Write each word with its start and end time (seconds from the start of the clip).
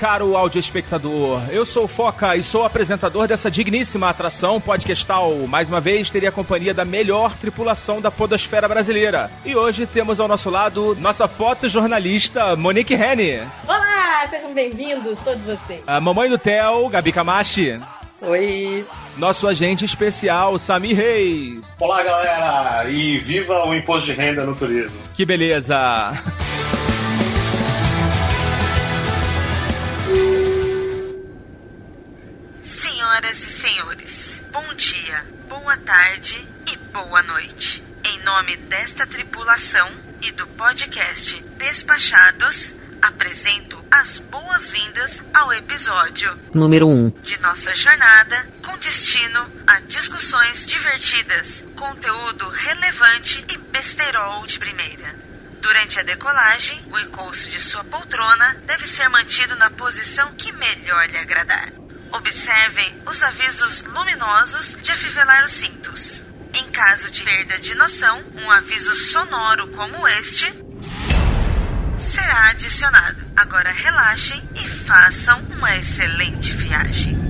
Caro 0.00 0.34
áudio 0.34 0.58
espectador. 0.58 1.42
Eu 1.50 1.66
sou 1.66 1.84
o 1.84 1.86
Foca 1.86 2.34
e 2.34 2.42
sou 2.42 2.64
apresentador 2.64 3.28
dessa 3.28 3.50
digníssima 3.50 4.08
atração 4.08 4.58
podcastal. 4.58 5.30
Mais 5.46 5.68
uma 5.68 5.78
vez, 5.78 6.08
teria 6.08 6.30
a 6.30 6.32
companhia 6.32 6.72
da 6.72 6.86
melhor 6.86 7.34
tripulação 7.36 8.00
da 8.00 8.10
podosfera 8.10 8.66
brasileira. 8.66 9.30
E 9.44 9.54
hoje 9.54 9.86
temos 9.86 10.18
ao 10.18 10.26
nosso 10.26 10.48
lado 10.48 10.96
nossa 10.98 11.28
fotojornalista 11.28 12.56
Monique 12.56 12.94
Rene. 12.94 13.42
Olá, 13.68 14.26
sejam 14.30 14.54
bem-vindos 14.54 15.18
todos 15.22 15.42
vocês. 15.42 15.82
A 15.86 16.00
mamãe 16.00 16.30
do 16.30 16.38
Theo, 16.38 16.88
Gabi 16.88 17.12
Camachi. 17.12 17.78
Oi. 18.22 18.86
Nosso 19.18 19.46
agente 19.46 19.84
especial, 19.84 20.58
Sami 20.58 20.94
Reis. 20.94 21.60
Olá, 21.78 22.02
galera! 22.02 22.88
E 22.88 23.18
viva 23.18 23.68
o 23.68 23.74
imposto 23.74 24.06
de 24.06 24.12
renda 24.12 24.46
no 24.46 24.56
turismo. 24.56 24.96
Que 25.14 25.26
beleza! 25.26 25.76
Tarde 35.80 36.46
e 36.66 36.76
boa 36.92 37.22
noite. 37.22 37.82
Em 38.04 38.18
nome 38.22 38.56
desta 38.56 39.06
tripulação 39.06 39.88
e 40.22 40.30
do 40.32 40.46
podcast 40.48 41.40
Despachados, 41.56 42.74
apresento 43.00 43.82
as 43.90 44.18
boas-vindas 44.18 45.22
ao 45.32 45.52
episódio 45.52 46.38
Número 46.54 46.86
1. 46.86 46.90
Um. 46.90 47.10
de 47.22 47.40
nossa 47.40 47.72
jornada 47.74 48.46
com 48.62 48.76
destino 48.78 49.46
a 49.66 49.80
discussões 49.80 50.66
divertidas, 50.66 51.64
conteúdo 51.74 52.48
relevante 52.48 53.44
e 53.48 53.56
besterol 53.56 54.44
de 54.46 54.58
primeira. 54.58 55.14
Durante 55.60 55.98
a 55.98 56.02
decolagem, 56.02 56.80
o 56.90 56.98
encosto 56.98 57.48
de 57.48 57.60
sua 57.60 57.84
poltrona 57.84 58.56
deve 58.66 58.86
ser 58.86 59.08
mantido 59.08 59.56
na 59.56 59.70
posição 59.70 60.32
que 60.34 60.52
melhor 60.52 61.06
lhe 61.08 61.18
agradar. 61.18 61.72
Observem 62.12 63.02
os 63.06 63.22
avisos 63.22 63.82
luminosos 63.84 64.76
de 64.82 64.90
afivelar 64.90 65.44
os 65.44 65.52
cintos. 65.52 66.22
Em 66.52 66.66
caso 66.70 67.10
de 67.10 67.22
perda 67.22 67.58
de 67.58 67.74
noção, 67.74 68.24
um 68.34 68.50
aviso 68.50 68.94
sonoro 68.94 69.68
como 69.68 70.08
este 70.08 70.52
será 71.96 72.50
adicionado. 72.50 73.22
Agora 73.36 73.70
relaxem 73.70 74.42
e 74.56 74.66
façam 74.66 75.40
uma 75.52 75.76
excelente 75.76 76.52
viagem. 76.52 77.29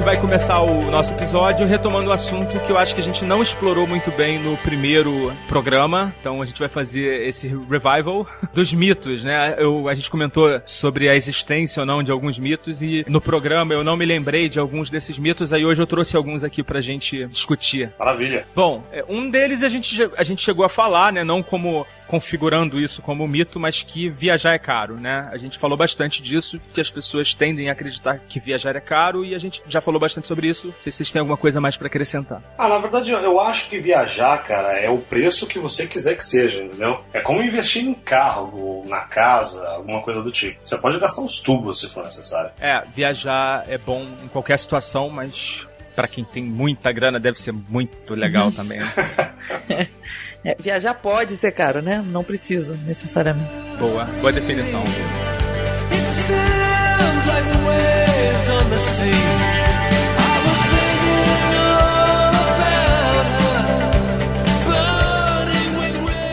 Gente 0.00 0.06
vai 0.06 0.18
começar 0.18 0.62
o 0.62 0.90
nosso 0.90 1.12
episódio 1.12 1.66
retomando 1.66 2.08
um 2.08 2.12
assunto 2.12 2.58
que 2.60 2.72
eu 2.72 2.78
acho 2.78 2.94
que 2.94 3.02
a 3.02 3.04
gente 3.04 3.22
não 3.22 3.42
explorou 3.42 3.86
muito 3.86 4.10
bem 4.10 4.38
no 4.38 4.56
primeiro 4.56 5.30
programa. 5.46 6.14
Então 6.18 6.40
a 6.40 6.46
gente 6.46 6.58
vai 6.58 6.70
fazer 6.70 7.26
esse 7.28 7.46
revival 7.46 8.26
dos 8.54 8.72
mitos, 8.72 9.22
né? 9.22 9.56
Eu, 9.58 9.90
a 9.90 9.92
gente 9.94 10.10
comentou 10.10 10.58
sobre 10.64 11.10
a 11.10 11.14
existência 11.14 11.80
ou 11.80 11.86
não 11.86 12.02
de 12.02 12.10
alguns 12.10 12.38
mitos 12.38 12.80
e 12.80 13.04
no 13.08 13.20
programa 13.20 13.74
eu 13.74 13.84
não 13.84 13.94
me 13.94 14.06
lembrei 14.06 14.48
de 14.48 14.58
alguns 14.58 14.88
desses 14.88 15.18
mitos, 15.18 15.52
aí 15.52 15.66
hoje 15.66 15.82
eu 15.82 15.86
trouxe 15.86 16.16
alguns 16.16 16.42
aqui 16.42 16.62
pra 16.62 16.80
gente 16.80 17.26
discutir. 17.26 17.92
Maravilha. 17.98 18.46
Bom, 18.54 18.82
é, 18.90 19.04
um 19.06 19.28
deles 19.28 19.62
a 19.62 19.68
gente, 19.68 19.98
a 20.16 20.22
gente 20.22 20.42
chegou 20.42 20.64
a 20.64 20.68
falar, 20.70 21.12
né? 21.12 21.22
Não 21.22 21.42
como 21.42 21.86
configurando 22.10 22.80
isso 22.80 23.00
como 23.00 23.26
mito, 23.28 23.60
mas 23.60 23.84
que 23.84 24.08
viajar 24.10 24.52
é 24.52 24.58
caro, 24.58 24.96
né? 24.96 25.28
A 25.30 25.38
gente 25.38 25.56
falou 25.56 25.78
bastante 25.78 26.20
disso, 26.20 26.60
que 26.74 26.80
as 26.80 26.90
pessoas 26.90 27.34
tendem 27.34 27.68
a 27.68 27.72
acreditar 27.72 28.18
que 28.18 28.40
viajar 28.40 28.74
é 28.74 28.80
caro 28.80 29.24
e 29.24 29.32
a 29.32 29.38
gente 29.38 29.62
já 29.68 29.80
falou 29.80 29.89
bastante 29.98 30.26
sobre 30.28 30.46
isso. 30.48 30.66
Não 30.68 30.74
sei 30.82 30.92
se 30.92 30.98
vocês 30.98 31.10
têm 31.10 31.20
alguma 31.20 31.36
coisa 31.36 31.60
mais 31.60 31.76
pra 31.76 31.86
acrescentar. 31.86 32.42
Ah, 32.58 32.68
na 32.68 32.78
verdade, 32.78 33.10
eu- 33.10 33.40
acho 33.40 33.68
que 33.70 33.80
viajar, 33.80 34.36
cara, 34.44 34.78
é 34.78 34.88
o 34.90 34.98
preço 34.98 35.46
que 35.46 35.58
você 35.58 35.86
quiser 35.86 36.14
que 36.14 36.24
seja, 36.24 36.62
entendeu? 36.62 37.00
É 37.12 37.20
como 37.20 37.42
investir 37.42 37.82
em 37.82 37.94
carro, 37.94 38.84
na 38.86 39.00
casa, 39.00 39.66
alguma 39.66 40.00
coisa 40.02 40.22
do 40.22 40.30
tipo. 40.30 40.58
Você 40.62 40.76
pode 40.76 40.98
gastar 40.98 41.22
uns 41.22 41.40
tubos 41.40 41.80
se 41.80 41.88
for 41.88 42.04
necessário. 42.04 42.50
É, 42.60 42.82
viajar 42.94 43.64
é 43.68 43.78
bom 43.78 44.06
em 44.22 44.28
qualquer 44.28 44.58
situação, 44.58 45.08
mas 45.08 45.64
pra 45.96 46.06
quem 46.06 46.22
tem 46.24 46.42
muita 46.44 46.92
grana 46.92 47.18
deve 47.18 47.40
ser 47.40 47.52
muito 47.52 48.14
legal 48.14 48.52
também. 48.52 48.78
né? 48.78 49.88
É, 50.42 50.56
viajar 50.58 50.94
pode 50.94 51.36
ser 51.36 51.52
caro, 51.52 51.82
né? 51.82 52.02
Não 52.06 52.24
precisa, 52.24 52.74
necessariamente. 52.86 53.50
Boa, 53.78 54.04
boa 54.06 54.32
definição. 54.32 54.80
It 54.80 56.00
sounds 56.26 57.26
like 57.26 57.46
the 57.46 57.58
waves 57.66 58.48
on 58.48 58.70
the 58.70 58.78
sea. 58.78 59.59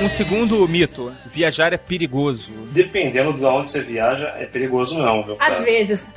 Um 0.07 0.09
segundo 0.09 0.65
mito: 0.69 1.13
viajar 1.25 1.73
é 1.73 1.77
perigoso. 1.77 2.49
Dependendo 2.71 3.33
de 3.33 3.43
onde 3.43 3.69
você 3.69 3.81
viaja, 3.83 4.27
é 4.39 4.45
perigoso 4.45 4.97
não, 4.97 5.21
viu? 5.21 5.35
Às 5.37 5.49
cara? 5.55 5.61
vezes. 5.65 6.13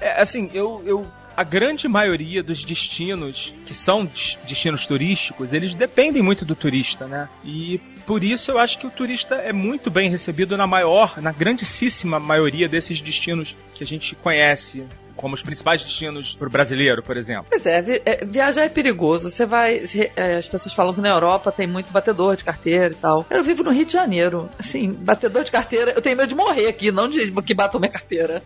É, 0.00 0.20
assim, 0.20 0.50
eu, 0.52 0.82
eu. 0.84 1.06
A 1.36 1.44
grande 1.44 1.86
maioria 1.88 2.42
dos 2.42 2.62
destinos 2.64 3.54
que 3.66 3.72
são 3.72 4.04
des- 4.04 4.36
destinos 4.48 4.84
turísticos, 4.84 5.50
eles 5.52 5.74
dependem 5.74 6.20
muito 6.22 6.44
do 6.44 6.56
turista, 6.56 7.06
né? 7.06 7.28
E 7.44 7.78
por 8.04 8.22
isso 8.24 8.50
eu 8.50 8.58
acho 8.58 8.78
que 8.80 8.86
o 8.86 8.90
turista 8.90 9.36
é 9.36 9.52
muito 9.52 9.88
bem 9.88 10.10
recebido 10.10 10.56
na 10.56 10.66
maior, 10.66 11.14
na 11.22 11.30
grandíssima 11.32 12.18
maioria 12.18 12.68
desses 12.68 13.00
destinos 13.00 13.56
que 13.74 13.82
a 13.84 13.86
gente 13.86 14.14
conhece, 14.16 14.84
como 15.22 15.34
os 15.34 15.42
principais 15.42 15.82
destinos 15.82 16.34
para 16.34 16.48
o 16.48 16.50
brasileiro, 16.50 17.02
por 17.02 17.16
exemplo. 17.16 17.46
Pois 17.48 17.64
é, 17.64 17.80
vi- 17.80 18.02
é, 18.04 18.24
viajar 18.26 18.64
é 18.64 18.68
perigoso. 18.68 19.30
Você 19.30 19.46
vai. 19.46 19.82
é, 20.16 20.36
as 20.36 20.48
pessoas 20.48 20.74
falam 20.74 20.92
que 20.92 21.00
na 21.00 21.08
Europa 21.10 21.50
tem 21.50 21.66
muito 21.66 21.90
batedor 21.90 22.36
de 22.36 22.44
carteira 22.44 22.92
e 22.92 22.96
tal. 22.96 23.24
Eu 23.30 23.42
vivo 23.42 23.62
no 23.62 23.70
Rio 23.70 23.86
de 23.86 23.92
Janeiro. 23.92 24.50
Assim, 24.58 24.92
batedor 24.92 25.44
de 25.44 25.50
carteira, 25.50 25.92
eu 25.92 26.02
tenho 26.02 26.16
medo 26.16 26.28
de 26.28 26.34
morrer 26.34 26.66
aqui, 26.66 26.90
não 26.92 27.08
de 27.08 27.30
que 27.42 27.54
batam 27.54 27.80
minha 27.80 27.90
carteira. 27.92 28.42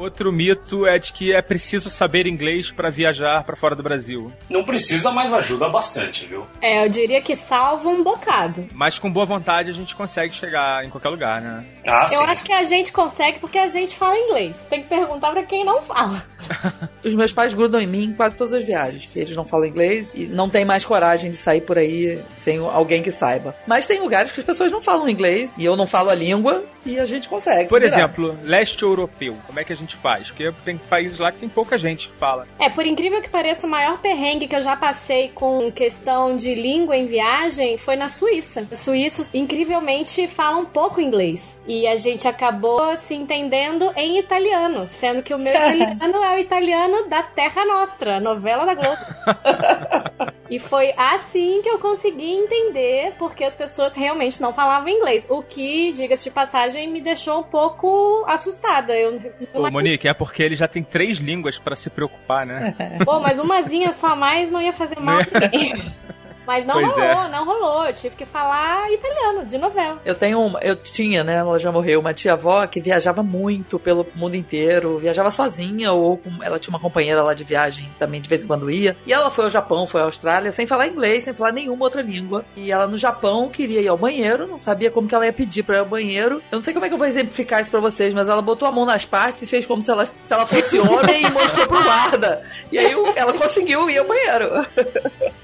Outro 0.00 0.32
mito 0.32 0.86
é 0.86 0.98
de 0.98 1.12
que 1.12 1.30
é 1.30 1.42
preciso 1.42 1.90
saber 1.90 2.26
inglês 2.26 2.70
para 2.70 2.88
viajar 2.88 3.44
para 3.44 3.54
fora 3.54 3.76
do 3.76 3.82
Brasil. 3.82 4.32
Não 4.48 4.64
precisa, 4.64 5.10
mas 5.10 5.30
ajuda 5.34 5.68
bastante, 5.68 6.24
viu? 6.24 6.46
É, 6.62 6.82
eu 6.82 6.88
diria 6.88 7.20
que 7.20 7.36
salva 7.36 7.86
um 7.90 8.02
bocado. 8.02 8.66
Mas 8.72 8.98
com 8.98 9.12
boa 9.12 9.26
vontade 9.26 9.68
a 9.68 9.74
gente 9.74 9.94
consegue 9.94 10.32
chegar 10.32 10.82
em 10.86 10.88
qualquer 10.88 11.10
lugar, 11.10 11.42
né? 11.42 11.62
Ah, 11.86 12.04
Eu 12.04 12.20
sim. 12.20 12.24
acho 12.30 12.44
que 12.44 12.52
a 12.52 12.64
gente 12.64 12.90
consegue 12.92 13.40
porque 13.40 13.58
a 13.58 13.68
gente 13.68 13.94
fala 13.94 14.16
inglês. 14.16 14.56
Tem 14.70 14.80
que 14.80 14.88
perguntar 14.88 15.32
pra 15.32 15.42
quem 15.42 15.66
não 15.66 15.82
fala. 15.82 16.22
Os 17.04 17.14
meus 17.14 17.30
pais 17.34 17.52
grudam 17.52 17.78
em 17.78 17.86
mim 17.86 18.04
em 18.04 18.12
quase 18.14 18.36
todas 18.38 18.54
as 18.54 18.64
viagens, 18.64 19.04
porque 19.04 19.18
eles 19.18 19.36
não 19.36 19.44
falam 19.44 19.66
inglês 19.66 20.12
e 20.14 20.24
não 20.24 20.48
têm 20.48 20.64
mais 20.64 20.82
coragem 20.82 21.30
de 21.30 21.36
sair 21.36 21.60
por 21.60 21.76
aí 21.76 22.18
sem 22.38 22.56
alguém 22.56 23.02
que 23.02 23.12
saiba. 23.12 23.54
Mas 23.66 23.86
tem 23.86 24.00
lugares 24.00 24.32
que 24.32 24.40
as 24.40 24.46
pessoas 24.46 24.72
não 24.72 24.80
falam 24.80 25.10
inglês 25.10 25.54
e 25.58 25.64
eu 25.66 25.76
não 25.76 25.86
falo 25.86 26.08
a 26.08 26.14
língua 26.14 26.64
e 26.86 26.98
a 26.98 27.04
gente 27.04 27.28
consegue. 27.28 27.68
Por 27.68 27.82
exemplo, 27.82 28.38
leste 28.42 28.82
europeu. 28.82 29.36
Como 29.46 29.60
é 29.60 29.64
que 29.64 29.72
a 29.72 29.76
gente 29.76 29.90
gente 29.90 29.96
faz? 29.96 30.28
Porque 30.28 30.52
tem 30.64 30.78
países 30.78 31.18
lá 31.18 31.32
que 31.32 31.38
tem 31.38 31.48
pouca 31.48 31.76
gente 31.76 32.08
que 32.08 32.14
fala. 32.14 32.46
É, 32.58 32.70
por 32.70 32.86
incrível 32.86 33.20
que 33.20 33.28
pareça, 33.28 33.66
o 33.66 33.70
maior 33.70 33.98
perrengue 33.98 34.46
que 34.46 34.54
eu 34.54 34.62
já 34.62 34.76
passei 34.76 35.28
com 35.30 35.70
questão 35.72 36.36
de 36.36 36.54
língua 36.54 36.96
em 36.96 37.06
viagem 37.06 37.76
foi 37.76 37.96
na 37.96 38.08
Suíça. 38.08 38.66
Os 38.70 38.78
suíços, 38.78 39.30
incrivelmente, 39.34 40.28
falam 40.28 40.64
pouco 40.64 41.00
inglês. 41.00 41.60
E 41.66 41.86
a 41.86 41.96
gente 41.96 42.28
acabou 42.28 42.96
se 42.96 43.14
entendendo 43.14 43.92
em 43.96 44.18
italiano, 44.18 44.86
sendo 44.86 45.22
que 45.22 45.34
o 45.34 45.38
meu 45.38 45.52
italiano 45.52 46.24
é 46.24 46.36
o 46.36 46.38
italiano 46.38 47.08
da 47.08 47.22
Terra 47.22 47.64
Nostra, 47.64 48.16
a 48.16 48.20
novela 48.20 48.64
da 48.64 48.74
Globo. 48.74 50.30
E 50.50 50.58
foi 50.58 50.92
assim 50.96 51.62
que 51.62 51.68
eu 51.68 51.78
consegui 51.78 52.28
entender 52.28 53.14
porque 53.16 53.44
as 53.44 53.54
pessoas 53.54 53.94
realmente 53.94 54.42
não 54.42 54.52
falavam 54.52 54.88
inglês. 54.88 55.24
O 55.30 55.44
que, 55.44 55.92
diga-se 55.92 56.24
de 56.24 56.30
passagem, 56.32 56.69
me 56.74 57.00
deixou 57.00 57.40
um 57.40 57.42
pouco 57.42 58.24
assustada. 58.26 58.96
Eu, 58.96 59.20
Ô, 59.54 59.70
Monique, 59.70 60.08
é 60.08 60.14
porque 60.14 60.42
ele 60.42 60.54
já 60.54 60.68
tem 60.68 60.82
três 60.82 61.18
línguas 61.18 61.58
pra 61.58 61.76
se 61.76 61.90
preocupar, 61.90 62.46
né? 62.46 62.74
Pô, 63.04 63.20
mas 63.20 63.38
umazinha 63.38 63.92
só 63.92 64.14
mais 64.16 64.50
não 64.50 64.60
ia 64.60 64.72
fazer 64.72 64.98
mal 65.00 65.20
a 65.20 65.40
ninguém. 65.40 65.74
Mas 66.46 66.66
não 66.66 66.74
Pois 66.74 66.88
rolou, 66.88 67.24
é. 67.24 67.28
não 67.28 67.44
rolou. 67.44 67.86
Eu 67.86 67.92
tive 67.94 68.16
que 68.16 68.26
falar 68.26 68.90
italiano, 68.92 69.44
de 69.44 69.58
novela. 69.58 70.00
Eu 70.04 70.14
tenho 70.14 70.40
uma, 70.40 70.58
eu 70.60 70.76
tinha, 70.76 71.22
né? 71.22 71.36
Ela 71.36 71.58
já 71.58 71.70
morreu, 71.70 72.00
uma 72.00 72.14
tia-avó 72.14 72.66
que 72.66 72.80
viajava 72.80 73.22
muito 73.22 73.78
pelo 73.78 74.06
mundo 74.14 74.34
inteiro, 74.36 74.98
viajava 74.98 75.30
sozinha 75.30 75.92
ou 75.92 76.16
com, 76.16 76.30
ela 76.42 76.58
tinha 76.58 76.72
uma 76.72 76.80
companheira 76.80 77.22
lá 77.22 77.34
de 77.34 77.44
viagem 77.44 77.90
também 77.98 78.20
de 78.20 78.28
vez 78.28 78.44
em 78.44 78.46
quando 78.46 78.70
ia. 78.70 78.96
E 79.06 79.12
ela 79.12 79.30
foi 79.30 79.44
ao 79.44 79.50
Japão, 79.50 79.86
foi 79.86 80.00
à 80.00 80.04
Austrália, 80.04 80.52
sem 80.52 80.66
falar 80.66 80.88
inglês, 80.88 81.24
sem 81.24 81.32
falar 81.32 81.52
nenhuma 81.52 81.84
outra 81.84 82.02
língua. 82.02 82.44
E 82.56 82.70
ela 82.72 82.86
no 82.86 82.96
Japão 82.98 83.48
queria 83.48 83.80
ir 83.80 83.88
ao 83.88 83.96
banheiro, 83.96 84.46
não 84.46 84.58
sabia 84.58 84.90
como 84.90 85.08
que 85.08 85.14
ela 85.14 85.26
ia 85.26 85.32
pedir 85.32 85.62
pra 85.62 85.76
ir 85.76 85.80
ao 85.80 85.86
banheiro. 85.86 86.42
Eu 86.50 86.56
não 86.58 86.62
sei 86.62 86.72
como 86.72 86.84
é 86.84 86.88
que 86.88 86.94
eu 86.94 86.98
vou 86.98 87.06
exemplificar 87.06 87.60
isso 87.60 87.70
pra 87.70 87.80
vocês, 87.80 88.12
mas 88.14 88.28
ela 88.28 88.42
botou 88.42 88.66
a 88.66 88.72
mão 88.72 88.84
nas 88.84 89.04
partes 89.04 89.42
e 89.42 89.46
fez 89.46 89.66
como 89.66 89.82
se 89.82 89.90
ela, 89.90 90.06
se 90.06 90.32
ela 90.32 90.46
fosse 90.46 90.78
homem 90.80 91.22
e 91.22 91.30
mostrou 91.30 91.66
pro 91.66 91.82
guarda. 91.82 92.42
E 92.72 92.78
aí 92.78 92.92
ela 93.16 93.32
conseguiu 93.32 93.88
ir 93.88 93.98
ao 93.98 94.06
banheiro. 94.06 94.66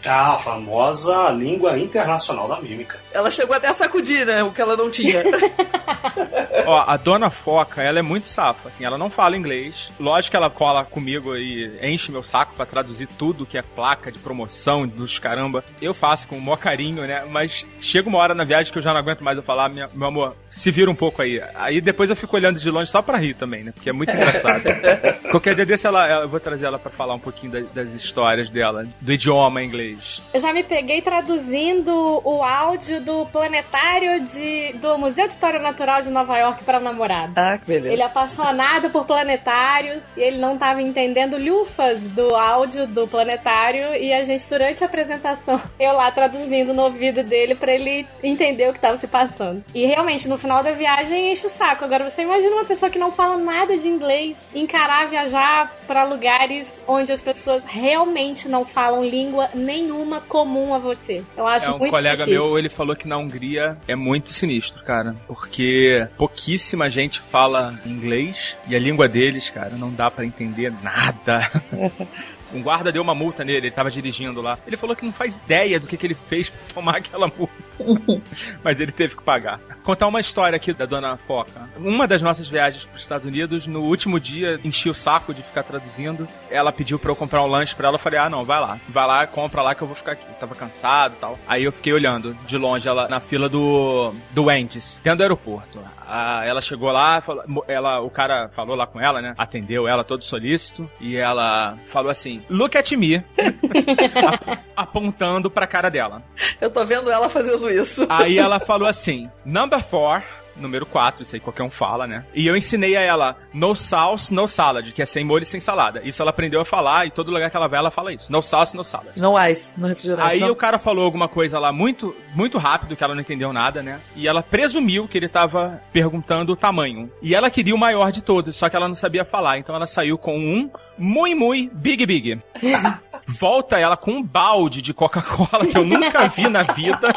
Ah, 0.05 0.35
a 0.35 0.39
famosa 0.87 1.31
língua 1.31 1.79
internacional 1.79 2.47
da 2.49 2.61
mímica. 2.61 2.99
Ela 3.13 3.31
chegou 3.31 3.57
até 3.57 3.69
a 3.69 3.75
sacudir, 3.75 4.25
né? 4.27 4.43
O 4.43 4.53
que 4.53 4.61
ela 4.61 4.77
não 4.77 4.91
tinha. 4.91 5.23
Ó, 6.67 6.85
a 6.87 6.97
dona 6.97 7.31
Foca, 7.31 7.83
ela 7.83 7.99
é 7.99 8.03
muito 8.03 8.27
safa, 8.27 8.69
assim, 8.69 8.85
ela 8.85 8.99
não 8.99 9.09
fala 9.11 9.37
inglês. 9.37 9.89
Lógico 10.01 10.33
que 10.33 10.37
ela 10.37 10.51
cola 10.51 10.85
comigo 10.85 11.37
e 11.37 11.79
enche 11.83 12.11
meu 12.11 12.23
saco 12.23 12.55
pra 12.57 12.67
traduzir 12.67 13.07
tudo 13.19 13.47
que 13.47 13.57
é 13.59 13.63
placa 13.63 14.11
de 14.11 14.19
promoção 14.19 14.87
dos 14.87 15.19
caramba. 15.19 15.65
Eu 15.81 15.95
faço 15.95 16.27
com 16.29 16.37
o 16.37 16.41
maior 16.41 16.57
carinho, 16.57 17.03
né? 17.03 17.25
Mas 17.31 17.67
chega 17.81 18.09
uma 18.09 18.19
hora 18.19 18.35
na 18.35 18.45
viagem 18.45 18.73
que 18.73 18.79
eu 18.79 18.83
já 18.83 18.91
não 18.93 18.99
aguento 19.01 19.23
mais 19.23 19.37
eu 19.37 19.43
falar, 19.45 19.69
"Minha- 19.69 19.89
meu 19.95 20.09
amor, 20.09 20.35
se 20.51 20.71
vira 20.71 20.91
um 20.91 20.95
pouco 20.95 21.23
aí. 21.23 21.41
Aí 21.55 21.81
depois 21.81 22.11
eu 22.11 22.17
fico 22.17 22.37
olhando 22.37 22.59
de 22.59 22.71
longe 22.71 22.91
só 22.91 23.01
pra 23.03 23.19
rir 23.19 23.35
também, 23.35 23.63
né? 23.65 23.73
Porque 23.73 23.91
é 23.91 23.93
muito 23.93 24.11
engraçado. 24.11 24.63
Qualquer 25.31 25.55
dia 25.55 25.67
desse 25.67 25.87
ela, 25.87 26.23
eu 26.23 26.29
vou 26.29 26.41
trazer 26.41 26.67
ela 26.67 26.79
pra 26.79 26.91
falar 26.91 27.15
um 27.15 27.19
pouquinho 27.19 27.53
das, 27.53 27.71
das 27.73 27.89
histórias 27.95 28.51
dela, 28.51 28.85
do 29.01 29.13
idioma 29.13 29.63
inglês. 29.63 30.21
Eu 30.35 30.41
já 30.41 30.53
me 30.53 30.63
peguei 30.77 31.01
traduzindo 31.01 32.21
o 32.23 32.43
áudio 32.43 33.01
do 33.01 33.25
planetário 33.25 34.21
de, 34.21 34.75
do 34.75 34.99
Museu 34.99 35.27
de 35.27 35.33
História 35.33 35.59
Natural 35.59 36.03
de 36.03 36.11
Nova 36.11 36.37
York 36.37 36.65
para 36.65 36.79
o 36.79 36.83
namorado. 36.83 37.33
ah, 37.35 37.57
que 37.57 37.65
beleza. 37.65 37.95
Ele 37.95 38.03
é 38.03 38.05
apaixonado 38.05 38.91
por 38.91 39.07
planetários 39.07 40.03
e 40.15 40.21
ele 40.21 40.37
não 40.37 40.53
estava 40.53 40.83
entendendo 40.83 41.39
lufas 41.39 42.03
do 42.11 42.37
áudio 42.37 42.87
do 42.87 43.09
planetário 43.09 43.95
e 43.95 44.13
a 44.13 44.23
gente 44.23 44.47
durante 44.51 44.85
a 44.85 44.87
apresentação 44.87 45.59
eu 45.81 45.93
lá 45.93 46.13
traduzindo 46.13 46.75
no 46.75 46.83
ouvido 46.83 47.23
dele 47.23 47.55
para 47.55 47.73
ele 47.73 48.07
entender 48.23 48.69
o 48.69 48.73
que 48.73 48.79
estava 48.79 48.99
se 48.99 49.07
passando. 49.07 49.65
E 49.75 49.87
realmente 49.87 50.29
no 50.29 50.37
final 50.37 50.63
da 50.63 50.73
viagem 50.73 51.33
enche 51.33 51.47
o 51.47 51.51
saco. 51.51 51.87
Agora 51.87 52.07
você 52.07 52.21
imagina 52.21 52.55
uma 52.55 52.67
pessoa 52.67 52.91
que 52.91 52.99
não 52.99 53.11
fala 53.11 53.39
nada 53.39 53.79
de 53.79 53.89
inglês 53.89 54.37
encarar 54.55 55.09
viajar 55.09 55.75
para 55.87 56.05
lugares 56.05 56.83
onde 56.87 57.13
as 57.13 57.21
pessoas 57.23 57.65
realmente 57.65 58.47
não 58.47 58.63
falam 58.63 59.03
língua 59.03 59.49
nenhuma 59.55 60.21
comum 60.21 60.66
a 60.75 60.79
você. 60.79 61.23
Eu 61.37 61.47
acho 61.47 61.67
É, 61.67 61.73
um 61.73 61.79
muito 61.79 61.93
colega 61.93 62.25
difícil. 62.25 62.41
meu, 62.47 62.59
ele 62.59 62.69
falou 62.69 62.95
que 62.97 63.07
na 63.09 63.17
Hungria 63.19 63.77
é 63.89 63.95
muito 63.97 64.31
sinistro, 64.31 64.83
cara. 64.85 65.15
Porque 65.27 66.07
pouquíssima 66.17 66.89
gente 66.89 67.21
fala 67.21 67.79
inglês 67.85 68.57
e 68.69 68.75
a 68.75 68.79
língua 68.79 69.09
deles, 69.09 69.49
cara, 69.51 69.71
não 69.77 69.93
dá 69.93 70.11
pra 70.11 70.25
entender 70.25 70.73
nada. 70.83 71.51
Um 72.55 72.63
guarda 72.63 72.93
deu 72.93 73.03
uma 73.03 73.15
multa 73.15 73.43
nele, 73.45 73.67
ele 73.67 73.75
tava 73.75 73.91
dirigindo 73.91 74.41
lá. 74.41 74.57
Ele 74.69 74.77
falou 74.77 74.95
que 74.95 75.05
não 75.05 75.13
faz 75.13 75.37
ideia 75.37 75.81
do 75.81 75.87
que, 75.89 75.97
que 75.97 76.07
ele 76.07 76.15
fez 76.15 76.49
pra 76.49 76.61
tomar 76.75 76.97
aquela 76.99 77.27
multa. 77.27 77.53
Mas 78.63 78.79
ele 78.81 78.93
teve 78.93 79.17
que 79.17 79.23
pagar. 79.23 79.59
Contar 79.87 80.09
uma 80.09 80.19
história 80.19 80.57
aqui 80.57 80.73
da 80.75 80.85
dona 80.85 81.17
Foca. 81.17 81.69
Uma 81.79 82.09
das 82.09 82.21
nossas 82.21 82.49
viagens 82.49 82.85
para 82.85 82.97
os 82.97 83.03
Estados 83.03 83.25
Unidos, 83.25 83.69
no 83.69 83.83
último 83.83 84.19
dia, 84.19 84.59
enchi 84.65 84.91
o 84.91 84.95
saco 84.95 85.33
de 85.33 85.43
ficar 85.45 85.63
traduzindo. 85.63 86.27
Ela 86.51 86.73
pediu 86.73 86.99
pra 86.99 87.13
eu 87.13 87.17
comprar 87.17 87.41
um 87.43 87.47
lanche 87.47 87.73
pra 87.75 87.87
ela. 87.87 87.95
Eu 87.95 88.01
falei, 88.01 88.19
ah, 88.19 88.29
não, 88.29 88.45
vai 88.45 88.61
lá. 88.61 88.79
Vai 88.89 89.07
lá, 89.07 89.27
compra 89.29 89.63
lá 89.63 89.77
que 89.77 89.83
eu 89.83 89.87
vou 89.87 89.95
ficar 89.97 90.13
aqui. 90.13 90.25
Eu 90.29 90.35
tava 90.35 90.57
cansado 90.57 91.15
e 91.17 91.21
tal. 91.21 91.39
Aí 91.47 91.63
eu 91.63 91.71
fiquei 91.71 91.93
olhando 91.93 92.35
de 92.47 92.59
longe 92.59 92.89
ela 92.89 93.07
na 93.09 93.21
fila 93.21 93.49
do, 93.49 94.13
do 94.33 94.45
Wendy's, 94.47 95.01
dentro 95.05 95.19
do 95.19 95.23
aeroporto. 95.23 95.79
Ah, 96.09 96.43
ela 96.45 96.61
chegou 96.61 96.91
lá, 96.91 97.21
falou- 97.21 97.45
ela, 97.69 98.01
o 98.01 98.11
cara 98.11 98.49
falou 98.57 98.75
lá 98.77 98.87
com 98.89 99.01
ela, 99.01 99.23
né? 99.23 99.35
Atendeu 99.39 99.87
ela 99.89 100.03
todo 100.05 100.25
solícito. 100.25 100.91
E 101.01 101.17
ela 101.17 101.77
falou 101.93 102.11
assim: 102.11 102.43
Look 102.51 102.77
at 102.77 102.91
me. 102.93 103.17
ap- 103.37 104.59
apontando 104.77 105.51
pra 105.51 105.67
cara 105.67 105.89
dela. 105.91 106.23
Eu 106.61 106.71
tô 106.71 106.85
vendo 106.85 107.11
ela 107.11 107.29
fazendo 107.29 107.71
isso. 107.71 108.07
Aí 108.09 108.39
ela 108.39 108.59
falou 108.61 108.89
assim: 108.89 109.29
Number 109.45 109.76
4. 109.83 110.47
Número 110.57 110.87
4, 110.87 111.23
isso 111.23 111.35
aí 111.35 111.41
qualquer 111.41 111.63
um 111.63 111.71
fala, 111.71 112.07
né? 112.07 112.25
E 112.35 112.47
eu 112.47 112.57
ensinei 112.57 112.97
a 112.97 113.03
ela 113.03 113.37
no 113.53 113.75
sauce, 113.75 114.33
no 114.33 114.49
salad, 114.49 114.91
que 114.93 115.03
é 115.03 115.05
sem 115.05 115.25
molho 115.25 115.43
e 115.43 115.47
sem 115.47 115.61
salada. 115.61 116.01
Isso 116.03 116.23
ela 116.23 116.31
aprendeu 116.31 116.61
a 116.61 116.65
falar 116.65 117.07
e 117.07 117.11
todo 117.11 117.31
lugar 117.31 117.51
que 117.51 117.57
ela 117.57 117.69
vai, 117.69 117.79
ela 117.79 117.91
fala 117.91 118.13
isso. 118.13 118.33
No 118.33 118.41
sauce, 118.43 118.75
no 118.75 118.83
salad. 118.83 119.17
No 119.17 119.39
ice, 119.47 119.79
no 119.79 119.87
refrigerante. 119.87 120.29
Aí 120.29 120.41
não. 120.41 120.51
o 120.51 120.57
cara 120.57 120.79
falou 120.79 121.05
alguma 121.05 121.29
coisa 121.29 121.59
lá 121.59 121.73
muito, 121.73 122.17
muito 122.35 122.57
rápido, 122.59 122.97
que 122.97 123.05
ela 123.05 123.15
não 123.15 123.21
entendeu 123.21 123.53
nada, 123.53 123.83
né? 123.83 124.01
E 124.15 124.27
ela 124.27 124.43
presumiu 124.43 125.07
que 125.07 125.19
ele 125.19 125.29
tava 125.29 125.81
perguntando 125.93 126.53
o 126.53 126.57
tamanho. 126.57 127.11
E 127.21 127.35
ela 127.35 127.51
queria 127.51 127.75
o 127.75 127.79
maior 127.79 128.11
de 128.11 128.23
todos, 128.23 128.57
só 128.57 128.69
que 128.69 128.77
ela 128.77 128.89
não 128.89 128.95
sabia 128.95 129.25
falar. 129.25 129.59
Então 129.59 129.77
ela 129.77 129.87
saiu 129.87 130.17
com 130.17 130.39
um 130.39 130.71
muito, 130.97 131.37
muito 131.37 131.75
big, 131.75 132.07
big. 132.07 132.41
Volta 133.29 133.79
ela 133.79 133.97
com 133.97 134.13
um 134.13 134.23
balde 134.23 134.81
de 134.81 134.95
Coca-Cola 134.95 135.67
que 135.67 135.77
eu 135.77 135.85
nunca 135.85 136.29
vi 136.29 136.49
na 136.49 136.63
vida. 136.63 137.09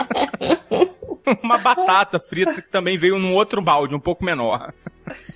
Uma 1.43 1.57
batata 1.57 2.19
frita 2.19 2.61
que 2.61 2.69
também 2.69 2.97
veio 2.97 3.17
num 3.17 3.33
outro 3.33 3.61
balde, 3.61 3.95
um 3.95 3.99
pouco 3.99 4.23
menor. 4.23 4.73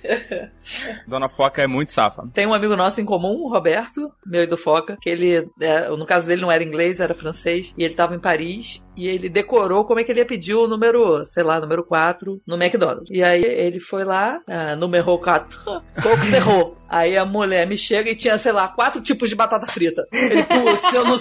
Dona 1.06 1.28
Foca 1.28 1.62
é 1.62 1.66
muito 1.66 1.92
safa. 1.92 2.28
Tem 2.32 2.46
um 2.46 2.54
amigo 2.54 2.76
nosso 2.76 3.00
em 3.00 3.04
comum, 3.04 3.42
o 3.42 3.48
Roberto, 3.48 4.12
meu 4.24 4.42
e 4.42 4.46
do 4.46 4.56
Foca, 4.56 4.96
que 5.00 5.08
ele, 5.08 5.48
é, 5.60 5.88
no 5.88 6.06
caso 6.06 6.26
dele 6.26 6.42
não 6.42 6.50
era 6.50 6.62
inglês, 6.62 7.00
era 7.00 7.14
francês, 7.14 7.74
e 7.76 7.84
ele 7.84 7.94
tava 7.94 8.14
em 8.14 8.20
Paris, 8.20 8.82
e 8.96 9.06
ele 9.06 9.28
decorou 9.28 9.84
como 9.84 10.00
é 10.00 10.04
que 10.04 10.12
ele 10.12 10.20
ia 10.20 10.26
pedir 10.26 10.54
o 10.54 10.68
número, 10.68 11.24
sei 11.24 11.42
lá, 11.42 11.60
número 11.60 11.84
4 11.84 12.40
no 12.46 12.56
McDonald's. 12.56 13.10
E 13.10 13.22
aí 13.22 13.42
ele 13.42 13.80
foi 13.80 14.04
lá, 14.04 14.40
ah, 14.46 14.76
número 14.76 15.18
4, 15.18 15.60
Coco 16.02 16.22
Cerro. 16.24 16.76
Aí 16.88 17.16
a 17.16 17.24
mulher 17.24 17.66
me 17.66 17.76
chega 17.76 18.10
e 18.10 18.16
tinha, 18.16 18.38
sei 18.38 18.52
lá, 18.52 18.68
quatro 18.68 19.00
tipos 19.00 19.28
de 19.28 19.34
batata 19.34 19.66
frita. 19.66 20.06
Ele, 20.12 20.44
putz, 20.44 20.94
eu 20.94 21.04
não, 21.04 21.18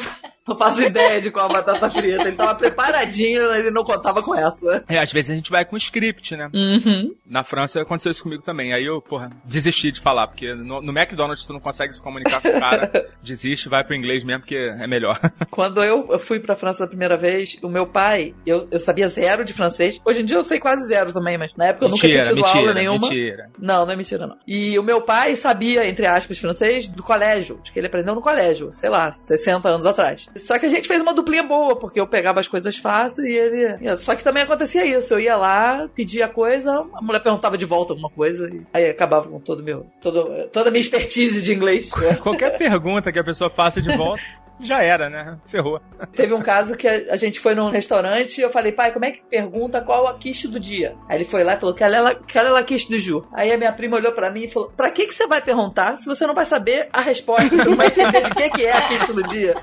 não 0.48 0.56
faço 0.56 0.82
ideia 0.82 1.22
de 1.22 1.32
qual 1.32 1.48
batata 1.48 1.90
frita. 1.90 2.28
Ele 2.28 2.36
tava 2.36 2.56
preparadinho, 2.56 3.50
mas 3.50 3.60
ele 3.60 3.72
não 3.72 3.84
contava 3.84 4.22
com 4.22 4.36
essa. 4.36 4.84
É, 4.90 5.00
às 5.00 5.12
vezes 5.12 5.32
a 5.32 5.36
gente 5.36 5.50
vai 5.50 5.66
com 5.66 5.78
script, 5.78 6.36
né? 6.36 6.50
Uhum. 6.54 7.16
Na 7.26 7.44
França 7.44 7.82
aconteceu 7.82 8.12
isso 8.12 8.24
comigo 8.24 8.44
também. 8.44 8.74
Aí 8.74 8.86
eu, 8.86 9.02
porra, 9.02 9.30
desisti 9.46 9.92
de 9.92 10.02
falar, 10.02 10.28
porque 10.28 10.54
no, 10.54 10.82
no 10.82 10.92
McDonald's 10.92 11.46
tu 11.46 11.54
não 11.54 11.60
consegue 11.60 11.94
se 11.94 12.02
comunicar 12.02 12.42
com 12.42 12.50
o 12.50 12.60
cara. 12.60 12.92
Desiste, 13.24 13.70
vai 13.70 13.84
pro 13.84 13.96
inglês 13.96 14.24
mesmo, 14.24 14.42
porque 14.42 14.56
é 14.56 14.88
melhor. 14.88 15.20
Quando 15.50 15.82
eu 15.82 16.20
fui 16.20 16.40
pra 16.40 16.56
França 16.56 16.84
da 16.84 16.88
primeira 16.88 17.18
vez, 17.18 17.58
o 17.64 17.70
meu 17.70 17.88
pai, 17.88 18.34
eu, 18.46 18.68
eu 18.70 18.80
sabia 18.80 19.08
zero 19.08 19.46
de 19.46 19.54
francês. 19.54 20.02
Hoje 20.06 20.22
em 20.22 20.26
dia 20.26 20.38
eu 20.38 20.44
sei 20.44 20.60
quase 20.60 20.86
zero 20.88 21.14
também, 21.14 21.38
mas 21.38 21.56
na 21.56 21.68
época 21.68 21.86
eu 21.86 21.90
nunca 21.90 22.10
tinha 22.10 22.24
tido 22.24 22.36
mentira, 22.36 22.60
aula 22.60 22.74
nenhuma. 22.74 23.08
mentira. 23.08 23.50
Não, 23.58 23.86
não 23.86 23.94
é 23.94 23.96
mentira, 23.96 24.28
não. 24.28 24.38
E 24.48 24.78
o 24.78 24.84
meu 24.84 25.02
pai 25.02 25.36
sabia, 25.36 25.88
entre 25.88 26.06
aspas, 26.06 26.38
francês 26.38 26.88
do 26.90 27.02
colégio. 27.02 27.60
Acho 27.62 27.72
que 27.72 27.80
ele 27.80 27.88
aprendeu 27.88 28.14
no 28.14 28.22
colégio, 28.22 28.72
sei 28.72 28.90
lá, 28.90 29.12
60 29.12 29.70
anos 29.70 29.86
atrás. 29.86 30.28
Só 30.36 30.58
que 30.58 30.66
a 30.66 30.70
gente 30.70 30.88
fez 30.88 31.02
uma 31.02 31.14
duplinha 31.14 31.44
boa, 31.44 31.76
porque 31.76 32.00
eu 32.00 32.08
pegava 32.08 32.40
as 32.40 32.48
coisas 32.48 32.78
fácil 32.78 33.26
e 33.26 33.36
ele. 33.36 33.96
Só 33.98 34.16
que 34.16 34.24
também 34.24 34.44
acontecia 34.44 34.86
isso. 34.86 35.14
Eu 35.14 35.20
ia 35.20 35.36
lá, 35.38 35.88
pedia 35.96 36.28
coisa, 36.28 36.86
a 36.94 37.02
mulher 37.02 37.22
perguntava 37.22 37.58
de 37.58 37.66
volta 37.66 37.94
alguma 37.94 38.10
coisa, 38.10 38.50
e 38.50 38.62
aí 38.74 38.90
acabava 38.90 39.28
com 39.28 39.40
todo 39.40 39.64
meu, 39.64 39.86
todo, 40.02 40.48
toda 40.50 40.70
a 40.70 40.72
minha 40.72 40.82
expertise 40.82 41.42
de 41.42 41.54
inglês. 41.54 41.92
Qualquer 42.22 42.58
pergunta 42.58 43.12
que 43.12 43.20
a 43.20 43.24
pessoa 43.24 43.50
faça 43.50 43.82
de 43.82 43.96
volta, 43.96 44.22
já 44.64 44.82
era, 44.82 45.10
né? 45.10 45.38
Ferrou. 45.48 45.80
Teve 46.14 46.34
um 46.34 46.42
caso 46.42 46.76
que 46.76 46.88
a, 46.88 47.14
a 47.14 47.16
gente 47.16 47.40
foi 47.40 47.56
num 47.56 47.70
restaurante 47.70 48.38
e 48.38 48.42
eu 48.42 48.50
falei, 48.50 48.72
pai, 48.72 48.92
como 48.92 49.06
é 49.06 49.12
que 49.12 49.22
pergunta 49.24 49.82
qual 49.82 50.08
a 50.08 50.18
quiche 50.18 50.48
do 50.48 50.60
dia? 50.60 50.96
Aí 51.08 51.18
ele 51.18 51.26
foi 51.26 51.44
lá 51.44 51.56
e 51.56 51.60
falou, 51.60 51.76
qual 51.76 51.90
é 51.90 51.98
a, 51.98 52.16
qual 52.16 52.46
é 52.46 52.60
a 52.60 52.64
quiche 52.64 52.90
do 52.90 53.00
Ju? 53.00 53.26
Aí 53.34 53.52
a 53.52 53.58
minha 53.58 53.74
prima 53.74 53.98
olhou 53.98 54.12
pra 54.14 54.32
mim 54.32 54.44
e 54.44 54.48
falou, 54.48 54.72
pra 54.76 54.92
que 54.92 55.08
que 55.08 55.14
você 55.14 55.28
vai 55.28 55.42
perguntar 55.42 55.98
se 55.98 56.06
você 56.06 56.26
não 56.26 56.34
vai 56.34 56.46
saber 56.46 56.88
a 56.92 57.02
resposta? 57.02 57.50
Você 57.50 57.64
não 57.64 57.76
vai 57.76 57.88
entender 57.88 58.22
de 58.22 58.32
que 58.32 58.50
que 58.50 58.66
é 58.66 58.72
a 58.72 58.88
quiche 58.88 59.14
do 59.14 59.24
dia? 59.24 59.56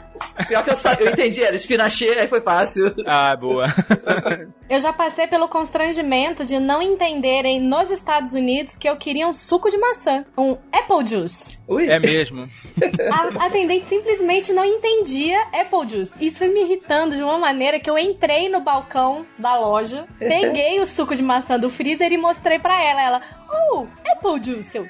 Pior 0.47 0.65
que 0.65 0.71
eu, 0.71 0.77
só, 0.77 0.93
eu 0.95 1.11
entendi, 1.11 1.43
era 1.43 1.59
de 1.59 1.67
Pinochet, 1.67 2.19
aí 2.19 2.29
foi 2.29 2.41
fácil. 2.41 2.95
Ah, 3.07 3.37
boa. 3.37 3.67
Eu 4.69 4.79
já 4.79 4.93
passei 4.93 5.27
pelo 5.27 5.49
constrangimento 5.49 6.45
de 6.45 6.59
não 6.59 6.81
entenderem 6.83 7.61
nos 7.61 7.91
Estados 7.91 8.33
Unidos 8.33 8.77
que 8.77 8.89
eu 8.89 8.97
queria 8.97 9.27
um 9.27 9.33
suco 9.33 9.71
de 9.71 9.79
maçã, 9.79 10.25
um 10.37 10.57
apple 10.73 11.07
juice. 11.07 11.59
Ui. 11.69 11.89
É 11.89 11.99
mesmo. 11.99 12.49
A 13.13 13.47
atendente 13.47 13.85
simplesmente 13.87 14.53
não 14.53 14.65
entendia 14.91 15.41
apple 15.53 15.89
juice. 15.89 16.13
Isso 16.21 16.39
foi 16.39 16.49
me 16.49 16.63
irritando 16.63 17.17
de 17.17 17.23
uma 17.23 17.39
maneira 17.39 17.79
que 17.79 17.89
eu 17.89 17.99
entrei 17.99 18.49
no 18.49 18.61
balcão 18.61 19.27
da 19.39 19.57
loja, 19.59 20.07
peguei 20.19 20.81
o 20.81 20.87
suco 20.87 21.15
de 21.15 21.23
maçã 21.23 21.59
do 21.59 21.71
freezer 21.71 22.13
e 22.13 22.17
mostrei 22.17 22.59
pra 22.59 22.83
ela. 22.83 23.01
Ela, 23.03 23.23
oh, 23.73 23.87
apple 24.11 24.43
juice. 24.43 24.77
Eu, 24.77 24.83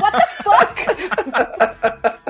What 0.00 0.18
the 0.18 0.26
fuck? 0.42 2.12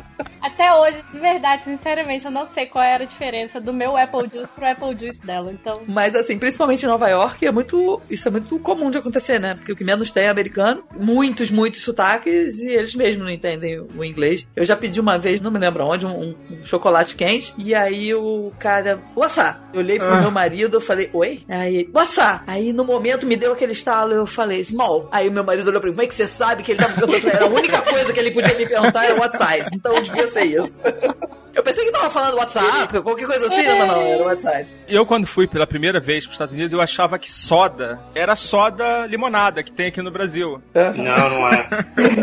Até 0.54 0.73
hoje, 0.75 1.02
de 1.11 1.18
verdade, 1.18 1.62
sinceramente, 1.64 2.25
eu 2.25 2.30
não 2.30 2.44
sei 2.47 2.66
qual 2.66 2.85
era 2.85 3.04
a 3.04 3.06
diferença 3.06 3.61
do 3.61 3.73
meu 3.73 3.97
apple 3.97 4.28
juice 4.28 4.52
pro 4.52 4.66
apple 4.66 4.97
juice 4.99 5.21
dela. 5.25 5.50
Então, 5.52 5.82
Mas 5.88 6.14
assim, 6.14 6.38
principalmente 6.38 6.85
em 6.85 6.88
Nova 6.88 7.09
York, 7.09 7.44
é 7.47 7.50
muito. 7.50 8.00
Isso 8.11 8.28
é 8.28 8.30
muito 8.30 8.59
comum 8.59 8.90
de 8.90 8.99
acontecer, 8.99 9.38
né? 9.38 9.54
Porque 9.54 9.73
o 9.73 9.76
que 9.76 9.85
menos 9.85 10.11
tem 10.11 10.25
é 10.25 10.28
americano, 10.28 10.85
muitos, 10.99 11.50
muitos 11.50 11.82
sotaques, 11.82 12.59
e 12.59 12.68
eles 12.68 12.94
mesmos 12.94 13.25
não 13.25 13.32
entendem 13.32 13.80
o 13.80 14.04
inglês. 14.04 14.47
Eu 14.54 14.64
já 14.64 14.76
pedi 14.76 15.00
uma 15.00 15.16
vez, 15.18 15.40
não 15.40 15.50
me 15.50 15.59
lembro 15.59 15.85
onde, 15.87 16.06
um, 16.06 16.35
um 16.50 16.64
chocolate 16.64 17.14
quente, 17.16 17.54
e 17.56 17.75
aí 17.75 18.14
o 18.14 18.52
cara, 18.59 19.00
Wassá! 19.16 19.59
Eu 19.73 19.80
olhei 19.80 19.99
pro 19.99 20.12
Ah. 20.12 20.21
meu 20.21 20.30
marido, 20.30 20.76
eu 20.76 20.80
falei, 20.80 21.09
oi? 21.12 21.40
Aí, 21.49 21.88
Wassá! 21.94 22.42
Aí 22.47 22.73
no 22.73 22.85
momento 22.85 23.26
me 23.26 23.37
deu 23.37 23.52
aquele 23.52 23.73
estalo, 23.73 24.12
eu 24.12 24.26
falei, 24.26 24.62
small. 24.62 25.09
Aí 25.11 25.28
o 25.28 25.32
meu 25.32 25.44
marido 25.44 25.68
olhou 25.68 25.80
pra 25.80 25.88
mim, 25.90 25.97
como 25.97 26.04
é 26.04 26.09
que 26.09 26.14
você 26.14 26.26
sabe 26.26 26.62
que 26.62 26.73
ele 26.73 26.80
tava 26.80 26.94
perguntando? 26.94 27.28
Era 27.37 27.44
a 27.47 27.49
única 27.49 27.80
coisa 27.82 28.12
que 28.12 28.21
ele 28.21 28.30
podia 28.30 28.54
me 28.54 28.66
perguntar 28.66 29.04
era 29.06 29.14
what 29.18 29.35
size. 29.37 29.68
Então 29.73 30.00
devia 30.02 30.28
ser 30.28 30.42
isso. 30.45 30.83
Eu 31.55 31.63
pensei 31.63 31.85
que 31.85 31.93
tava 31.93 32.09
falando 32.09 32.37
WhatsApp, 32.39 33.01
qualquer 33.03 33.27
coisa 33.27 33.47
assim, 33.47 33.69
mas 33.69 33.89
não, 33.89 34.01
era 34.01 34.25
what 34.25 34.41
size. 34.41 34.71
Eu, 34.89 35.05
quando 35.05 35.27
fui 35.27 35.47
pela 35.47 35.67
primeira 35.67 36.01
vez 36.01 36.25
para 36.25 36.31
os 36.31 36.35
Estados 36.35 36.55
Unidos, 36.55 36.73
eu 36.73 36.81
achava 36.81 37.19
que 37.19 37.31
soda 37.31 38.01
era 38.15 38.35
soda 38.35 39.07
limonada 39.07 39.63
que 39.63 39.71
tem 39.71 39.89
aqui 39.89 40.01
no 40.01 40.11
Brasil. 40.11 40.63
Não, 40.75 40.95
não 40.95 41.49
é. 41.49 41.69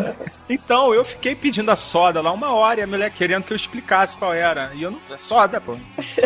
Então, 0.50 0.96
eu 0.96 1.06
fiquei 1.06 1.36
pedindo 1.36 1.70
a 1.70 1.76
soda 1.76 2.22
lá 2.22 2.32
uma 2.32 2.52
hora 2.52 2.80
e 2.80 2.84
a 2.84 2.88
mulher 2.88 3.12
querendo 3.12 3.44
que 3.44 3.54
eu 3.54 3.56
explicasse 3.56 4.18
qual 4.18 4.34
era. 4.34 4.72
E 4.74 4.82
eu 4.82 4.90
não. 4.90 5.00
É 5.12 5.18
soda, 5.18 5.62
pô. 5.62 5.78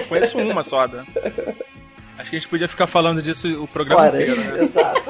Conheço 0.07 0.37
uma 0.37 0.63
soda. 0.63 1.03
Acho 2.17 2.29
que 2.29 2.35
a 2.37 2.39
gente 2.39 2.47
podia 2.47 2.69
ficar 2.69 2.87
falando 2.87 3.21
disso 3.21 3.49
o 3.61 3.67
programa 3.67 4.03
Horas, 4.03 4.29
inteiro, 4.29 4.53
né? 4.53 4.63
exato. 4.63 5.03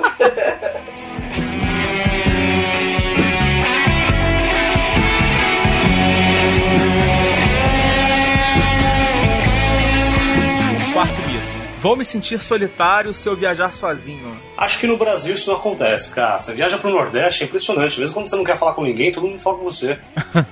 Vou 11.84 11.98
me 11.98 12.06
sentir 12.06 12.42
solitário 12.42 13.14
se 13.14 13.28
eu 13.28 13.36
viajar 13.36 13.74
sozinho. 13.74 14.38
Acho 14.58 14.80
que 14.80 14.88
no 14.88 14.96
Brasil 14.96 15.36
isso 15.36 15.50
não 15.50 15.58
acontece, 15.58 16.16
cara. 16.16 16.40
Você 16.40 16.54
viaja 16.54 16.78
pro 16.78 16.90
Nordeste, 16.90 17.44
é 17.44 17.46
impressionante. 17.46 18.00
Mesmo 18.00 18.14
quando 18.14 18.30
você 18.30 18.38
não 18.38 18.44
quer 18.46 18.58
falar 18.58 18.74
com 18.74 18.84
ninguém, 18.84 19.12
todo 19.12 19.28
mundo 19.28 19.42
fala 19.42 19.58
com 19.58 19.66
você. 19.66 20.00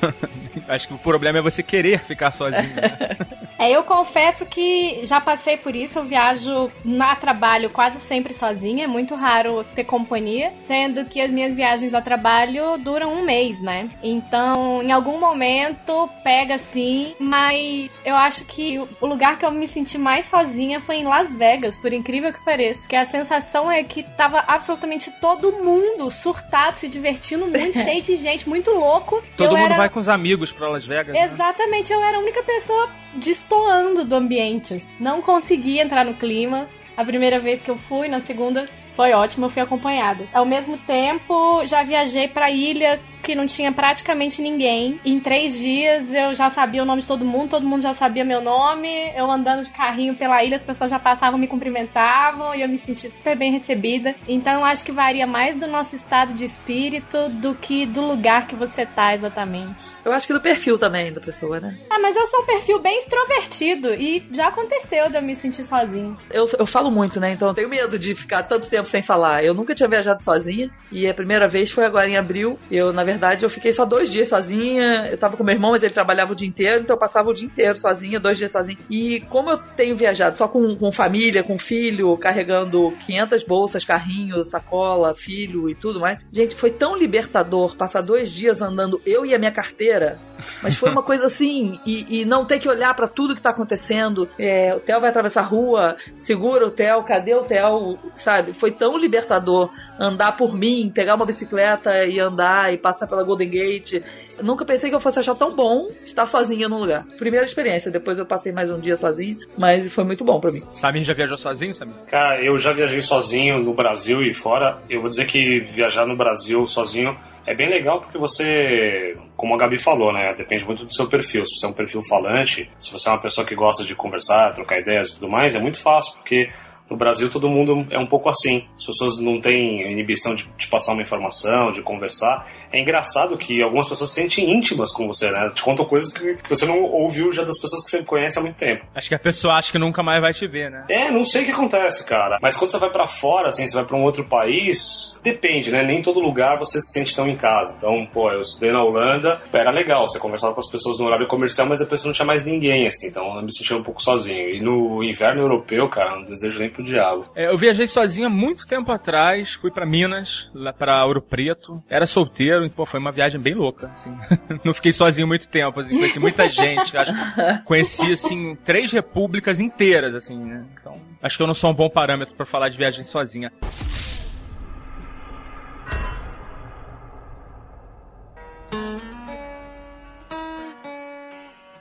Acho 0.67 0.89
que 0.89 0.93
o 0.93 0.97
problema 0.97 1.39
é 1.39 1.41
você 1.41 1.63
querer 1.63 2.01
ficar 2.03 2.31
sozinho. 2.31 2.75
né? 2.75 3.17
É, 3.61 3.69
eu 3.69 3.83
confesso 3.83 4.43
que 4.43 5.01
já 5.05 5.21
passei 5.21 5.55
por 5.55 5.75
isso. 5.75 5.99
Eu 5.99 6.03
viajo 6.03 6.71
na 6.83 7.15
trabalho 7.15 7.69
quase 7.69 7.99
sempre 7.99 8.33
sozinha. 8.33 8.85
É 8.85 8.87
muito 8.87 9.13
raro 9.13 9.63
ter 9.75 9.83
companhia. 9.83 10.51
Sendo 10.65 11.05
que 11.05 11.21
as 11.21 11.31
minhas 11.31 11.53
viagens 11.53 11.93
a 11.93 12.01
trabalho 12.01 12.79
duram 12.79 13.13
um 13.13 13.23
mês, 13.23 13.61
né? 13.61 13.87
Então, 14.01 14.81
em 14.81 14.91
algum 14.91 15.19
momento, 15.19 16.09
pega 16.23 16.57
sim. 16.57 17.13
Mas 17.19 17.91
eu 18.03 18.15
acho 18.15 18.43
que 18.45 18.79
o 18.99 19.05
lugar 19.05 19.37
que 19.37 19.45
eu 19.45 19.51
me 19.51 19.67
senti 19.67 19.99
mais 19.99 20.25
sozinha 20.25 20.81
foi 20.81 20.95
em 20.95 21.03
Las 21.03 21.20
Vegas, 21.29 21.77
por 21.77 21.91
incrível 21.93 22.33
que 22.33 22.43
pareça. 22.43 22.87
Que 22.87 22.95
a 22.95 23.05
sensação 23.05 23.71
é 23.71 23.83
que 23.83 24.03
tava 24.03 24.43
absolutamente 24.47 25.11
todo 25.19 25.51
mundo 25.63 26.09
surtado, 26.11 26.75
se 26.75 26.87
divertindo 26.87 27.45
muito, 27.47 27.77
cheio 27.83 28.01
de 28.01 28.15
gente, 28.17 28.47
muito 28.47 28.71
louco. 28.71 29.21
Todo 29.37 29.47
eu 29.47 29.57
mundo 29.57 29.65
era... 29.65 29.77
vai 29.77 29.89
com 29.89 29.99
os 29.99 30.09
amigos 30.09 30.51
pra 30.51 30.69
Las 30.69 30.85
Vegas. 30.85 31.13
né? 31.13 31.25
Exatamente, 31.25 31.91
eu 31.91 32.03
era 32.03 32.17
a 32.17 32.21
única 32.21 32.43
pessoa 32.43 32.89
destoando 33.15 34.05
do 34.05 34.15
ambiente. 34.15 34.83
Não 34.99 35.21
conseguia 35.21 35.83
entrar 35.83 36.05
no 36.05 36.13
clima. 36.13 36.67
A 36.95 37.05
primeira 37.05 37.39
vez 37.39 37.61
que 37.61 37.71
eu 37.71 37.77
fui, 37.77 38.07
na 38.07 38.19
segunda 38.19 38.65
foi 38.95 39.13
ótimo, 39.13 39.45
eu 39.45 39.49
fui 39.49 39.61
acompanhada. 39.61 40.25
Ao 40.33 40.45
mesmo 40.45 40.77
tempo, 40.77 41.65
já 41.65 41.81
viajei 41.83 42.27
pra 42.27 42.51
ilha 42.51 42.99
que 43.21 43.35
não 43.35 43.45
tinha 43.45 43.71
praticamente 43.71 44.41
ninguém. 44.41 44.99
Em 45.05 45.19
três 45.19 45.57
dias 45.57 46.11
eu 46.13 46.33
já 46.33 46.49
sabia 46.49 46.83
o 46.83 46.85
nome 46.85 47.01
de 47.01 47.07
todo 47.07 47.23
mundo, 47.23 47.51
todo 47.51 47.67
mundo 47.67 47.81
já 47.81 47.93
sabia 47.93 48.25
meu 48.25 48.41
nome. 48.41 49.11
Eu 49.15 49.29
andando 49.29 49.63
de 49.63 49.69
carrinho 49.69 50.15
pela 50.15 50.43
ilha, 50.43 50.55
as 50.55 50.63
pessoas 50.63 50.89
já 50.89 50.99
passavam, 50.99 51.39
me 51.39 51.47
cumprimentavam 51.47 52.53
e 52.55 52.61
eu 52.61 52.69
me 52.69 52.77
senti 52.77 53.09
super 53.09 53.37
bem 53.37 53.51
recebida. 53.51 54.15
Então 54.27 54.53
eu 54.53 54.65
acho 54.65 54.83
que 54.83 54.91
varia 54.91 55.27
mais 55.27 55.55
do 55.55 55.67
nosso 55.67 55.95
estado 55.95 56.33
de 56.33 56.43
espírito 56.43 57.29
do 57.29 57.55
que 57.55 57.85
do 57.85 58.01
lugar 58.01 58.47
que 58.47 58.55
você 58.55 58.85
tá 58.85 59.13
exatamente. 59.13 59.83
Eu 60.03 60.11
acho 60.11 60.27
que 60.27 60.33
do 60.33 60.41
perfil 60.41 60.77
também 60.77 61.13
da 61.13 61.21
pessoa, 61.21 61.59
né? 61.59 61.77
Ah, 61.89 61.99
mas 61.99 62.15
eu 62.15 62.25
sou 62.27 62.41
um 62.41 62.45
perfil 62.45 62.79
bem 62.79 62.97
extrovertido 62.97 63.93
e 63.93 64.23
já 64.31 64.47
aconteceu 64.47 65.09
de 65.09 65.17
eu 65.17 65.21
me 65.21 65.35
sentir 65.35 65.63
sozinha. 65.63 66.15
Eu, 66.31 66.49
eu 66.57 66.65
falo 66.65 66.89
muito, 66.89 67.19
né? 67.19 67.31
Então 67.31 67.47
eu 67.47 67.53
tenho 67.53 67.69
medo 67.69 67.99
de 67.99 68.15
ficar 68.15 68.43
tanto 68.43 68.69
tempo 68.69 68.87
sem 68.87 69.01
falar. 69.01 69.43
Eu 69.43 69.53
nunca 69.53 69.75
tinha 69.75 69.87
viajado 69.87 70.21
sozinha 70.21 70.69
e 70.91 71.07
a 71.07 71.13
primeira 71.13 71.47
vez 71.47 71.71
foi 71.71 71.85
agora 71.85 72.09
em 72.09 72.17
abril. 72.17 72.57
Eu, 72.69 72.91
na 72.91 73.03
verdade, 73.03 73.10
eu 73.41 73.49
fiquei 73.49 73.73
só 73.73 73.85
dois 73.85 74.09
dias 74.09 74.27
sozinha. 74.27 75.07
Eu 75.11 75.17
tava 75.17 75.37
com 75.37 75.43
meu 75.43 75.55
irmão, 75.55 75.71
mas 75.71 75.83
ele 75.83 75.93
trabalhava 75.93 76.33
o 76.33 76.35
dia 76.35 76.47
inteiro, 76.47 76.83
então 76.83 76.95
eu 76.95 76.99
passava 76.99 77.29
o 77.29 77.33
dia 77.33 77.45
inteiro 77.45 77.77
sozinha, 77.77 78.19
dois 78.19 78.37
dias 78.37 78.51
sozinha. 78.51 78.77
E 78.89 79.21
como 79.29 79.49
eu 79.49 79.57
tenho 79.57 79.95
viajado 79.95 80.37
só 80.37 80.47
com, 80.47 80.75
com 80.75 80.91
família, 80.91 81.43
com 81.43 81.57
filho, 81.57 82.15
carregando 82.17 82.93
500 83.05 83.43
bolsas, 83.43 83.85
carrinho, 83.85 84.43
sacola, 84.43 85.13
filho 85.15 85.69
e 85.69 85.75
tudo 85.75 85.99
mais, 85.99 86.19
gente, 86.31 86.55
foi 86.55 86.71
tão 86.71 86.95
libertador 86.95 87.75
passar 87.75 88.01
dois 88.01 88.31
dias 88.31 88.61
andando 88.61 89.01
eu 89.05 89.25
e 89.25 89.33
a 89.33 89.39
minha 89.39 89.51
carteira. 89.51 90.19
Mas 90.61 90.75
foi 90.75 90.91
uma 90.91 91.03
coisa 91.03 91.25
assim, 91.25 91.79
e, 91.85 92.21
e 92.21 92.25
não 92.25 92.45
ter 92.45 92.59
que 92.59 92.69
olhar 92.69 92.93
pra 92.93 93.07
tudo 93.07 93.35
que 93.35 93.41
tá 93.41 93.49
acontecendo. 93.49 94.27
É, 94.37 94.73
o 94.75 94.79
Theo 94.79 94.99
vai 94.99 95.09
atravessar 95.09 95.41
a 95.41 95.45
rua, 95.45 95.95
segura 96.17 96.65
o 96.65 96.71
Theo, 96.71 97.03
cadê 97.03 97.35
o 97.35 97.43
Theo? 97.43 97.97
Sabe? 98.15 98.53
Foi 98.53 98.71
tão 98.71 98.97
libertador 98.97 99.69
andar 99.99 100.33
por 100.33 100.55
mim, 100.55 100.91
pegar 100.93 101.15
uma 101.15 101.25
bicicleta 101.25 102.05
e 102.05 102.19
andar 102.19 102.73
e 102.73 102.77
passar 102.77 103.00
pela 103.07 103.23
Golden 103.23 103.49
Gate. 103.49 104.01
Eu 104.37 104.43
nunca 104.43 104.65
pensei 104.65 104.89
que 104.89 104.95
eu 104.95 104.99
fosse 104.99 105.19
achar 105.19 105.35
tão 105.35 105.55
bom 105.55 105.87
estar 106.05 106.25
sozinha 106.25 106.67
num 106.67 106.79
lugar. 106.79 107.05
Primeira 107.17 107.45
experiência, 107.45 107.91
depois 107.91 108.17
eu 108.17 108.25
passei 108.25 108.51
mais 108.51 108.71
um 108.71 108.79
dia 108.79 108.95
sozinha, 108.95 109.35
mas 109.57 109.91
foi 109.93 110.03
muito 110.03 110.23
bom 110.23 110.39
pra 110.39 110.51
mim. 110.51 110.61
Samir 110.71 111.03
já 111.03 111.13
viajou 111.13 111.37
sozinho, 111.37 111.73
Samir? 111.73 111.93
Cara, 112.07 112.43
eu 112.43 112.57
já 112.57 112.73
viajei 112.73 113.01
sozinho 113.01 113.59
no 113.59 113.73
Brasil 113.73 114.21
e 114.23 114.33
fora. 114.33 114.77
Eu 114.89 115.01
vou 115.01 115.09
dizer 115.09 115.25
que 115.25 115.59
viajar 115.61 116.05
no 116.05 116.15
Brasil 116.15 116.65
sozinho 116.65 117.15
é 117.45 117.55
bem 117.55 117.69
legal 117.69 118.01
porque 118.01 118.17
você, 118.17 119.17
como 119.35 119.55
a 119.55 119.57
Gabi 119.57 119.77
falou, 119.77 120.13
né? 120.13 120.33
Depende 120.37 120.65
muito 120.65 120.85
do 120.85 120.93
seu 120.93 121.07
perfil. 121.09 121.45
Se 121.45 121.57
você 121.57 121.65
é 121.65 121.69
um 121.69 121.73
perfil 121.73 122.01
falante, 122.03 122.69
se 122.77 122.91
você 122.91 123.09
é 123.09 123.11
uma 123.11 123.21
pessoa 123.21 123.45
que 123.45 123.55
gosta 123.55 123.83
de 123.83 123.95
conversar, 123.95 124.53
trocar 124.53 124.79
ideias 124.79 125.09
e 125.09 125.15
tudo 125.15 125.29
mais, 125.29 125.55
é 125.55 125.59
muito 125.59 125.81
fácil, 125.81 126.13
porque 126.15 126.49
no 126.91 126.97
Brasil 126.97 127.29
todo 127.29 127.49
mundo 127.49 127.87
é 127.89 127.97
um 127.97 128.05
pouco 128.05 128.29
assim. 128.29 128.67
As 128.75 128.85
pessoas 128.85 129.17
não 129.19 129.39
têm 129.39 129.89
inibição 129.91 130.35
de, 130.35 130.47
de 130.57 130.67
passar 130.67 130.91
uma 130.91 131.01
informação, 131.01 131.71
de 131.71 131.81
conversar. 131.81 132.45
É 132.71 132.79
engraçado 132.79 133.37
que 133.37 133.61
algumas 133.61 133.87
pessoas 133.87 134.11
se 134.11 134.21
sentem 134.21 134.51
íntimas 134.51 134.93
com 134.93 135.07
você, 135.07 135.31
né? 135.31 135.49
Te 135.53 135.63
contam 135.63 135.85
coisas 135.85 136.11
que, 136.11 136.35
que 136.35 136.49
você 136.49 136.65
não 136.65 136.83
ouviu 136.83 137.31
já 137.31 137.43
das 137.43 137.59
pessoas 137.59 137.83
que 137.83 137.89
você 137.89 138.03
conhece 138.03 138.37
há 138.37 138.41
muito 138.41 138.57
tempo. 138.57 138.85
Acho 138.93 139.09
que 139.09 139.15
a 139.15 139.19
pessoa 139.19 139.55
acha 139.55 139.71
que 139.71 139.79
nunca 139.79 140.03
mais 140.03 140.21
vai 140.21 140.33
te 140.33 140.47
ver, 140.47 140.69
né? 140.69 140.85
É, 140.89 141.09
não 141.09 141.23
sei 141.23 141.43
o 141.43 141.45
que 141.45 141.51
acontece, 141.51 142.05
cara. 142.05 142.37
Mas 142.41 142.57
quando 142.57 142.71
você 142.71 142.77
vai 142.77 142.89
pra 142.89 143.07
fora, 143.07 143.49
assim, 143.49 143.65
você 143.65 143.75
vai 143.75 143.85
pra 143.85 143.97
um 143.97 144.03
outro 144.03 144.25
país, 144.25 145.19
depende, 145.23 145.71
né? 145.71 145.83
Nem 145.83 146.01
todo 146.01 146.19
lugar 146.19 146.57
você 146.57 146.81
se 146.81 146.91
sente 146.91 147.15
tão 147.15 147.27
em 147.27 147.37
casa. 147.37 147.75
Então, 147.77 148.05
pô, 148.13 148.29
eu 148.31 148.41
estudei 148.41 148.71
na 148.71 148.83
Holanda, 148.83 149.41
era 149.53 149.71
legal, 149.71 150.07
você 150.07 150.19
conversava 150.19 150.53
com 150.53 150.59
as 150.59 150.69
pessoas 150.69 150.99
no 150.99 151.05
horário 151.05 151.27
comercial, 151.27 151.67
mas 151.67 151.79
depois 151.79 152.01
você 152.01 152.07
não 152.07 152.13
tinha 152.13 152.25
mais 152.25 152.43
ninguém, 152.43 152.87
assim. 152.87 153.07
Então 153.07 153.37
eu 153.37 153.43
me 153.43 153.53
sentia 153.53 153.77
um 153.77 153.83
pouco 153.83 154.01
sozinho. 154.01 154.49
E 154.49 154.61
no 154.61 155.03
inverno 155.03 155.41
europeu, 155.41 155.87
cara, 155.89 156.17
não 156.17 156.23
desejo 156.23 156.59
nem 156.59 156.69
pro 156.69 156.80
diabo. 156.83 157.27
É, 157.35 157.47
eu 157.47 157.57
viajei 157.57 157.87
sozinho 157.87 158.27
há 158.27 158.29
muito 158.29 158.67
tempo 158.67 158.91
atrás, 158.91 159.53
fui 159.53 159.71
pra 159.71 159.85
Minas, 159.85 160.49
lá 160.53 160.73
pra 160.73 161.05
Ouro 161.05 161.21
Preto. 161.21 161.81
Era 161.89 162.05
solteiro, 162.05 162.65
e 162.65 162.69
pô, 162.69 162.85
foi 162.85 162.99
uma 162.99 163.11
viagem 163.11 163.39
bem 163.39 163.53
louca, 163.53 163.87
assim. 163.87 164.15
Não 164.63 164.73
fiquei 164.73 164.91
sozinho 164.91 165.27
muito 165.27 165.47
tempo, 165.47 165.79
assim, 165.79 165.95
conheci 165.95 166.19
muita 166.19 166.47
gente. 166.49 166.95
Acho 166.97 167.13
que 167.13 167.63
conheci, 167.63 168.11
assim, 168.11 168.55
três 168.63 168.91
repúblicas 168.91 169.59
inteiras, 169.59 170.13
assim, 170.15 170.37
né? 170.37 170.65
Então, 170.79 170.95
acho 171.21 171.37
que 171.37 171.43
eu 171.43 171.47
não 171.47 171.53
sou 171.53 171.71
um 171.71 171.73
bom 171.73 171.89
parâmetro 171.89 172.35
pra 172.35 172.45
falar 172.45 172.69
de 172.69 172.77
viagem 172.77 173.03
sozinha. 173.03 173.51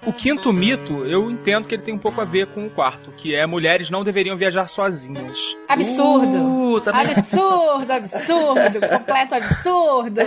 O 0.07 0.12
quinto 0.12 0.52
mito, 0.52 1.04
eu 1.04 1.30
entendo 1.30 1.69
que 1.69 1.75
ele 1.75 1.83
tem 1.83 1.95
um 1.95 1.99
pouco 1.99 2.21
a 2.21 2.25
ver 2.25 2.47
com 2.49 2.66
o 2.66 2.71
quarto, 2.71 3.12
que 3.12 3.35
é 3.35 3.47
mulheres 3.47 3.90
não 3.90 4.02
deveriam 4.02 4.37
viajar 4.37 4.66
sozinhas. 4.66 5.54
Absurdo. 5.69 6.38
Uh, 6.38 6.80
também. 6.80 7.11
Absurdo, 7.11 7.92
absurdo, 7.92 8.80
completo 8.88 9.35
absurdo. 9.35 10.21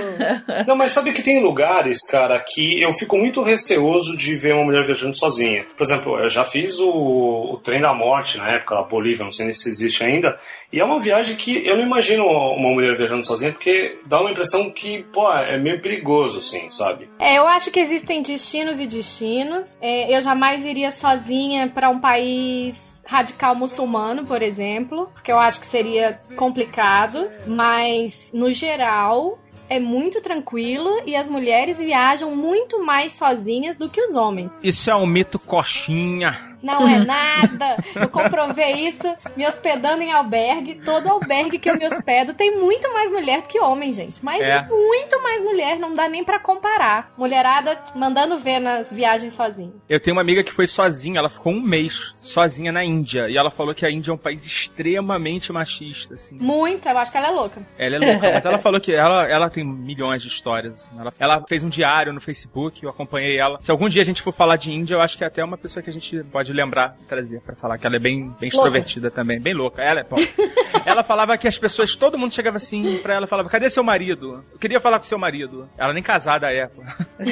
Não, 0.67 0.75
mas 0.75 0.91
sabe 0.91 1.11
que 1.11 1.23
tem 1.23 1.41
lugares, 1.41 1.99
cara, 2.07 2.43
que 2.45 2.81
eu 2.81 2.93
fico 2.93 3.17
muito 3.17 3.41
receoso 3.41 4.15
de 4.15 4.37
ver 4.37 4.53
uma 4.53 4.65
mulher 4.65 4.85
viajando 4.85 5.17
sozinha. 5.17 5.65
Por 5.75 5.83
exemplo, 5.83 6.19
eu 6.19 6.29
já 6.29 6.43
fiz 6.43 6.79
o, 6.79 7.53
o 7.53 7.57
Trem 7.63 7.81
da 7.81 7.93
Morte 7.93 8.37
na 8.37 8.55
época, 8.55 8.75
a 8.75 8.83
Bolívia, 8.83 9.23
não 9.23 9.31
sei 9.31 9.45
nem 9.45 9.53
se 9.53 9.69
existe 9.69 10.03
ainda, 10.03 10.37
e 10.73 10.79
é 10.79 10.83
uma 10.83 10.99
viagem 10.99 11.35
que 11.35 11.65
eu 11.67 11.77
não 11.77 11.85
imagino 11.85 12.23
uma 12.25 12.73
mulher 12.73 12.97
viajando 12.97 13.23
sozinha, 13.23 13.53
porque 13.53 13.99
dá 14.07 14.19
uma 14.19 14.31
impressão 14.31 14.71
que, 14.71 15.05
pô, 15.13 15.31
é 15.31 15.55
meio 15.55 15.79
perigoso, 15.79 16.39
assim, 16.39 16.67
sabe? 16.71 17.07
É, 17.21 17.37
eu 17.37 17.47
acho 17.47 17.71
que 17.71 17.79
existem 17.79 18.23
destinos 18.23 18.79
e 18.79 18.87
destinos. 18.87 19.69
É, 19.79 20.15
eu 20.15 20.19
jamais 20.19 20.65
iria 20.65 20.89
sozinha 20.89 21.69
pra 21.69 21.91
um 21.91 21.99
país 21.99 22.91
radical 23.05 23.53
muçulmano, 23.53 24.25
por 24.25 24.41
exemplo, 24.41 25.11
porque 25.13 25.31
eu 25.31 25.39
acho 25.39 25.59
que 25.59 25.67
seria 25.67 26.19
complicado, 26.35 27.29
mas 27.45 28.31
no 28.33 28.49
geral 28.49 29.37
é 29.69 29.79
muito 29.79 30.21
tranquilo 30.21 31.03
e 31.05 31.15
as 31.15 31.29
mulheres 31.29 31.77
viajam 31.77 32.35
muito 32.35 32.83
mais 32.83 33.11
sozinhas 33.11 33.77
do 33.77 33.89
que 33.89 34.01
os 34.01 34.15
homens. 34.15 34.51
Isso 34.63 34.89
é 34.89 34.95
um 34.95 35.05
mito 35.05 35.37
coxinha. 35.37 36.52
Não 36.63 36.87
é 36.87 36.99
nada. 37.03 37.77
Eu 37.95 38.09
comprovei 38.09 38.87
isso 38.87 39.07
me 39.35 39.45
hospedando 39.45 40.01
em 40.01 40.11
albergue. 40.13 40.75
Todo 40.83 41.09
albergue 41.09 41.59
que 41.59 41.69
eu 41.69 41.75
me 41.77 41.85
hospedo 41.85 42.33
tem 42.33 42.57
muito 42.57 42.91
mais 42.93 43.11
mulher 43.11 43.41
do 43.41 43.47
que 43.49 43.59
homem, 43.59 43.91
gente. 43.91 44.23
Mas 44.23 44.41
É. 44.41 44.65
muito 44.69 45.21
mais 45.21 45.41
mulher, 45.43 45.77
não 45.77 45.93
dá 45.93 46.07
nem 46.07 46.23
pra 46.23 46.39
comparar. 46.39 47.11
Mulherada 47.17 47.77
mandando 47.95 48.37
ver 48.37 48.59
nas 48.59 48.91
viagens 48.91 49.33
sozinha. 49.33 49.73
Eu 49.89 49.99
tenho 49.99 50.15
uma 50.15 50.21
amiga 50.21 50.43
que 50.43 50.51
foi 50.53 50.65
sozinha, 50.67 51.19
ela 51.19 51.29
ficou 51.29 51.51
um 51.53 51.61
mês 51.61 52.13
sozinha 52.19 52.71
na 52.71 52.83
Índia. 52.83 53.27
E 53.29 53.37
ela 53.37 53.49
falou 53.49 53.75
que 53.75 53.85
a 53.85 53.91
Índia 53.91 54.11
é 54.11 54.13
um 54.13 54.17
país 54.17 54.45
extremamente 54.45 55.51
machista, 55.51 56.13
assim. 56.13 56.37
Muito, 56.39 56.87
eu 56.87 56.97
acho 56.97 57.11
que 57.11 57.17
ela 57.17 57.27
é 57.27 57.31
louca. 57.31 57.61
Ela 57.77 57.95
é 57.95 57.99
louca, 57.99 58.31
mas 58.33 58.45
ela 58.45 58.59
falou 58.59 58.79
que 58.79 58.93
ela, 58.93 59.27
ela 59.29 59.49
tem 59.49 59.63
milhões 59.65 60.21
de 60.21 60.27
histórias. 60.27 60.73
assim. 60.73 60.99
Ela, 60.99 61.11
ela 61.19 61.43
fez 61.47 61.63
um 61.63 61.69
diário 61.69 62.13
no 62.13 62.21
Facebook, 62.21 62.83
eu 62.83 62.89
acompanhei 62.89 63.37
ela. 63.39 63.57
Se 63.61 63.71
algum 63.71 63.87
dia 63.87 64.01
a 64.01 64.05
gente 64.05 64.21
for 64.21 64.33
falar 64.33 64.55
de 64.57 64.71
Índia, 64.71 64.95
eu 64.95 65.01
acho 65.01 65.17
que 65.17 65.23
é 65.23 65.27
até 65.27 65.43
uma 65.43 65.57
pessoa 65.57 65.81
que 65.83 65.89
a 65.89 65.93
gente 65.93 66.23
pode 66.31 66.52
lembrar 66.53 66.95
e 67.01 67.05
trazer 67.05 67.41
pra 67.41 67.55
falar, 67.55 67.77
que 67.77 67.85
ela 67.85 67.95
é 67.95 67.99
bem, 67.99 68.29
bem 68.39 68.49
Louca. 68.53 68.67
extrovertida 68.69 69.11
também, 69.11 69.39
bem 69.39 69.53
louca. 69.53 69.81
Ela 69.81 70.01
é 70.01 70.03
pô. 70.03 70.15
Ela 70.85 71.03
falava 71.03 71.37
que 71.37 71.47
as 71.47 71.57
pessoas, 71.57 71.95
todo 71.95 72.17
mundo 72.17 72.33
chegava 72.33 72.57
assim 72.57 72.97
pra 72.97 73.13
ela 73.15 73.27
falava: 73.27 73.49
cadê 73.49 73.69
seu 73.69 73.83
marido? 73.83 74.43
Eu 74.51 74.59
queria 74.59 74.81
falar 74.81 74.97
com 74.97 75.05
seu 75.05 75.17
marido. 75.17 75.69
Ela 75.77 75.93
nem 75.93 76.03
casada 76.03 76.51
é. 76.51 76.69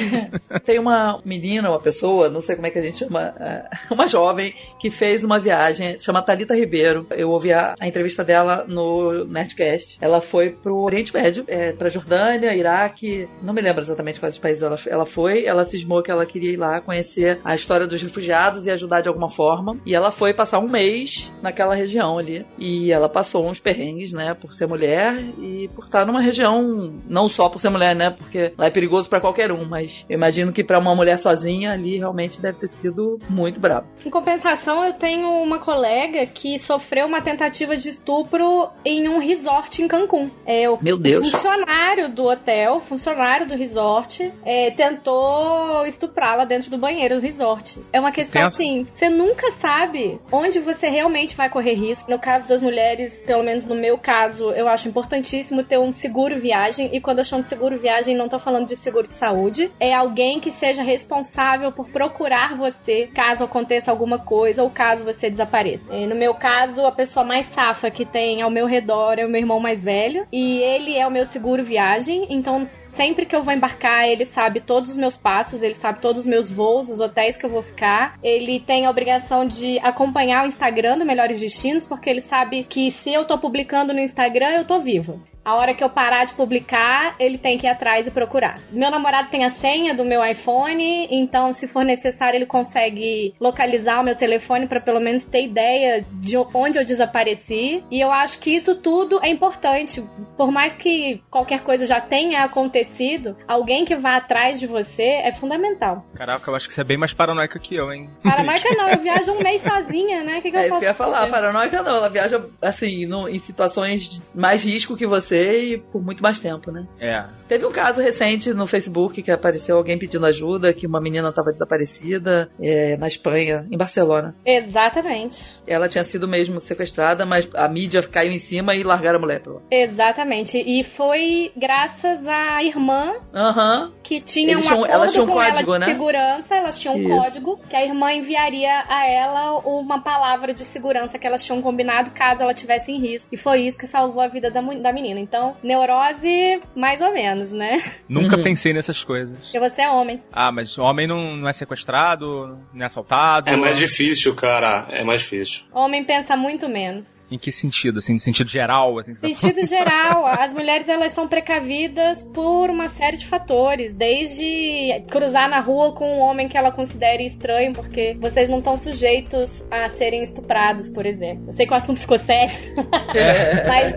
Tem 0.64 0.78
uma 0.78 1.20
menina, 1.24 1.68
uma 1.68 1.80
pessoa, 1.80 2.30
não 2.30 2.40
sei 2.40 2.54
como 2.54 2.66
é 2.66 2.70
que 2.70 2.78
a 2.78 2.82
gente 2.82 2.98
chama, 2.98 3.34
é, 3.38 3.68
uma 3.90 4.06
jovem 4.06 4.54
que 4.78 4.90
fez 4.90 5.22
uma 5.22 5.38
viagem, 5.38 5.98
chama 6.00 6.22
Thalita 6.22 6.54
Ribeiro. 6.54 7.06
Eu 7.10 7.30
ouvi 7.30 7.52
a, 7.52 7.74
a 7.78 7.86
entrevista 7.86 8.24
dela 8.24 8.64
no 8.66 9.24
Nerdcast. 9.24 9.98
Ela 10.00 10.20
foi 10.20 10.50
pro 10.50 10.78
Oriente 10.78 11.12
Médio, 11.14 11.44
é, 11.46 11.72
pra 11.72 11.88
Jordânia, 11.88 12.54
Iraque, 12.54 13.28
não 13.42 13.52
me 13.52 13.60
lembro 13.60 13.82
exatamente 13.82 14.18
quais 14.20 14.38
países 14.38 14.62
ela, 14.62 14.76
ela 14.86 15.06
foi. 15.06 15.44
Ela 15.44 15.64
cismou 15.64 16.02
que 16.02 16.10
ela 16.10 16.24
queria 16.24 16.52
ir 16.52 16.56
lá 16.56 16.80
conhecer 16.80 17.38
a 17.44 17.54
história 17.54 17.86
dos 17.86 18.00
refugiados 18.00 18.66
e 18.66 18.70
ajudar 18.70 19.00
de 19.00 19.08
alguma 19.12 19.28
forma. 19.28 19.76
E 19.86 19.94
ela 19.94 20.10
foi 20.10 20.34
passar 20.34 20.58
um 20.58 20.68
mês 20.68 21.32
naquela 21.40 21.74
região 21.74 22.18
ali. 22.18 22.44
E 22.58 22.90
ela 22.92 23.08
passou 23.08 23.46
uns 23.46 23.60
perrengues, 23.60 24.12
né, 24.12 24.34
por 24.34 24.52
ser 24.52 24.66
mulher 24.66 25.22
e 25.38 25.68
por 25.74 25.84
estar 25.84 26.04
numa 26.06 26.20
região, 26.20 26.94
não 27.08 27.28
só 27.28 27.48
por 27.48 27.60
ser 27.60 27.70
mulher, 27.70 27.94
né, 27.94 28.10
porque 28.10 28.52
lá 28.56 28.66
é 28.66 28.70
perigoso 28.70 29.08
pra 29.08 29.20
qualquer 29.20 29.52
um, 29.52 29.64
mas 29.64 30.04
eu 30.08 30.16
imagino 30.16 30.52
que 30.52 30.64
pra 30.64 30.78
uma 30.78 30.94
mulher 30.94 31.18
sozinha 31.18 31.72
ali 31.72 31.98
realmente 31.98 32.40
deve 32.40 32.58
ter 32.58 32.68
sido 32.68 33.18
muito 33.28 33.60
brabo. 33.60 33.86
Em 34.04 34.10
compensação, 34.10 34.84
eu 34.84 34.92
tenho 34.94 35.28
uma 35.42 35.58
colega 35.58 36.26
que 36.26 36.58
sofreu 36.58 37.06
uma 37.06 37.20
tentativa 37.20 37.76
de 37.76 37.88
estupro 37.88 38.68
em 38.84 39.08
um 39.08 39.18
resort 39.18 39.82
em 39.82 39.88
Cancún. 39.88 40.30
É, 40.46 40.68
o 40.68 40.78
Meu 40.82 40.98
Deus. 40.98 41.30
funcionário 41.30 42.08
do 42.08 42.24
hotel, 42.24 42.80
funcionário 42.80 43.46
do 43.46 43.54
resort, 43.54 44.32
é, 44.44 44.70
tentou 44.70 45.84
estuprá-la 45.86 46.44
dentro 46.44 46.70
do 46.70 46.78
banheiro 46.78 47.16
do 47.16 47.20
resort. 47.20 47.80
É 47.92 48.00
uma 48.00 48.12
questão 48.12 48.42
Tenso. 48.42 48.56
assim, 48.56 48.86
você 49.02 49.10
nunca 49.10 49.50
sabe 49.50 50.20
onde 50.30 50.60
você 50.60 50.88
realmente 50.88 51.34
vai 51.34 51.50
correr 51.50 51.74
risco. 51.74 52.08
No 52.08 52.20
caso 52.20 52.46
das 52.46 52.62
mulheres, 52.62 53.20
pelo 53.26 53.42
menos 53.42 53.64
no 53.64 53.74
meu 53.74 53.98
caso, 53.98 54.52
eu 54.52 54.68
acho 54.68 54.88
importantíssimo 54.88 55.64
ter 55.64 55.76
um 55.76 55.92
seguro 55.92 56.38
viagem. 56.38 56.88
E 56.92 57.00
quando 57.00 57.18
eu 57.18 57.24
chamo 57.24 57.42
seguro 57.42 57.76
viagem, 57.76 58.16
não 58.16 58.28
tô 58.28 58.38
falando 58.38 58.68
de 58.68 58.76
seguro 58.76 59.08
de 59.08 59.14
saúde. 59.14 59.72
É 59.80 59.92
alguém 59.92 60.38
que 60.38 60.52
seja 60.52 60.84
responsável 60.84 61.72
por 61.72 61.88
procurar 61.88 62.56
você 62.56 63.08
caso 63.12 63.42
aconteça 63.42 63.90
alguma 63.90 64.20
coisa 64.20 64.62
ou 64.62 64.70
caso 64.70 65.04
você 65.04 65.28
desapareça. 65.28 65.92
E 65.92 66.06
no 66.06 66.14
meu 66.14 66.34
caso, 66.34 66.86
a 66.86 66.92
pessoa 66.92 67.26
mais 67.26 67.46
safa 67.46 67.90
que 67.90 68.04
tem 68.04 68.40
ao 68.40 68.50
meu 68.50 68.66
redor 68.66 69.18
é 69.18 69.26
o 69.26 69.28
meu 69.28 69.40
irmão 69.40 69.58
mais 69.58 69.82
velho. 69.82 70.28
E 70.30 70.58
ele 70.58 70.96
é 70.96 71.04
o 71.04 71.10
meu 71.10 71.26
seguro 71.26 71.64
viagem. 71.64 72.28
Então, 72.30 72.68
Sempre 72.92 73.24
que 73.24 73.34
eu 73.34 73.42
vou 73.42 73.54
embarcar, 73.54 74.06
ele 74.06 74.26
sabe 74.26 74.60
todos 74.60 74.90
os 74.90 74.98
meus 74.98 75.16
passos, 75.16 75.62
ele 75.62 75.72
sabe 75.72 76.00
todos 76.02 76.18
os 76.18 76.26
meus 76.26 76.50
voos, 76.50 76.90
os 76.90 77.00
hotéis 77.00 77.38
que 77.38 77.46
eu 77.46 77.48
vou 77.48 77.62
ficar. 77.62 78.18
Ele 78.22 78.60
tem 78.60 78.84
a 78.84 78.90
obrigação 78.90 79.46
de 79.46 79.78
acompanhar 79.78 80.44
o 80.44 80.46
Instagram 80.46 80.98
do 80.98 81.06
Melhores 81.06 81.40
Destinos, 81.40 81.86
porque 81.86 82.10
ele 82.10 82.20
sabe 82.20 82.64
que 82.64 82.90
se 82.90 83.10
eu 83.10 83.24
tô 83.24 83.38
publicando 83.38 83.94
no 83.94 83.98
Instagram, 83.98 84.50
eu 84.50 84.66
tô 84.66 84.78
viva. 84.78 85.18
A 85.44 85.56
hora 85.56 85.74
que 85.74 85.82
eu 85.82 85.90
parar 85.90 86.24
de 86.24 86.34
publicar, 86.34 87.16
ele 87.18 87.36
tem 87.36 87.58
que 87.58 87.66
ir 87.66 87.70
atrás 87.70 88.06
e 88.06 88.10
procurar. 88.10 88.60
Meu 88.70 88.90
namorado 88.90 89.28
tem 89.28 89.44
a 89.44 89.50
senha 89.50 89.92
do 89.94 90.04
meu 90.04 90.24
iPhone, 90.24 91.08
então 91.10 91.52
se 91.52 91.66
for 91.66 91.84
necessário 91.84 92.36
ele 92.36 92.46
consegue 92.46 93.34
localizar 93.40 94.00
o 94.00 94.04
meu 94.04 94.14
telefone 94.14 94.66
para 94.68 94.80
pelo 94.80 95.00
menos 95.00 95.24
ter 95.24 95.44
ideia 95.44 96.04
de 96.12 96.36
onde 96.54 96.78
eu 96.78 96.84
desapareci. 96.84 97.82
E 97.90 98.00
eu 98.00 98.12
acho 98.12 98.38
que 98.38 98.54
isso 98.54 98.76
tudo 98.76 99.18
é 99.22 99.28
importante. 99.28 100.02
Por 100.36 100.52
mais 100.52 100.74
que 100.74 101.20
qualquer 101.30 101.60
coisa 101.62 101.86
já 101.86 102.00
tenha 102.00 102.44
acontecido, 102.44 103.36
alguém 103.48 103.84
que 103.84 103.96
vá 103.96 104.16
atrás 104.16 104.60
de 104.60 104.66
você 104.66 105.02
é 105.02 105.32
fundamental. 105.32 106.04
Caraca, 106.14 106.50
eu 106.50 106.54
acho 106.54 106.68
que 106.68 106.74
você 106.74 106.80
é 106.82 106.84
bem 106.84 106.96
mais 106.96 107.12
paranoica 107.12 107.58
que 107.58 107.74
eu, 107.74 107.92
hein? 107.92 108.08
Paranoica 108.22 108.68
não, 108.76 108.88
eu 108.90 108.98
viajo 108.98 109.32
um 109.32 109.42
mês 109.42 109.60
sozinha, 109.60 110.22
né? 110.22 110.38
O 110.38 110.42
que, 110.42 110.50
que 110.50 110.56
eu 110.56 110.60
É 110.60 110.62
isso 110.66 110.68
posso 110.70 110.80
que 110.80 110.86
eu 110.86 110.90
ia 110.90 110.94
falar, 110.94 111.26
paranoica 111.28 111.82
não, 111.82 111.96
ela 111.96 112.08
viaja 112.08 112.44
assim, 112.60 113.06
no- 113.06 113.28
em 113.28 113.38
situações 113.38 114.20
mais 114.34 114.64
risco 114.64 114.96
que 114.96 115.06
você 115.06 115.31
e 115.36 115.78
por 115.78 116.02
muito 116.02 116.22
mais 116.22 116.38
tempo, 116.40 116.70
né? 116.70 116.86
É. 117.00 117.24
Teve 117.48 117.66
um 117.66 117.72
caso 117.72 118.00
recente 118.00 118.52
no 118.54 118.66
Facebook 118.66 119.22
que 119.22 119.30
apareceu 119.30 119.76
alguém 119.76 119.98
pedindo 119.98 120.24
ajuda, 120.26 120.72
que 120.72 120.86
uma 120.86 121.00
menina 121.00 121.28
estava 121.28 121.52
desaparecida 121.52 122.50
é, 122.60 122.96
na 122.96 123.06
Espanha, 123.06 123.66
em 123.70 123.76
Barcelona. 123.76 124.34
Exatamente. 124.44 125.44
Ela 125.66 125.88
tinha 125.88 126.02
sido 126.04 126.26
mesmo 126.26 126.58
sequestrada, 126.60 127.24
mas 127.26 127.48
a 127.54 127.68
mídia 127.68 128.02
caiu 128.02 128.32
em 128.32 128.38
cima 128.38 128.74
e 128.74 128.82
largaram 128.82 129.18
a 129.18 129.20
mulher 129.20 129.40
pra 129.40 129.52
lá. 129.54 129.60
Exatamente. 129.70 130.58
E 130.58 130.82
foi 130.82 131.52
graças 131.56 132.26
à 132.26 132.62
irmã 132.64 133.14
Aham. 133.34 133.92
que 134.02 134.20
tinha 134.20 134.52
Eles 134.52 134.64
um 134.64 134.68
tinham- 134.68 134.78
acordo 134.84 134.92
elas 134.94 135.12
tinham 135.12 135.24
um 135.24 135.28
com 135.28 135.34
código, 135.34 135.70
ela 135.74 135.78
de 135.78 135.86
né? 135.86 135.86
segurança, 135.92 136.54
elas 136.56 136.78
tinham 136.78 136.94
um 136.96 136.98
Isso. 136.98 137.08
código 137.08 137.60
que 137.68 137.76
a 137.76 137.84
irmã 137.84 138.12
enviaria 138.12 138.84
a 138.88 139.06
ela 139.06 139.58
uma 139.60 140.00
palavra 140.00 140.52
de 140.54 140.64
segurança 140.64 141.18
que 141.18 141.26
elas 141.26 141.44
tinham 141.44 141.60
combinado 141.62 142.10
caso 142.10 142.42
ela 142.42 142.54
tivesse 142.54 142.90
em 142.92 142.98
risco. 143.00 143.28
E 143.32 143.36
foi 143.36 143.60
isso 143.62 143.78
que 143.78 143.86
salvou 143.86 144.22
a 144.22 144.28
vida 144.28 144.50
da, 144.50 144.60
da 144.60 144.92
menina. 144.92 145.20
Então, 145.22 145.56
neurose, 145.62 146.60
mais 146.74 147.00
ou 147.00 147.12
menos, 147.12 147.50
né? 147.52 147.82
Nunca 148.08 148.36
Uhum. 148.36 148.42
pensei 148.42 148.72
nessas 148.72 149.02
coisas. 149.04 149.38
Porque 149.38 149.58
você 149.60 149.82
é 149.82 149.90
homem. 149.90 150.22
Ah, 150.32 150.50
mas 150.52 150.76
homem 150.78 151.06
não, 151.06 151.36
não 151.36 151.48
é 151.48 151.52
sequestrado, 151.52 152.58
não 152.72 152.82
é 152.82 152.86
assaltado. 152.86 153.48
É 153.48 153.56
mais 153.56 153.78
difícil, 153.78 154.34
cara. 154.34 154.86
É 154.90 155.04
mais 155.04 155.22
difícil. 155.22 155.64
Homem 155.72 156.04
pensa 156.04 156.36
muito 156.36 156.68
menos. 156.68 157.06
Em 157.32 157.38
que 157.38 157.50
sentido? 157.50 157.98
Assim, 157.98 158.12
no 158.12 158.20
sentido 158.20 158.50
geral? 158.50 158.98
Assim, 158.98 159.14
tá 159.14 159.26
Sentido 159.26 159.66
geral, 159.66 160.26
as 160.38 160.52
mulheres 160.52 160.88
elas 160.88 161.12
são 161.12 161.26
precavidas 161.26 162.22
por 162.22 162.68
uma 162.68 162.88
série 162.88 163.16
de 163.16 163.26
fatores, 163.26 163.94
desde 163.94 165.02
cruzar 165.08 165.48
na 165.48 165.60
rua 165.60 165.92
com 165.92 166.18
um 166.18 166.20
homem 166.20 166.48
que 166.48 166.58
ela 166.58 166.70
considere 166.70 167.24
estranho, 167.24 167.72
porque 167.72 168.14
vocês 168.20 168.48
não 168.48 168.58
estão 168.58 168.76
sujeitos 168.76 169.64
a 169.70 169.88
serem 169.88 170.22
estuprados, 170.22 170.90
por 170.90 171.06
exemplo. 171.06 171.44
Eu 171.46 171.52
sei 171.52 171.66
que 171.66 171.72
o 171.72 171.76
assunto 171.76 172.00
ficou 172.00 172.18
sério, 172.18 172.54
mas 173.66 173.94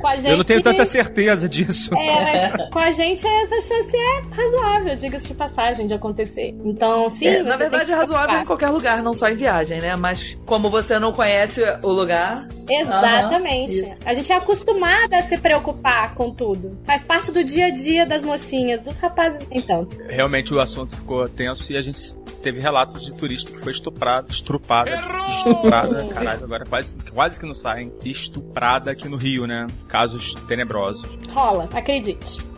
com 0.00 0.08
a 0.08 0.16
gente. 0.16 0.30
Eu 0.30 0.38
não 0.38 0.44
tenho 0.44 0.62
tanta 0.62 0.84
certeza 0.84 1.48
disso. 1.48 1.90
É, 1.94 2.22
mas 2.22 2.70
com 2.70 2.78
a 2.78 2.90
gente 2.90 3.26
essa 3.26 3.60
chance 3.60 3.96
é 3.96 4.34
razoável, 4.34 4.96
diga-se 4.96 5.28
de 5.28 5.34
passagem, 5.34 5.86
de 5.86 5.94
acontecer. 5.94 6.54
Então, 6.64 7.10
sim. 7.10 7.26
É, 7.26 7.42
na 7.42 7.56
verdade 7.56 7.90
é 7.90 7.94
razoável 7.94 8.40
em 8.40 8.44
qualquer 8.44 8.68
lugar, 8.68 9.02
não 9.02 9.12
só 9.12 9.28
em 9.28 9.34
viagem, 9.34 9.80
né? 9.80 9.96
Mas 9.96 10.38
como 10.46 10.70
você 10.70 10.98
não 10.98 11.12
conhece 11.12 11.62
o 11.82 11.90
lugar, 11.90 12.46
Exatamente. 12.80 13.72
Isso. 13.72 14.02
a 14.04 14.14
gente 14.14 14.32
é 14.32 14.36
acostumada 14.36 15.16
a 15.16 15.20
se 15.20 15.36
preocupar 15.38 16.14
com 16.14 16.34
tudo. 16.34 16.78
Faz 16.84 17.02
parte 17.02 17.30
do 17.32 17.44
dia 17.44 17.66
a 17.66 17.70
dia 17.70 18.06
das 18.06 18.24
mocinhas, 18.24 18.80
dos 18.80 18.96
rapazes 18.96 19.46
nem 19.48 19.60
tanto. 19.60 19.96
Realmente 20.08 20.52
o 20.52 20.60
assunto 20.60 20.96
ficou 20.96 21.28
tenso 21.28 21.72
e 21.72 21.76
a 21.76 21.82
gente 21.82 22.16
teve 22.42 22.60
relatos 22.60 23.04
de 23.04 23.12
turista 23.16 23.50
que 23.50 23.62
foi 23.62 23.72
estuprado, 23.72 24.30
estrupada, 24.30 24.94
estuprada, 24.94 26.04
caralho, 26.08 26.44
agora 26.44 26.64
quase, 26.64 26.96
quase 27.12 27.40
que 27.40 27.46
não 27.46 27.54
saem, 27.54 27.92
estuprada 28.04 28.90
aqui 28.90 29.08
no 29.08 29.16
Rio, 29.16 29.46
né? 29.46 29.66
Casos 29.88 30.34
tenebrosos. 30.46 31.02
Rola, 31.30 31.68
acredite. 31.74 32.55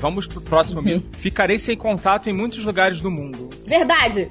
Vamos 0.00 0.26
pro 0.26 0.40
próximo. 0.40 0.82
Ficarei 1.18 1.58
sem 1.58 1.76
contato 1.76 2.28
em 2.28 2.32
muitos 2.32 2.64
lugares 2.64 3.00
do 3.00 3.10
mundo. 3.10 3.50
Verdade. 3.66 4.30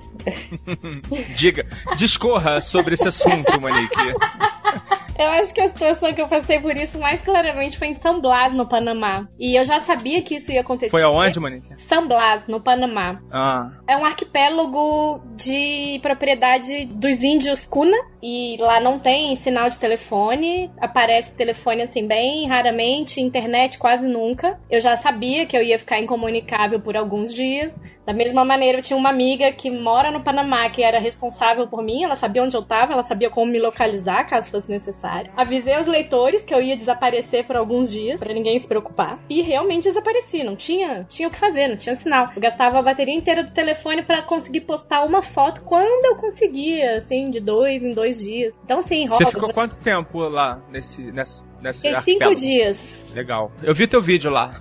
Diga, 1.35 1.65
discorra 1.95 2.61
sobre 2.61 2.95
esse 2.95 3.07
assunto, 3.07 3.59
Monique. 3.59 3.95
Eu 5.19 5.27
acho 5.31 5.53
que 5.53 5.59
a 5.61 5.67
situação 5.67 6.13
que 6.13 6.21
eu 6.21 6.27
passei 6.27 6.59
por 6.61 6.75
isso 6.75 6.97
mais 6.97 7.21
claramente 7.21 7.77
foi 7.77 7.89
em 7.89 7.93
São 7.93 8.21
Blas, 8.21 8.53
no 8.53 8.65
Panamá. 8.65 9.27
E 9.37 9.59
eu 9.59 9.65
já 9.65 9.79
sabia 9.81 10.21
que 10.21 10.35
isso 10.35 10.49
ia 10.51 10.61
acontecer. 10.61 10.89
Foi 10.89 11.03
aonde, 11.03 11.39
Monique? 11.39 11.67
São 11.77 12.07
Blas, 12.07 12.47
no 12.47 12.61
Panamá. 12.61 13.21
Ah, 13.29 13.69
É 13.85 13.97
um 13.97 14.05
arquipélago 14.05 15.21
de 15.35 15.99
propriedade 16.01 16.85
dos 16.85 17.21
índios 17.21 17.65
Kuna. 17.65 17.97
E 18.21 18.57
lá 18.59 18.79
não 18.79 18.97
tem 18.99 19.35
sinal 19.35 19.69
de 19.69 19.77
telefone. 19.77 20.71
Aparece 20.79 21.35
telefone 21.35 21.81
assim 21.83 22.07
bem 22.07 22.47
raramente, 22.47 23.21
internet 23.21 23.77
quase 23.77 24.07
nunca. 24.07 24.59
Eu 24.69 24.79
já 24.79 24.95
sabia 24.95 25.45
que 25.45 25.55
eu 25.57 25.61
ia 25.63 25.77
ficar 25.79 25.99
incomunicável 25.99 26.79
por 26.79 26.95
alguns 26.95 27.33
dias. 27.33 27.77
Da 28.09 28.13
mesma 28.13 28.43
maneira, 28.43 28.79
eu 28.79 28.81
tinha 28.81 28.97
uma 28.97 29.11
amiga 29.11 29.51
que 29.51 29.69
mora 29.69 30.09
no 30.09 30.23
Panamá, 30.23 30.67
que 30.71 30.81
era 30.81 30.97
responsável 30.97 31.67
por 31.67 31.83
mim. 31.83 32.03
Ela 32.03 32.15
sabia 32.15 32.41
onde 32.41 32.57
eu 32.57 32.63
tava, 32.63 32.93
ela 32.93 33.03
sabia 33.03 33.29
como 33.29 33.51
me 33.51 33.59
localizar, 33.59 34.25
caso 34.25 34.49
fosse 34.49 34.67
necessário. 34.67 35.31
Avisei 35.37 35.77
os 35.77 35.85
leitores 35.85 36.43
que 36.43 36.51
eu 36.51 36.59
ia 36.59 36.75
desaparecer 36.75 37.45
por 37.45 37.55
alguns 37.55 37.91
dias, 37.91 38.19
pra 38.19 38.33
ninguém 38.33 38.57
se 38.57 38.67
preocupar. 38.67 39.19
E 39.29 39.43
realmente 39.43 39.83
desapareci. 39.83 40.43
Não 40.43 40.55
tinha, 40.55 41.05
tinha 41.07 41.27
o 41.27 41.31
que 41.31 41.37
fazer, 41.37 41.67
não 41.67 41.77
tinha 41.77 41.95
sinal. 41.95 42.25
Eu 42.35 42.41
gastava 42.41 42.79
a 42.79 42.81
bateria 42.81 43.13
inteira 43.13 43.43
do 43.43 43.51
telefone 43.51 44.01
pra 44.01 44.23
conseguir 44.23 44.61
postar 44.61 45.05
uma 45.05 45.21
foto 45.21 45.61
quando 45.61 46.05
eu 46.07 46.15
conseguia, 46.15 46.95
assim, 46.95 47.29
de 47.29 47.39
dois 47.39 47.83
em 47.83 47.91
dois 47.93 48.17
dias. 48.17 48.55
Então, 48.63 48.81
sim, 48.81 49.05
você 49.05 49.23
rola. 49.23 49.35
ficou 49.35 49.53
quanto 49.53 49.75
tempo 49.75 50.17
lá 50.17 50.59
nesse, 50.71 51.11
nesse, 51.11 51.45
nesse 51.61 51.87
Fiquei 51.87 52.01
cinco 52.01 52.33
dias. 52.33 52.97
Legal. 53.13 53.51
Eu 53.61 53.75
vi 53.75 53.85
teu 53.85 54.01
vídeo 54.01 54.31
lá. 54.31 54.59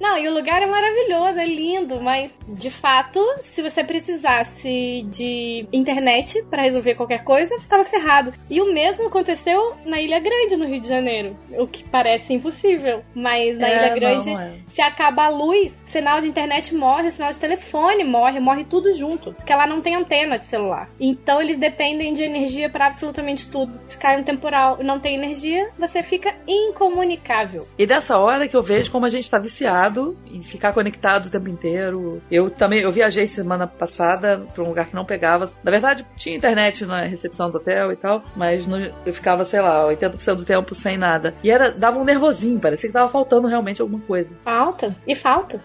Não, 0.00 0.18
e 0.18 0.26
o 0.28 0.34
lugar 0.34 0.60
é 0.62 0.66
maravilhoso, 0.66 1.38
é 1.38 1.44
lindo, 1.46 2.00
mas 2.00 2.32
de 2.48 2.70
fato, 2.70 3.20
se 3.42 3.62
você 3.62 3.84
precisasse 3.84 5.06
de 5.10 5.66
internet 5.72 6.42
pra 6.50 6.62
resolver 6.62 6.94
qualquer 6.94 7.22
coisa, 7.24 7.50
você 7.56 7.62
estava 7.62 7.84
ferrado. 7.84 8.32
E 8.50 8.60
o 8.60 8.72
mesmo 8.72 9.06
aconteceu 9.06 9.74
na 9.84 10.00
Ilha 10.00 10.18
Grande, 10.18 10.56
no 10.56 10.66
Rio 10.66 10.80
de 10.80 10.88
Janeiro, 10.88 11.36
o 11.58 11.66
que 11.66 11.84
parece 11.84 12.32
impossível, 12.34 13.02
mas 13.14 13.58
na 13.58 13.68
É, 13.68 13.76
Ilha 13.76 13.94
Grande, 13.94 14.32
não 14.32 14.40
é. 14.40 14.52
se 14.68 14.82
acaba 14.82 15.24
a 15.26 15.28
luz, 15.28 15.72
sinal 15.92 16.20
de 16.20 16.26
internet 16.28 16.74
morre, 16.74 17.10
sinal 17.10 17.30
de 17.32 17.38
telefone 17.38 18.02
morre, 18.04 18.40
morre 18.40 18.64
tudo 18.64 18.92
junto, 18.94 19.32
porque 19.34 19.54
lá 19.54 19.66
não 19.66 19.80
tem 19.80 19.94
antena 19.94 20.38
de 20.38 20.46
celular. 20.46 20.88
Então 20.98 21.40
eles 21.40 21.58
dependem 21.58 22.14
de 22.14 22.22
energia 22.22 22.68
pra 22.70 22.86
absolutamente 22.86 23.50
tudo. 23.50 23.72
Se 23.86 23.98
cai 23.98 24.18
um 24.18 24.24
temporal 24.24 24.78
e 24.80 24.84
não 24.84 24.98
tem 24.98 25.14
energia, 25.14 25.68
você 25.78 26.02
fica 26.02 26.34
incomunicável. 26.48 27.66
E 27.78 27.86
dessa 27.86 28.16
hora 28.18 28.48
que 28.48 28.56
eu 28.56 28.62
vejo 28.62 28.90
como 28.90 29.06
a 29.06 29.08
gente 29.08 29.30
tá 29.30 29.38
viciado 29.38 30.16
em 30.26 30.40
ficar 30.42 30.72
conectado 30.72 31.26
o 31.26 31.30
tempo 31.30 31.48
inteiro. 31.48 32.20
Eu 32.30 32.50
também, 32.50 32.80
eu 32.80 32.90
viajei 32.90 33.26
semana 33.26 33.66
passada 33.66 34.46
pra 34.54 34.62
um 34.64 34.68
lugar 34.68 34.86
que 34.86 34.94
não 34.94 35.04
pegava. 35.04 35.48
Na 35.62 35.70
verdade, 35.70 36.04
tinha 36.16 36.36
internet 36.36 36.84
na 36.84 37.02
recepção 37.02 37.50
do 37.50 37.56
hotel 37.58 37.92
e 37.92 37.96
tal, 37.96 38.22
mas 38.34 38.66
no- 38.66 38.78
eu 39.06 39.12
ficava, 39.12 39.44
sei 39.44 39.60
lá, 39.60 39.86
80% 39.86 40.36
do 40.38 40.44
tempo 40.44 40.74
sem 40.74 40.96
nada. 40.96 41.34
E 41.42 41.50
era, 41.50 41.70
dava 41.70 41.98
um 41.98 42.04
nervosinho, 42.04 42.58
parecia 42.58 42.88
que 42.88 42.92
tava 42.94 43.08
faltando 43.08 43.46
realmente 43.46 43.80
alguma 43.82 44.00
coisa. 44.00 44.30
Falta 44.42 44.94
e 45.06 45.14
falta. 45.14 45.60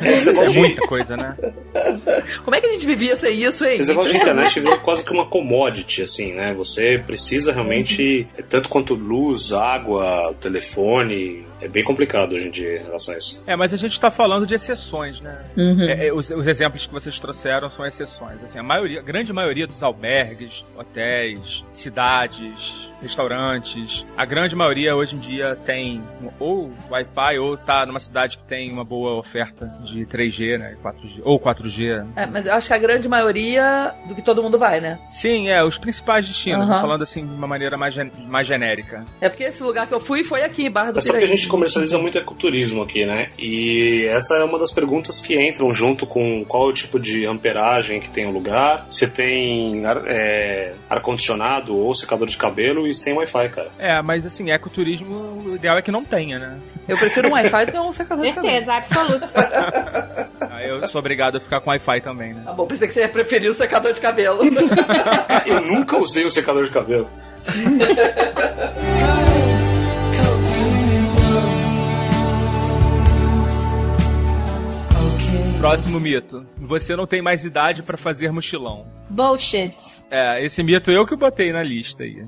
Esse 0.00 0.30
É 0.30 0.32
negócio, 0.32 0.60
muita 0.60 0.86
coisa, 0.86 1.16
né? 1.16 1.36
Como 2.44 2.54
é 2.56 2.60
que 2.60 2.66
a 2.66 2.72
gente 2.72 2.86
vivia 2.86 3.16
sem 3.16 3.42
isso, 3.42 3.64
hein? 3.64 3.80
esse 3.80 3.90
negócio 3.90 4.12
de 4.12 4.20
internet 4.20 4.60
virou 4.60 4.78
quase 4.78 5.04
que 5.04 5.12
uma 5.12 5.28
commodity, 5.28 6.02
assim, 6.02 6.32
né? 6.32 6.54
Você 6.54 7.02
precisa 7.06 7.52
realmente, 7.52 8.26
tanto 8.48 8.68
quanto 8.68 8.94
luz, 8.94 9.52
água, 9.52 10.34
telefone. 10.40 11.44
É 11.60 11.68
bem 11.68 11.84
complicado 11.84 12.32
hoje 12.32 12.48
em 12.48 12.50
dia 12.50 12.80
em 12.80 12.84
relação 12.84 13.14
a 13.14 13.18
isso. 13.18 13.42
É, 13.46 13.54
mas 13.56 13.72
a 13.74 13.76
gente 13.76 14.00
tá 14.00 14.10
falando 14.10 14.46
de 14.46 14.54
exceções, 14.54 15.20
né? 15.20 15.38
Uhum. 15.56 15.82
É, 15.82 16.06
é, 16.08 16.12
os, 16.12 16.30
os 16.30 16.46
exemplos 16.46 16.86
que 16.86 16.92
vocês 16.92 17.18
trouxeram 17.18 17.68
são 17.70 17.84
exceções. 17.86 18.42
Assim, 18.44 18.58
a 18.58 18.62
maioria, 18.62 19.00
a 19.00 19.02
grande 19.02 19.32
maioria 19.32 19.66
dos 19.66 19.82
albergues, 19.82 20.64
hotéis, 20.76 21.64
cidades, 21.72 22.88
restaurantes, 23.02 24.04
a 24.16 24.24
grande 24.26 24.54
maioria 24.54 24.94
hoje 24.94 25.16
em 25.16 25.18
dia 25.18 25.56
tem 25.66 26.02
ou 26.38 26.70
Wi-Fi 26.90 27.38
ou 27.38 27.56
tá 27.56 27.84
numa 27.86 27.98
cidade 27.98 28.36
que 28.38 28.44
tem 28.44 28.70
uma 28.70 28.84
boa 28.84 29.14
oferta 29.18 29.66
de 29.84 30.04
3G, 30.06 30.58
né? 30.58 30.76
4G, 30.82 31.20
ou 31.24 31.38
4G. 31.40 32.06
É, 32.16 32.26
mas 32.26 32.46
eu 32.46 32.52
acho 32.54 32.68
que 32.68 32.74
a 32.74 32.78
grande 32.78 33.08
maioria 33.08 33.92
do 34.06 34.14
que 34.14 34.22
todo 34.22 34.42
mundo 34.42 34.58
vai, 34.58 34.80
né? 34.80 34.98
Sim, 35.10 35.48
é, 35.48 35.62
os 35.64 35.78
principais 35.78 36.26
destinos, 36.26 36.66
tô 36.66 36.80
falando 36.80 37.02
assim 37.02 37.26
de 37.26 37.32
uma 37.32 37.46
maneira 37.46 37.76
mais, 37.76 37.94
gen- 37.94 38.12
mais 38.26 38.46
genérica. 38.46 39.04
É 39.20 39.28
porque 39.28 39.44
esse 39.44 39.62
lugar 39.62 39.86
que 39.86 39.94
eu 39.94 40.00
fui 40.00 40.22
foi 40.24 40.42
aqui, 40.42 40.68
Barra 40.68 40.92
do 40.92 40.98
Piraí. 41.12 41.24
Comercializa 41.50 41.98
muito 41.98 42.16
ecoturismo 42.16 42.82
aqui, 42.82 43.04
né? 43.04 43.30
E 43.38 44.06
essa 44.10 44.36
é 44.36 44.44
uma 44.44 44.58
das 44.58 44.72
perguntas 44.72 45.20
que 45.20 45.34
entram 45.40 45.72
junto 45.72 46.06
com 46.06 46.44
qual 46.46 46.68
é 46.68 46.70
o 46.70 46.72
tipo 46.72 46.98
de 46.98 47.26
amperagem 47.26 48.00
que 48.00 48.08
tem 48.10 48.26
o 48.26 48.30
lugar, 48.30 48.86
se 48.90 49.06
tem 49.08 49.84
ar- 49.84 50.02
é, 50.06 50.72
ar-condicionado 50.88 51.76
ou 51.76 51.94
secador 51.94 52.28
de 52.28 52.36
cabelo 52.36 52.86
e 52.86 52.94
se 52.94 53.04
tem 53.04 53.14
Wi-Fi, 53.14 53.48
cara. 53.50 53.68
É, 53.78 54.00
mas 54.02 54.24
assim, 54.24 54.50
ecoturismo, 54.50 55.42
o 55.44 55.56
ideal 55.56 55.76
é 55.78 55.82
que 55.82 55.90
não 55.90 56.04
tenha, 56.04 56.38
né? 56.38 56.56
Eu 56.88 56.96
prefiro 56.96 57.28
um 57.28 57.32
Wi-Fi 57.32 57.66
do 57.66 57.72
que 57.72 57.78
um 57.78 57.92
secador 57.92 58.24
de 58.24 58.32
cabelo. 58.32 58.52
Certeza, 58.52 58.74
absoluta. 58.74 60.30
Aí 60.50 60.68
eu 60.70 60.86
sou 60.88 60.98
obrigado 61.00 61.36
a 61.36 61.40
ficar 61.40 61.60
com 61.60 61.70
Wi-Fi 61.70 62.00
também, 62.02 62.34
né? 62.34 62.42
Tá 62.44 62.52
bom, 62.52 62.66
pensei 62.66 62.88
que 62.88 62.94
você 62.94 63.00
ia 63.00 63.08
preferir 63.08 63.50
o 63.50 63.54
secador 63.54 63.92
de 63.92 64.00
cabelo. 64.00 64.40
Ah, 65.28 65.42
eu 65.46 65.60
nunca 65.60 65.98
usei 65.98 66.24
o 66.24 66.30
secador 66.30 66.64
de 66.64 66.70
cabelo. 66.70 67.08
Próximo 75.60 76.00
mito. 76.00 76.46
Você 76.56 76.96
não 76.96 77.06
tem 77.06 77.20
mais 77.20 77.44
idade 77.44 77.82
pra 77.82 77.98
fazer 77.98 78.32
mochilão. 78.32 78.86
Bullshit. 79.10 79.74
É, 80.10 80.42
esse 80.42 80.62
mito 80.62 80.90
eu 80.90 81.04
que 81.04 81.14
botei 81.14 81.52
na 81.52 81.62
lista 81.62 82.02
aí. 82.02 82.26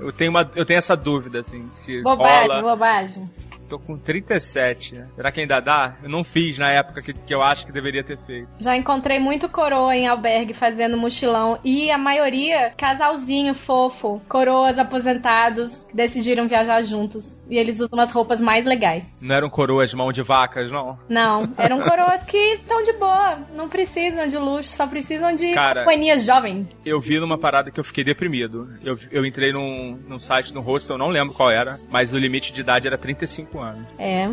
Eu 0.00 0.12
tenho, 0.12 0.30
uma, 0.32 0.50
eu 0.56 0.66
tenho 0.66 0.78
essa 0.78 0.96
dúvida, 0.96 1.38
assim, 1.38 1.70
se 1.70 2.02
Bobagem, 2.02 2.48
rola. 2.48 2.62
bobagem. 2.62 3.30
Tô 3.68 3.78
com 3.78 3.98
37, 3.98 4.94
né? 4.94 5.08
Será 5.16 5.32
que 5.32 5.40
ainda 5.40 5.60
dá? 5.60 5.96
Eu 6.02 6.08
não 6.08 6.22
fiz 6.22 6.58
na 6.58 6.70
época 6.70 7.02
que, 7.02 7.12
que 7.12 7.34
eu 7.34 7.42
acho 7.42 7.66
que 7.66 7.72
deveria 7.72 8.04
ter 8.04 8.18
feito. 8.18 8.48
Já 8.58 8.76
encontrei 8.76 9.18
muito 9.18 9.48
coroa 9.48 9.94
em 9.94 10.06
albergue 10.06 10.54
fazendo 10.54 10.96
mochilão 10.96 11.58
e 11.64 11.90
a 11.90 11.98
maioria 11.98 12.72
casalzinho 12.76 13.54
fofo, 13.54 14.20
coroas 14.28 14.78
aposentados 14.78 15.86
decidiram 15.92 16.46
viajar 16.46 16.82
juntos 16.82 17.42
e 17.48 17.56
eles 17.56 17.76
usam 17.80 17.98
umas 17.98 18.12
roupas 18.12 18.40
mais 18.40 18.64
legais. 18.64 19.18
Não 19.20 19.34
eram 19.34 19.50
coroas 19.50 19.92
mão 19.94 20.12
de 20.12 20.22
vacas, 20.22 20.70
não? 20.70 20.98
Não, 21.08 21.52
eram 21.58 21.80
coroas 21.80 22.22
que 22.24 22.36
estão 22.54 22.82
de 22.82 22.92
boa, 22.94 23.38
não 23.54 23.68
precisam 23.68 24.26
de 24.26 24.36
luxo, 24.36 24.70
só 24.70 24.86
precisam 24.86 25.34
de 25.34 25.54
Cara, 25.54 25.80
companhia 25.80 26.16
jovem. 26.18 26.68
Eu 26.84 27.00
vi 27.00 27.18
numa 27.18 27.38
parada 27.38 27.70
que 27.70 27.80
eu 27.80 27.84
fiquei 27.84 28.04
deprimido. 28.04 28.68
Eu, 28.84 28.98
eu 29.10 29.24
entrei 29.24 29.52
num, 29.52 29.98
num 30.08 30.18
site, 30.18 30.52
no 30.52 30.60
hostel, 30.60 30.96
eu 30.96 30.98
não 30.98 31.08
lembro 31.08 31.34
qual 31.34 31.50
era, 31.50 31.78
mas 31.88 32.12
o 32.12 32.18
limite 32.18 32.52
de 32.52 32.60
idade 32.60 32.86
era 32.86 32.98
35 32.98 33.53
anos. 33.60 33.86
É. 33.98 34.28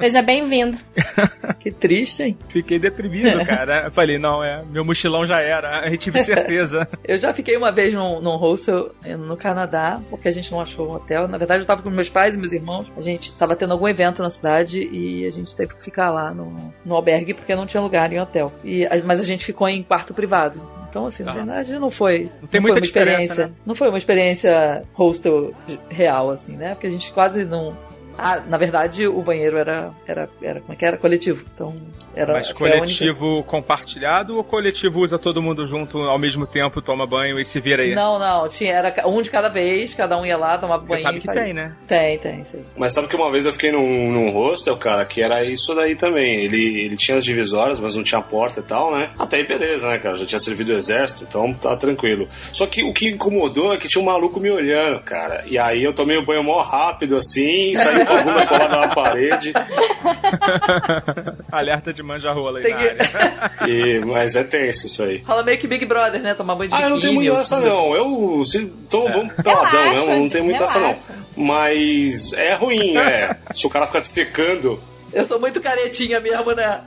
Seja 0.00 0.22
bem-vindo. 0.22 0.76
que 1.60 1.70
triste, 1.70 2.22
hein? 2.22 2.38
Fiquei 2.48 2.78
deprimido, 2.78 3.44
cara. 3.44 3.84
Eu 3.86 3.90
falei, 3.90 4.18
não, 4.18 4.42
é, 4.42 4.62
meu 4.70 4.84
mochilão 4.84 5.24
já 5.26 5.40
era, 5.40 5.88
eu 5.90 5.96
tive 5.98 6.22
certeza. 6.22 6.88
Eu 7.04 7.18
já 7.18 7.32
fiquei 7.32 7.56
uma 7.56 7.70
vez 7.70 7.92
num, 7.94 8.20
num 8.20 8.36
hostel 8.36 8.90
eh, 9.04 9.16
no 9.16 9.36
Canadá, 9.36 10.00
porque 10.10 10.26
a 10.28 10.30
gente 10.30 10.50
não 10.50 10.60
achou 10.60 10.88
um 10.88 10.94
hotel. 10.94 11.28
Na 11.28 11.36
verdade, 11.38 11.62
eu 11.62 11.66
tava 11.66 11.82
com 11.82 11.90
meus 11.90 12.08
pais 12.08 12.34
e 12.34 12.38
meus 12.38 12.52
irmãos. 12.52 12.90
A 12.96 13.00
gente 13.00 13.30
tava 13.36 13.54
tendo 13.54 13.72
algum 13.72 13.86
evento 13.86 14.22
na 14.22 14.30
cidade 14.30 14.80
e 14.90 15.26
a 15.26 15.30
gente 15.30 15.54
teve 15.56 15.74
que 15.74 15.82
ficar 15.82 16.10
lá 16.10 16.32
no, 16.32 16.72
no 16.84 16.94
albergue 16.94 17.34
porque 17.34 17.54
não 17.54 17.66
tinha 17.66 17.80
lugar 17.82 18.10
em 18.12 18.20
hotel. 18.20 18.52
E, 18.64 18.86
mas 19.04 19.20
a 19.20 19.24
gente 19.24 19.44
ficou 19.44 19.68
em 19.68 19.82
quarto 19.82 20.14
privado. 20.14 20.60
Então, 20.88 21.06
assim, 21.06 21.24
na 21.24 21.32
Ah. 21.32 21.34
verdade, 21.34 21.78
não 21.78 21.90
foi, 21.90 22.30
Não 22.40 22.48
tem 22.48 22.60
foi 22.60 22.70
muita 22.70 22.86
experiência. 22.86 23.46
né? 23.48 23.52
Não 23.66 23.74
foi 23.74 23.88
uma 23.88 23.98
experiência 23.98 24.82
hostel 24.94 25.52
real, 25.90 26.30
assim, 26.30 26.56
né? 26.56 26.74
Porque 26.74 26.86
a 26.86 26.90
gente 26.90 27.12
quase 27.12 27.44
não. 27.44 27.76
Ah, 28.16 28.40
na 28.46 28.56
verdade, 28.56 29.06
o 29.06 29.20
banheiro 29.22 29.56
era, 29.56 29.90
era, 30.06 30.28
era 30.42 30.60
como 30.60 30.72
é 30.72 30.76
que 30.76 30.84
era? 30.84 30.96
Coletivo. 30.96 31.44
Então, 31.54 31.74
era 32.14 32.32
Mas 32.32 32.48
a 32.48 32.50
única- 32.52 32.58
coletivo 32.78 33.42
compartilhado 33.42 34.36
ou 34.36 34.44
coletivo 34.44 35.00
usa 35.00 35.18
todo 35.18 35.42
mundo 35.42 35.66
junto 35.66 35.98
ao 35.98 36.18
mesmo 36.18 36.46
tempo, 36.46 36.80
toma 36.80 37.06
banho 37.06 37.40
e 37.40 37.44
se 37.44 37.60
vira 37.60 37.82
aí? 37.82 37.94
Não, 37.94 38.18
não, 38.18 38.48
tinha, 38.48 38.72
era 38.72 39.08
um 39.08 39.20
de 39.20 39.30
cada 39.30 39.48
vez, 39.48 39.94
cada 39.94 40.16
um 40.18 40.24
ia 40.24 40.36
lá, 40.36 40.56
tomava 40.58 40.82
Você 40.82 40.88
banho 40.92 41.02
sabe 41.02 41.16
e 41.16 41.20
que 41.20 41.26
saía. 41.26 41.42
tem, 41.42 41.54
né? 41.54 41.74
Tem, 41.88 42.18
tem, 42.18 42.44
sim. 42.44 42.64
Mas 42.76 42.92
sabe 42.92 43.08
que 43.08 43.16
uma 43.16 43.30
vez 43.32 43.46
eu 43.46 43.52
fiquei 43.52 43.72
num, 43.72 44.12
num 44.12 44.30
hostel, 44.30 44.76
cara, 44.76 45.04
que 45.04 45.20
era 45.20 45.44
isso 45.44 45.74
daí 45.74 45.96
também. 45.96 46.44
Ele, 46.44 46.84
ele 46.84 46.96
tinha 46.96 47.16
as 47.16 47.24
divisórias, 47.24 47.80
mas 47.80 47.96
não 47.96 48.02
tinha 48.04 48.20
porta 48.20 48.60
e 48.60 48.62
tal, 48.62 48.92
né? 48.96 49.10
Até 49.18 49.38
aí 49.38 49.46
beleza, 49.46 49.88
né, 49.88 49.98
cara? 49.98 50.14
Já 50.16 50.24
tinha 50.26 50.38
servido 50.38 50.72
o 50.72 50.76
exército, 50.76 51.24
então 51.28 51.52
tá 51.54 51.76
tranquilo. 51.76 52.28
Só 52.52 52.66
que 52.66 52.82
o 52.84 52.92
que 52.92 53.08
incomodou 53.10 53.74
é 53.74 53.78
que 53.78 53.88
tinha 53.88 54.00
um 54.00 54.06
maluco 54.06 54.38
me 54.38 54.50
olhando, 54.50 55.00
cara. 55.02 55.42
E 55.46 55.58
aí 55.58 55.82
eu 55.82 55.92
tomei 55.92 56.16
o 56.16 56.24
banho 56.24 56.44
mó 56.44 56.60
rápido, 56.62 57.16
assim, 57.16 57.74
saí 57.74 58.03
com 58.06 58.12
a 58.14 58.22
bunda 58.22 58.46
colada 58.46 58.76
na 58.80 58.88
parede. 58.94 59.52
Alerta 61.50 61.92
de 61.92 62.02
manja-rola 62.02 62.58
aí 62.58 62.64
Tem 62.64 62.74
na 62.74 62.78
que- 62.80 62.88
área. 62.88 63.68
E, 63.68 63.98
mas 64.00 64.34
é 64.36 64.42
tenso 64.44 64.86
isso 64.86 65.02
aí. 65.04 65.22
Rola 65.26 65.42
meio 65.44 65.58
que 65.58 65.66
Big 65.66 65.84
Brother, 65.86 66.20
né? 66.22 66.34
Tomar 66.34 66.54
banho 66.56 66.68
de 66.70 66.74
Ah, 66.76 66.82
eu 66.82 66.90
não 66.90 67.00
tenho 67.00 67.12
biquíni, 67.14 67.28
muito 67.30 67.40
essa 67.42 67.60
não. 67.60 67.94
Eu 67.94 68.44
se, 68.44 68.66
tô 68.90 69.02
vamos 69.04 69.32
peladão, 69.34 69.70
né? 69.70 69.78
Relaxa, 69.90 70.10
Eu 70.12 70.18
não 70.18 70.28
tenho 70.28 70.44
gente, 70.44 70.44
muito 70.44 70.62
essa 70.62 70.80
não. 70.80 70.94
Mas 71.36 72.32
é 72.34 72.54
ruim, 72.54 72.96
é. 72.96 73.36
Se 73.54 73.66
o 73.66 73.70
cara 73.70 73.86
ficar 73.86 74.02
te 74.02 74.08
secando 74.08 74.78
Eu 75.12 75.24
sou 75.24 75.38
muito 75.40 75.60
caretinha 75.60 76.20
mesmo, 76.20 76.52
né? 76.52 76.82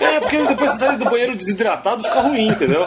É, 0.00 0.20
porque 0.20 0.42
depois 0.46 0.70
você 0.72 0.78
sai 0.86 0.96
do 0.96 1.04
banheiro 1.08 1.36
desidratado 1.36 2.02
fica 2.02 2.20
ruim, 2.20 2.48
entendeu? 2.48 2.86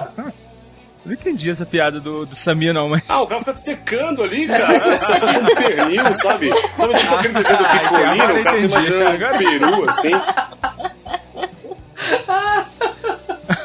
Eu 1.05 1.09
não 1.09 1.13
entendi 1.13 1.49
essa 1.51 1.65
piada 1.65 1.99
do, 1.99 2.25
do 2.25 2.35
Samir, 2.35 2.73
não, 2.73 2.89
mas. 2.89 3.03
Ah, 3.07 3.21
o 3.21 3.27
cara 3.27 3.39
fica 3.41 3.53
te 3.53 3.61
secando 3.61 4.23
ali, 4.23 4.47
cara. 4.47 4.97
Você 4.97 5.13
tá 5.13 5.19
fazendo 5.27 5.55
pernil, 5.55 6.13
sabe? 6.15 6.49
Sabe 6.75 6.95
tipo 6.95 7.15
aquele 7.15 7.33
desenho 7.35 7.59
do 7.59 7.65
Ah, 7.65 7.79
Picolino? 7.79 8.39
O 8.39 8.43
cara 8.43 8.57
entendi. 8.57 8.73
imaginando 8.73 9.15
um 9.15 9.37
peru, 9.37 9.89
assim. 9.89 10.11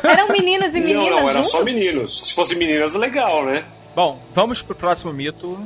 Eram 0.03 0.29
meninos 0.29 0.75
e 0.75 0.81
meninas 0.81 1.05
não, 1.05 1.11
não, 1.11 1.19
era 1.29 1.33
juntos? 1.39 1.51
só 1.51 1.65
meninos. 1.65 2.21
Se 2.25 2.35
fosse 2.35 2.57
meninas, 2.57 2.95
legal, 2.95 3.45
né? 3.45 3.65
Bom, 3.95 4.21
vamos 4.35 4.63
pro 4.63 4.75
próximo 4.75 5.13
mito. 5.13 5.59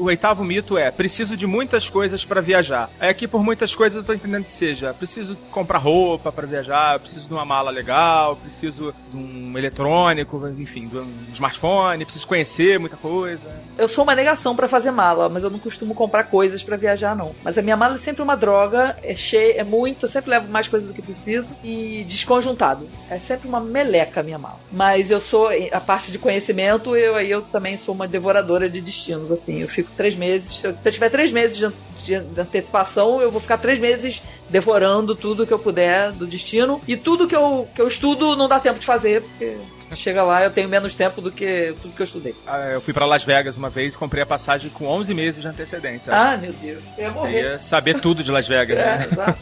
O 0.00 0.04
oitavo 0.04 0.42
mito 0.42 0.78
é: 0.78 0.90
preciso 0.90 1.36
de 1.36 1.46
muitas 1.46 1.88
coisas 1.88 2.24
pra 2.24 2.40
viajar. 2.40 2.88
Aí 2.98 3.10
aqui 3.10 3.28
por 3.28 3.44
muitas 3.44 3.74
coisas 3.74 3.96
eu 3.96 4.02
tô 4.02 4.14
entendendo 4.14 4.44
que 4.44 4.52
seja: 4.52 4.94
preciso 4.94 5.36
comprar 5.50 5.78
roupa 5.78 6.32
pra 6.32 6.46
viajar, 6.46 6.98
preciso 6.98 7.26
de 7.26 7.32
uma 7.34 7.44
mala 7.44 7.70
legal, 7.70 8.34
preciso 8.36 8.94
de 9.10 9.16
um 9.16 9.58
eletrônico, 9.58 10.48
enfim, 10.58 10.88
de 10.88 10.96
um 10.96 11.12
smartphone, 11.34 12.04
preciso 12.04 12.26
conhecer 12.26 12.78
muita 12.78 12.96
coisa. 12.96 13.46
Eu 13.76 13.86
sou 13.86 14.04
uma 14.04 14.14
negação 14.14 14.56
pra 14.56 14.66
fazer 14.66 14.90
mala, 14.90 15.28
mas 15.28 15.44
eu 15.44 15.50
não 15.50 15.58
costumo 15.58 15.94
comprar 15.94 16.24
coisas 16.24 16.62
pra 16.62 16.78
viajar, 16.78 17.14
não. 17.14 17.34
Mas 17.44 17.58
a 17.58 17.62
minha 17.62 17.76
mala 17.76 17.96
é 17.96 17.98
sempre 17.98 18.22
uma 18.22 18.36
droga, 18.36 18.96
é 19.02 19.14
cheia, 19.14 19.60
é 19.60 19.64
muito, 19.64 20.06
eu 20.06 20.08
sempre 20.08 20.30
levo 20.30 20.50
mais 20.50 20.66
coisas 20.66 20.88
do 20.88 20.94
que 20.94 21.02
preciso 21.02 21.54
e 21.62 22.04
desconjuntado. 22.04 22.88
É 23.10 23.18
sempre 23.18 23.46
uma 23.46 23.60
meleca 23.60 24.20
a 24.20 24.22
minha 24.22 24.38
mala. 24.38 24.60
Mas 24.72 25.10
eu 25.10 25.20
sou, 25.20 25.48
a 25.70 25.80
parte 25.80 26.10
de 26.10 26.18
conhecimento, 26.18 26.96
eu 26.96 27.16
aí 27.16 27.30
eu 27.30 27.42
também 27.42 27.76
sou 27.76 27.94
uma 27.94 28.08
devoradora 28.08 28.70
de 28.70 28.80
destinos, 28.80 29.30
assim. 29.30 29.60
Eu 29.60 29.68
fico 29.68 29.89
três 29.96 30.14
meses, 30.16 30.52
se 30.60 30.66
eu, 30.66 30.74
tiver 30.92 31.08
três 31.10 31.30
meses 31.32 31.56
de, 31.56 31.68
de- 32.04 32.20
de 32.24 32.40
antecipação, 32.40 33.20
eu 33.20 33.30
vou 33.30 33.40
ficar 33.40 33.58
três 33.58 33.78
meses 33.78 34.22
devorando 34.48 35.14
tudo 35.14 35.46
que 35.46 35.52
eu 35.52 35.58
puder 35.58 36.12
do 36.12 36.26
destino. 36.26 36.80
E 36.88 36.96
tudo 36.96 37.26
que 37.28 37.36
eu, 37.36 37.68
que 37.74 37.80
eu 37.80 37.86
estudo 37.88 38.34
não 38.36 38.48
dá 38.48 38.58
tempo 38.58 38.78
de 38.78 38.86
fazer, 38.86 39.22
porque 39.22 39.56
chega 39.94 40.22
lá 40.22 40.42
eu 40.44 40.50
tenho 40.50 40.68
menos 40.68 40.94
tempo 40.94 41.20
do 41.20 41.30
que 41.32 41.74
tudo 41.82 41.94
que 41.94 42.02
eu 42.02 42.04
estudei. 42.06 42.34
Ah, 42.46 42.70
Eu 42.72 42.80
fui 42.80 42.92
pra 42.94 43.06
Las 43.06 43.24
Vegas 43.24 43.56
uma 43.56 43.68
vez 43.68 43.94
e 43.94 43.96
comprei 43.98 44.22
a 44.22 44.26
passagem 44.26 44.70
com 44.70 44.86
11 44.86 45.12
meses 45.14 45.40
de 45.42 45.48
antecedência. 45.48 46.12
Ah, 46.14 46.36
meu 46.36 46.52
Deus. 46.52 46.82
Eu 46.96 47.04
ia 47.04 47.08
Eu 47.08 47.12
morrer. 47.14 47.42
ia 47.42 47.58
saber 47.58 48.00
tudo 48.00 48.22
de 48.22 48.30
Las 48.30 48.46
Vegas, 48.46 48.78
É, 48.78 48.98
né? 48.98 49.08
exato. 49.10 49.38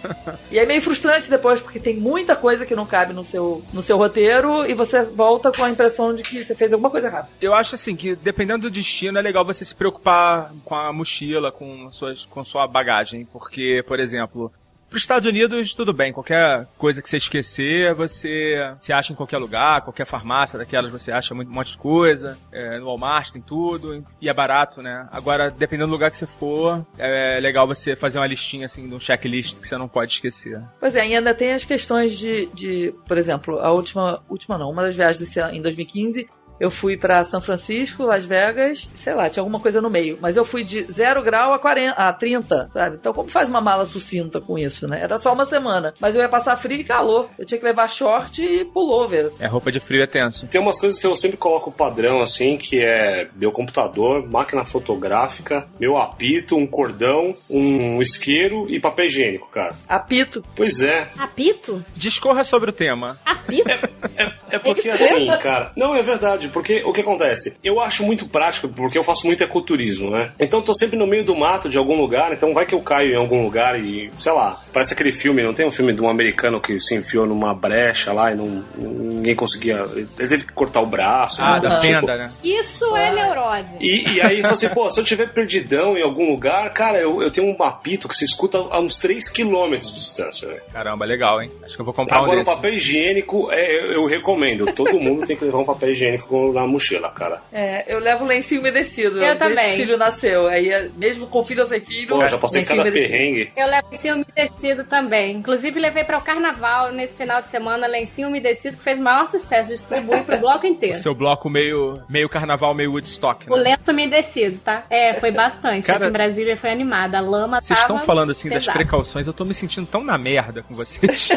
E 0.51 0.59
é 0.59 0.65
meio 0.67 0.81
frustrante 0.83 1.29
depois, 1.31 1.61
porque 1.61 1.79
tem 1.81 1.97
muita 1.97 2.35
coisa 2.37 2.65
que 2.67 2.75
não 2.75 2.87
cabe 2.87 3.13
no 3.13 3.23
seu, 3.25 3.63
no 3.73 3.83
seu 3.83 3.97
roteiro 3.97 4.65
e 4.67 4.75
você 4.75 5.03
volta 5.03 5.51
com 5.53 5.65
a 5.65 5.71
impressão 5.71 6.15
de 6.15 6.23
que 6.23 6.45
você 6.45 6.55
fez 6.55 6.73
alguma 6.73 6.91
coisa 6.91 7.09
errada. 7.09 7.29
Eu 7.41 7.55
acho 7.55 7.75
assim 7.75 7.95
que 7.95 8.15
dependendo 8.17 8.63
do 8.63 8.71
destino 8.71 9.19
é 9.19 9.23
legal 9.23 9.45
você 9.45 9.65
se 9.65 9.75
preocupar 9.75 10.53
com 10.65 10.75
a 10.75 10.93
mochila, 10.93 11.53
com 11.53 11.91
suas, 11.93 12.25
com 12.25 12.45
sua 12.45 12.67
bagagem, 12.67 13.25
porque, 13.33 13.83
por 13.87 14.01
exemplo, 14.01 14.53
para 14.89 14.97
os 14.97 15.03
Estados 15.03 15.29
Unidos 15.29 15.75
tudo 15.75 15.93
bem, 15.93 16.13
qualquer 16.13 16.67
coisa 16.77 17.03
que 17.03 17.09
você 17.09 17.17
esquecer 17.17 17.95
você 17.95 18.75
se 18.79 18.93
acha 18.93 19.13
em 19.13 19.17
qualquer 19.17 19.39
lugar, 19.39 19.83
qualquer 19.83 20.07
farmácia 20.07 20.59
daquelas 20.59 20.91
você 20.91 21.13
acha 21.13 21.35
um 21.35 21.45
monte 21.45 21.73
de 21.73 21.79
coisa, 21.79 22.39
é, 22.53 22.79
no 22.79 22.87
Walmart 22.87 23.31
tem 23.31 23.43
tudo 23.43 24.05
e 24.21 24.29
é 24.29 24.35
barato, 24.35 24.83
né? 24.83 25.09
Agora 25.13 25.51
dependendo 25.51 25.89
do 25.89 25.93
lugar 25.93 26.11
que 26.11 26.17
você 26.17 26.27
for 26.27 26.87
é 26.99 27.39
legal 27.41 27.67
você 27.67 27.95
fazer 27.95 28.19
uma 28.19 28.27
listinha 28.27 28.67
assim 28.67 28.89
de 28.89 28.95
um 28.95 29.01
checklist 29.01 29.61
que 29.61 29.69
você 29.69 29.77
não 29.77 29.89
pode 29.89 30.13
esquecer. 30.13 30.61
Pois 30.81 30.95
é, 30.95 31.07
e 31.07 31.15
ainda 31.15 31.35
tem 31.35 31.53
as 31.53 31.65
questões 31.65 32.17
de, 32.17 32.47
de 32.55 32.95
por 33.07 33.19
exemplo, 33.19 33.59
a 33.59 33.71
última, 33.73 34.23
última 34.29 34.57
não, 34.57 34.71
uma 34.71 34.83
das 34.83 34.97
viagens 34.97 35.19
desse 35.19 35.41
ano, 35.41 35.55
em 35.55 35.63
2015, 35.63 36.29
eu 36.61 36.71
fui 36.71 36.97
pra 36.97 37.25
São 37.25 37.41
Francisco, 37.41 38.05
Las 38.05 38.25
Vegas, 38.25 38.89
sei 38.95 39.15
lá, 39.15 39.29
tinha 39.29 39.41
alguma 39.41 39.61
coisa 39.61 39.81
no 39.81 39.91
meio. 39.91 40.19
Mas 40.21 40.37
eu 40.37 40.45
fui 40.45 40.65
de 40.65 40.83
0 40.91 41.23
grau 41.23 41.53
a, 41.53 41.59
40, 41.59 41.93
a 41.93 42.13
30, 42.13 42.71
sabe? 42.73 42.97
Então 42.97 43.13
como 43.13 43.29
faz 43.29 43.49
uma 43.49 43.61
mala 43.61 43.85
sucinta 43.85 44.41
com 44.41 44.59
isso, 44.59 44.87
né? 44.89 45.01
Era 45.03 45.19
só 45.19 45.33
uma 45.33 45.47
semana. 45.47 45.95
Mas 46.01 46.15
eu 46.15 46.23
ia 46.23 46.29
passar 46.29 46.57
frio 46.57 46.81
e 46.81 46.85
calor. 46.85 47.29
Eu 47.39 47.45
tinha 47.45 47.59
que 47.59 47.65
levar 47.65 47.89
short 47.89 48.43
e 48.43 48.65
pullover. 48.65 49.31
É 49.39 49.47
roupa 49.47 49.71
de 49.71 49.81
frio 49.81 50.03
é 50.03 50.07
tenso. 50.07 50.47
Tem 50.47 50.61
umas 50.61 50.79
coisas 50.79 50.99
que 50.99 51.07
eu 51.07 51.17
sempre 51.17 51.37
coloco 51.37 51.71
padrão, 51.71 52.21
assim, 52.21 52.57
que 52.57 52.81
é 52.83 53.29
meu 53.35 53.53
computador, 53.53 54.29
máquina 54.29 54.65
fotográfica, 54.65 55.67
meu 55.79 55.97
apito, 55.97 56.57
um 56.57 56.67
cordão, 56.67 57.35
um 57.51 58.01
isqueiro 58.01 58.69
e 58.69 58.81
papel 58.81 59.07
higiênico, 59.07 59.49
cara. 59.49 59.75
Apito. 59.89 60.45
Pois 60.55 60.81
é. 60.83 61.09
Apito? 61.19 61.85
Discorra 61.95 62.45
sobre 62.45 62.71
o 62.71 62.73
tema. 62.73 63.19
Apito? 63.25 63.71
É, 63.71 64.57
é 64.57 64.59
porque 64.59 64.89
assim, 64.91 65.27
cara. 65.43 65.73
Não, 65.77 65.95
é 65.95 66.03
verdade, 66.03 66.48
porque 66.49 66.83
o 66.85 66.93
que 66.93 67.01
acontece? 67.01 67.57
Eu 67.63 67.81
acho 67.81 68.05
muito 68.05 68.29
prático, 68.29 68.69
porque 68.69 68.99
eu 68.99 69.05
faço 69.05 69.27
muito 69.27 69.43
ecoturismo, 69.43 70.11
né? 70.11 70.33
Então 70.39 70.61
eu 70.61 70.65
tô 70.65 70.75
sempre 70.75 70.99
no 70.99 71.07
meio 71.07 71.25
do 71.25 71.35
mato 71.35 71.69
de 71.69 71.79
algum 71.79 71.97
lugar, 71.97 72.33
então 72.33 72.53
vai 72.53 72.67
que 72.67 72.75
eu 72.75 72.81
caio 72.81 73.13
em 73.13 73.17
algum 73.17 73.43
lugar 73.43 73.79
e, 73.79 74.11
sei 74.19 74.33
lá, 74.33 74.59
parece 74.73 74.95
aquele 74.95 75.13
filme, 75.13 75.43
não 75.43 75.55
tem 75.55 75.67
um 75.67 75.71
filme 75.71 75.93
de 75.93 76.01
um 76.01 76.09
americano 76.09 76.61
que 76.61 76.79
se 76.81 76.95
enfiou 76.95 77.27
numa 77.27 77.55
brecha 77.55 78.13
lá 78.13 78.33
e 78.33 78.35
não, 78.37 78.65
ninguém 78.77 79.35
conseguia. 79.35 79.85
Ele 79.95 80.29
teve 80.29 80.45
que 80.45 80.53
cortar 80.53 80.81
o 80.81 80.87
braço. 80.87 81.43
Ah, 81.43 81.55
né? 81.55 81.69
da 81.69 81.79
Tipo, 81.79 81.81
tenda, 81.81 82.17
né? 82.17 82.31
Isso 82.43 82.97
é 82.97 83.15
neurose. 83.15 83.69
E, 83.81 84.15
e 84.15 84.23
aí, 84.23 84.41
eu 84.41 84.47
assim, 84.47 84.69
pô, 84.71 84.91
se 84.91 85.01
eu 85.01 85.05
tiver 85.05 85.33
perdidão 85.33 85.97
em 85.97 86.03
algum 86.03 86.31
lugar, 86.31 86.73
cara, 86.73 86.99
eu, 86.99 87.23
eu 87.23 87.31
tenho 87.31 87.49
um 87.49 87.63
apito 87.63 88.09
que 88.09 88.15
se 88.15 88.25
escuta 88.25 88.59
a 88.59 88.81
uns 88.81 88.99
3 88.99 89.29
km 89.29 89.71
de 89.79 89.95
distância, 89.95 90.49
né? 90.49 90.61
Caramba, 90.73 91.05
legal, 91.05 91.41
hein? 91.41 91.51
Acho 91.63 91.75
que 91.75 91.81
eu 91.81 91.85
vou 91.85 91.95
comprar 91.95 92.21
um 92.21 92.25
Agora, 92.25 92.41
o 92.41 92.45
papel 92.45 92.75
higiênico, 92.75 93.49
é, 93.51 93.97
eu 93.97 94.07
recomendo. 94.07 94.67
Todo 94.73 94.99
mundo 94.99 95.27
tem 95.27 95.37
que 95.37 95.45
levar 95.45 95.59
um 95.59 95.65
papel 95.65 95.91
higiênico 95.91 96.29
na 96.53 96.67
mochila, 96.67 97.11
cara. 97.11 97.41
É, 97.53 97.85
eu 97.93 97.99
levo 97.99 98.25
lencinho 98.25 98.61
umedecido. 98.61 99.17
Eu 99.17 99.37
desde 99.37 99.39
também. 99.39 99.67
que 99.69 99.73
o 99.73 99.77
filho 99.77 99.97
nasceu. 99.97 100.47
Aí, 100.49 100.69
é, 100.71 100.89
mesmo 100.97 101.27
com 101.27 101.43
filho 101.43 101.63
ou 101.63 101.69
sem 101.69 101.81
filho. 101.81 102.09
Pô, 102.09 102.27
já 102.27 102.39
passei 102.39 102.65
cada 102.65 102.83
umedecido. 102.83 103.11
perrengue. 103.11 103.53
Eu 103.57 103.67
levo 103.67 103.89
lencinho 103.91 104.15
umedecido 104.15 104.85
também. 104.85 105.37
Inclusive, 105.37 105.79
levei 105.81 106.05
para 106.05 106.19
o 106.19 106.23
carnaval 106.23 106.93
nesse 106.93 107.17
final 107.17 107.41
de 107.43 107.49
semana 107.49 107.87
lencinho 107.87 108.29
umedecido 108.29 108.77
que 108.77 108.83
fez 108.83 108.99
maior 108.99 109.29
sucesso. 109.29 109.71
Distribuí 109.73 110.23
pro 110.23 110.39
bloco 110.39 110.65
O 110.65 110.67
inteiro. 110.69 110.97
seu 110.97 111.15
bloco 111.15 111.49
meio, 111.51 112.01
meio 112.09 112.29
carnaval, 112.29 112.75
meio 112.75 112.93
Woodstock, 112.93 113.51
O 113.51 113.57
né? 113.57 113.63
lenço 113.77 113.91
umedecido, 113.91 114.59
tá? 114.65 114.85
É, 114.91 115.15
foi 115.15 115.31
bastante. 115.31 115.87
Cara, 115.87 115.99
Aqui 115.99 116.09
em 116.09 116.13
Brasília 116.13 116.57
foi 116.57 116.71
animada. 116.71 117.19
A 117.19 117.21
lama 117.23 117.61
Vocês 117.61 117.79
tava 117.79 117.93
estão 117.95 118.07
falando 118.07 118.31
assim 118.31 118.49
das 118.49 118.59
pesada. 118.65 118.79
precauções, 118.79 119.27
eu 119.27 119.33
tô 119.33 119.45
me 119.45 119.55
sentindo 119.55 119.87
tão 119.87 120.03
na 120.05 120.17
merda 120.19 120.63
com 120.63 120.75
vocês. 120.75 121.29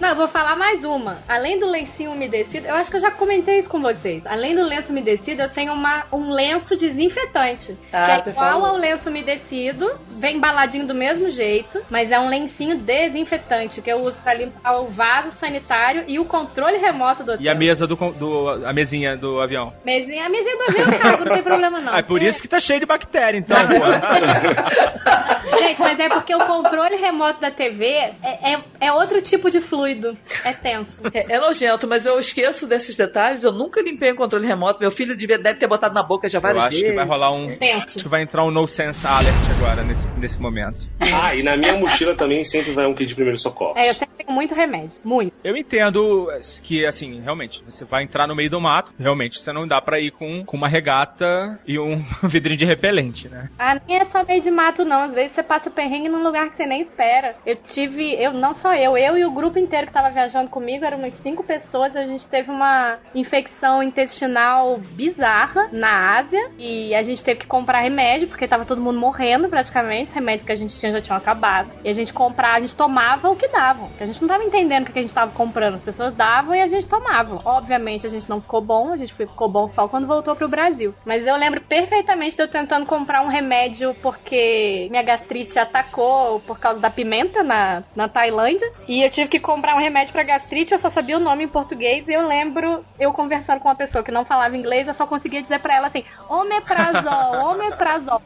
Não, 0.00 0.08
eu 0.10 0.16
vou 0.16 0.26
falar 0.28 0.56
mais 0.56 0.82
uma. 0.84 1.18
Além 1.28 1.58
do 1.58 1.66
lencinho 1.66 2.10
umedecido, 2.12 2.66
eu 2.66 2.74
acho 2.74 2.90
que 2.90 2.96
eu 2.96 3.00
já 3.00 3.10
comentei 3.10 3.58
isso 3.58 3.70
com 3.70 3.80
vocês. 3.80 4.23
Além 4.26 4.54
do 4.54 4.62
lenço 4.62 4.90
umedecido, 4.90 5.42
eu 5.42 5.48
tenho 5.48 5.72
uma, 5.72 6.04
um 6.12 6.30
lenço 6.30 6.76
desinfetante. 6.76 7.76
Ah, 7.92 8.20
que 8.22 8.28
é 8.28 8.32
igual 8.32 8.52
falou. 8.52 8.66
ao 8.66 8.76
lenço 8.76 9.08
umedecido, 9.08 9.90
vem 10.10 10.36
embaladinho 10.36 10.86
do 10.86 10.94
mesmo 10.94 11.28
jeito, 11.30 11.80
mas 11.90 12.10
é 12.10 12.18
um 12.18 12.28
lencinho 12.28 12.76
desinfetante 12.78 13.80
que 13.80 13.90
eu 13.90 14.00
uso 14.00 14.18
pra 14.20 14.34
limpar 14.34 14.80
o 14.80 14.88
vaso 14.88 15.30
sanitário 15.32 16.04
e 16.06 16.18
o 16.18 16.24
controle 16.24 16.78
remoto 16.78 17.22
do 17.24 17.32
hotel. 17.32 17.44
e 17.44 17.48
a 17.48 17.54
mesa 17.54 17.86
do, 17.86 17.96
do. 17.96 18.48
a 18.66 18.72
mesinha 18.72 19.16
do 19.16 19.40
avião. 19.40 19.72
Mesinha, 19.84 20.26
a 20.26 20.28
mesinha 20.28 20.56
do 20.56 20.64
avião, 20.64 20.98
cara, 20.98 21.16
não 21.24 21.34
tem 21.34 21.42
problema 21.42 21.80
não. 21.80 21.94
Ah, 21.94 21.98
é 21.98 22.02
por 22.02 22.22
isso 22.22 22.40
que 22.40 22.48
tá 22.48 22.60
cheio 22.60 22.80
de 22.80 22.86
bactéria, 22.86 23.38
então. 23.38 23.56
Gente, 25.58 25.80
mas 25.80 25.98
é 25.98 26.08
porque 26.08 26.34
o 26.34 26.38
controle 26.38 26.96
remoto 26.96 27.40
da 27.40 27.50
TV 27.50 27.86
é, 27.86 28.14
é, 28.22 28.60
é 28.80 28.92
outro 28.92 29.20
tipo 29.20 29.50
de 29.50 29.60
fluido. 29.60 30.16
É 30.44 30.52
tenso. 30.52 31.02
É, 31.12 31.34
é 31.34 31.38
nojento, 31.38 31.86
mas 31.86 32.06
eu 32.06 32.18
esqueço 32.18 32.66
desses 32.66 32.96
detalhes. 32.96 33.44
Eu 33.44 33.52
nunca 33.52 33.80
limpei 33.82 34.12
o 34.12 34.16
controle 34.16 34.46
remoto. 34.46 34.80
Meu 34.80 34.90
filho 34.90 35.16
devia, 35.16 35.38
deve 35.38 35.58
ter 35.58 35.66
botado 35.66 35.94
na 35.94 36.02
boca 36.02 36.28
já 36.28 36.38
eu 36.38 36.42
várias 36.42 36.64
acho 36.64 36.70
vezes. 36.76 36.90
que 36.90 36.96
vai 36.96 37.06
rolar 37.06 37.32
um. 37.32 37.46
Acho 37.46 37.58
Tenso. 37.58 38.02
que 38.02 38.08
vai 38.08 38.22
entrar 38.22 38.44
um 38.44 38.50
no 38.50 38.66
sense 38.66 39.06
alert 39.06 39.34
agora 39.56 39.82
nesse, 39.82 40.08
nesse 40.18 40.40
momento. 40.40 40.88
Ah, 41.00 41.34
e 41.34 41.42
na 41.42 41.56
minha 41.56 41.76
mochila 41.76 42.14
também 42.14 42.42
sempre 42.44 42.72
vai 42.72 42.86
um 42.86 42.94
kit 42.94 43.06
de 43.06 43.14
primeiro 43.14 43.38
socorro. 43.38 43.74
É, 43.76 43.90
eu 43.90 43.94
sempre 43.94 44.14
tenho 44.16 44.32
muito 44.32 44.54
remédio. 44.54 44.98
Muito. 45.04 45.32
Eu 45.42 45.56
entendo 45.56 46.28
que, 46.62 46.84
assim, 46.86 47.20
realmente, 47.20 47.62
você 47.66 47.84
vai 47.84 48.02
entrar 48.02 48.26
no 48.26 48.34
meio 48.34 48.50
do 48.50 48.60
mato, 48.60 48.92
realmente 48.98 49.40
você 49.40 49.52
não 49.52 49.66
dá 49.66 49.80
pra 49.80 50.00
ir 50.00 50.10
com, 50.10 50.44
com 50.44 50.56
uma 50.56 50.68
regata 50.68 51.58
e 51.66 51.78
um 51.78 52.04
vidrinho 52.24 52.58
de 52.58 52.64
repelente, 52.64 53.28
né? 53.28 53.48
Ah, 53.58 53.80
nem 53.86 53.98
é 53.98 54.04
só 54.04 54.22
meio 54.24 54.40
de 54.40 54.50
mato, 54.50 54.84
não. 54.84 55.02
Às 55.04 55.14
vezes 55.14 55.32
você 55.32 55.42
passa 55.44 55.70
perrengue 55.70 56.08
num 56.08 56.22
lugar 56.22 56.48
que 56.48 56.56
você 56.56 56.66
nem 56.66 56.80
espera. 56.80 57.36
Eu 57.44 57.56
tive, 57.56 58.14
eu 58.14 58.32
não 58.32 58.54
só 58.54 58.74
eu, 58.74 58.96
eu 58.96 59.16
e 59.16 59.24
o 59.24 59.30
grupo 59.30 59.58
inteiro 59.58 59.86
que 59.86 59.92
tava 59.92 60.10
viajando 60.10 60.50
comigo, 60.50 60.84
eram 60.84 60.98
umas 60.98 61.14
cinco 61.14 61.42
pessoas, 61.44 61.94
a 61.96 62.04
gente 62.04 62.26
teve 62.26 62.50
uma 62.50 62.98
infecção 63.14 63.82
intestinal 63.82 64.78
bizarra 64.78 65.68
na 65.72 66.18
Ásia 66.18 66.50
e 66.58 66.94
a 66.94 67.02
gente 67.02 67.22
teve 67.22 67.40
que 67.40 67.46
comprar 67.46 67.80
remédio, 67.80 68.28
porque 68.28 68.46
tava 68.46 68.64
todo 68.64 68.80
mundo 68.80 68.98
morrendo 68.98 69.48
praticamente, 69.48 70.08
os 70.08 70.14
remédios 70.14 70.46
que 70.46 70.52
a 70.52 70.56
gente 70.56 70.78
tinha 70.78 70.92
já 70.92 71.00
tinham 71.00 71.16
acabado. 71.16 71.70
E 71.84 71.88
a 71.88 71.92
gente 71.92 72.12
comprava, 72.12 72.56
a 72.56 72.60
gente 72.60 72.76
tomava 72.76 73.30
o 73.30 73.36
que 73.36 73.48
davam, 73.48 73.88
porque 73.88 74.04
a 74.04 74.06
gente 74.06 74.20
não 74.20 74.28
tava 74.28 74.44
entendendo 74.44 74.88
o 74.88 74.92
que 74.92 74.98
a 74.98 75.02
gente 75.02 75.14
tava 75.14 75.32
comprando. 75.32 75.74
As 75.74 75.82
pessoas 75.82 76.14
davam 76.14 76.54
e 76.54 76.60
a 76.60 76.68
gente 76.68 76.88
tomava. 76.88 77.40
Obviamente 77.44 78.06
a 78.06 78.10
gente 78.10 78.28
não 78.28 78.40
ficou 78.40 78.60
bom, 78.60 78.92
a 78.92 78.96
gente 78.96 79.12
ficou 79.12 79.48
bom 79.48 79.68
só 79.68 79.88
quando 79.88 80.06
voltou 80.06 80.34
pro 80.34 80.48
Brasil. 80.48 80.94
Mas 81.04 81.26
eu 81.26 81.36
lembro 81.36 81.60
perfeitamente 81.60 82.36
de 82.36 82.42
eu 82.42 82.48
tentando 82.48 82.86
comprar 82.86 83.22
um 83.22 83.28
remédio 83.28 83.94
porque 84.02 84.88
minha 84.90 85.02
gastrite 85.24 85.58
atacou 85.58 86.40
por 86.40 86.58
causa 86.58 86.78
da 86.80 86.90
pimenta 86.90 87.42
na, 87.42 87.82
na 87.96 88.08
Tailândia. 88.08 88.70
E 88.86 89.02
eu 89.02 89.10
tive 89.10 89.28
que 89.28 89.40
comprar 89.40 89.74
um 89.74 89.80
remédio 89.80 90.12
pra 90.12 90.22
gastrite, 90.22 90.72
eu 90.72 90.78
só 90.78 90.90
sabia 90.90 91.16
o 91.16 91.20
nome 91.20 91.44
em 91.44 91.48
português. 91.48 92.06
E 92.06 92.12
eu 92.12 92.26
lembro 92.26 92.84
eu 93.00 93.12
conversando 93.12 93.60
com 93.60 93.68
uma 93.68 93.74
pessoa 93.74 94.04
que 94.04 94.12
não 94.12 94.24
falava 94.24 94.56
inglês, 94.56 94.86
eu 94.86 94.94
só 94.94 95.06
conseguia 95.06 95.42
dizer 95.42 95.60
pra 95.60 95.76
ela 95.76 95.86
assim: 95.86 96.04
omeprazol, 96.28 97.52
omeprazol. 97.52 98.22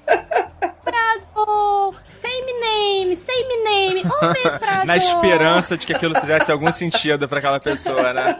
Same 3.16 3.64
name, 3.64 4.02
um 4.04 4.32
mestrador. 4.32 4.84
Na 4.86 4.96
esperança 4.96 5.76
de 5.76 5.86
que 5.86 5.92
aquilo 5.92 6.14
fizesse 6.20 6.50
algum 6.50 6.72
sentido 6.72 7.28
pra 7.28 7.38
aquela 7.38 7.60
pessoa, 7.60 8.12
né? 8.12 8.36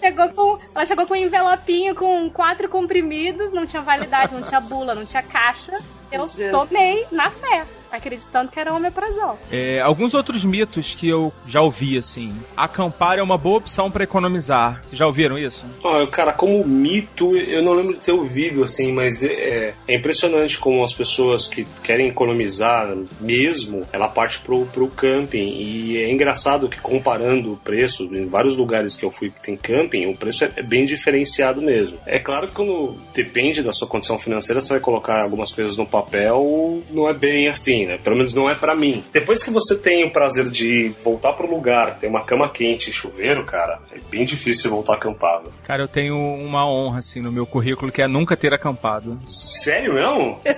Chegou 0.00 0.28
com, 0.30 0.58
ela 0.74 0.86
chegou 0.86 1.06
com 1.06 1.14
um 1.14 1.16
envelopinho 1.16 1.94
com 1.94 2.30
quatro 2.30 2.68
comprimidos, 2.68 3.52
não 3.52 3.66
tinha 3.66 3.82
validade, 3.82 4.34
não 4.34 4.42
tinha 4.42 4.60
bula, 4.60 4.94
não 4.94 5.04
tinha 5.04 5.22
caixa. 5.22 5.72
Eu 6.10 6.26
Jesus. 6.28 6.50
tomei 6.50 7.06
na 7.12 7.30
fé, 7.30 7.64
acreditando 7.92 8.50
que 8.50 8.58
era 8.58 8.72
omeprazol. 8.74 9.38
É, 9.50 9.80
alguns 9.80 10.14
outros 10.14 10.44
mitos 10.44 10.94
que 10.94 11.08
eu 11.08 11.32
já 11.46 11.60
ouvi, 11.60 11.96
assim. 11.96 12.34
Acampar 12.56 13.18
é 13.18 13.22
uma 13.22 13.38
boa 13.38 13.58
opção 13.58 13.90
pra 13.90 14.04
economizar. 14.04 14.82
Vocês 14.84 14.98
já 14.98 15.06
ouviram 15.06 15.38
isso? 15.38 15.64
Ah, 15.84 16.06
cara, 16.06 16.32
como 16.32 16.64
mito, 16.64 17.36
eu 17.36 17.62
não 17.62 17.72
lembro 17.72 17.94
de 17.94 18.00
ter 18.00 18.12
ouvido, 18.12 18.64
assim, 18.64 18.92
mas 18.92 19.22
é, 19.22 19.74
é 19.86 19.94
impressionante 19.94 20.58
como 20.58 20.82
as 20.82 20.92
pessoas 20.92 21.46
que 21.46 21.66
querem 21.82 22.08
economizar 22.08 22.96
mesmo, 23.20 23.86
ela 23.92 24.08
parte 24.08 24.40
pro, 24.40 24.66
pro 24.66 24.88
camping. 24.88 25.54
E 25.56 25.98
é 25.98 26.10
engraçado 26.10 26.68
que 26.68 26.80
comparando 26.80 27.52
o 27.52 27.56
preço, 27.56 28.04
em 28.04 28.26
vários 28.26 28.56
lugares 28.56 28.96
que 28.96 29.04
eu 29.04 29.10
fui 29.10 29.30
que 29.30 29.42
tem 29.42 29.56
camping, 29.56 30.06
o 30.06 30.16
preço 30.16 30.44
é, 30.44 30.52
é 30.56 30.62
bem 30.62 30.84
diferenciado 30.84 31.60
mesmo. 31.60 31.98
É 32.06 32.18
claro 32.18 32.48
que 32.48 32.54
quando 32.54 32.96
depende 33.14 33.62
da 33.62 33.72
sua 33.72 33.88
condição 33.88 34.18
financeira, 34.18 34.60
você 34.60 34.70
vai 34.70 34.80
colocar 34.80 35.22
algumas 35.22 35.52
coisas 35.52 35.76
no 35.76 35.86
papel, 35.86 36.82
não 36.90 37.08
é 37.08 37.14
bem 37.14 37.48
assim, 37.48 37.77
né? 37.86 37.98
Pelo 37.98 38.16
menos 38.16 38.34
não 38.34 38.50
é 38.50 38.54
pra 38.54 38.74
mim. 38.74 39.04
Depois 39.12 39.42
que 39.42 39.50
você 39.50 39.76
tem 39.76 40.04
o 40.04 40.12
prazer 40.12 40.46
de 40.46 40.94
voltar 41.02 41.32
pro 41.32 41.50
lugar, 41.50 41.98
ter 41.98 42.06
uma 42.06 42.24
cama 42.24 42.48
quente 42.48 42.90
e 42.90 42.92
chuveiro, 42.92 43.44
cara, 43.44 43.80
é 43.92 43.98
bem 44.10 44.24
difícil 44.24 44.70
voltar 44.70 44.94
acampado. 44.94 45.52
Cara, 45.64 45.82
eu 45.82 45.88
tenho 45.88 46.16
uma 46.16 46.68
honra, 46.68 46.98
assim, 46.98 47.20
no 47.20 47.32
meu 47.32 47.46
currículo, 47.46 47.92
que 47.92 48.02
é 48.02 48.08
nunca 48.08 48.36
ter 48.36 48.52
acampado. 48.54 49.18
Sério 49.26 49.94
mesmo? 49.94 50.40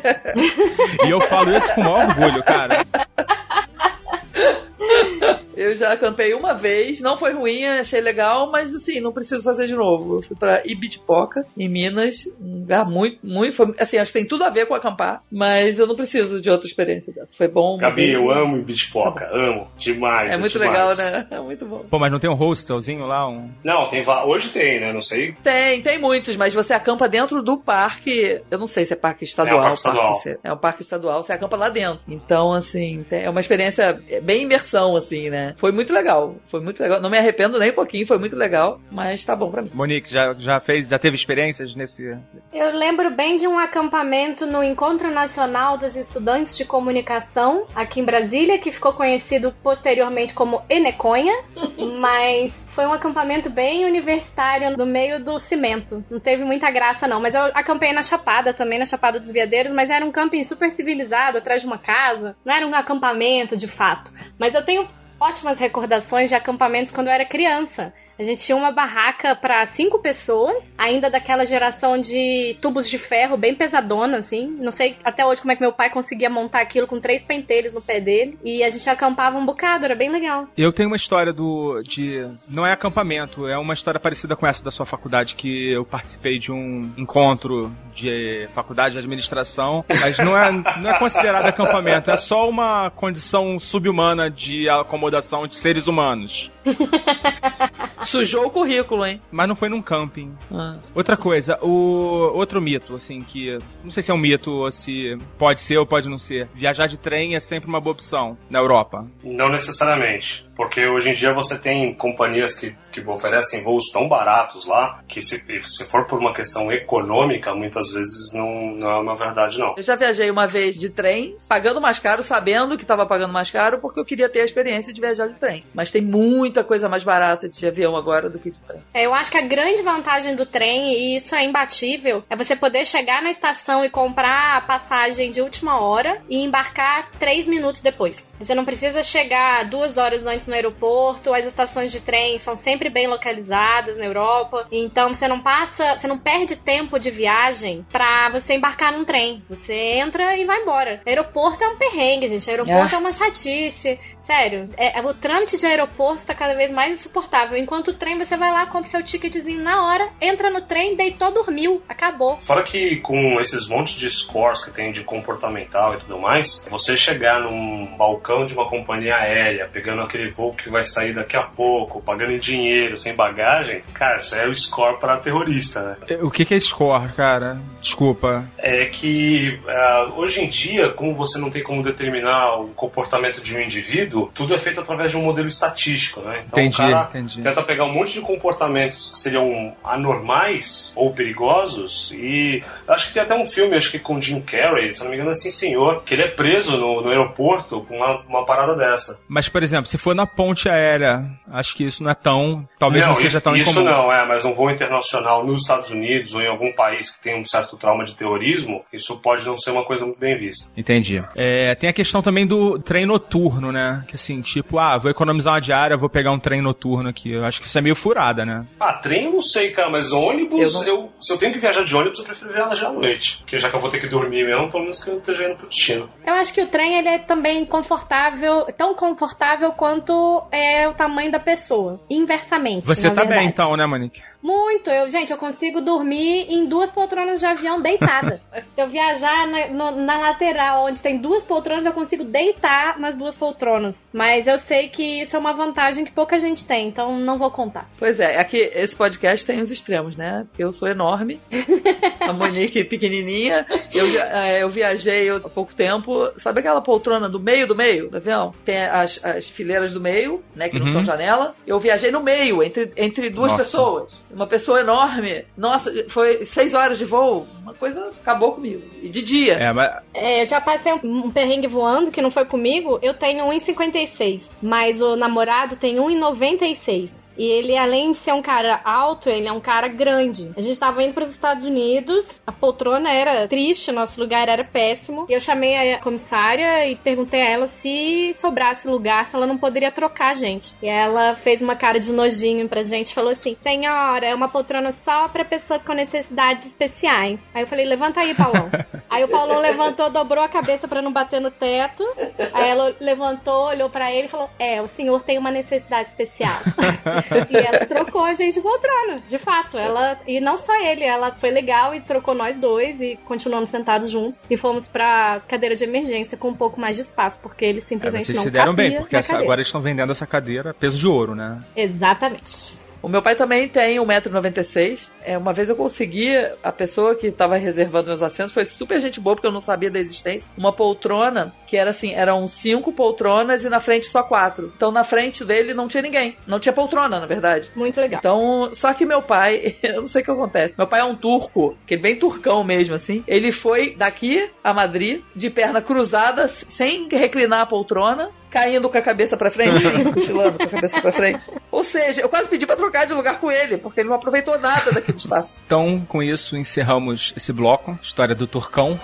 E 1.04 1.10
eu 1.10 1.20
falo 1.28 1.56
isso 1.56 1.72
com 1.74 1.80
o 1.80 1.84
maior 1.84 2.08
orgulho, 2.08 2.42
cara. 2.42 2.84
Eu 5.60 5.74
já 5.74 5.92
acampei 5.92 6.32
uma 6.32 6.54
vez, 6.54 7.02
não 7.02 7.18
foi 7.18 7.34
ruim, 7.34 7.66
achei 7.66 8.00
legal, 8.00 8.50
mas 8.50 8.74
assim, 8.74 8.98
não 8.98 9.12
preciso 9.12 9.44
fazer 9.44 9.66
de 9.66 9.74
novo. 9.74 10.16
Eu 10.16 10.22
fui 10.22 10.34
pra 10.34 10.62
Ibitipoca, 10.64 11.44
em 11.54 11.68
Minas, 11.68 12.26
um 12.40 12.60
lugar 12.60 12.88
muito, 12.88 13.18
muito. 13.22 13.74
assim, 13.78 13.98
acho 13.98 14.10
que 14.10 14.18
tem 14.20 14.26
tudo 14.26 14.44
a 14.44 14.48
ver 14.48 14.64
com 14.64 14.74
acampar, 14.74 15.22
mas 15.30 15.78
eu 15.78 15.86
não 15.86 15.94
preciso 15.94 16.40
de 16.40 16.50
outra 16.50 16.66
experiência 16.66 17.12
dessa. 17.12 17.36
Foi 17.36 17.46
bom. 17.46 17.76
Gabi, 17.76 18.10
eu 18.10 18.30
amo 18.30 18.56
Ibitipoca, 18.56 19.28
amo. 19.30 19.68
Demais. 19.76 20.32
É 20.32 20.38
muito 20.38 20.58
demais. 20.58 20.70
legal, 20.70 20.96
né? 20.96 21.26
É 21.30 21.40
muito 21.40 21.66
bom. 21.66 21.84
Pô, 21.90 21.98
mas 21.98 22.10
não 22.10 22.18
tem 22.18 22.30
um 22.30 22.40
hostelzinho 22.40 23.04
lá? 23.04 23.28
Um... 23.28 23.50
Não, 23.62 23.86
tem 23.88 24.02
hoje 24.26 24.48
tem, 24.48 24.80
né? 24.80 24.94
Não 24.94 25.02
sei. 25.02 25.34
Tem, 25.42 25.82
tem 25.82 25.98
muitos, 25.98 26.36
mas 26.36 26.54
você 26.54 26.72
acampa 26.72 27.06
dentro 27.06 27.42
do 27.42 27.58
parque. 27.58 28.40
Eu 28.50 28.58
não 28.58 28.66
sei 28.66 28.86
se 28.86 28.94
é 28.94 28.96
parque 28.96 29.24
estadual. 29.24 29.56
É 29.56 29.58
um 29.58 29.62
parque 29.62 29.76
estadual. 29.76 30.22
é 30.42 30.52
um 30.54 30.56
parque 30.56 30.82
estadual, 30.82 31.22
você 31.22 31.32
acampa 31.34 31.56
lá 31.58 31.68
dentro. 31.68 32.00
Então, 32.08 32.50
assim, 32.54 33.04
é 33.10 33.28
uma 33.28 33.40
experiência 33.40 34.00
bem 34.22 34.44
imersão, 34.44 34.96
assim, 34.96 35.28
né? 35.28 35.49
Foi 35.56 35.72
muito 35.72 35.92
legal. 35.92 36.36
Foi 36.46 36.60
muito 36.60 36.80
legal. 36.82 37.00
Não 37.00 37.10
me 37.10 37.18
arrependo 37.18 37.58
nem 37.58 37.70
um 37.70 37.74
pouquinho, 37.74 38.06
foi 38.06 38.18
muito 38.18 38.36
legal, 38.36 38.80
mas 38.90 39.24
tá 39.24 39.34
bom 39.34 39.50
pra 39.50 39.62
mim. 39.62 39.70
Monique, 39.72 40.10
já, 40.10 40.34
já 40.34 40.60
fez, 40.60 40.88
já 40.88 40.98
teve 40.98 41.16
experiências 41.16 41.74
nesse. 41.74 42.16
Eu 42.52 42.76
lembro 42.76 43.10
bem 43.10 43.36
de 43.36 43.46
um 43.46 43.58
acampamento 43.58 44.46
no 44.46 44.62
Encontro 44.62 45.10
Nacional 45.10 45.76
dos 45.76 45.96
Estudantes 45.96 46.56
de 46.56 46.64
Comunicação, 46.64 47.66
aqui 47.74 48.00
em 48.00 48.04
Brasília, 48.04 48.58
que 48.58 48.72
ficou 48.72 48.92
conhecido 48.92 49.54
posteriormente 49.62 50.34
como 50.34 50.62
Eneconha, 50.68 51.34
mas 51.98 52.52
foi 52.70 52.86
um 52.86 52.92
acampamento 52.92 53.50
bem 53.50 53.84
universitário 53.84 54.76
no 54.76 54.86
meio 54.86 55.22
do 55.22 55.38
cimento. 55.38 56.04
Não 56.10 56.20
teve 56.20 56.44
muita 56.44 56.70
graça, 56.70 57.06
não. 57.06 57.20
Mas 57.20 57.34
eu 57.34 57.42
acampei 57.54 57.92
na 57.92 58.02
Chapada 58.02 58.54
também, 58.54 58.78
na 58.78 58.84
Chapada 58.84 59.18
dos 59.18 59.32
Veadeiros, 59.32 59.72
mas 59.72 59.90
era 59.90 60.04
um 60.04 60.12
camping 60.12 60.42
super 60.44 60.70
civilizado, 60.70 61.38
atrás 61.38 61.60
de 61.60 61.66
uma 61.66 61.78
casa. 61.78 62.36
Não 62.44 62.54
era 62.54 62.66
um 62.66 62.74
acampamento 62.74 63.56
de 63.56 63.66
fato. 63.66 64.12
Mas 64.38 64.54
eu 64.54 64.64
tenho 64.64 64.88
ótimas 65.20 65.58
recordações 65.58 66.30
de 66.30 66.34
acampamentos 66.34 66.92
quando 66.92 67.08
eu 67.08 67.12
era 67.12 67.24
criança. 67.26 67.92
A 68.20 68.22
gente 68.22 68.42
tinha 68.42 68.54
uma 68.54 68.70
barraca 68.70 69.34
para 69.34 69.64
cinco 69.64 69.98
pessoas, 69.98 70.70
ainda 70.76 71.08
daquela 71.08 71.46
geração 71.46 71.98
de 71.98 72.54
tubos 72.60 72.86
de 72.86 72.98
ferro 72.98 73.34
bem 73.34 73.54
pesadona, 73.54 74.18
assim. 74.18 74.58
Não 74.60 74.70
sei 74.70 74.98
até 75.02 75.24
hoje 75.24 75.40
como 75.40 75.52
é 75.52 75.56
que 75.56 75.62
meu 75.62 75.72
pai 75.72 75.88
conseguia 75.88 76.28
montar 76.28 76.60
aquilo 76.60 76.86
com 76.86 77.00
três 77.00 77.22
pentelhos 77.22 77.72
no 77.72 77.80
pé 77.80 77.98
dele. 77.98 78.38
E 78.44 78.62
a 78.62 78.68
gente 78.68 78.90
acampava 78.90 79.38
um 79.38 79.46
bocado, 79.46 79.86
era 79.86 79.94
bem 79.94 80.10
legal. 80.10 80.46
Eu 80.54 80.70
tenho 80.70 80.90
uma 80.90 80.96
história 80.96 81.32
do. 81.32 81.80
de. 81.82 82.28
Não 82.46 82.66
é 82.66 82.72
acampamento, 82.74 83.46
é 83.46 83.56
uma 83.56 83.72
história 83.72 83.98
parecida 83.98 84.36
com 84.36 84.46
essa 84.46 84.62
da 84.62 84.70
sua 84.70 84.84
faculdade, 84.84 85.34
que 85.34 85.72
eu 85.72 85.86
participei 85.86 86.38
de 86.38 86.52
um 86.52 86.92
encontro 86.98 87.72
de 87.94 88.46
faculdade 88.54 88.92
de 88.92 88.98
administração, 88.98 89.82
mas 89.98 90.18
não 90.18 90.36
é, 90.36 90.50
não 90.50 90.90
é 90.90 90.98
considerado 90.98 91.46
acampamento, 91.46 92.10
é 92.10 92.18
só 92.18 92.46
uma 92.46 92.90
condição 92.90 93.58
subhumana 93.58 94.30
de 94.30 94.68
acomodação 94.68 95.46
de 95.46 95.56
seres 95.56 95.86
humanos. 95.86 96.50
Sujou 98.02 98.46
o 98.46 98.50
currículo, 98.50 99.04
hein? 99.04 99.20
Mas 99.30 99.48
não 99.48 99.54
foi 99.54 99.68
num 99.68 99.82
camping. 99.82 100.34
Ah. 100.52 100.78
Outra 100.94 101.16
coisa, 101.16 101.58
o 101.62 102.32
outro 102.34 102.60
mito, 102.60 102.94
assim, 102.94 103.20
que 103.20 103.58
não 103.82 103.90
sei 103.90 104.02
se 104.02 104.10
é 104.10 104.14
um 104.14 104.18
mito 104.18 104.50
ou 104.50 104.70
se 104.70 105.16
pode 105.38 105.60
ser 105.60 105.78
ou 105.78 105.86
pode 105.86 106.08
não 106.08 106.18
ser. 106.18 106.48
Viajar 106.54 106.86
de 106.86 106.98
trem 106.98 107.34
é 107.34 107.40
sempre 107.40 107.68
uma 107.68 107.80
boa 107.80 107.92
opção 107.92 108.36
na 108.48 108.58
Europa. 108.58 109.06
Não 109.22 109.48
necessariamente. 109.48 110.48
Porque 110.56 110.86
hoje 110.86 111.10
em 111.10 111.14
dia 111.14 111.32
você 111.32 111.58
tem 111.58 111.94
companhias 111.94 112.54
que, 112.54 112.74
que 112.92 113.00
oferecem 113.00 113.62
voos 113.62 113.90
tão 113.90 114.06
baratos 114.06 114.66
lá 114.66 115.00
que 115.08 115.22
se, 115.22 115.42
se 115.64 115.84
for 115.86 116.06
por 116.06 116.18
uma 116.18 116.34
questão 116.34 116.70
econômica, 116.70 117.54
muitas 117.54 117.94
vezes 117.94 118.34
não, 118.34 118.76
não 118.76 118.90
é 118.90 119.00
uma 119.00 119.16
verdade, 119.16 119.58
não. 119.58 119.74
Eu 119.76 119.82
já 119.82 119.96
viajei 119.96 120.30
uma 120.30 120.46
vez 120.46 120.74
de 120.74 120.90
trem, 120.90 121.34
pagando 121.48 121.80
mais 121.80 121.98
caro, 121.98 122.22
sabendo 122.22 122.76
que 122.76 122.84
tava 122.84 123.06
pagando 123.06 123.32
mais 123.32 123.50
caro, 123.50 123.78
porque 123.80 123.98
eu 123.98 124.04
queria 124.04 124.28
ter 124.28 124.42
a 124.42 124.44
experiência 124.44 124.92
de 124.92 125.00
viajar 125.00 125.28
de 125.28 125.34
trem. 125.34 125.64
Mas 125.72 125.90
tem 125.90 126.02
muita 126.50 126.64
coisa 126.64 126.88
mais 126.88 127.04
barata 127.04 127.48
de 127.48 127.64
avião 127.64 127.96
agora 127.96 128.28
do 128.28 128.38
que 128.38 128.50
de 128.50 128.58
trem. 128.58 128.82
É, 128.92 129.06
eu 129.06 129.14
acho 129.14 129.30
que 129.30 129.38
a 129.38 129.42
grande 129.42 129.82
vantagem 129.82 130.34
do 130.34 130.44
trem, 130.44 130.92
e 130.92 131.16
isso 131.16 131.34
é 131.36 131.44
imbatível, 131.44 132.24
é 132.28 132.34
você 132.34 132.56
poder 132.56 132.84
chegar 132.84 133.22
na 133.22 133.30
estação 133.30 133.84
e 133.84 133.88
comprar 133.90 134.56
a 134.56 134.60
passagem 134.60 135.30
de 135.30 135.40
última 135.40 135.80
hora 135.80 136.20
e 136.28 136.42
embarcar 136.42 137.08
três 137.20 137.46
minutos 137.46 137.80
depois. 137.80 138.34
Você 138.40 138.52
não 138.54 138.64
precisa 138.64 139.00
chegar 139.02 139.68
duas 139.70 139.96
horas 139.96 140.26
antes 140.26 140.48
no 140.48 140.54
aeroporto, 140.54 141.32
as 141.32 141.46
estações 141.46 141.92
de 141.92 142.00
trem 142.00 142.36
são 142.38 142.56
sempre 142.56 142.90
bem 142.90 143.06
localizadas 143.06 143.96
na 143.96 144.04
Europa, 144.06 144.66
então 144.72 145.14
você 145.14 145.28
não 145.28 145.40
passa, 145.40 145.96
você 145.96 146.08
não 146.08 146.18
perde 146.18 146.56
tempo 146.56 146.98
de 146.98 147.10
viagem 147.12 147.86
pra 147.92 148.28
você 148.30 148.54
embarcar 148.54 148.92
num 148.92 149.04
trem. 149.04 149.44
Você 149.48 149.72
entra 149.74 150.36
e 150.36 150.44
vai 150.44 150.62
embora. 150.62 151.00
Aeroporto 151.06 151.62
é 151.62 151.68
um 151.68 151.76
perrengue, 151.76 152.26
gente. 152.26 152.50
Aeroporto 152.50 152.94
Ah. 152.94 152.96
é 152.96 152.98
uma 152.98 153.12
chatice. 153.12 154.00
Sério, 154.30 154.68
é, 154.76 155.00
é- 155.00 155.02
o 155.02 155.12
trâmite 155.12 155.58
de 155.58 155.66
aeroporto 155.66 156.24
tá 156.24 156.32
cada 156.32 156.54
vez 156.54 156.70
mais 156.70 156.92
insuportável. 156.92 157.58
Enquanto 157.58 157.88
o 157.88 157.94
trem, 157.94 158.16
você 158.16 158.36
vai 158.36 158.52
lá, 158.52 158.64
compra 158.64 158.88
seu 158.88 159.02
ticketzinho 159.02 159.60
na 159.60 159.84
hora, 159.84 160.08
entra 160.20 160.48
no 160.50 160.60
trem, 160.60 160.94
deitou, 160.96 161.34
dormiu, 161.34 161.82
acabou. 161.88 162.36
Fora 162.40 162.62
que 162.62 162.98
com 162.98 163.40
esses 163.40 163.66
montes 163.66 163.94
de 163.94 164.08
scores 164.08 164.64
que 164.64 164.70
tem 164.70 164.92
de 164.92 165.02
comportamental 165.02 165.94
e 165.94 165.98
tudo 165.98 166.16
mais, 166.16 166.64
você 166.70 166.96
chegar 166.96 167.40
num 167.40 167.86
balcão 167.96 168.46
de 168.46 168.54
uma 168.54 168.68
companhia 168.68 169.16
aérea, 169.16 169.68
pegando 169.72 170.02
aquele 170.02 170.30
voo 170.30 170.54
que 170.54 170.70
vai 170.70 170.84
sair 170.84 171.12
daqui 171.12 171.36
a 171.36 171.42
pouco, 171.42 172.00
pagando 172.00 172.30
em 172.30 172.38
dinheiro, 172.38 172.96
sem 172.96 173.12
bagagem, 173.12 173.82
cara, 173.92 174.18
isso 174.18 174.36
é 174.36 174.46
o 174.46 174.54
score 174.54 175.00
para 175.00 175.16
terrorista, 175.16 175.82
né? 175.82 176.18
O 176.22 176.30
que 176.30 176.44
que 176.44 176.54
é 176.54 176.60
score, 176.60 177.12
cara? 177.14 177.60
Desculpa. 177.80 178.48
é 178.58 178.86
que 178.86 179.58
ah, 179.66 180.12
hoje 180.14 180.42
em 180.42 180.48
dia, 180.48 180.90
como 180.90 181.16
você 181.16 181.36
não 181.36 181.50
tem 181.50 181.64
como 181.64 181.82
determinar 181.82 182.60
o 182.60 182.68
comportamento 182.68 183.40
de 183.40 183.56
um 183.56 183.60
indivíduo, 183.60 184.19
tudo 184.34 184.54
é 184.54 184.58
feito 184.58 184.80
através 184.80 185.10
de 185.10 185.16
um 185.16 185.22
modelo 185.22 185.48
estatístico, 185.48 186.20
né? 186.20 186.44
Então 186.46 186.60
Entendi, 186.60 186.76
o 186.76 186.78
cara 186.78 187.08
entendi. 187.10 187.42
tenta 187.42 187.62
pegar 187.62 187.84
um 187.84 187.92
monte 187.92 188.14
de 188.14 188.20
comportamentos 188.20 189.10
que 189.10 189.18
seriam 189.18 189.74
anormais 189.82 190.92
ou 190.96 191.12
perigosos 191.12 192.12
e 192.12 192.62
acho 192.88 193.08
que 193.08 193.14
tem 193.14 193.22
até 193.22 193.34
um 193.34 193.46
filme, 193.46 193.76
acho 193.76 193.90
que 193.90 193.98
com 193.98 194.20
Jim 194.20 194.40
Carrey, 194.40 194.94
se 194.94 195.02
não 195.02 195.10
me 195.10 195.16
engano, 195.16 195.30
assim, 195.30 195.50
senhor, 195.50 196.02
que 196.02 196.14
ele 196.14 196.22
é 196.22 196.30
preso 196.30 196.76
no, 196.76 197.02
no 197.02 197.08
aeroporto 197.08 197.84
com 197.84 197.96
uma, 197.96 198.20
uma 198.26 198.46
parada 198.46 198.74
dessa. 198.76 199.18
Mas, 199.28 199.48
por 199.48 199.62
exemplo, 199.62 199.86
se 199.86 199.98
for 199.98 200.14
na 200.14 200.26
ponte 200.26 200.68
aérea, 200.68 201.24
acho 201.52 201.74
que 201.74 201.84
isso 201.84 202.02
não 202.02 202.10
é 202.10 202.14
tão. 202.14 202.68
Talvez 202.78 203.06
não, 203.06 203.14
seja 203.16 203.28
isso, 203.28 203.40
tão 203.40 203.54
isso 203.54 203.70
incomum. 203.70 203.90
não, 203.90 204.12
é, 204.12 204.26
mas 204.26 204.44
um 204.44 204.54
voo 204.54 204.70
internacional 204.70 205.44
nos 205.44 205.60
Estados 205.60 205.90
Unidos 205.90 206.34
ou 206.34 206.40
em 206.40 206.48
algum 206.48 206.72
país 206.72 207.10
que 207.10 207.22
tem 207.22 207.40
um 207.40 207.44
certo 207.44 207.76
trauma 207.76 208.04
de 208.04 208.14
terrorismo, 208.14 208.84
isso 208.92 209.20
pode 209.20 209.46
não 209.46 209.56
ser 209.56 209.70
uma 209.70 209.84
coisa 209.84 210.04
muito 210.04 210.18
bem 210.18 210.38
vista. 210.38 210.70
Entendi. 210.76 211.22
É, 211.36 211.74
tem 211.74 211.90
a 211.90 211.92
questão 211.92 212.22
também 212.22 212.46
do 212.46 212.78
trem 212.78 213.06
noturno, 213.06 213.72
né? 213.72 214.04
Que 214.10 214.16
assim, 214.16 214.40
tipo, 214.40 214.76
ah, 214.76 214.98
vou 214.98 215.08
economizar 215.08 215.54
uma 215.54 215.60
diária, 215.60 215.96
vou 215.96 216.10
pegar 216.10 216.32
um 216.32 216.38
trem 216.40 216.60
noturno 216.60 217.08
aqui. 217.08 217.30
Eu 217.30 217.44
acho 217.44 217.60
que 217.60 217.66
isso 217.66 217.78
é 217.78 217.80
meio 217.80 217.94
furada, 217.94 218.44
né? 218.44 218.66
Ah, 218.80 218.94
trem 218.94 219.26
eu 219.26 219.30
não 219.34 219.40
sei, 219.42 219.70
cara, 219.70 219.88
mas 219.88 220.12
ônibus, 220.12 220.74
Eu 220.74 220.82
eu 220.88 220.96
não- 221.02 221.08
se 221.20 221.32
eu 221.32 221.38
tenho 221.38 221.52
que 221.52 221.60
viajar 221.60 221.84
de 221.84 221.94
ônibus, 221.96 222.18
eu 222.18 222.24
prefiro 222.24 222.52
viajar 222.52 222.88
à 222.88 222.92
noite. 222.92 223.38
Porque 223.38 223.56
já 223.56 223.70
que 223.70 223.76
eu 223.76 223.80
vou 223.80 223.88
ter 223.88 224.00
que 224.00 224.08
dormir 224.08 224.44
mesmo, 224.44 224.68
pelo 224.68 224.82
menos 224.82 225.00
que 225.04 225.10
eu 225.10 225.18
esteja 225.18 225.44
indo 225.48 225.56
pro 225.58 225.68
destino. 225.68 226.08
Eu 226.26 226.34
acho 226.34 226.52
que 226.52 226.60
o 226.60 226.66
trem 226.66 226.98
ele 226.98 227.08
é 227.08 227.18
também 227.20 227.64
confortável, 227.64 228.64
tão 228.76 228.96
confortável 228.96 229.70
quanto 229.72 230.42
é 230.50 230.88
o 230.88 230.92
tamanho 230.92 231.30
da 231.30 231.38
pessoa. 231.38 232.00
Inversamente. 232.10 232.86
Você 232.88 233.08
na 233.08 233.14
tá 233.14 233.20
bem 233.20 233.28
verdade. 233.30 233.48
então, 233.52 233.76
né, 233.76 233.86
Monique? 233.86 234.20
Muito. 234.42 234.88
Eu, 234.90 235.08
gente, 235.08 235.30
eu 235.30 235.36
consigo 235.38 235.80
dormir 235.80 236.46
em 236.48 236.66
duas 236.66 236.90
poltronas 236.90 237.40
de 237.40 237.46
avião 237.46 237.80
deitada. 237.80 238.40
Se 238.52 238.80
eu 238.80 238.88
viajar 238.88 239.46
na, 239.46 239.68
no- 239.68 240.04
na 240.04 240.18
lateral, 240.18 240.86
onde 240.86 241.00
tem 241.02 241.18
duas 241.18 241.42
poltronas, 241.44 241.84
eu 241.84 241.92
consigo 241.92 242.24
deitar 242.24 242.98
nas 242.98 243.14
duas 243.14 243.36
poltronas. 243.36 244.08
Mas 244.12 244.46
eu 244.46 244.56
sei 244.58 244.88
que 244.88 245.20
isso 245.22 245.36
é 245.36 245.38
uma 245.38 245.52
vantagem 245.52 246.04
que 246.04 246.12
pouca 246.12 246.38
gente 246.38 246.64
tem, 246.64 246.88
então 246.88 247.18
não 247.18 247.36
vou 247.36 247.50
contar. 247.50 247.88
Pois 247.98 248.18
é, 248.18 248.38
aqui 248.38 248.56
esse 248.58 248.96
podcast 248.96 249.46
tem 249.46 249.60
os 249.60 249.70
extremos, 249.70 250.16
né? 250.16 250.46
Eu 250.58 250.72
sou 250.72 250.88
enorme, 250.88 251.38
a 252.20 252.32
Monique 252.32 252.84
pequenininha. 252.84 253.66
Eu, 253.92 254.06
eh, 254.18 254.62
eu 254.62 254.68
viajei 254.68 255.28
há 255.30 255.40
pouco 255.40 255.74
tempo. 255.74 256.30
Sabe 256.38 256.60
aquela 256.60 256.80
poltrona 256.80 257.28
do 257.28 257.38
meio 257.38 257.66
do 257.66 257.74
meio 257.74 258.08
do 258.10 258.16
avião? 258.16 258.54
Tem 258.64 258.78
as, 258.84 259.22
as 259.24 259.48
fileiras 259.48 259.92
do 259.92 260.00
meio, 260.00 260.42
né? 260.54 260.68
Que 260.68 260.78
não 260.78 260.86
Uhum. 260.86 260.92
são 260.92 261.04
janela. 261.04 261.54
Eu 261.66 261.78
viajei 261.78 262.10
no 262.10 262.22
meio, 262.22 262.62
entre, 262.62 262.90
entre 262.96 263.28
duas 263.30 263.52
Nossa. 263.52 263.64
pessoas. 263.64 264.12
Uma 264.30 264.46
pessoa 264.46 264.80
enorme. 264.80 265.44
Nossa, 265.56 265.92
foi 266.08 266.44
seis 266.44 266.74
horas 266.74 266.98
de 266.98 267.04
voo. 267.04 267.46
Uma 267.62 267.74
coisa 267.74 268.10
acabou 268.20 268.52
comigo. 268.52 268.82
E 269.02 269.08
de 269.08 269.22
dia. 269.22 269.54
É, 269.54 269.72
mas 269.72 270.02
É, 270.14 270.40
eu 270.40 270.46
já 270.46 270.60
passei 270.60 270.92
um, 270.92 271.00
um 271.02 271.30
perrengue 271.30 271.66
voando, 271.66 272.10
que 272.10 272.22
não 272.22 272.30
foi 272.30 272.44
comigo. 272.44 272.98
Eu 273.02 273.14
tenho 273.14 273.44
1,56, 273.46 274.48
mas 274.62 275.00
o 275.00 275.16
namorado 275.16 275.76
tem 275.76 275.96
1,96. 275.96 277.19
E 277.40 277.44
ele, 277.44 277.74
além 277.74 278.10
de 278.10 278.18
ser 278.18 278.34
um 278.34 278.42
cara 278.42 278.82
alto, 278.84 279.30
ele 279.30 279.48
é 279.48 279.52
um 279.52 279.62
cara 279.62 279.88
grande. 279.88 280.52
A 280.54 280.60
gente 280.60 280.78
tava 280.78 281.02
indo 281.02 281.14
para 281.14 281.24
os 281.24 281.30
Estados 281.30 281.64
Unidos, 281.64 282.38
a 282.46 282.52
poltrona 282.52 283.10
era 283.10 283.48
triste, 283.48 283.90
nosso 283.90 284.20
lugar 284.20 284.46
era 284.46 284.62
péssimo. 284.62 285.24
E 285.26 285.32
eu 285.32 285.40
chamei 285.40 285.94
a 285.94 286.00
comissária 286.00 286.86
e 286.86 286.96
perguntei 286.96 287.40
a 287.40 287.48
ela 287.48 287.66
se 287.66 288.34
sobrasse 288.34 288.86
lugar, 288.86 289.24
se 289.24 289.34
ela 289.34 289.46
não 289.46 289.56
poderia 289.56 289.90
trocar 289.90 290.32
a 290.32 290.34
gente. 290.34 290.74
E 290.82 290.86
ela 290.86 291.34
fez 291.34 291.62
uma 291.62 291.74
cara 291.74 291.98
de 291.98 292.12
nojinho 292.12 292.68
pra 292.68 292.82
gente 292.82 293.12
e 293.12 293.14
falou 293.14 293.30
assim: 293.30 293.56
Senhora, 293.56 294.26
é 294.26 294.34
uma 294.34 294.50
poltrona 294.50 294.92
só 294.92 295.26
para 295.26 295.42
pessoas 295.42 295.82
com 295.82 295.94
necessidades 295.94 296.66
especiais. 296.66 297.48
Aí 297.54 297.62
eu 297.62 297.66
falei: 297.66 297.86
Levanta 297.86 298.20
aí, 298.20 298.34
Paulão. 298.34 298.68
Aí 299.08 299.24
o 299.24 299.28
Paulão 299.28 299.58
levantou, 299.58 300.08
dobrou 300.08 300.44
a 300.44 300.48
cabeça 300.48 300.86
pra 300.86 301.02
não 301.02 301.12
bater 301.12 301.40
no 301.40 301.50
teto. 301.50 302.04
Aí 302.52 302.70
ela 302.70 302.94
levantou, 303.00 303.66
olhou 303.66 303.90
pra 303.90 304.12
ele 304.12 304.26
e 304.26 304.28
falou: 304.28 304.48
É, 304.58 304.80
o 304.80 304.86
senhor 304.86 305.22
tem 305.22 305.38
uma 305.38 305.50
necessidade 305.50 306.10
especial. 306.10 306.60
e 307.50 307.56
ela 307.56 307.86
trocou 307.86 308.24
a 308.24 308.34
gente 308.34 308.54
de 308.54 308.60
poltrona, 308.60 309.20
de 309.28 309.38
fato. 309.38 309.78
Ela 309.78 310.18
e 310.26 310.40
não 310.40 310.56
só 310.56 310.74
ele, 310.80 311.04
ela 311.04 311.32
foi 311.32 311.50
legal 311.50 311.94
e 311.94 312.00
trocou 312.00 312.34
nós 312.34 312.56
dois 312.56 313.00
e 313.00 313.18
continuamos 313.24 313.70
sentados 313.70 314.10
juntos 314.10 314.44
e 314.50 314.56
fomos 314.56 314.86
pra 314.88 315.40
cadeira 315.48 315.74
de 315.76 315.84
emergência 315.84 316.36
com 316.36 316.48
um 316.48 316.54
pouco 316.54 316.80
mais 316.80 316.96
de 316.96 317.02
espaço, 317.02 317.38
porque 317.40 317.64
ele 317.64 317.78
é, 317.78 317.82
simplesmente 317.82 318.26
vocês 318.26 318.36
não 318.36 318.44
se 318.44 318.50
deram 318.50 318.74
bem, 318.74 318.98
porque 318.98 319.16
essa- 319.16 319.28
cadeira. 319.28 319.44
agora 319.46 319.60
eles 319.60 319.68
estão 319.68 319.80
vendendo 319.80 320.12
essa 320.12 320.26
cadeira 320.26 320.74
peso 320.74 320.98
de 320.98 321.06
ouro, 321.06 321.34
né? 321.34 321.60
Exatamente. 321.76 322.78
O 323.02 323.08
meu 323.08 323.22
pai 323.22 323.34
também 323.34 323.66
tem 323.66 323.98
1,96m. 323.98 325.08
É, 325.22 325.38
uma 325.38 325.52
vez 325.54 325.70
eu 325.70 325.76
consegui, 325.76 326.32
a 326.62 326.70
pessoa 326.70 327.14
que 327.14 327.30
tava 327.30 327.56
reservando 327.56 328.08
meus 328.08 328.22
assentos 328.22 328.52
foi 328.52 328.64
super 328.66 329.00
gente 329.00 329.18
boa, 329.20 329.34
porque 329.36 329.46
eu 329.46 329.52
não 329.52 329.60
sabia 329.60 329.90
da 329.90 329.98
existência. 329.98 330.50
Uma 330.56 330.70
poltrona, 330.72 331.50
que 331.70 331.76
era 331.76 331.90
assim, 331.90 332.12
eram 332.12 332.48
cinco 332.48 332.92
poltronas 332.92 333.64
e 333.64 333.68
na 333.68 333.78
frente 333.78 334.08
só 334.08 334.24
quatro. 334.24 334.72
Então 334.74 334.90
na 334.90 335.04
frente 335.04 335.44
dele 335.44 335.72
não 335.72 335.86
tinha 335.86 336.02
ninguém. 336.02 336.36
Não 336.44 336.58
tinha 336.58 336.72
poltrona, 336.72 337.20
na 337.20 337.26
verdade. 337.26 337.70
Muito 337.76 338.00
legal. 338.00 338.18
Então, 338.18 338.70
só 338.72 338.92
que 338.92 339.06
meu 339.06 339.22
pai, 339.22 339.76
eu 339.80 340.00
não 340.00 340.08
sei 340.08 340.20
o 340.20 340.24
que 340.24 340.30
acontece. 340.32 340.74
Meu 340.76 340.88
pai 340.88 340.98
é 340.98 341.04
um 341.04 341.14
turco, 341.14 341.76
que 341.86 341.94
é 341.94 341.96
bem 341.96 342.18
turcão 342.18 342.64
mesmo, 342.64 342.96
assim. 342.96 343.22
Ele 343.24 343.52
foi 343.52 343.94
daqui 343.96 344.50
a 344.64 344.74
Madrid, 344.74 345.22
de 345.32 345.48
perna 345.48 345.80
cruzada, 345.80 346.48
sem 346.48 347.08
reclinar 347.08 347.60
a 347.60 347.66
poltrona, 347.66 348.30
caindo 348.50 348.90
com 348.90 348.98
a 348.98 349.02
cabeça 349.02 349.36
pra 349.36 349.48
frente, 349.48 349.86
assim, 349.86 350.02
cochilando 350.12 350.58
com 350.58 350.64
a 350.64 350.68
cabeça 350.68 351.00
pra 351.00 351.12
frente. 351.12 351.52
Ou 351.70 351.84
seja, 351.84 352.20
eu 352.20 352.28
quase 352.28 352.48
pedi 352.48 352.66
pra 352.66 352.74
trocar 352.74 353.06
de 353.06 353.14
lugar 353.14 353.38
com 353.38 353.48
ele, 353.48 353.78
porque 353.78 354.00
ele 354.00 354.08
não 354.08 354.16
aproveitou 354.16 354.58
nada 354.58 354.90
daquele 354.90 355.18
espaço. 355.18 355.60
Então, 355.64 356.04
com 356.08 356.20
isso, 356.20 356.56
encerramos 356.56 357.32
esse 357.36 357.52
bloco, 357.52 357.96
história 358.02 358.34
do 358.34 358.48
Turcão. 358.48 358.98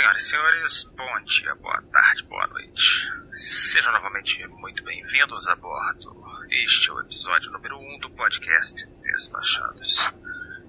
Senhoras 0.00 0.22
e 0.22 0.30
senhores, 0.30 0.84
bom 0.96 1.20
dia, 1.24 1.54
boa 1.56 1.82
tarde, 1.92 2.22
boa 2.22 2.46
noite. 2.46 3.06
Sejam 3.34 3.92
novamente 3.92 4.46
muito 4.46 4.82
bem-vindos 4.82 5.46
a 5.46 5.54
bordo. 5.56 6.24
Este 6.48 6.88
é 6.88 6.92
o 6.94 7.00
episódio 7.00 7.50
número 7.50 7.78
1 7.78 7.96
um 7.96 7.98
do 7.98 8.08
podcast 8.12 8.82
Despachados. 9.02 10.10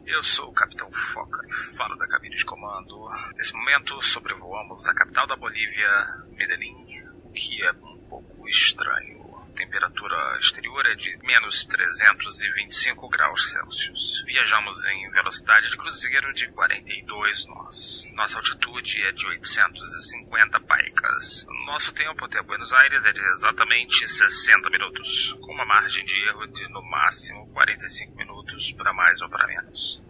Eu 0.05 0.21
sou 0.21 0.49
o 0.49 0.53
Capitão 0.53 0.91
Foca 0.91 1.47
e 1.47 1.77
falo 1.77 1.95
da 1.95 2.09
cabine 2.09 2.35
de 2.35 2.43
comando. 2.43 3.09
Nesse 3.37 3.53
momento, 3.53 4.01
sobrevoamos 4.01 4.85
a 4.85 4.93
capital 4.93 5.25
da 5.25 5.37
Bolívia, 5.37 6.25
Medellín, 6.31 7.01
o 7.23 7.31
que 7.31 7.63
é 7.63 7.71
um 7.71 8.05
pouco 8.09 8.49
estranho. 8.49 9.20
Temperatura 9.61 10.39
exterior 10.39 10.83
é 10.87 10.95
de 10.95 11.15
menos 11.21 11.63
325 11.65 13.07
graus 13.09 13.51
Celsius. 13.51 14.23
Viajamos 14.25 14.83
em 14.85 15.11
velocidade 15.11 15.69
de 15.69 15.77
cruzeiro 15.77 16.33
de 16.33 16.47
42 16.47 17.45
nós. 17.45 18.09
Nossa 18.13 18.39
altitude 18.39 18.99
é 19.03 19.11
de 19.11 19.27
850 19.27 20.59
paicas. 20.61 21.45
Nosso 21.67 21.93
tempo 21.93 22.25
até 22.25 22.41
Buenos 22.41 22.73
Aires 22.73 23.05
é 23.05 23.11
de 23.11 23.21
exatamente 23.33 24.07
60 24.07 24.67
minutos, 24.71 25.31
com 25.33 25.53
uma 25.53 25.65
margem 25.65 26.03
de 26.05 26.15
erro 26.29 26.47
de 26.47 26.67
no 26.69 26.81
máximo 26.81 27.47
45 27.53 28.17
minutos 28.17 28.71
para 28.71 28.91
mais 28.93 29.21
ou 29.21 29.29
para 29.29 29.45
menos. 29.45 30.01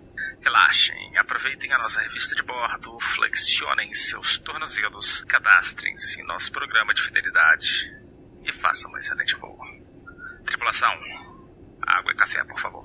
Relaxem, 0.42 1.18
aproveitem 1.18 1.74
a 1.74 1.78
nossa 1.78 2.00
revista 2.00 2.34
de 2.36 2.42
bordo, 2.42 2.98
flexionem 3.16 3.94
seus 3.94 4.38
tornozelos, 4.38 5.26
cadastrem-se 5.26 6.22
em 6.22 6.24
nosso 6.24 6.54
programa 6.54 6.94
de 6.94 7.02
fidelidade 7.02 8.01
e 8.44 8.52
façam 8.54 8.92
um 8.92 8.98
excelente 8.98 9.36
voo. 9.38 9.58
Tripulação, 10.46 10.92
água 11.88 12.12
e 12.12 12.16
café, 12.16 12.44
por 12.44 12.60
favor. 12.60 12.84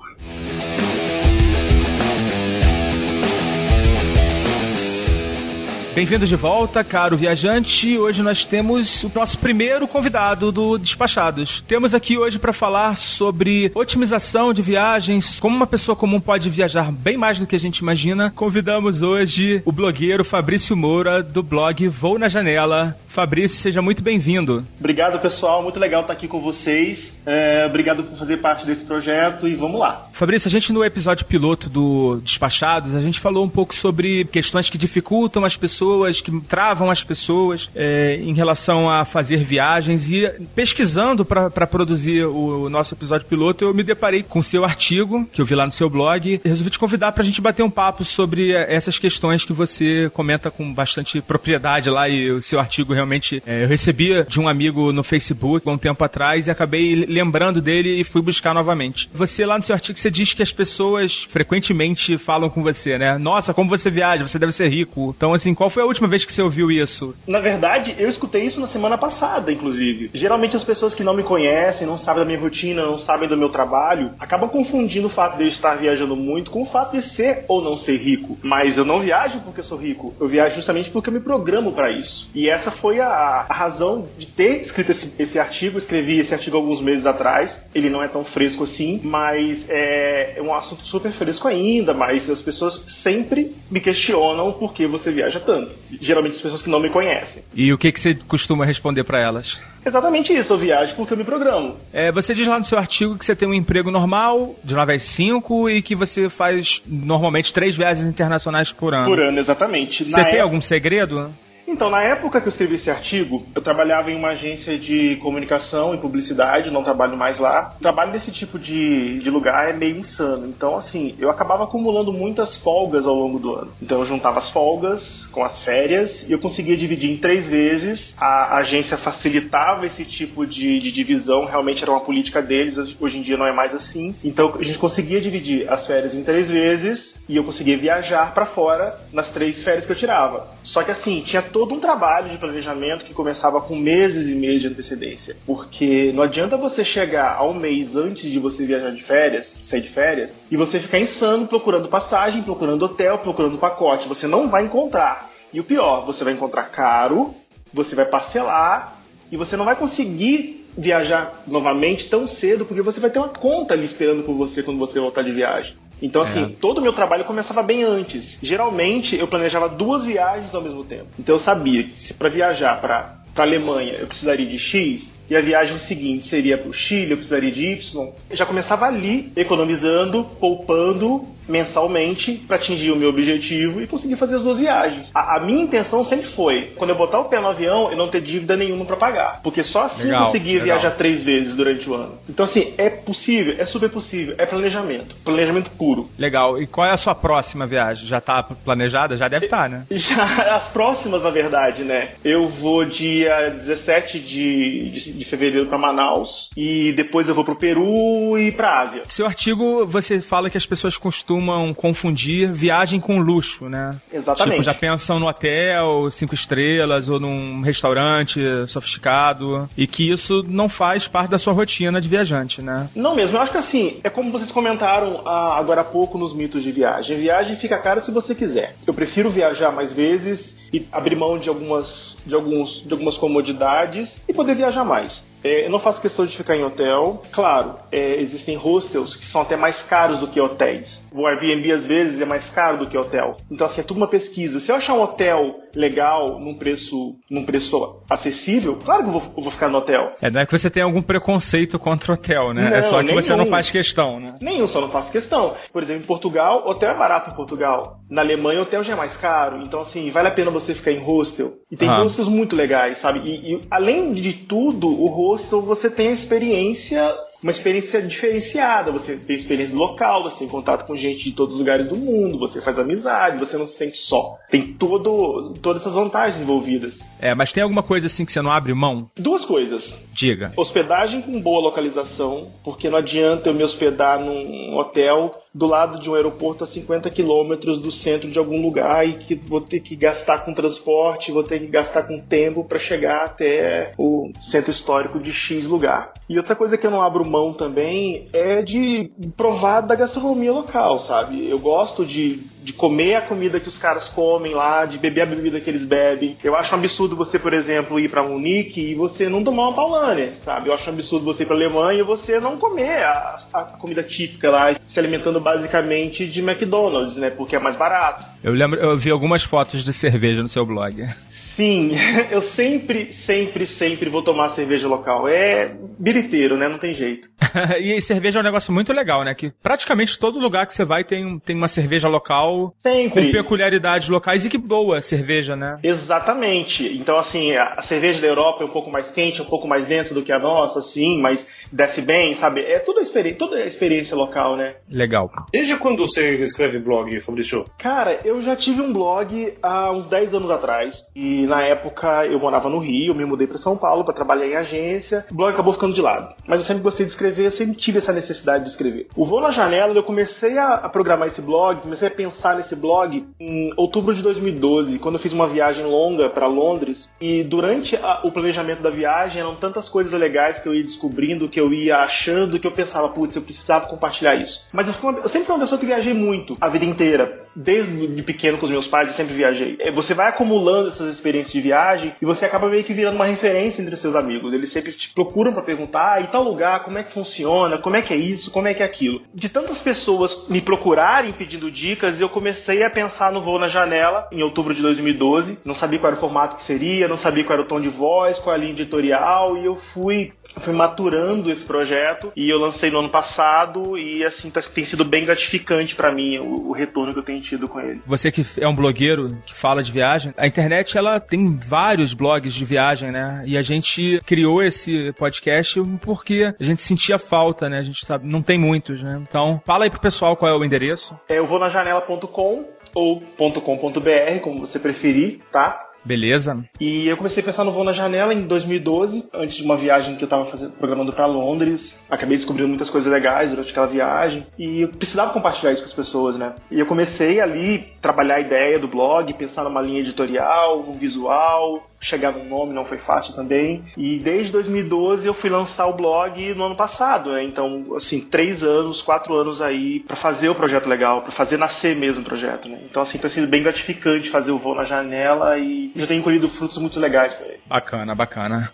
Bem-vindo 5.97 6.27
de 6.27 6.35
volta, 6.35 6.83
caro 6.83 7.17
viajante. 7.17 7.97
Hoje 7.97 8.21
nós 8.21 8.45
temos 8.45 9.03
o 9.03 9.11
nosso 9.15 9.39
primeiro 9.39 9.87
convidado 9.87 10.51
do 10.51 10.77
Despachados. 10.77 11.63
Temos 11.67 11.91
aqui 11.91 12.19
hoje 12.19 12.37
para 12.37 12.53
falar 12.53 12.95
sobre 12.95 13.71
otimização 13.73 14.53
de 14.53 14.61
viagens, 14.61 15.39
como 15.39 15.55
uma 15.55 15.65
pessoa 15.65 15.95
comum 15.95 16.19
pode 16.21 16.51
viajar 16.51 16.91
bem 16.91 17.17
mais 17.17 17.39
do 17.39 17.47
que 17.47 17.55
a 17.55 17.59
gente 17.59 17.79
imagina. 17.79 18.31
Convidamos 18.35 19.01
hoje 19.01 19.59
o 19.65 19.71
blogueiro 19.71 20.23
Fabrício 20.23 20.77
Moura 20.77 21.23
do 21.23 21.41
blog 21.41 21.87
Vou 21.87 22.19
na 22.19 22.27
Janela. 22.27 22.95
Fabrício, 23.07 23.57
seja 23.57 23.81
muito 23.81 24.03
bem-vindo. 24.03 24.63
Obrigado, 24.79 25.19
pessoal. 25.19 25.63
Muito 25.63 25.79
legal 25.79 26.01
estar 26.01 26.13
aqui 26.13 26.27
com 26.27 26.39
vocês. 26.39 27.19
É, 27.25 27.65
obrigado 27.67 28.03
por 28.03 28.15
fazer 28.19 28.37
parte 28.37 28.67
desse 28.67 28.85
projeto 28.85 29.47
e 29.47 29.55
vamos 29.55 29.79
lá. 29.79 30.07
Fabrício, 30.13 30.47
a 30.47 30.51
gente 30.51 30.71
no 30.71 30.83
episódio 30.85 31.25
piloto 31.25 31.67
do 31.67 32.21
Despachados, 32.23 32.93
a 32.93 33.01
gente 33.01 33.19
falou 33.19 33.43
um 33.43 33.49
pouco 33.49 33.73
sobre 33.73 34.25
questões 34.25 34.69
que 34.69 34.77
dificultam 34.77 35.43
as 35.43 35.57
pessoas, 35.57 35.86
que 36.23 36.41
travam 36.41 36.89
as 36.89 37.03
pessoas 37.03 37.69
é, 37.75 38.15
em 38.15 38.33
relação 38.33 38.89
a 38.89 39.05
fazer 39.05 39.37
viagens 39.37 40.09
e 40.09 40.27
pesquisando 40.55 41.25
para 41.25 41.67
produzir 41.67 42.25
o 42.25 42.69
nosso 42.69 42.93
episódio 42.93 43.27
piloto, 43.27 43.65
eu 43.65 43.73
me 43.73 43.83
deparei 43.83 44.23
com 44.23 44.41
seu 44.41 44.63
artigo, 44.63 45.25
que 45.31 45.41
eu 45.41 45.45
vi 45.45 45.55
lá 45.55 45.65
no 45.65 45.71
seu 45.71 45.89
blog, 45.89 46.41
e 46.43 46.47
resolvi 46.47 46.69
te 46.69 46.79
convidar 46.79 47.11
para 47.11 47.23
a 47.23 47.25
gente 47.25 47.41
bater 47.41 47.63
um 47.63 47.69
papo 47.69 48.03
sobre 48.03 48.51
essas 48.51 48.99
questões 48.99 49.45
que 49.45 49.53
você 49.53 50.09
comenta 50.13 50.49
com 50.49 50.73
bastante 50.73 51.21
propriedade 51.21 51.89
lá 51.89 52.07
e 52.07 52.31
o 52.31 52.41
seu 52.41 52.59
artigo 52.59 52.93
realmente 52.93 53.41
é, 53.45 53.63
eu 53.63 53.67
recebi 53.67 54.23
de 54.25 54.39
um 54.39 54.47
amigo 54.47 54.91
no 54.91 55.03
Facebook 55.03 55.67
há 55.67 55.71
um 55.71 55.77
tempo 55.77 56.03
atrás 56.03 56.47
e 56.47 56.51
acabei 56.51 57.05
lembrando 57.05 57.61
dele 57.61 57.99
e 57.99 58.03
fui 58.03 58.21
buscar 58.21 58.53
novamente. 58.53 59.09
Você 59.13 59.45
lá 59.45 59.57
no 59.57 59.63
seu 59.63 59.73
artigo 59.73 59.97
você 59.97 60.09
diz 60.09 60.33
que 60.33 60.43
as 60.43 60.51
pessoas 60.51 61.23
frequentemente 61.29 62.17
falam 62.17 62.49
com 62.49 62.61
você, 62.61 62.97
né? 62.97 63.17
Nossa, 63.17 63.53
como 63.53 63.69
você 63.69 63.89
viaja, 63.89 64.25
você 64.25 64.39
deve 64.39 64.51
ser 64.51 64.69
rico. 64.69 65.13
Então 65.15 65.33
assim, 65.33 65.53
qual 65.53 65.69
foi 65.69 65.76
a 65.81 65.85
última 65.85 66.07
vez 66.07 66.25
que 66.25 66.31
você 66.31 66.41
ouviu 66.41 66.71
isso? 66.71 67.15
Na 67.27 67.39
verdade, 67.39 67.95
eu 67.97 68.09
escutei 68.09 68.43
isso 68.43 68.59
na 68.59 68.67
semana 68.67 68.97
passada, 68.97 69.51
inclusive. 69.51 70.09
Geralmente 70.13 70.55
as 70.55 70.63
pessoas 70.63 70.93
que 70.93 71.03
não 71.03 71.13
me 71.13 71.23
conhecem, 71.23 71.87
não 71.87 71.97
sabem 71.97 72.23
da 72.23 72.25
minha 72.25 72.39
rotina, 72.39 72.83
não 72.83 72.99
sabem 72.99 73.27
do 73.27 73.37
meu 73.37 73.49
trabalho, 73.49 74.11
acabam 74.19 74.49
confundindo 74.49 75.07
o 75.07 75.11
fato 75.11 75.37
de 75.37 75.43
eu 75.43 75.47
estar 75.47 75.75
viajando 75.75 76.15
muito 76.15 76.51
com 76.51 76.63
o 76.63 76.65
fato 76.65 76.91
de 76.97 77.01
ser 77.01 77.45
ou 77.47 77.61
não 77.61 77.77
ser 77.77 77.97
rico. 77.97 78.37
Mas 78.41 78.77
eu 78.77 78.85
não 78.85 78.99
viajo 78.99 79.39
porque 79.41 79.59
eu 79.59 79.63
sou 79.63 79.77
rico, 79.77 80.13
eu 80.19 80.27
viajo 80.27 80.55
justamente 80.55 80.89
porque 80.89 81.09
eu 81.09 81.13
me 81.13 81.19
programo 81.19 81.71
para 81.71 81.91
isso. 81.91 82.29
E 82.33 82.49
essa 82.49 82.71
foi 82.71 82.99
a, 82.99 83.45
a 83.47 83.53
razão 83.53 84.05
de 84.17 84.27
ter 84.27 84.61
escrito 84.61 84.91
esse, 84.91 85.13
esse 85.19 85.39
artigo. 85.39 85.77
Escrevi 85.77 86.19
esse 86.19 86.33
artigo 86.33 86.57
alguns 86.57 86.81
meses 86.81 87.05
atrás. 87.05 87.63
Ele 87.73 87.89
não 87.89 88.03
é 88.03 88.07
tão 88.07 88.23
fresco 88.23 88.63
assim, 88.63 89.01
mas 89.03 89.65
é, 89.69 90.37
é 90.37 90.41
um 90.41 90.53
assunto 90.53 90.85
super 90.85 91.11
fresco 91.11 91.47
ainda. 91.47 91.93
Mas 91.93 92.29
as 92.29 92.41
pessoas 92.41 92.83
sempre 92.87 93.55
me 93.69 93.79
questionam 93.79 94.51
por 94.53 94.73
que 94.73 94.87
você 94.87 95.11
viaja 95.11 95.39
tanto. 95.39 95.66
Geralmente 96.01 96.35
as 96.35 96.41
pessoas 96.41 96.61
que 96.63 96.69
não 96.69 96.79
me 96.79 96.89
conhecem. 96.89 97.43
E 97.53 97.71
o 97.73 97.77
que, 97.77 97.91
que 97.91 97.99
você 97.99 98.15
costuma 98.27 98.65
responder 98.65 99.03
pra 99.03 99.21
elas? 99.21 99.59
Exatamente 99.85 100.33
isso, 100.33 100.51
eu 100.53 100.57
viajo 100.57 100.95
porque 100.95 101.13
eu 101.13 101.17
me 101.17 101.23
programo. 101.23 101.77
É, 101.93 102.11
você 102.11 102.33
diz 102.33 102.45
lá 102.45 102.57
no 102.59 102.65
seu 102.65 102.77
artigo 102.77 103.17
que 103.17 103.23
você 103.25 103.35
tem 103.35 103.47
um 103.47 103.53
emprego 103.53 103.89
normal, 103.89 104.55
de 104.63 104.73
9 104.75 104.95
às 104.95 105.03
5, 105.03 105.69
e 105.69 105.81
que 105.81 105.95
você 105.95 106.29
faz 106.29 106.81
normalmente 106.85 107.53
três 107.53 107.77
viagens 107.77 108.05
internacionais 108.07 108.71
por 108.71 108.93
ano. 108.93 109.05
Por 109.05 109.19
ano, 109.19 109.39
exatamente. 109.39 110.03
Você 110.03 110.11
Na 110.11 110.17
tem 110.17 110.27
época- 110.33 110.43
algum 110.43 110.59
segredo? 110.61 111.33
Então, 111.67 111.89
na 111.89 112.01
época 112.01 112.39
que 112.39 112.47
eu 112.47 112.49
escrevi 112.49 112.75
esse 112.75 112.89
artigo, 112.89 113.45
eu 113.53 113.61
trabalhava 113.61 114.09
em 114.09 114.15
uma 114.15 114.29
agência 114.29 114.79
de 114.79 115.17
comunicação 115.17 115.93
e 115.93 115.97
publicidade, 115.97 116.71
não 116.71 116.81
trabalho 116.81 117.17
mais 117.17 117.39
lá. 117.39 117.75
O 117.77 117.81
trabalho 117.81 118.13
desse 118.13 118.31
tipo 118.31 118.57
de, 118.57 119.19
de 119.19 119.29
lugar 119.29 119.69
é 119.69 119.73
meio 119.73 119.97
insano. 119.97 120.47
Então, 120.47 120.77
assim, 120.77 121.13
eu 121.19 121.29
acabava 121.29 121.65
acumulando 121.65 122.13
muitas 122.13 122.55
folgas 122.55 123.05
ao 123.05 123.13
longo 123.13 123.37
do 123.37 123.53
ano. 123.53 123.73
Então, 123.81 123.99
eu 123.99 124.05
juntava 124.05 124.39
as 124.39 124.49
folgas 124.49 125.25
com 125.33 125.43
as 125.43 125.61
férias 125.61 126.27
e 126.29 126.31
eu 126.31 126.39
conseguia 126.39 126.77
dividir 126.77 127.11
em 127.11 127.17
três 127.17 127.49
vezes. 127.49 128.15
A 128.17 128.55
agência 128.57 128.97
facilitava 128.97 129.85
esse 129.85 130.05
tipo 130.05 130.47
de, 130.47 130.79
de 130.79 130.89
divisão, 130.89 131.43
realmente 131.43 131.83
era 131.83 131.91
uma 131.91 131.99
política 131.99 132.41
deles, 132.41 132.77
hoje 132.97 133.17
em 133.17 133.21
dia 133.21 133.35
não 133.35 133.45
é 133.45 133.51
mais 133.51 133.75
assim. 133.75 134.15
Então, 134.23 134.55
a 134.57 134.63
gente 134.63 134.79
conseguia 134.79 135.19
dividir 135.19 135.69
as 135.69 135.85
férias 135.85 136.15
em 136.15 136.23
três 136.23 136.49
vezes 136.49 137.19
e 137.27 137.35
eu 137.35 137.43
conseguia 137.43 137.77
viajar 137.77 138.33
pra 138.33 138.45
fora 138.45 138.97
nas 139.11 139.31
três 139.31 139.61
férias 139.63 139.85
que 139.85 139.91
eu 139.91 139.97
tirava. 139.97 140.47
Só 140.63 140.81
que 140.81 140.91
assim, 140.91 141.21
tinha 141.25 141.41
todo 141.57 141.73
um 141.73 141.79
trabalho 141.79 142.29
de 142.29 142.37
planejamento 142.37 143.03
que 143.03 143.15
começava 143.15 143.59
com 143.59 143.75
meses 143.75 144.27
e 144.27 144.35
meses 144.35 144.61
de 144.61 144.67
antecedência. 144.67 145.35
Porque 145.43 146.11
não 146.13 146.21
adianta 146.21 146.55
você 146.55 146.85
chegar 146.85 147.35
ao 147.35 147.51
mês 147.51 147.95
antes 147.95 148.29
de 148.29 148.37
você 148.37 148.63
viajar 148.63 148.91
de 148.91 149.01
férias, 149.01 149.59
sair 149.63 149.81
de 149.81 149.89
férias, 149.89 150.39
e 150.51 150.55
você 150.55 150.79
ficar 150.79 150.99
insano 150.99 151.47
procurando 151.47 151.87
passagem, 151.87 152.43
procurando 152.43 152.85
hotel, 152.85 153.17
procurando 153.17 153.57
pacote. 153.57 154.07
Você 154.07 154.27
não 154.27 154.51
vai 154.51 154.65
encontrar. 154.65 155.31
E 155.51 155.59
o 155.59 155.63
pior, 155.63 156.05
você 156.05 156.23
vai 156.23 156.33
encontrar 156.33 156.65
caro, 156.65 157.33
você 157.73 157.95
vai 157.95 158.05
parcelar 158.05 158.95
e 159.31 159.35
você 159.35 159.57
não 159.57 159.65
vai 159.65 159.75
conseguir 159.75 160.63
viajar 160.77 161.41
novamente 161.47 162.07
tão 162.07 162.27
cedo 162.27 162.65
porque 162.65 162.83
você 162.83 162.99
vai 162.99 163.09
ter 163.09 163.17
uma 163.17 163.29
conta 163.29 163.73
ali 163.73 163.85
esperando 163.85 164.21
por 164.21 164.35
você 164.35 164.61
quando 164.61 164.77
você 164.77 164.99
voltar 164.99 165.23
de 165.23 165.31
viagem. 165.31 165.75
Então, 166.01 166.21
assim, 166.21 166.55
todo 166.61 166.77
o 166.77 166.81
meu 166.81 166.93
trabalho 166.93 167.25
começava 167.25 167.63
bem 167.63 167.83
antes. 167.83 168.37
Geralmente, 168.41 169.15
eu 169.15 169.27
planejava 169.27 169.67
duas 169.67 170.03
viagens 170.03 170.53
ao 170.53 170.61
mesmo 170.61 170.83
tempo. 170.83 171.07
Então, 171.19 171.35
eu 171.35 171.39
sabia 171.39 171.83
que 171.83 171.95
se 171.95 172.13
para 172.13 172.29
viajar 172.29 172.79
para 172.79 173.17
para 173.37 173.45
Alemanha 173.45 173.93
eu 173.93 174.07
precisaria 174.07 174.47
de 174.47 174.57
X 174.57 175.15
e 175.29 175.35
a 175.35 175.41
viagem 175.41 175.77
seguinte 175.79 176.27
seria 176.27 176.57
para 176.57 176.69
o 176.69 176.73
Chile, 176.73 177.11
eu 177.11 177.17
precisaria 177.17 177.51
de 177.51 177.65
Y. 177.65 178.13
Eu 178.29 178.35
já 178.35 178.45
começava 178.45 178.85
ali, 178.85 179.31
economizando, 179.35 180.23
poupando 180.39 181.37
mensalmente 181.47 182.43
para 182.47 182.57
atingir 182.57 182.91
o 182.91 182.95
meu 182.95 183.09
objetivo 183.09 183.81
e 183.81 183.87
conseguir 183.87 184.15
fazer 184.17 184.35
as 184.35 184.43
duas 184.43 184.59
viagens. 184.59 185.09
A, 185.13 185.37
a 185.37 185.45
minha 185.45 185.63
intenção 185.63 186.03
sempre 186.03 186.27
foi, 186.27 186.73
quando 186.75 186.89
eu 186.91 186.97
botar 186.97 187.19
o 187.19 187.25
pé 187.25 187.39
no 187.39 187.47
avião, 187.47 187.89
eu 187.89 187.97
não 187.97 188.07
ter 188.07 188.21
dívida 188.21 188.55
nenhuma 188.55 188.85
para 188.85 188.97
pagar, 188.97 189.41
porque 189.41 189.63
só 189.63 189.83
assim 189.83 190.03
Legal, 190.03 190.19
eu 190.19 190.25
conseguia 190.25 190.61
legal. 190.61 190.79
viajar 190.79 190.95
três 190.97 191.23
vezes 191.23 191.55
durante 191.55 191.89
o 191.89 191.93
ano. 191.93 192.17
Então 192.29 192.45
assim, 192.45 192.73
é 192.77 192.89
possível, 192.89 193.55
é 193.57 193.65
super 193.65 193.89
possível, 193.89 194.35
é 194.37 194.45
planejamento, 194.45 195.15
planejamento 195.23 195.71
puro. 195.71 196.09
Legal. 196.17 196.61
E 196.61 196.67
qual 196.67 196.87
é 196.87 196.91
a 196.91 196.97
sua 196.97 197.15
próxima 197.15 197.65
viagem? 197.65 198.07
Já 198.07 198.19
tá 198.19 198.43
planejada? 198.43 199.17
Já 199.17 199.27
deve 199.27 199.45
estar, 199.45 199.69
né? 199.69 199.85
Já 199.91 200.55
as 200.55 200.67
próximas, 200.69 201.23
na 201.23 201.29
verdade, 201.29 201.83
né? 201.83 202.09
Eu 202.23 202.47
vou 202.49 202.85
dia 202.85 203.49
17 203.51 204.19
de, 204.19 204.89
de, 204.89 205.13
de 205.17 205.25
fevereiro 205.25 205.67
para 205.67 205.77
Manaus 205.77 206.49
e 206.55 206.93
depois 206.93 207.27
eu 207.27 207.35
vou 207.35 207.43
pro 207.43 207.55
Peru 207.55 208.37
e 208.37 208.51
pra 208.51 208.81
Ásia. 208.81 209.03
Seu 209.07 209.25
artigo, 209.25 209.85
você 209.85 210.19
fala 210.19 210.49
que 210.49 210.57
as 210.57 210.65
pessoas 210.65 210.97
costumam 210.97 211.73
confundir 211.73 212.51
viagem 212.51 212.99
com 212.99 213.19
luxo, 213.19 213.67
né? 213.67 213.91
Exatamente. 214.11 214.59
Tipo, 214.59 214.63
já 214.63 214.73
pensam 214.73 215.19
no 215.19 215.27
hotel, 215.27 216.09
cinco 216.11 216.33
estrelas, 216.33 217.09
ou 217.09 217.19
num 217.19 217.61
restaurante 217.61 218.41
sofisticado, 218.67 219.67
e 219.77 219.87
que 219.87 220.11
isso 220.11 220.43
não 220.47 220.69
faz 220.69 221.07
parte 221.07 221.29
da 221.29 221.39
sua 221.39 221.53
rotina 221.53 221.99
de 221.99 222.07
viajante, 222.07 222.61
né? 222.61 222.89
Não 222.95 223.15
mesmo, 223.15 223.37
eu 223.37 223.41
acho 223.41 223.51
que 223.51 223.57
assim, 223.57 223.99
é 224.03 224.09
como 224.09 224.31
vocês 224.31 224.51
comentaram 224.51 225.21
ah, 225.25 225.57
agora 225.57 225.81
há 225.81 225.83
pouco 225.83 226.17
nos 226.17 226.33
mitos 226.33 226.63
de 226.63 226.71
viagem. 226.71 227.17
Viagem 227.17 227.57
fica 227.57 227.77
cara 227.77 228.01
se 228.01 228.11
você 228.11 228.35
quiser. 228.35 228.75
Eu 228.85 228.93
prefiro 228.93 229.29
viajar 229.29 229.71
mais 229.71 229.93
vezes 229.93 230.55
e 230.71 230.85
abrir 230.91 231.15
mão 231.15 231.37
de 231.37 231.49
algumas, 231.49 232.17
de 232.25 232.35
alguns, 232.35 232.83
de 232.85 232.93
algumas 232.93 233.17
comodidades 233.17 234.21
e 234.27 234.33
poder 234.33 234.55
viajar 234.55 234.83
mais. 234.83 235.23
É, 235.43 235.65
eu 235.65 235.69
não 235.69 235.79
faço 235.79 236.01
questão 236.01 236.25
de 236.25 236.35
ficar 236.35 236.55
em 236.55 236.63
hotel. 236.63 237.21
Claro, 237.31 237.75
é, 237.91 238.19
existem 238.21 238.55
hostels 238.55 239.15
que 239.15 239.25
são 239.25 239.41
até 239.41 239.55
mais 239.55 239.83
caros 239.83 240.19
do 240.19 240.27
que 240.27 240.39
hotéis. 240.41 241.05
O 241.13 241.25
Airbnb 241.27 241.71
às 241.71 241.85
vezes 241.85 242.19
é 242.19 242.25
mais 242.25 242.49
caro 242.49 242.79
do 242.79 242.89
que 242.89 242.97
hotel. 242.97 243.37
Então 243.49 243.67
assim, 243.67 243.81
é 243.81 243.83
tudo 243.83 243.97
uma 243.97 244.07
pesquisa. 244.07 244.59
Se 244.59 244.71
eu 244.71 244.75
achar 244.75 244.93
um 244.93 245.01
hotel 245.01 245.55
legal 245.75 246.39
num 246.39 246.55
preço, 246.55 247.15
num 247.29 247.45
preço 247.45 248.01
acessível, 248.09 248.77
claro 248.83 249.03
que 249.03 249.09
eu 249.09 249.13
vou, 249.13 249.23
eu 249.37 249.43
vou 249.43 249.51
ficar 249.51 249.69
no 249.69 249.77
hotel. 249.77 250.13
É, 250.21 250.29
não 250.31 250.41
é 250.41 250.45
que 250.45 250.57
você 250.57 250.69
tem 250.69 250.81
algum 250.83 251.01
preconceito 251.01 251.77
contra 251.77 252.11
o 252.11 252.15
hotel, 252.15 252.53
né? 252.53 252.67
é 252.73 252.75
Não, 252.77 252.83
só 252.83 253.03
que 253.03 253.13
você 253.13 253.29
nenhum. 253.29 253.43
não 253.43 253.49
faz 253.51 253.69
questão, 253.69 254.19
né? 254.19 254.35
Nenhum, 254.41 254.67
só 254.67 254.81
não 254.81 254.89
faço 254.89 255.11
questão. 255.11 255.55
Por 255.71 255.83
exemplo, 255.83 256.03
em 256.03 256.07
Portugal, 256.07 256.67
hotel 256.67 256.91
é 256.91 256.97
barato 256.97 257.29
em 257.29 257.35
Portugal. 257.35 257.99
Na 258.09 258.21
Alemanha, 258.21 258.61
hotel 258.61 258.83
já 258.83 258.93
é 258.93 258.95
mais 258.95 259.15
caro. 259.17 259.61
Então, 259.61 259.81
assim, 259.81 260.09
vale 260.09 260.29
a 260.29 260.31
pena 260.31 260.49
você 260.49 260.73
ficar 260.73 260.91
em 260.91 260.97
hostel. 260.99 261.53
E 261.71 261.75
tem 261.77 261.89
Ah. 261.89 261.95
hostels 262.01 262.27
muito 262.27 262.55
legais, 262.55 262.99
sabe? 262.99 263.19
E, 263.23 263.53
e, 263.55 263.61
além 263.69 264.13
de 264.13 264.33
tudo, 264.33 264.87
o 264.87 265.07
hostel 265.07 265.26
você 265.61 265.89
tem 265.89 266.09
a 266.09 266.13
experiência, 266.13 267.13
uma 267.41 267.51
experiência 267.51 268.01
diferenciada. 268.01 268.91
Você 268.91 269.15
tem 269.15 269.35
experiência 269.35 269.75
local, 269.75 270.23
você 270.23 270.39
tem 270.39 270.47
contato 270.47 270.85
com 270.85 270.95
gente 270.95 271.23
de 271.23 271.31
todos 271.33 271.55
os 271.55 271.59
lugares 271.59 271.87
do 271.87 271.95
mundo, 271.95 272.39
você 272.39 272.61
faz 272.61 272.77
amizade, 272.79 273.39
você 273.39 273.57
não 273.57 273.65
se 273.65 273.77
sente 273.77 273.97
só. 273.97 274.37
Tem 274.49 274.73
todo, 274.73 275.53
todas 275.61 275.81
essas 275.81 275.93
vantagens 275.93 276.41
envolvidas. 276.41 276.99
É, 277.19 277.35
mas 277.35 277.51
tem 277.51 277.63
alguma 277.63 277.83
coisa 277.83 278.07
assim 278.07 278.25
que 278.25 278.31
você 278.31 278.41
não 278.41 278.51
abre 278.51 278.73
mão? 278.73 279.09
Duas 279.15 279.45
coisas. 279.45 279.95
Diga. 280.13 280.53
Hospedagem 280.57 281.21
com 281.21 281.39
boa 281.41 281.61
localização, 281.61 282.51
porque 282.63 282.89
não 282.89 282.97
adianta 282.97 283.49
eu 283.49 283.53
me 283.53 283.63
hospedar 283.63 284.19
num 284.19 284.75
hotel 284.75 285.31
do 285.57 285.65
lado 285.65 285.99
de 285.99 286.07
um 286.09 286.13
aeroporto 286.13 286.63
a 286.63 286.67
50 286.67 287.09
quilômetros 287.09 287.81
do 287.81 287.91
centro 287.91 288.29
de 288.29 288.37
algum 288.37 288.61
lugar 288.61 289.07
e 289.07 289.13
que 289.13 289.33
vou 289.33 289.59
ter 289.59 289.79
que 289.79 289.95
gastar 289.95 290.45
com 290.45 290.53
transporte, 290.53 291.31
vou 291.31 291.43
ter 291.43 291.59
que 291.59 291.67
gastar 291.67 292.03
com 292.03 292.19
tempo 292.19 292.63
para 292.63 292.77
chegar 292.77 293.25
até 293.25 293.93
o 293.97 294.31
centro 294.39 294.69
histórico 294.69 295.19
de 295.19 295.33
X 295.33 295.65
lugar. 295.65 296.13
E 296.29 296.37
outra 296.37 296.55
coisa 296.55 296.77
que 296.77 296.85
eu 296.85 296.91
não 296.91 297.01
abro 297.01 297.26
mão 297.27 297.53
também 297.53 298.27
é 298.33 298.61
de 298.61 299.11
provar 299.35 299.81
da 299.81 299.95
gastronomia 299.95 300.51
local, 300.51 300.99
sabe? 300.99 301.49
Eu 301.49 301.59
gosto 301.59 302.05
de, 302.05 302.41
de 302.63 302.73
comer 302.73 303.15
a 303.15 303.21
comida 303.21 303.59
que 303.59 303.67
os 303.67 303.77
caras 303.77 304.07
comem 304.07 304.53
lá, 304.53 304.85
de 304.85 304.97
beber 304.97 305.21
a 305.21 305.25
bebida 305.25 305.59
que 305.59 305.69
eles 305.69 305.85
bebem. 305.85 306.37
Eu 306.43 306.55
acho 306.55 306.73
um 306.73 306.79
absurdo 306.79 307.15
você, 307.15 307.37
por 307.37 307.53
exemplo, 307.53 307.99
ir 307.99 308.09
para 308.09 308.23
Munique 308.23 308.81
e 308.81 308.95
você 308.95 309.29
não 309.29 309.43
tomar 309.43 309.69
uma 309.69 309.73
paulane, 309.73 310.27
sabe? 310.43 310.69
Eu 310.69 310.73
acho 310.73 310.89
um 310.89 310.93
absurdo 310.93 311.25
você 311.25 311.43
ir 311.43 311.45
para 311.45 311.55
Alemanha 311.55 311.99
e 311.99 312.03
você 312.03 312.39
não 312.39 312.57
comer 312.57 313.03
a, 313.03 313.37
a 313.53 313.63
comida 313.63 314.01
típica 314.01 314.49
lá, 314.49 314.75
se 314.87 314.99
alimentando 314.99 315.39
basicamente 315.39 316.25
de 316.25 316.41
McDonald's, 316.41 317.17
né? 317.17 317.29
Porque 317.29 317.55
é 317.55 317.59
mais 317.59 317.75
barato. 317.75 318.25
Eu 318.43 318.53
lembro, 318.53 318.79
eu 318.79 318.97
vi 318.97 319.11
algumas 319.11 319.43
fotos 319.43 319.83
de 319.83 319.93
cerveja 319.93 320.41
no 320.41 320.49
seu 320.49 320.65
blog. 320.65 321.07
Sim, 321.57 321.91
eu 322.29 322.41
sempre, 322.41 323.11
sempre, 323.11 323.65
sempre 323.65 324.09
vou 324.09 324.21
tomar 324.21 324.49
cerveja 324.49 324.87
local. 324.87 325.27
É 325.27 325.75
biriteiro, 325.99 326.55
né? 326.55 326.67
Não 326.67 326.77
tem 326.77 326.93
jeito. 326.93 327.27
e 327.81 327.99
cerveja 328.01 328.39
é 328.39 328.41
um 328.41 328.45
negócio 328.45 328.71
muito 328.71 328.93
legal, 328.93 329.23
né? 329.23 329.33
Que 329.33 329.51
praticamente 329.61 330.19
todo 330.19 330.39
lugar 330.39 330.67
que 330.67 330.73
você 330.73 330.85
vai 330.85 331.03
tem, 331.03 331.39
tem 331.39 331.55
uma 331.55 331.67
cerveja 331.67 332.07
local 332.07 332.71
com 332.71 332.89
Sempre. 332.89 333.31
peculiaridades 333.31 334.07
locais 334.07 334.45
e 334.45 334.49
que 334.49 334.57
boa 334.57 335.01
cerveja, 335.01 335.55
né? 335.55 335.79
Exatamente. 335.83 336.85
Então, 336.97 337.17
assim, 337.17 337.55
a 337.55 337.77
a 337.77 337.81
cerveja 337.81 338.21
da 338.21 338.27
Europa 338.27 338.63
é 338.63 338.65
um 338.65 338.71
pouco 338.71 338.91
mais 338.91 339.11
quente, 339.11 339.41
um 339.41 339.45
pouco 339.45 339.67
mais 339.67 339.85
densa 339.85 340.13
do 340.13 340.23
que 340.23 340.31
a 340.31 340.39
nossa, 340.39 340.81
sim, 340.81 341.19
mas 341.21 341.47
desce 341.71 342.01
bem, 342.01 342.33
sabe? 342.35 342.61
É 342.61 342.79
tudo 342.79 342.99
a 342.99 343.03
experiência, 343.03 343.37
toda 343.37 343.57
a 343.57 343.65
experiência 343.65 344.15
local, 344.15 344.55
né? 344.55 344.75
Legal. 344.91 345.29
Desde 345.51 345.75
quando 345.77 346.05
você 346.05 346.35
escreve 346.37 346.79
blog, 346.79 347.19
Fabrício? 347.21 347.65
Cara, 347.77 348.19
eu 348.23 348.41
já 348.41 348.55
tive 348.55 348.81
um 348.81 348.93
blog 348.93 349.53
há 349.61 349.91
uns 349.91 350.07
10 350.07 350.33
anos 350.33 350.51
atrás. 350.51 350.95
E 351.15 351.46
na 351.47 351.61
época 351.63 352.25
eu 352.25 352.39
morava 352.39 352.69
no 352.69 352.79
Rio, 352.79 353.15
me 353.15 353.25
mudei 353.25 353.47
para 353.47 353.57
São 353.57 353.77
Paulo 353.77 354.03
para 354.03 354.13
trabalhar 354.13 354.45
em 354.47 354.55
agência. 354.55 355.25
O 355.31 355.35
blog 355.35 355.51
acabou 355.53 355.73
ficando 355.73 355.93
de 355.93 356.01
lado. 356.01 356.35
Mas 356.47 356.59
eu 356.59 356.65
sempre 356.65 356.83
gostei 356.83 357.05
de 357.05 357.11
escrever, 357.11 357.51
sempre 357.51 357.75
tive 357.75 357.97
essa 357.99 358.13
necessidade 358.13 358.63
de 358.65 358.69
escrever. 358.69 359.07
O 359.15 359.25
Voo 359.25 359.41
na 359.41 359.51
Janela, 359.51 359.93
eu 359.93 360.03
comecei 360.03 360.57
a, 360.57 360.87
programar 360.89 361.27
esse 361.27 361.41
blog, 361.41 361.81
comecei 361.81 362.07
a 362.07 362.11
pensar 362.11 362.55
nesse 362.55 362.75
blog 362.75 363.25
em 363.39 363.73
outubro 363.77 364.13
de 364.13 364.21
2012, 364.21 364.99
quando 364.99 365.15
eu 365.15 365.19
fiz 365.21 365.33
uma 365.33 365.47
viagem 365.47 365.85
longa 365.85 366.29
para 366.29 366.47
Londres. 366.47 367.09
E 367.19 367.43
durante 367.43 367.95
a- 367.95 368.21
o 368.23 368.31
planejamento 368.31 368.81
da 368.81 368.89
viagem 368.89 369.41
eram 369.41 369.55
tantas 369.55 369.89
coisas 369.89 370.11
legais 370.13 370.59
que 370.59 370.67
eu 370.67 370.75
ia 370.75 370.83
descobrindo, 370.83 371.49
que 371.49 371.59
eu 371.59 371.71
ia 371.73 371.97
achando, 371.97 372.59
que 372.59 372.67
eu 372.67 372.71
pensava, 372.71 373.09
putz, 373.09 373.35
eu 373.35 373.41
precisava 373.41 373.87
compartilhar 373.87 374.35
isso. 374.35 374.67
Mas 374.73 374.87
eu, 374.87 374.93
uma- 375.09 375.19
eu 375.19 375.29
sempre 375.29 375.45
fui 375.47 375.55
uma 375.55 375.61
pessoa 375.61 375.79
que 375.79 375.85
viajei 375.85 376.13
muito, 376.13 376.55
a 376.59 376.69
vida 376.69 376.85
inteira. 376.85 377.45
Desde 377.55 378.07
de 378.07 378.21
pequeno 378.21 378.57
com 378.59 378.65
os 378.65 378.71
meus 378.71 378.87
pais, 378.87 379.07
eu 379.09 379.15
sempre 379.15 379.33
viajei. 379.33 379.77
É, 379.79 379.91
Você 379.91 380.13
vai 380.13 380.29
acumulando 380.29 380.89
essas 380.89 381.09
experiência 381.39 381.53
de 381.53 381.61
viagem 381.61 382.15
e 382.21 382.25
você 382.25 382.45
acaba 382.45 382.69
meio 382.69 382.83
que 382.83 382.93
virando 382.93 383.15
uma 383.15 383.25
referência 383.25 383.81
entre 383.81 383.93
os 383.93 384.01
seus 384.01 384.15
amigos. 384.15 384.53
Eles 384.53 384.71
sempre 384.71 384.91
te 384.93 385.13
procuram 385.13 385.53
para 385.53 385.61
perguntar, 385.61 386.13
ah, 386.13 386.21
e 386.21 386.27
tal 386.27 386.43
lugar, 386.43 386.83
como 386.83 386.97
é 386.97 387.03
que 387.03 387.13
funciona, 387.13 387.77
como 387.77 387.95
é 387.95 388.01
que 388.01 388.13
é 388.13 388.17
isso, 388.17 388.51
como 388.51 388.67
é 388.67 388.73
que 388.73 388.81
é 388.81 388.85
aquilo. 388.85 389.21
De 389.33 389.49
tantas 389.49 389.81
pessoas 389.81 390.47
me 390.49 390.61
procurarem 390.61 391.31
pedindo 391.33 391.71
dicas, 391.71 392.19
eu 392.19 392.29
comecei 392.29 392.83
a 392.83 392.89
pensar 392.89 393.31
no 393.31 393.41
voo 393.41 393.59
na 393.59 393.67
janela 393.67 394.27
em 394.31 394.41
outubro 394.41 394.73
de 394.73 394.81
2012. 394.81 395.59
Não 395.65 395.75
sabia 395.75 395.99
qual 395.99 396.11
era 396.11 396.17
o 396.17 396.21
formato 396.21 396.55
que 396.55 396.63
seria, 396.63 397.07
não 397.07 397.17
sabia 397.17 397.43
qual 397.43 397.57
era 397.57 397.65
o 397.65 397.67
tom 397.67 397.79
de 397.79 397.89
voz, 397.89 398.39
qual 398.39 398.55
a 398.55 398.57
linha 398.57 398.71
editorial, 398.71 399.57
e 399.57 399.65
eu 399.65 399.75
fui 399.75 400.33
fui 400.59 400.73
maturando 400.73 401.51
esse 401.51 401.65
projeto 401.65 402.31
e 402.35 402.49
eu 402.49 402.59
lancei 402.59 402.91
no 402.91 402.99
ano 402.99 403.09
passado 403.09 403.97
e 403.97 404.23
assim 404.23 404.49
tá, 404.49 404.61
tem 404.61 404.85
sido 404.85 405.05
bem 405.05 405.25
gratificante 405.25 405.95
para 405.95 406.13
mim 406.13 406.37
o, 406.39 406.69
o, 406.69 406.71
retorno 406.73 407.13
que 407.13 407.19
eu 407.19 407.23
tenho 407.23 407.41
tido 407.41 407.67
com 407.67 407.79
ele. 407.79 408.01
Você 408.05 408.31
que 408.31 408.45
é 408.57 408.67
um 408.67 408.75
blogueiro 408.75 409.37
que 409.45 409.55
fala 409.55 409.83
de 409.83 409.91
viagem, 409.91 410.33
a 410.37 410.47
internet 410.47 410.97
ela 410.97 411.19
tem 411.19 411.57
vários 411.57 412.13
blogs 412.13 412.53
de 412.53 412.65
viagem, 412.65 413.11
né? 413.11 413.43
E 413.45 413.57
a 413.57 413.61
gente 413.61 414.19
criou 414.25 414.63
esse 414.63 415.13
podcast 415.13 415.81
porque 416.01 416.53
a 416.59 416.63
gente 416.63 416.81
sentia 416.81 417.17
falta, 417.17 417.69
né? 417.69 417.79
A 417.79 417.83
gente 417.83 418.05
sabe, 418.05 418.27
não 418.27 418.41
tem 418.41 418.57
muitos, 418.57 419.01
né? 419.01 419.21
Então, 419.27 419.61
fala 419.65 419.85
aí 419.85 419.89
pro 419.89 419.99
pessoal 419.99 420.35
qual 420.35 420.51
é 420.51 420.57
o 420.57 420.63
endereço. 420.63 421.17
É, 421.29 421.37
eu 421.37 421.47
vou 421.47 421.59
na 421.59 421.69
janela.com 421.69 422.65
ou 422.93 423.21
.com.br, 423.37 424.39
como 424.41 424.61
você 424.61 424.79
preferir, 424.79 425.41
tá? 425.51 425.86
Beleza. 426.07 426.63
E 426.79 427.05
eu 427.05 427.17
comecei 427.17 427.43
a 427.43 427.45
pensar 427.45 427.65
no 427.65 427.71
voo 427.73 427.83
na 427.83 427.91
janela 427.91 428.33
em 428.33 428.47
2012, 428.47 429.29
antes 429.33 429.57
de 429.57 429.63
uma 429.63 429.75
viagem 429.75 430.15
que 430.15 430.23
eu 430.23 430.27
estava 430.27 430.45
programando 430.79 431.11
para 431.11 431.25
Londres. 431.25 432.01
Acabei 432.09 432.37
descobrindo 432.37 432.69
muitas 432.69 432.89
coisas 432.89 433.11
legais 433.11 433.49
durante 433.51 433.71
aquela 433.71 433.87
viagem 433.87 434.45
e 434.57 434.81
eu 434.83 434.87
precisava 434.87 435.33
compartilhar 435.33 435.73
isso 435.73 435.81
com 435.81 435.89
as 435.89 435.93
pessoas, 435.93 436.37
né? 436.37 436.55
E 436.71 436.79
eu 436.79 436.85
comecei 436.85 437.41
ali 437.41 437.89
trabalhar 438.01 438.35
a 438.35 438.39
ideia 438.39 438.79
do 438.79 438.87
blog, 438.87 439.33
pensar 439.33 439.65
numa 439.65 439.81
linha 439.81 439.99
editorial, 439.99 440.79
um 440.79 440.97
visual, 440.97 441.85
chegar 441.99 442.31
no 442.31 442.43
nome 442.43 442.73
não 442.73 442.85
foi 442.85 442.97
fácil 442.97 443.33
também. 443.33 443.83
E 443.97 444.19
desde 444.19 444.51
2012 444.51 445.27
eu 445.27 445.33
fui 445.33 445.49
lançar 445.49 445.87
o 445.87 445.93
blog 445.93 446.53
no 446.53 446.65
ano 446.65 446.75
passado, 446.75 447.31
né? 447.31 447.43
Então, 447.43 447.95
assim, 447.95 448.21
três 448.21 448.63
anos, 448.63 449.01
quatro 449.01 449.35
anos 449.35 449.61
aí 449.61 450.01
para 450.01 450.15
fazer 450.15 450.49
o 450.49 450.55
projeto 450.55 450.87
legal, 450.87 451.21
para 451.21 451.31
fazer 451.31 451.57
nascer 451.57 451.95
mesmo 451.95 452.21
o 452.21 452.25
projeto, 452.25 452.67
né? 452.69 452.79
Então, 452.89 453.01
assim, 453.01 453.17
tá 453.17 453.29
sendo 453.29 453.47
bem 453.47 453.63
gratificante 453.63 454.29
fazer 454.29 454.51
o 454.51 454.59
voo 454.59 454.75
na 454.75 454.83
janela 454.83 455.57
e 455.57 455.91
já 455.95 456.07
tenho 456.07 456.23
colhido 456.23 456.49
frutos 456.49 456.77
muito 456.77 456.99
legais 456.99 457.33
ele. 457.47 457.59
Bacana, 457.67 458.15
bacana. 458.15 458.71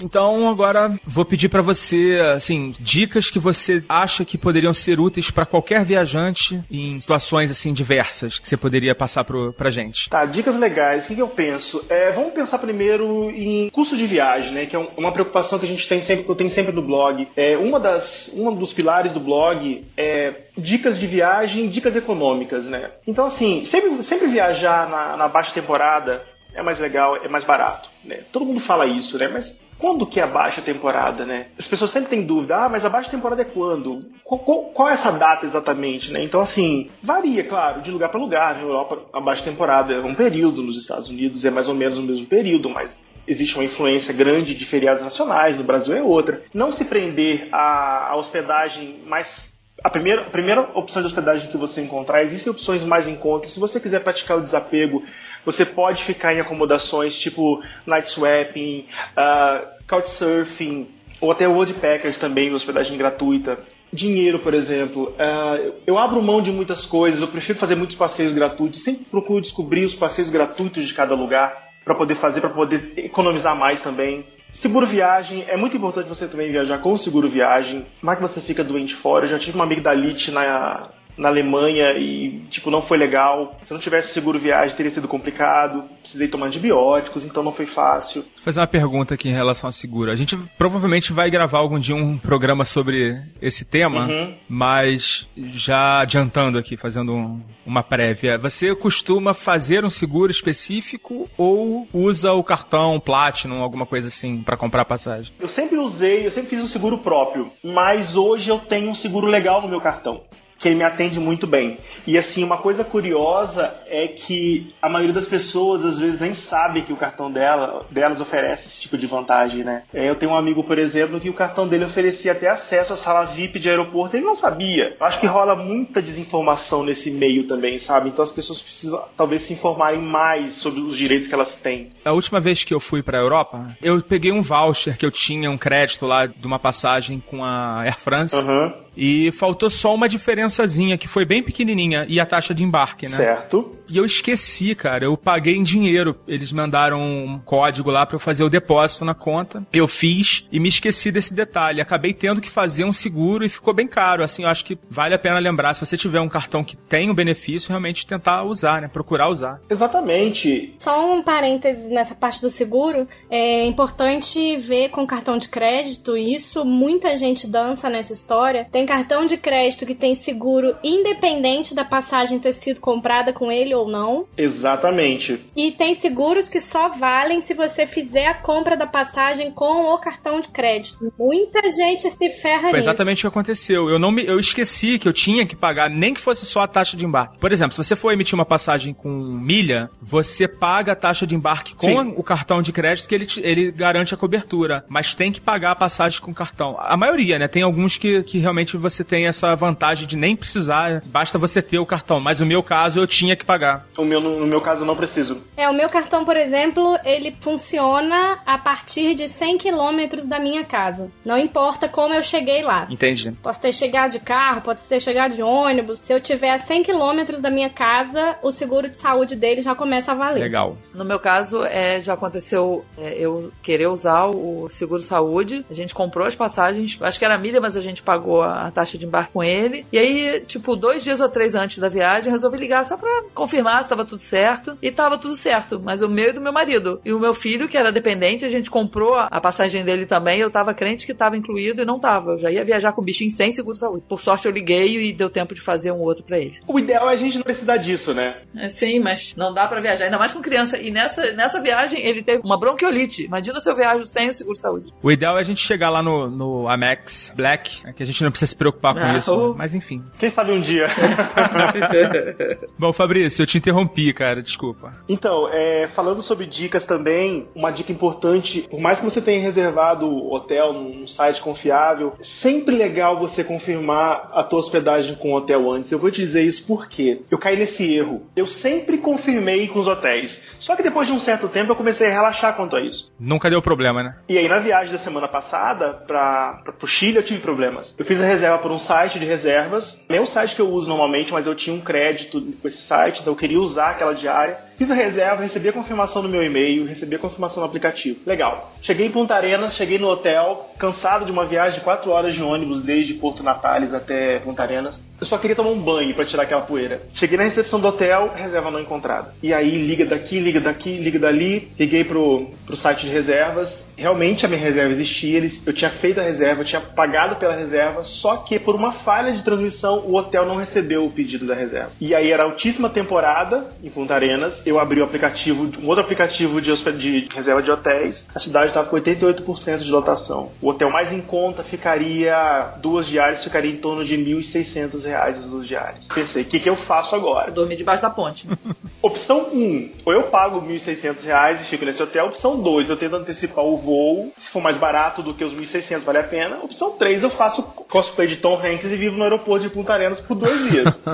Então 0.00 0.48
agora 0.48 0.98
vou 1.04 1.24
pedir 1.24 1.48
para 1.48 1.62
você, 1.62 2.18
assim, 2.34 2.74
dicas 2.78 3.30
que 3.30 3.38
você 3.38 3.82
acha 3.88 4.24
que 4.24 4.38
poderiam 4.38 4.74
ser 4.74 5.00
úteis 5.00 5.30
para 5.30 5.46
qualquer 5.46 5.84
viajante 5.84 6.62
em 6.70 7.00
situações 7.00 7.50
assim 7.50 7.72
diversas 7.72 8.38
que 8.38 8.48
você 8.48 8.56
poderia 8.56 8.94
passar 8.94 9.24
pro, 9.24 9.52
pra 9.52 9.70
gente. 9.70 10.08
Tá, 10.10 10.24
dicas 10.24 10.56
legais. 10.56 11.04
O 11.04 11.08
que, 11.08 11.14
que 11.14 11.22
eu 11.22 11.28
penso? 11.28 11.84
É, 11.88 12.12
vamos 12.12 12.32
pensar 12.32 12.58
primeiro 12.58 13.30
em 13.30 13.70
custo 13.70 13.96
de 13.96 14.06
viagem, 14.06 14.52
né? 14.52 14.66
Que 14.66 14.76
é 14.76 14.78
uma 14.96 15.12
preocupação 15.12 15.58
que 15.58 15.66
a 15.66 15.68
gente 15.68 15.88
tem 15.88 16.00
sempre, 16.00 16.24
que 16.24 16.30
eu 16.30 16.36
tenho 16.36 16.50
sempre 16.50 16.72
no 16.72 16.82
blog. 16.82 17.28
É 17.36 17.56
uma 17.56 17.80
das, 17.80 18.30
um 18.34 18.54
dos 18.54 18.72
pilares 18.72 19.12
do 19.12 19.20
blog 19.20 19.84
é 19.96 20.46
dicas 20.56 20.98
de 20.98 21.06
viagem, 21.06 21.68
dicas 21.68 21.96
econômicas, 21.96 22.66
né? 22.66 22.90
Então 23.06 23.26
assim, 23.26 23.64
sempre, 23.66 24.02
sempre 24.02 24.28
viajar 24.28 24.88
na, 24.88 25.16
na 25.16 25.28
baixa 25.28 25.52
temporada 25.52 26.24
é 26.54 26.62
mais 26.62 26.78
legal, 26.80 27.16
é 27.16 27.28
mais 27.28 27.44
barato, 27.44 27.88
né? 28.04 28.22
Todo 28.32 28.46
mundo 28.46 28.60
fala 28.60 28.86
isso, 28.86 29.18
né? 29.18 29.28
Mas 29.28 29.54
quando 29.78 30.06
que 30.06 30.20
é 30.20 30.22
a 30.22 30.26
baixa 30.26 30.62
temporada, 30.62 31.24
né? 31.24 31.48
As 31.58 31.66
pessoas 31.66 31.90
sempre 31.90 32.10
têm 32.10 32.24
dúvida, 32.24 32.56
ah, 32.56 32.68
mas 32.68 32.84
a 32.84 32.88
baixa 32.88 33.10
temporada 33.10 33.42
é 33.42 33.44
quando? 33.44 34.00
Qual, 34.24 34.38
qual, 34.40 34.64
qual 34.66 34.88
é 34.88 34.94
essa 34.94 35.12
data 35.12 35.44
exatamente, 35.44 36.12
né? 36.12 36.22
Então, 36.22 36.40
assim, 36.40 36.90
varia, 37.02 37.44
claro, 37.44 37.82
de 37.82 37.90
lugar 37.90 38.08
para 38.08 38.20
lugar. 38.20 38.54
Na 38.54 38.62
Europa, 38.62 38.98
a 39.12 39.20
baixa 39.20 39.44
temporada 39.44 39.92
é 39.92 40.00
um 40.00 40.14
período, 40.14 40.62
nos 40.62 40.78
Estados 40.78 41.08
Unidos 41.08 41.44
é 41.44 41.50
mais 41.50 41.68
ou 41.68 41.74
menos 41.74 41.98
o 41.98 42.02
mesmo 42.02 42.26
período, 42.26 42.68
mas 42.70 43.04
existe 43.26 43.54
uma 43.56 43.64
influência 43.64 44.14
grande 44.14 44.54
de 44.54 44.64
feriados 44.64 45.02
nacionais, 45.02 45.58
no 45.58 45.64
Brasil 45.64 45.94
é 45.94 46.02
outra. 46.02 46.42
Não 46.54 46.70
se 46.70 46.84
prender 46.84 47.48
à, 47.52 48.12
à 48.12 48.16
hospedagem 48.16 49.00
mais 49.06 49.55
a 49.84 49.90
primeira, 49.90 50.22
a 50.22 50.30
primeira 50.30 50.60
opção 50.74 51.02
de 51.02 51.08
hospedagem 51.08 51.50
que 51.50 51.56
você 51.56 51.82
encontrar, 51.82 52.22
existem 52.22 52.50
opções 52.50 52.82
mais 52.82 53.06
em 53.06 53.16
conta. 53.16 53.48
Se 53.48 53.60
você 53.60 53.78
quiser 53.78 54.02
praticar 54.02 54.38
o 54.38 54.42
desapego, 54.42 55.02
você 55.44 55.64
pode 55.64 56.04
ficar 56.04 56.34
em 56.34 56.40
acomodações 56.40 57.16
tipo 57.18 57.62
night 57.86 58.08
swapping, 58.10 58.86
uh, 59.16 59.66
couchsurfing, 59.86 60.88
ou 61.20 61.30
até 61.30 61.46
woodpeckers 61.46 62.18
também, 62.18 62.52
hospedagem 62.52 62.96
gratuita. 62.96 63.58
Dinheiro, 63.92 64.40
por 64.40 64.54
exemplo. 64.54 65.10
Uh, 65.10 65.74
eu 65.86 65.98
abro 65.98 66.20
mão 66.22 66.42
de 66.42 66.50
muitas 66.50 66.86
coisas, 66.86 67.20
eu 67.20 67.28
prefiro 67.28 67.58
fazer 67.58 67.76
muitos 67.76 67.96
passeios 67.96 68.32
gratuitos, 68.32 68.82
sempre 68.82 69.04
procuro 69.04 69.40
descobrir 69.40 69.84
os 69.84 69.94
passeios 69.94 70.30
gratuitos 70.30 70.86
de 70.86 70.94
cada 70.94 71.14
lugar 71.14 71.66
para 71.84 71.94
poder 71.94 72.16
fazer, 72.16 72.40
para 72.40 72.50
poder 72.50 72.94
economizar 72.96 73.56
mais 73.56 73.80
também. 73.80 74.24
Seguro 74.56 74.86
viagem, 74.86 75.44
é 75.48 75.56
muito 75.56 75.76
importante 75.76 76.08
você 76.08 76.26
também 76.26 76.50
viajar 76.50 76.78
com 76.78 76.96
seguro 76.96 77.28
viagem. 77.28 77.84
Como 78.00 78.10
que 78.16 78.22
você 78.22 78.40
fica 78.40 78.64
doente 78.64 78.94
fora? 78.94 79.26
Eu 79.26 79.28
já 79.28 79.38
tive 79.38 79.54
uma 79.54 79.64
amigdalite 79.64 80.30
na, 80.30 80.88
na 81.16 81.28
Alemanha 81.28 81.92
e, 81.92 82.42
tipo, 82.50 82.70
não 82.70 82.82
foi 82.82 82.98
legal. 82.98 83.58
Se 83.62 83.72
não 83.72 83.80
tivesse 83.80 84.12
seguro 84.12 84.38
viagem, 84.38 84.76
teria 84.76 84.90
sido 84.90 85.08
complicado. 85.08 85.84
Precisei 86.00 86.28
tomar 86.28 86.46
antibióticos, 86.46 87.24
então 87.24 87.42
não 87.42 87.52
foi 87.52 87.66
fácil. 87.66 88.22
Vou 88.22 88.44
fazer 88.44 88.60
uma 88.60 88.66
pergunta 88.66 89.14
aqui 89.14 89.28
em 89.28 89.34
relação 89.34 89.68
a 89.68 89.72
seguro. 89.72 90.10
A 90.10 90.14
gente 90.14 90.36
provavelmente 90.58 91.12
vai 91.12 91.30
gravar 91.30 91.58
algum 91.58 91.78
dia 91.78 91.94
um 91.94 92.18
programa 92.18 92.64
sobre 92.64 93.22
esse 93.40 93.64
tema, 93.64 94.06
uhum. 94.06 94.34
mas 94.48 95.26
já 95.36 96.00
adiantando 96.02 96.58
aqui, 96.58 96.76
fazendo 96.76 97.12
um, 97.12 97.40
uma 97.64 97.82
prévia. 97.82 98.38
Você 98.38 98.74
costuma 98.74 99.34
fazer 99.34 99.84
um 99.84 99.90
seguro 99.90 100.30
específico 100.30 101.28
ou 101.36 101.88
usa 101.92 102.32
o 102.32 102.44
cartão 102.44 103.00
Platinum, 103.00 103.62
alguma 103.62 103.86
coisa 103.86 104.08
assim, 104.08 104.42
para 104.42 104.56
comprar 104.56 104.84
passagem? 104.84 105.32
Eu 105.40 105.48
sempre 105.48 105.78
usei, 105.78 106.26
eu 106.26 106.30
sempre 106.30 106.50
fiz 106.50 106.60
um 106.60 106.68
seguro 106.68 106.98
próprio, 106.98 107.50
mas 107.62 108.16
hoje 108.16 108.50
eu 108.50 108.58
tenho 108.58 108.90
um 108.90 108.94
seguro 108.94 109.26
legal 109.26 109.62
no 109.62 109.68
meu 109.68 109.80
cartão 109.80 110.20
que 110.66 110.70
ele 110.70 110.78
me 110.78 110.84
atende 110.84 111.20
muito 111.20 111.46
bem. 111.46 111.78
E 112.04 112.18
assim, 112.18 112.42
uma 112.42 112.58
coisa 112.58 112.84
curiosa 112.84 113.72
é 113.86 114.08
que 114.08 114.74
a 114.82 114.88
maioria 114.88 115.14
das 115.14 115.28
pessoas 115.28 115.84
às 115.84 115.98
vezes 115.98 116.20
nem 116.20 116.34
sabe 116.34 116.82
que 116.82 116.92
o 116.92 116.96
cartão 116.96 117.30
dela, 117.30 117.86
delas 117.88 118.20
oferece 118.20 118.66
esse 118.66 118.80
tipo 118.80 118.98
de 118.98 119.06
vantagem, 119.06 119.62
né? 119.62 119.84
É, 119.94 120.08
eu 120.08 120.16
tenho 120.16 120.32
um 120.32 120.36
amigo, 120.36 120.64
por 120.64 120.76
exemplo, 120.76 121.20
que 121.20 121.30
o 121.30 121.34
cartão 121.34 121.68
dele 121.68 121.84
oferecia 121.84 122.32
até 122.32 122.48
acesso 122.48 122.92
à 122.92 122.96
sala 122.96 123.26
VIP 123.26 123.60
de 123.60 123.68
aeroporto, 123.68 124.16
ele 124.16 124.24
não 124.24 124.34
sabia. 124.34 124.96
Eu 124.98 125.06
acho 125.06 125.20
que 125.20 125.26
rola 125.26 125.54
muita 125.54 126.02
desinformação 126.02 126.84
nesse 126.84 127.12
meio 127.12 127.46
também, 127.46 127.78
sabe? 127.78 128.08
Então 128.08 128.24
as 128.24 128.32
pessoas 128.32 128.60
precisam 128.60 129.04
talvez 129.16 129.42
se 129.42 129.52
informarem 129.52 130.00
mais 130.00 130.54
sobre 130.54 130.80
os 130.80 130.96
direitos 130.96 131.28
que 131.28 131.34
elas 131.34 131.54
têm. 131.60 131.90
A 132.04 132.12
última 132.12 132.40
vez 132.40 132.64
que 132.64 132.74
eu 132.74 132.80
fui 132.80 133.04
para 133.04 133.18
a 133.18 133.22
Europa, 133.22 133.76
eu 133.80 134.02
peguei 134.02 134.32
um 134.32 134.42
voucher 134.42 134.96
que 134.98 135.06
eu 135.06 135.12
tinha 135.12 135.48
um 135.48 135.58
crédito 135.58 136.06
lá 136.06 136.26
de 136.26 136.46
uma 136.46 136.58
passagem 136.58 137.20
com 137.20 137.44
a 137.44 137.82
Air 137.82 138.00
France. 138.00 138.34
Uhum. 138.34 138.85
E 138.96 139.30
faltou 139.32 139.68
só 139.68 139.94
uma 139.94 140.08
diferençazinha, 140.08 140.96
que 140.96 141.08
foi 141.08 141.24
bem 141.24 141.42
pequenininha, 141.42 142.06
e 142.08 142.20
a 142.20 142.26
taxa 142.26 142.54
de 142.54 142.62
embarque, 142.62 143.06
né? 143.08 143.16
Certo. 143.16 143.76
E 143.88 143.96
eu 143.96 144.04
esqueci, 144.04 144.74
cara. 144.74 145.04
Eu 145.04 145.16
paguei 145.16 145.54
em 145.54 145.62
dinheiro. 145.62 146.16
Eles 146.26 146.50
mandaram 146.52 147.00
um 147.00 147.38
código 147.38 147.90
lá 147.90 148.04
para 148.04 148.16
eu 148.16 148.20
fazer 148.20 148.44
o 148.44 148.48
depósito 148.48 149.04
na 149.04 149.14
conta. 149.14 149.64
Eu 149.72 149.86
fiz 149.86 150.44
e 150.50 150.58
me 150.58 150.68
esqueci 150.68 151.12
desse 151.12 151.32
detalhe. 151.32 151.80
Acabei 151.80 152.12
tendo 152.12 152.40
que 152.40 152.50
fazer 152.50 152.84
um 152.84 152.92
seguro 152.92 153.44
e 153.44 153.48
ficou 153.48 153.74
bem 153.74 153.86
caro. 153.86 154.24
Assim, 154.24 154.42
eu 154.42 154.48
acho 154.48 154.64
que 154.64 154.78
vale 154.90 155.14
a 155.14 155.18
pena 155.18 155.38
lembrar. 155.38 155.74
Se 155.74 155.84
você 155.84 155.96
tiver 155.96 156.20
um 156.20 156.28
cartão 156.28 156.64
que 156.64 156.76
tem 156.76 157.10
um 157.10 157.14
benefício, 157.14 157.68
realmente 157.68 158.06
tentar 158.06 158.42
usar, 158.44 158.80
né? 158.80 158.88
Procurar 158.88 159.28
usar. 159.28 159.60
Exatamente. 159.70 160.74
Só 160.78 161.14
um 161.14 161.22
parêntese 161.22 161.88
nessa 161.88 162.14
parte 162.14 162.40
do 162.40 162.50
seguro. 162.50 163.06
É 163.30 163.66
importante 163.66 164.56
ver 164.56 164.88
com 164.88 165.06
cartão 165.06 165.38
de 165.38 165.48
crédito 165.48 166.16
isso. 166.16 166.64
Muita 166.64 167.14
gente 167.16 167.46
dança 167.46 167.88
nessa 167.88 168.12
história. 168.12 168.66
Tem 168.70 168.85
cartão 168.86 169.26
de 169.26 169.36
crédito 169.36 169.86
que 169.86 169.94
tem 169.94 170.14
seguro 170.14 170.76
independente 170.82 171.74
da 171.74 171.84
passagem 171.84 172.38
ter 172.38 172.52
sido 172.52 172.80
comprada 172.80 173.32
com 173.32 173.50
ele 173.50 173.74
ou 173.74 173.88
não. 173.88 174.26
Exatamente. 174.36 175.40
E 175.56 175.72
tem 175.72 175.94
seguros 175.94 176.48
que 176.48 176.60
só 176.60 176.88
valem 176.88 177.40
se 177.40 177.54
você 177.54 177.86
fizer 177.86 178.26
a 178.26 178.34
compra 178.34 178.76
da 178.76 178.86
passagem 178.86 179.50
com 179.50 179.92
o 179.92 179.98
cartão 179.98 180.40
de 180.40 180.48
crédito. 180.48 181.12
Muita 181.18 181.60
gente 181.68 182.08
se 182.10 182.30
ferra 182.30 182.70
Foi 182.70 182.78
exatamente 182.78 183.20
o 183.20 183.22
que 183.22 183.38
aconteceu. 183.38 183.88
Eu 183.88 183.98
não 183.98 184.10
me, 184.10 184.26
eu 184.26 184.38
esqueci 184.38 184.98
que 184.98 185.08
eu 185.08 185.12
tinha 185.12 185.46
que 185.46 185.56
pagar, 185.56 185.90
nem 185.90 186.14
que 186.14 186.20
fosse 186.20 186.46
só 186.46 186.60
a 186.60 186.68
taxa 186.68 186.96
de 186.96 187.04
embarque. 187.04 187.38
Por 187.38 187.52
exemplo, 187.52 187.72
se 187.72 187.78
você 187.78 187.96
for 187.96 188.12
emitir 188.12 188.34
uma 188.34 188.44
passagem 188.44 188.94
com 188.94 189.08
milha, 189.08 189.90
você 190.00 190.46
paga 190.46 190.92
a 190.92 190.96
taxa 190.96 191.26
de 191.26 191.34
embarque 191.34 191.74
com 191.74 191.86
Sim. 191.86 192.14
o 192.16 192.22
cartão 192.22 192.62
de 192.62 192.72
crédito 192.72 193.08
que 193.08 193.14
ele, 193.14 193.26
ele 193.38 193.72
garante 193.72 194.14
a 194.14 194.16
cobertura. 194.16 194.84
Mas 194.88 195.14
tem 195.14 195.32
que 195.32 195.40
pagar 195.40 195.72
a 195.72 195.76
passagem 195.76 196.20
com 196.20 196.32
cartão. 196.32 196.76
A 196.78 196.96
maioria, 196.96 197.38
né? 197.38 197.48
Tem 197.48 197.62
alguns 197.62 197.96
que, 197.96 198.22
que 198.22 198.38
realmente 198.38 198.75
realmente 198.76 198.78
você 198.78 199.02
tem 199.02 199.26
essa 199.26 199.54
vantagem 199.54 200.06
de 200.06 200.16
nem 200.16 200.36
precisar, 200.36 201.02
basta 201.06 201.38
você 201.38 201.60
ter 201.60 201.78
o 201.78 201.86
cartão. 201.86 202.20
Mas 202.20 202.40
no 202.40 202.46
meu 202.46 202.62
caso, 202.62 203.00
eu 203.00 203.06
tinha 203.06 203.36
que 203.36 203.44
pagar. 203.44 203.86
O 203.96 204.04
meu, 204.04 204.20
no, 204.20 204.40
no 204.40 204.46
meu 204.46 204.60
caso, 204.60 204.82
eu 204.82 204.86
não 204.86 204.96
preciso. 204.96 205.42
É, 205.56 205.68
o 205.68 205.74
meu 205.74 205.88
cartão, 205.88 206.24
por 206.24 206.36
exemplo, 206.36 206.98
ele 207.04 207.34
funciona 207.40 208.38
a 208.46 208.58
partir 208.58 209.14
de 209.14 209.28
100 209.28 209.58
quilômetros 209.58 210.26
da 210.26 210.38
minha 210.38 210.64
casa. 210.64 211.10
Não 211.24 211.38
importa 211.38 211.88
como 211.88 212.14
eu 212.14 212.22
cheguei 212.22 212.62
lá. 212.62 212.86
Entendi. 212.90 213.32
Posso 213.42 213.60
ter 213.60 213.72
chegado 213.72 214.12
de 214.12 214.20
carro, 214.20 214.60
pode 214.62 214.82
ter 214.82 215.00
chegado 215.00 215.34
de 215.34 215.42
ônibus. 215.42 216.00
Se 216.00 216.12
eu 216.12 216.20
tiver 216.20 216.50
a 216.50 216.58
100 216.58 216.82
quilômetros 216.82 217.40
da 217.40 217.50
minha 217.50 217.70
casa, 217.70 218.36
o 218.42 218.50
seguro 218.50 218.88
de 218.88 218.96
saúde 218.96 219.34
dele 219.34 219.60
já 219.60 219.74
começa 219.74 220.12
a 220.12 220.14
valer. 220.14 220.40
Legal. 220.40 220.76
No 220.94 221.04
meu 221.04 221.18
caso, 221.18 221.64
é, 221.64 222.00
já 222.00 222.14
aconteceu 222.14 222.84
é, 222.98 223.14
eu 223.18 223.52
querer 223.62 223.86
usar 223.86 224.26
o 224.26 224.68
seguro 224.68 225.00
saúde. 225.00 225.64
A 225.70 225.74
gente 225.74 225.94
comprou 225.94 226.26
as 226.26 226.34
passagens, 226.34 226.98
acho 227.00 227.18
que 227.18 227.24
era 227.24 227.38
milha, 227.38 227.60
mas 227.60 227.76
a 227.76 227.80
gente 227.80 228.02
pagou 228.02 228.42
a, 228.42 228.65
a 228.66 228.70
taxa 228.70 228.98
de 228.98 229.06
embarque 229.06 229.32
com 229.32 229.42
ele. 229.42 229.86
E 229.92 229.98
aí, 229.98 230.40
tipo, 230.46 230.76
dois 230.76 231.02
dias 231.02 231.20
ou 231.20 231.28
três 231.28 231.54
antes 231.54 231.78
da 231.78 231.88
viagem, 231.88 232.26
eu 232.26 232.32
resolvi 232.32 232.58
ligar 232.58 232.84
só 232.84 232.96
pra 232.96 233.24
confirmar 233.34 233.82
se 233.82 233.88
tava 233.88 234.04
tudo 234.04 234.20
certo. 234.20 234.76
E 234.82 234.90
tava 234.90 235.18
tudo 235.18 235.36
certo, 235.36 235.80
mas 235.82 236.02
o 236.02 236.08
meu 236.08 236.30
e 236.30 236.32
do 236.32 236.40
meu 236.40 236.52
marido. 236.52 237.00
E 237.04 237.12
o 237.12 237.20
meu 237.20 237.34
filho, 237.34 237.68
que 237.68 237.76
era 237.76 237.92
dependente, 237.92 238.44
a 238.44 238.48
gente 238.48 238.70
comprou 238.70 239.14
a, 239.14 239.40
passagem 239.40 239.84
dele 239.84 240.06
também. 240.06 240.40
Eu 240.40 240.50
tava 240.50 240.74
crente 240.74 241.06
que 241.06 241.14
tava 241.14 241.36
incluído 241.36 241.82
e 241.82 241.84
não 241.84 242.00
tava. 242.00 242.32
Eu 242.32 242.38
já 242.38 242.50
ia 242.50 242.64
viajar 242.64 242.92
com 242.92 243.00
o 243.00 243.04
bichinho 243.04 243.30
sem 243.30 243.50
seguro 243.50 243.76
saúde. 243.76 244.04
Por 244.08 244.20
sorte, 244.20 244.46
eu 244.46 244.52
liguei 244.52 244.96
e 244.96 245.12
deu 245.12 245.30
tempo 245.30 245.54
de 245.54 245.60
fazer 245.60 245.92
um 245.92 246.00
outro 246.00 246.24
pra 246.24 246.38
ele. 246.38 246.58
O 246.66 246.78
ideal 246.78 247.08
é 247.08 247.14
a 247.14 247.16
gente 247.16 247.36
não 247.36 247.44
precisar 247.44 247.76
disso, 247.76 248.12
né? 248.12 248.42
É, 248.56 248.68
sim, 248.68 248.98
mas 248.98 249.34
não 249.36 249.54
dá 249.54 249.66
pra 249.68 249.80
viajar, 249.80 250.06
ainda 250.06 250.18
mais 250.18 250.32
com 250.32 250.40
criança. 250.40 250.78
E 250.78 250.90
nessa, 250.90 251.32
nessa 251.32 251.60
viagem 251.60 252.04
ele 252.04 252.22
teve 252.22 252.42
uma 252.44 252.58
bronquiolite. 252.58 253.24
Imagina 253.24 253.60
se 253.60 253.70
eu 253.70 253.74
viajo 253.74 254.04
sem 254.06 254.28
o 254.28 254.34
seguro 254.34 254.56
saúde. 254.56 254.92
O 255.02 255.10
ideal 255.10 255.36
é 255.36 255.40
a 255.40 255.44
gente 255.44 255.60
chegar 255.60 255.90
lá 255.90 256.02
no, 256.02 256.28
no 256.28 256.68
Amex 256.68 257.32
Black, 257.36 257.80
é 257.86 257.92
que 257.92 258.02
a 258.02 258.06
gente 258.06 258.22
não 258.22 258.30
precisa 258.30 258.45
se 258.46 258.56
preocupar 258.56 258.94
com 258.94 259.00
Ah, 259.00 259.16
isso. 259.18 259.34
oh. 259.34 259.48
né? 259.50 259.54
Mas 259.58 259.74
enfim. 259.74 260.02
Quem 260.18 260.30
sabe 260.30 260.52
um 260.52 260.60
dia. 260.60 260.86
Bom, 262.78 262.92
Fabrício, 262.92 263.42
eu 263.42 263.46
te 263.46 263.58
interrompi, 263.58 264.12
cara, 264.12 264.42
desculpa. 264.42 264.92
Então, 265.08 265.48
é, 265.52 265.88
falando 265.88 266.22
sobre 266.22 266.46
dicas 266.46 266.84
também, 266.84 267.46
uma 267.54 267.70
dica 267.70 267.92
importante, 267.92 268.66
por 268.70 268.80
mais 268.80 268.98
que 268.98 269.04
você 269.04 269.20
tenha 269.20 269.40
reservado 269.40 270.06
o 270.06 270.34
hotel 270.34 270.72
num 270.72 271.06
site 271.06 271.40
confiável, 271.42 272.14
sempre 272.22 272.74
legal 272.76 273.18
você 273.18 273.42
confirmar 273.44 274.30
a 274.32 274.42
tua 274.42 274.60
hospedagem 274.60 275.14
com 275.16 275.32
o 275.32 275.36
hotel 275.36 275.70
antes. 275.70 275.90
Eu 275.92 275.98
vou 275.98 276.10
te 276.10 276.20
dizer 276.22 276.42
isso 276.44 276.66
porque 276.66 277.22
eu 277.30 277.38
caí 277.38 277.56
nesse 277.58 277.84
erro. 277.94 278.22
Eu 278.36 278.46
sempre 278.46 278.98
confirmei 278.98 279.68
com 279.68 279.78
os 279.80 279.86
hotéis. 279.86 280.40
Só 280.60 280.76
que 280.76 280.82
depois 280.82 281.06
de 281.08 281.14
um 281.14 281.20
certo 281.20 281.48
tempo 281.48 281.72
eu 281.72 281.76
comecei 281.76 282.06
a 282.06 282.10
relaxar 282.10 282.54
quanto 282.54 282.76
a 282.76 282.80
isso. 282.80 283.12
Nunca 283.18 283.50
deu 283.50 283.62
problema, 283.62 284.02
né? 284.02 284.16
E 284.28 284.38
aí 284.38 284.48
na 284.48 284.58
viagem 284.58 284.92
da 284.92 284.98
semana 284.98 285.28
passada 285.28 285.92
para 286.06 286.62
o 286.82 286.86
Chile 286.86 287.16
eu 287.16 287.24
tive 287.24 287.40
problemas. 287.40 287.94
Eu 287.98 288.04
fiz 288.04 288.20
a 288.20 288.26
reserva 288.26 288.58
por 288.58 288.70
um 288.70 288.78
site 288.78 289.18
de 289.18 289.24
reservas, 289.24 290.04
nem 290.08 290.20
o 290.20 290.26
site 290.26 290.54
que 290.54 290.62
eu 290.62 290.68
uso 290.68 290.88
normalmente, 290.88 291.32
mas 291.32 291.46
eu 291.46 291.54
tinha 291.54 291.74
um 291.74 291.80
crédito 291.80 292.40
com 292.60 292.68
esse 292.68 292.82
site, 292.82 293.20
então 293.20 293.32
eu 293.32 293.36
queria 293.36 293.58
usar 293.60 293.90
aquela 293.90 294.14
diária. 294.14 294.58
Fiz 294.76 294.90
a 294.90 294.94
reserva, 294.94 295.42
recebi 295.42 295.70
a 295.70 295.72
confirmação 295.72 296.22
no 296.22 296.28
meu 296.28 296.42
e-mail, 296.42 296.86
recebi 296.86 297.16
a 297.16 297.18
confirmação 297.18 297.62
no 297.62 297.68
aplicativo. 297.68 298.20
Legal. 298.26 298.72
Cheguei 298.82 299.06
em 299.06 299.10
Punta 299.10 299.34
Arenas, 299.34 299.74
cheguei 299.74 299.98
no 299.98 300.08
hotel, 300.08 300.70
cansado 300.78 301.24
de 301.24 301.32
uma 301.32 301.46
viagem 301.46 301.78
de 301.78 301.84
4 301.84 302.10
horas 302.10 302.34
de 302.34 302.42
ônibus 302.42 302.82
desde 302.82 303.14
Porto 303.14 303.42
Natales 303.42 303.94
até 303.94 304.38
Punta 304.40 304.62
Arenas. 304.62 305.02
Eu 305.18 305.26
só 305.26 305.38
queria 305.38 305.56
tomar 305.56 305.70
um 305.70 305.80
banho 305.80 306.14
para 306.14 306.26
tirar 306.26 306.42
aquela 306.42 306.60
poeira. 306.60 307.00
Cheguei 307.14 307.38
na 307.38 307.44
recepção 307.44 307.80
do 307.80 307.88
hotel, 307.88 308.32
reserva 308.34 308.70
não 308.70 308.80
encontrada. 308.80 309.34
E 309.42 309.52
aí 309.54 309.78
liga 309.78 310.04
daqui, 310.04 310.38
liga 310.38 310.60
daqui, 310.60 310.98
liga 310.98 311.18
dali. 311.18 311.72
Liguei 311.78 312.04
pro, 312.04 312.50
pro 312.66 312.76
site 312.76 313.06
de 313.06 313.12
reservas. 313.12 313.90
Realmente 313.96 314.44
a 314.44 314.48
minha 314.48 314.60
reserva 314.60 314.92
existia, 314.92 315.38
eles, 315.38 315.66
eu 315.66 315.72
tinha 315.72 315.90
feito 315.90 316.20
a 316.20 316.22
reserva, 316.22 316.60
eu 316.60 316.66
tinha 316.66 316.80
pagado 316.82 317.36
pela 317.36 317.56
reserva, 317.56 318.04
só 318.04 318.36
que 318.38 318.58
por 318.58 318.74
uma 318.74 318.92
falha 318.92 319.32
de 319.32 319.42
transmissão 319.42 320.00
o 320.00 320.16
hotel 320.16 320.44
não 320.44 320.56
recebeu 320.56 321.04
o 321.04 321.10
pedido 321.10 321.46
da 321.46 321.54
reserva. 321.54 321.92
E 321.98 322.14
aí 322.14 322.30
era 322.30 322.42
altíssima 322.42 322.90
temporada 322.90 323.70
em 323.82 323.88
Punta 323.88 324.14
Arenas, 324.14 324.65
eu 324.66 324.80
abri 324.80 325.00
o 325.00 325.04
aplicativo, 325.04 325.70
um 325.80 325.86
outro 325.86 326.02
aplicativo 326.02 326.60
de, 326.60 326.74
de 326.98 327.28
reserva 327.32 327.62
de 327.62 327.70
hotéis, 327.70 328.26
a 328.34 328.40
cidade 328.40 328.66
estava 328.66 328.88
com 328.88 328.96
88% 328.96 329.78
de 329.78 329.90
lotação. 329.90 330.50
O 330.60 330.68
hotel 330.68 330.90
mais 330.90 331.12
em 331.12 331.20
conta 331.20 331.62
ficaria, 331.62 332.72
duas 332.82 333.06
diárias, 333.06 333.44
ficaria 333.44 333.70
em 333.70 333.76
torno 333.76 334.04
de 334.04 334.16
1.600 334.16 335.04
reais 335.04 335.38
as 335.38 335.50
duas 335.50 335.68
diárias. 335.68 336.04
Pensei, 336.12 336.42
o 336.42 336.46
que, 336.46 336.58
que 336.58 336.68
eu 336.68 336.76
faço 336.76 337.14
agora? 337.14 337.52
Dormir 337.52 337.76
debaixo 337.76 338.02
da 338.02 338.10
ponte. 338.10 338.48
Opção 339.00 339.50
1, 339.52 339.90
ou 340.04 340.12
eu 340.12 340.24
pago 340.24 340.60
1.600 340.60 341.22
reais 341.22 341.60
e 341.60 341.64
fico 341.66 341.84
nesse 341.84 342.02
hotel. 342.02 342.26
Opção 342.26 342.60
2, 342.60 342.90
eu 342.90 342.96
tento 342.96 343.14
antecipar 343.14 343.64
o 343.64 343.76
voo. 343.76 344.32
Se 344.36 344.50
for 344.50 344.60
mais 344.60 344.78
barato 344.78 345.22
do 345.22 345.32
que 345.32 345.44
os 345.44 345.54
1.600, 345.54 346.00
vale 346.00 346.18
a 346.18 346.24
pena. 346.24 346.58
Opção 346.58 346.96
3, 346.96 347.22
eu 347.22 347.30
faço 347.30 347.62
cosplay 347.62 348.26
de 348.26 348.36
Tom 348.36 348.58
Hanks 348.58 348.90
e 348.90 348.96
vivo 348.96 349.16
no 349.16 349.22
aeroporto 349.22 349.68
de 349.68 349.72
Punta 349.72 349.92
Arenas 349.92 350.20
por 350.20 350.34
dois 350.34 350.58
dias. 350.68 351.02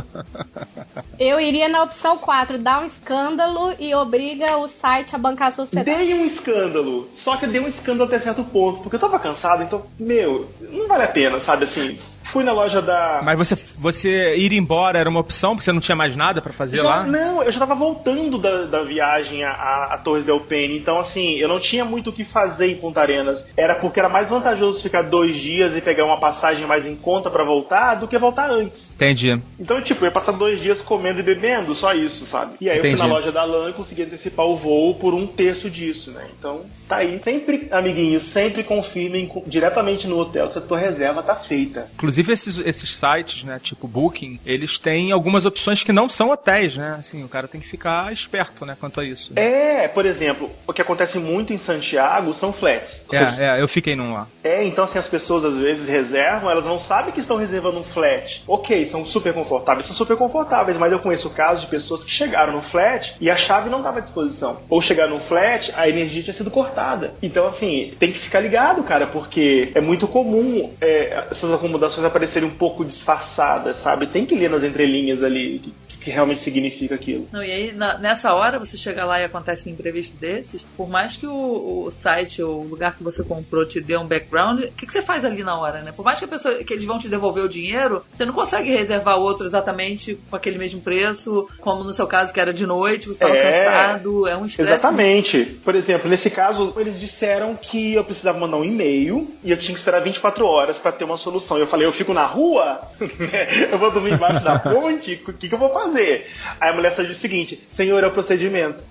Eu 1.19 1.39
iria 1.39 1.69
na 1.69 1.83
opção 1.83 2.19
4, 2.19 2.59
dá 2.59 2.81
um 2.81 2.85
escândalo 2.85 3.41
e 3.78 3.95
obriga 3.95 4.57
o 4.57 4.68
site 4.68 5.14
a 5.14 5.18
bancar 5.18 5.49
a 5.49 5.51
sua 5.51 5.64
hospedagem. 5.64 6.07
Dei 6.07 6.14
um 6.18 6.24
escândalo. 6.24 7.09
Só 7.14 7.36
que 7.36 7.47
dei 7.47 7.61
um 7.61 7.68
escândalo 7.68 8.05
até 8.05 8.18
certo 8.20 8.45
ponto. 8.45 8.80
Porque 8.82 8.97
eu 8.97 9.01
tava 9.01 9.18
cansado, 9.18 9.62
então, 9.62 9.84
meu, 9.99 10.49
não 10.61 10.88
vale 10.88 11.05
a 11.05 11.09
pena, 11.09 11.40
sabe 11.40 11.64
assim. 11.64 11.99
Fui 12.33 12.43
na 12.45 12.53
loja 12.53 12.80
da. 12.80 13.20
Mas 13.24 13.37
você, 13.39 13.57
você 13.78 14.35
ir 14.37 14.53
embora 14.53 14.99
era 14.99 15.09
uma 15.09 15.20
opção, 15.20 15.51
porque 15.51 15.64
você 15.64 15.72
não 15.72 15.80
tinha 15.80 15.97
mais 15.97 16.16
nada 16.16 16.41
pra 16.41 16.53
fazer 16.53 16.76
Já- 16.78 16.83
lá? 16.83 17.03
Não, 17.07 17.43
eu 17.43 17.53
já 17.53 17.59
tava 17.59 17.74
voltando 17.74 18.39
da, 18.39 18.64
da 18.64 18.83
viagem 18.83 19.45
a, 19.45 19.51
a, 19.93 19.99
Torres 20.03 20.24
del 20.24 20.41
Paine, 20.41 20.78
então 20.78 20.99
assim, 20.99 21.37
eu 21.37 21.49
não 21.49 21.61
tinha 21.61 21.85
muito 21.85 22.11
o 22.11 22.12
que 22.12 22.24
fazer 22.24 22.68
em 22.68 22.76
Punta 22.76 23.01
Arenas. 23.01 23.45
Era 23.57 23.74
porque 23.76 24.01
era 24.01 24.09
mais 24.09 24.28
vantajoso 24.30 24.83
ficar 24.83 25.03
dois 25.03 25.37
dias 25.37 25.74
e 25.76 25.80
pegar 25.80 26.05
uma 26.05 26.18
passagem 26.18 26.66
mais 26.66 26.87
em 26.87 26.97
conta 26.97 27.30
pra 27.30 27.45
voltar 27.45 27.97
do 27.97 28.09
que 28.09 28.16
voltar 28.18 28.51
antes. 28.51 28.91
Entendi. 28.95 29.35
Então, 29.61 29.80
tipo, 29.83 30.03
eu 30.05 30.07
ia 30.07 30.12
passar 30.12 30.33
dois 30.33 30.61
dias 30.61 30.80
comendo 30.83 31.20
e 31.20 31.22
bebendo, 31.22 31.74
só 31.74 31.93
isso, 31.93 32.24
sabe? 32.26 32.55
E 32.61 32.70
aí 32.70 32.76
eu 32.78 32.83
fui 32.83 32.91
Entendi. 32.93 33.07
na 33.09 33.14
loja 33.14 33.30
da 33.30 33.45
LAN 33.45 33.70
e 33.70 33.72
consegui 33.74 34.03
antecipar 34.03 34.47
o 34.47 34.57
voo 34.57 34.95
por 34.95 35.12
um 35.14 35.26
terço 35.26 35.68
disso, 35.70 36.11
né? 36.12 36.24
Então, 36.39 36.62
tá 36.89 36.97
aí. 36.97 37.20
Sempre, 37.22 37.68
amiguinhos, 37.70 38.33
sempre 38.33 38.62
confirmem 38.64 39.26
co- 39.26 39.43
diretamente 39.47 40.07
no 40.07 40.18
hotel 40.18 40.49
se 40.49 40.59
a 40.59 40.62
tua 40.62 40.78
reserva 40.78 41.22
tá 41.22 41.35
feita. 41.35 41.89
Inclusive 41.95 42.22
esses, 42.31 42.59
esses 42.59 42.97
sites, 42.97 43.43
né, 43.43 43.59
tipo 43.62 43.89
Booking, 43.89 44.39
eles 44.47 44.79
têm 44.79 45.11
algumas 45.12 45.45
opções 45.45 45.83
que 45.83 45.93
não 45.93 46.09
são 46.09 46.31
hotéis, 46.31 46.77
né? 46.77 46.97
Assim, 46.99 47.25
o 47.25 47.29
cara 47.29 47.49
tem 47.49 47.61
que 47.61 47.66
ficar 47.66 48.12
esperto, 48.12 48.64
né, 48.64 48.77
quanto 48.79 49.01
a 49.01 49.05
isso. 49.05 49.33
É, 49.37 49.89
por 49.89 50.07
exemplo, 50.07 50.51
o 50.66 50.73
que 50.73 50.83
acontece 50.83 51.18
muito 51.18 51.53
em 51.53 51.59
Santiago 51.59 52.33
são 52.33 52.53
flats. 52.53 53.05
Ou 53.11 53.18
seja, 53.18 53.37
É, 53.43 53.59
é, 53.59 53.62
eu 53.62 53.68
fiquei 53.68 53.97
num 53.97 54.12
lá. 54.12 54.29
É, 54.45 54.64
então 54.64 54.85
assim, 54.85 54.99
as 54.99 55.09
pessoas 55.09 55.45
às 55.45 55.57
vezes 55.59 55.89
reservam, 55.89 56.51
elas 56.51 56.64
não 56.64 56.79
sabem 56.79 57.12
que 57.12 57.20
estão 57.20 57.37
reservando 57.37 57.79
um 57.81 57.85
flat. 57.85 58.43
Ok, 58.47 58.85
são 58.87 59.05
super 59.05 59.33
confortáveis, 59.33 59.87
são 59.87 59.97
super 59.97 60.16
confortáveis, 60.16 60.77
mas 60.79 60.93
eu 60.93 60.99
conheço 60.99 61.31
casos 61.31 61.62
de 61.62 61.70
pessoas 61.70 62.05
que 62.05 62.11
chegaram 62.11 62.53
no 62.53 62.62
flat 62.62 63.14
e 63.20 63.31
a 63.31 63.37
chave 63.37 63.70
não 63.70 63.79
estava 63.79 63.99
à 63.99 64.03
disposição. 64.03 64.62
Ou 64.68 64.81
chegaram 64.81 65.14
no 65.14 65.20
flat, 65.20 65.73
a 65.77 65.89
energia 65.89 66.23
tinha 66.23 66.35
sido 66.35 66.51
cortada. 66.51 67.14
Então, 67.23 67.47
assim, 67.47 67.93
tem 67.99 68.12
que 68.12 68.18
ficar 68.18 68.41
ligado, 68.41 68.83
cara, 68.83 69.07
porque 69.07 69.70
é 69.75 69.81
muito 69.81 70.07
comum 70.07 70.70
é, 70.81 71.27
essas 71.31 71.53
acomodações 71.53 72.05
aparecerem 72.13 72.49
um 72.49 72.55
pouco 72.55 72.85
disfarçadas, 72.85 73.79
sabe? 73.79 74.07
Tem 74.07 74.25
que 74.25 74.35
ler 74.35 74.51
nas 74.51 74.63
entrelinhas 74.65 75.23
ali 75.23 75.57
o 75.57 75.61
que, 75.61 76.11
realmente 76.11 76.43
significa 76.43 76.97
aquilo. 76.97 77.29
Não, 77.33 77.43
e 77.45 77.51
aí, 77.53 77.73
na- 77.73 77.97
nessa 77.97 78.35
hora, 78.35 78.59
você 78.59 78.77
chega 78.77 79.05
lá 79.05 79.21
e 79.21 79.25
acontece 79.25 79.69
um 79.69 79.73
imprevisto 79.73 80.17
desses, 80.17 80.65
por 80.77 80.89
mais 80.91 81.17
que 81.17 81.29
o, 81.29 81.85
o 81.87 81.91
site 81.93 82.43
ou 82.43 82.61
o 82.63 82.69
lugar 82.69 82.97
que 82.97 83.05
você 83.05 83.23
comprou 83.23 83.65
te 83.65 83.81
dê 83.81 83.97
um 83.97 84.05
background, 84.05 84.65
o 84.65 84.73
que, 84.73 84.85
que 84.85 84.93
você 84.93 85.01
faz 85.01 85.25
ali 85.25 85.45
na 85.45 85.57
hora, 85.57 85.81
né? 85.83 85.93
Por 85.93 86.05
mais 86.05 86.19
que 86.19 86.25
a 86.25 86.29
pessoa 86.29 86.57
que 86.65 86.73
eles 86.73 86.85
vão 86.85 86.99
te 86.99 87.09
devolver 87.09 87.45
o 87.45 87.49
dinheiro, 87.49 88.05
você 88.13 88.25
não 88.25 88.35
consegue 88.35 88.69
reservar 88.71 89.17
outro 89.17 89.47
exatamente 89.47 90.19
com 90.29 90.35
aquele 90.35 90.59
mesmo 90.59 90.81
preço, 90.81 91.49
como 91.61 91.85
no 91.85 91.93
seu 91.93 92.09
caso 92.09 92.35
que 92.35 92.41
era 92.41 92.53
de 92.53 92.67
noite, 92.67 93.07
você 93.07 93.13
estava 93.13 93.37
É. 93.37 93.43
cansado, 93.65 94.27
é 94.27 94.37
um 94.37 94.45
estresse. 94.45 94.73
Exatamente. 94.73 95.45
Por 95.65 95.77
exemplo, 95.77 96.11
nesse 96.11 96.31
caso, 96.31 96.75
eles 96.79 96.99
disseram 96.99 97.55
que 97.55 97.95
eu 97.95 98.03
precisava 98.05 98.37
mandar 98.41 98.57
um 98.57 98.65
e-mail 98.65 99.31
e 99.45 99.53
eu 99.53 99.57
tinha 99.57 99.73
que 99.73 99.79
esperar 99.79 100.01
24 100.03 100.45
horas 100.45 100.81
pra 100.81 100.91
ter 100.91 101.05
uma 101.05 101.17
solução. 101.17 101.59
E 101.59 101.61
eu 101.61 101.69
falei, 101.69 101.87
eu 101.87 101.93
fico 101.93 102.02
na 102.13 102.27
rua? 102.27 102.81
eu 103.71 103.79
vou 103.79 103.93
dormir 103.93 104.15
embaixo 104.15 104.43
da 104.45 104.59
ponte? 104.59 105.23
O 105.29 105.33
que, 105.35 105.49
que 105.49 105.55
eu 105.55 105.59
vou 105.59 105.73
fazer? 105.73 106.27
Aí 106.61 106.71
a 106.71 106.75
mulher 106.75 106.93
só 106.93 107.03
disse 107.03 107.19
o 107.19 107.21
seguinte, 107.21 107.57
senhor, 107.69 108.03
é 108.03 108.07
o 108.07 108.13
procedimento. 108.13 108.83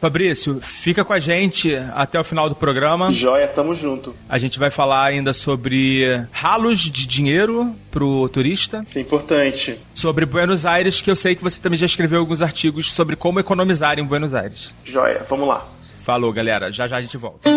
Fabrício, 0.00 0.60
fica 0.60 1.02
com 1.02 1.14
a 1.14 1.18
gente 1.18 1.74
até 1.94 2.20
o 2.20 2.24
final 2.24 2.48
do 2.48 2.54
programa. 2.54 3.08
Joia, 3.10 3.48
tamo 3.48 3.74
junto. 3.74 4.14
A 4.28 4.36
gente 4.36 4.58
vai 4.58 4.70
falar 4.70 5.06
ainda 5.06 5.32
sobre 5.32 6.04
ralos 6.30 6.80
de 6.80 7.06
dinheiro 7.06 7.74
pro 7.90 8.28
turista, 8.28 8.82
Isso 8.86 8.98
é 8.98 9.00
importante. 9.00 9.78
sobre 9.94 10.26
Buenos 10.26 10.66
Aires, 10.66 11.00
que 11.00 11.10
eu 11.10 11.16
sei 11.16 11.34
que 11.34 11.42
você 11.42 11.58
também 11.58 11.78
já 11.78 11.86
escreveu 11.86 12.18
alguns 12.18 12.42
artigos 12.42 12.92
sobre 12.92 13.16
como 13.16 13.40
economizar 13.40 13.98
em 13.98 14.04
Buenos 14.04 14.34
Aires. 14.34 14.70
Joia, 14.84 15.24
vamos 15.26 15.48
lá. 15.48 15.66
Falou, 16.04 16.30
galera. 16.34 16.70
Já 16.70 16.86
já 16.86 16.98
a 16.98 17.00
gente 17.00 17.16
volta. 17.16 17.48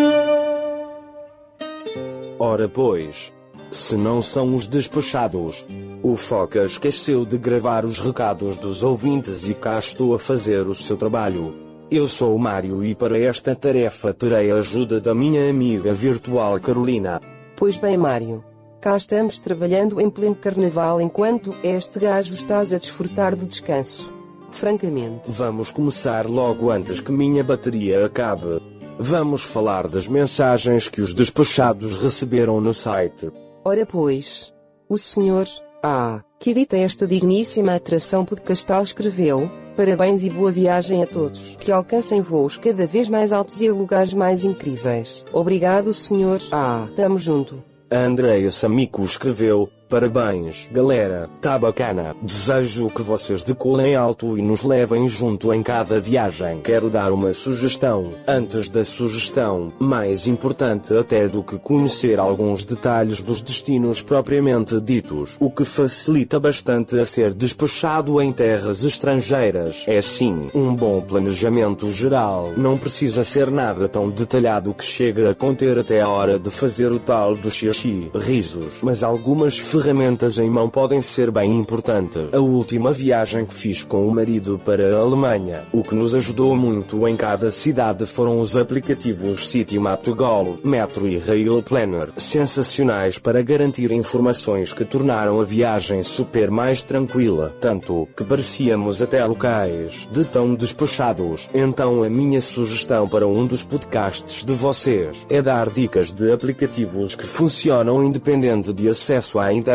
Ora 2.38 2.68
pois, 2.68 3.32
se 3.70 3.96
não 3.96 4.22
são 4.22 4.54
os 4.54 4.66
despachados, 4.66 5.66
o 6.02 6.16
Foca 6.16 6.64
esqueceu 6.64 7.26
de 7.26 7.36
gravar 7.36 7.84
os 7.84 7.98
recados 7.98 8.56
dos 8.56 8.82
ouvintes 8.82 9.48
e 9.48 9.54
cá 9.54 9.78
estou 9.78 10.14
a 10.14 10.18
fazer 10.18 10.66
o 10.66 10.74
seu 10.74 10.96
trabalho. 10.96 11.54
Eu 11.90 12.06
sou 12.06 12.34
o 12.34 12.38
Mário 12.38 12.84
e 12.84 12.94
para 12.94 13.18
esta 13.18 13.54
tarefa 13.54 14.12
terei 14.12 14.50
a 14.50 14.56
ajuda 14.56 15.00
da 15.00 15.14
minha 15.14 15.48
amiga 15.48 15.92
virtual 15.92 16.58
Carolina. 16.60 17.20
Pois 17.56 17.76
bem, 17.76 17.96
Mário. 17.96 18.44
Cá 18.80 18.96
estamos 18.96 19.38
trabalhando 19.38 20.00
em 20.00 20.08
pleno 20.08 20.36
carnaval 20.36 21.00
enquanto 21.00 21.54
este 21.62 21.98
gajo 21.98 22.32
estás 22.32 22.72
a 22.72 22.78
desfrutar 22.78 23.34
do 23.34 23.46
descanso. 23.46 24.12
Francamente. 24.50 25.30
Vamos 25.30 25.72
começar 25.72 26.26
logo 26.26 26.70
antes 26.70 27.00
que 27.00 27.12
minha 27.12 27.42
bateria 27.42 28.06
acabe. 28.06 28.62
Vamos 28.98 29.42
falar 29.42 29.88
das 29.88 30.08
mensagens 30.08 30.88
que 30.88 31.00
os 31.00 31.14
despachados 31.14 31.96
receberam 32.02 32.60
no 32.60 32.72
site. 32.72 33.30
Ora 33.64 33.84
pois. 33.84 34.52
O 34.88 34.96
senhor, 34.96 35.46
ah, 35.82 36.22
que 36.38 36.50
edita 36.50 36.76
esta 36.76 37.06
digníssima 37.06 37.74
atração 37.74 38.24
podcastal 38.24 38.82
escreveu, 38.82 39.50
parabéns 39.76 40.22
e 40.22 40.30
boa 40.30 40.50
viagem 40.50 41.02
a 41.02 41.06
todos. 41.06 41.56
Que 41.56 41.70
alcancem 41.70 42.20
voos 42.20 42.56
cada 42.56 42.86
vez 42.86 43.08
mais 43.08 43.32
altos 43.32 43.60
e 43.60 43.68
a 43.68 43.72
lugares 43.72 44.14
mais 44.14 44.44
incríveis. 44.44 45.24
Obrigado 45.32 45.92
senhor, 45.92 46.40
ah, 46.52 46.88
tamo 46.96 47.18
junto. 47.18 47.62
A 47.90 47.98
Andrea 47.98 48.50
Samico 48.50 49.02
escreveu: 49.02 49.68
Parabéns, 49.88 50.68
galera, 50.70 51.30
tá 51.40 51.58
bacana. 51.58 52.14
Desejo 52.20 52.90
que 52.90 53.00
vocês 53.00 53.42
decolem 53.42 53.96
alto 53.96 54.36
e 54.36 54.42
nos 54.42 54.62
levem 54.62 55.08
junto 55.08 55.50
em 55.52 55.62
cada 55.62 55.98
viagem. 55.98 56.60
Quero 56.60 56.90
dar 56.90 57.10
uma 57.10 57.32
sugestão. 57.32 58.12
Antes 58.26 58.68
da 58.68 58.84
sugestão, 58.84 59.72
mais 59.80 60.26
importante 60.26 60.94
até 60.94 61.26
do 61.26 61.42
que 61.42 61.58
conhecer 61.58 62.20
alguns 62.20 62.66
detalhes 62.66 63.22
dos 63.22 63.40
destinos 63.40 64.02
propriamente 64.02 64.78
ditos, 64.78 65.36
o 65.40 65.50
que 65.50 65.64
facilita 65.64 66.38
bastante 66.38 66.98
a 66.98 67.06
ser 67.06 67.32
despachado 67.32 68.20
em 68.20 68.30
terras 68.30 68.84
estrangeiras. 68.84 69.84
É 69.86 70.02
sim, 70.02 70.48
um 70.54 70.74
bom 70.74 71.00
planejamento 71.00 71.90
geral. 71.90 72.52
Não 72.58 72.76
precisa 72.76 73.24
ser 73.24 73.50
nada 73.50 73.88
tão 73.88 74.10
detalhado 74.10 74.74
que 74.74 74.84
chegue 74.84 75.26
a 75.26 75.34
conter 75.34 75.78
até 75.78 76.02
a 76.02 76.08
hora 76.10 76.38
de 76.38 76.50
fazer 76.50 76.92
o 76.92 76.98
tal 76.98 77.34
do 77.34 77.50
xixi, 77.50 78.10
risos, 78.14 78.80
mas 78.82 79.02
algumas 79.02 79.56
ferramentas 79.78 80.38
em 80.38 80.50
mão 80.50 80.68
podem 80.68 81.00
ser 81.00 81.30
bem 81.30 81.56
importante. 81.56 82.18
A 82.32 82.40
última 82.40 82.92
viagem 82.92 83.46
que 83.46 83.54
fiz 83.54 83.84
com 83.84 84.08
o 84.08 84.12
marido 84.12 84.60
para 84.64 84.96
a 84.96 84.98
Alemanha, 84.98 85.66
o 85.72 85.84
que 85.84 85.94
nos 85.94 86.16
ajudou 86.16 86.56
muito 86.56 87.06
em 87.06 87.16
cada 87.16 87.52
cidade 87.52 88.04
foram 88.04 88.40
os 88.40 88.56
aplicativos 88.56 89.48
CityMap2Go, 89.48 90.58
Metro 90.64 91.06
e 91.06 91.16
Rail 91.16 91.62
Planner, 91.62 92.08
sensacionais 92.16 93.18
para 93.18 93.40
garantir 93.40 93.92
informações 93.92 94.72
que 94.72 94.84
tornaram 94.84 95.40
a 95.40 95.44
viagem 95.44 96.02
super 96.02 96.50
mais 96.50 96.82
tranquila, 96.82 97.54
tanto 97.60 98.08
que 98.16 98.24
parecíamos 98.24 99.00
até 99.00 99.24
locais 99.24 100.08
de 100.10 100.24
tão 100.24 100.56
despachados. 100.56 101.48
Então 101.54 102.02
a 102.02 102.10
minha 102.10 102.40
sugestão 102.40 103.08
para 103.08 103.28
um 103.28 103.46
dos 103.46 103.62
podcasts 103.62 104.44
de 104.44 104.52
vocês 104.54 105.24
é 105.30 105.40
dar 105.40 105.70
dicas 105.70 106.12
de 106.12 106.32
aplicativos 106.32 107.14
que 107.14 107.24
funcionam 107.24 108.02
independente 108.02 108.72
de 108.72 108.88
acesso 108.88 109.38
à 109.38 109.52
internet 109.52 109.67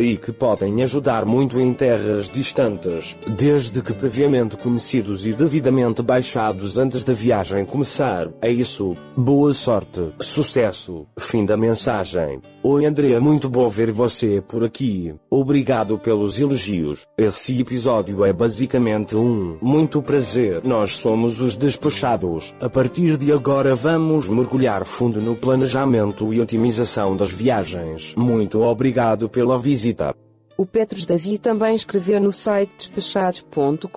e 0.00 0.16
que 0.16 0.32
podem 0.32 0.82
ajudar 0.82 1.24
muito 1.24 1.58
em 1.58 1.72
terras 1.72 2.28
distantes, 2.28 3.16
desde 3.26 3.80
que 3.80 3.94
previamente 3.94 4.56
conhecidos 4.56 5.26
e 5.26 5.32
devidamente 5.32 6.02
baixados 6.02 6.76
antes 6.76 7.02
da 7.04 7.12
viagem 7.12 7.64
começar. 7.64 8.28
É 8.42 8.50
isso. 8.50 8.96
Boa 9.16 9.54
sorte, 9.54 10.12
sucesso. 10.20 11.06
Fim 11.18 11.44
da 11.44 11.56
mensagem. 11.56 12.40
Oi 12.70 12.84
André, 12.84 13.18
muito 13.18 13.48
bom 13.48 13.66
ver 13.66 13.90
você 13.90 14.42
por 14.46 14.62
aqui. 14.62 15.14
Obrigado 15.30 15.98
pelos 15.98 16.38
elogios. 16.38 17.06
Esse 17.16 17.58
episódio 17.58 18.22
é 18.26 18.30
basicamente 18.30 19.16
um 19.16 19.56
muito 19.62 20.02
prazer. 20.02 20.62
Nós 20.64 20.90
somos 20.98 21.40
os 21.40 21.56
despachados. 21.56 22.54
A 22.60 22.68
partir 22.68 23.16
de 23.16 23.32
agora 23.32 23.74
vamos 23.74 24.28
mergulhar 24.28 24.84
fundo 24.84 25.18
no 25.18 25.34
planejamento 25.34 26.30
e 26.34 26.42
otimização 26.42 27.16
das 27.16 27.30
viagens. 27.30 28.14
Muito 28.14 28.60
obrigado 28.60 29.30
pela 29.30 29.58
visita. 29.58 30.14
O 30.54 30.66
Petros 30.66 31.06
Davi 31.06 31.38
também 31.38 31.74
escreveu 31.74 32.20
no 32.20 32.34
site 32.34 32.92
despachados.com.br. 32.92 33.88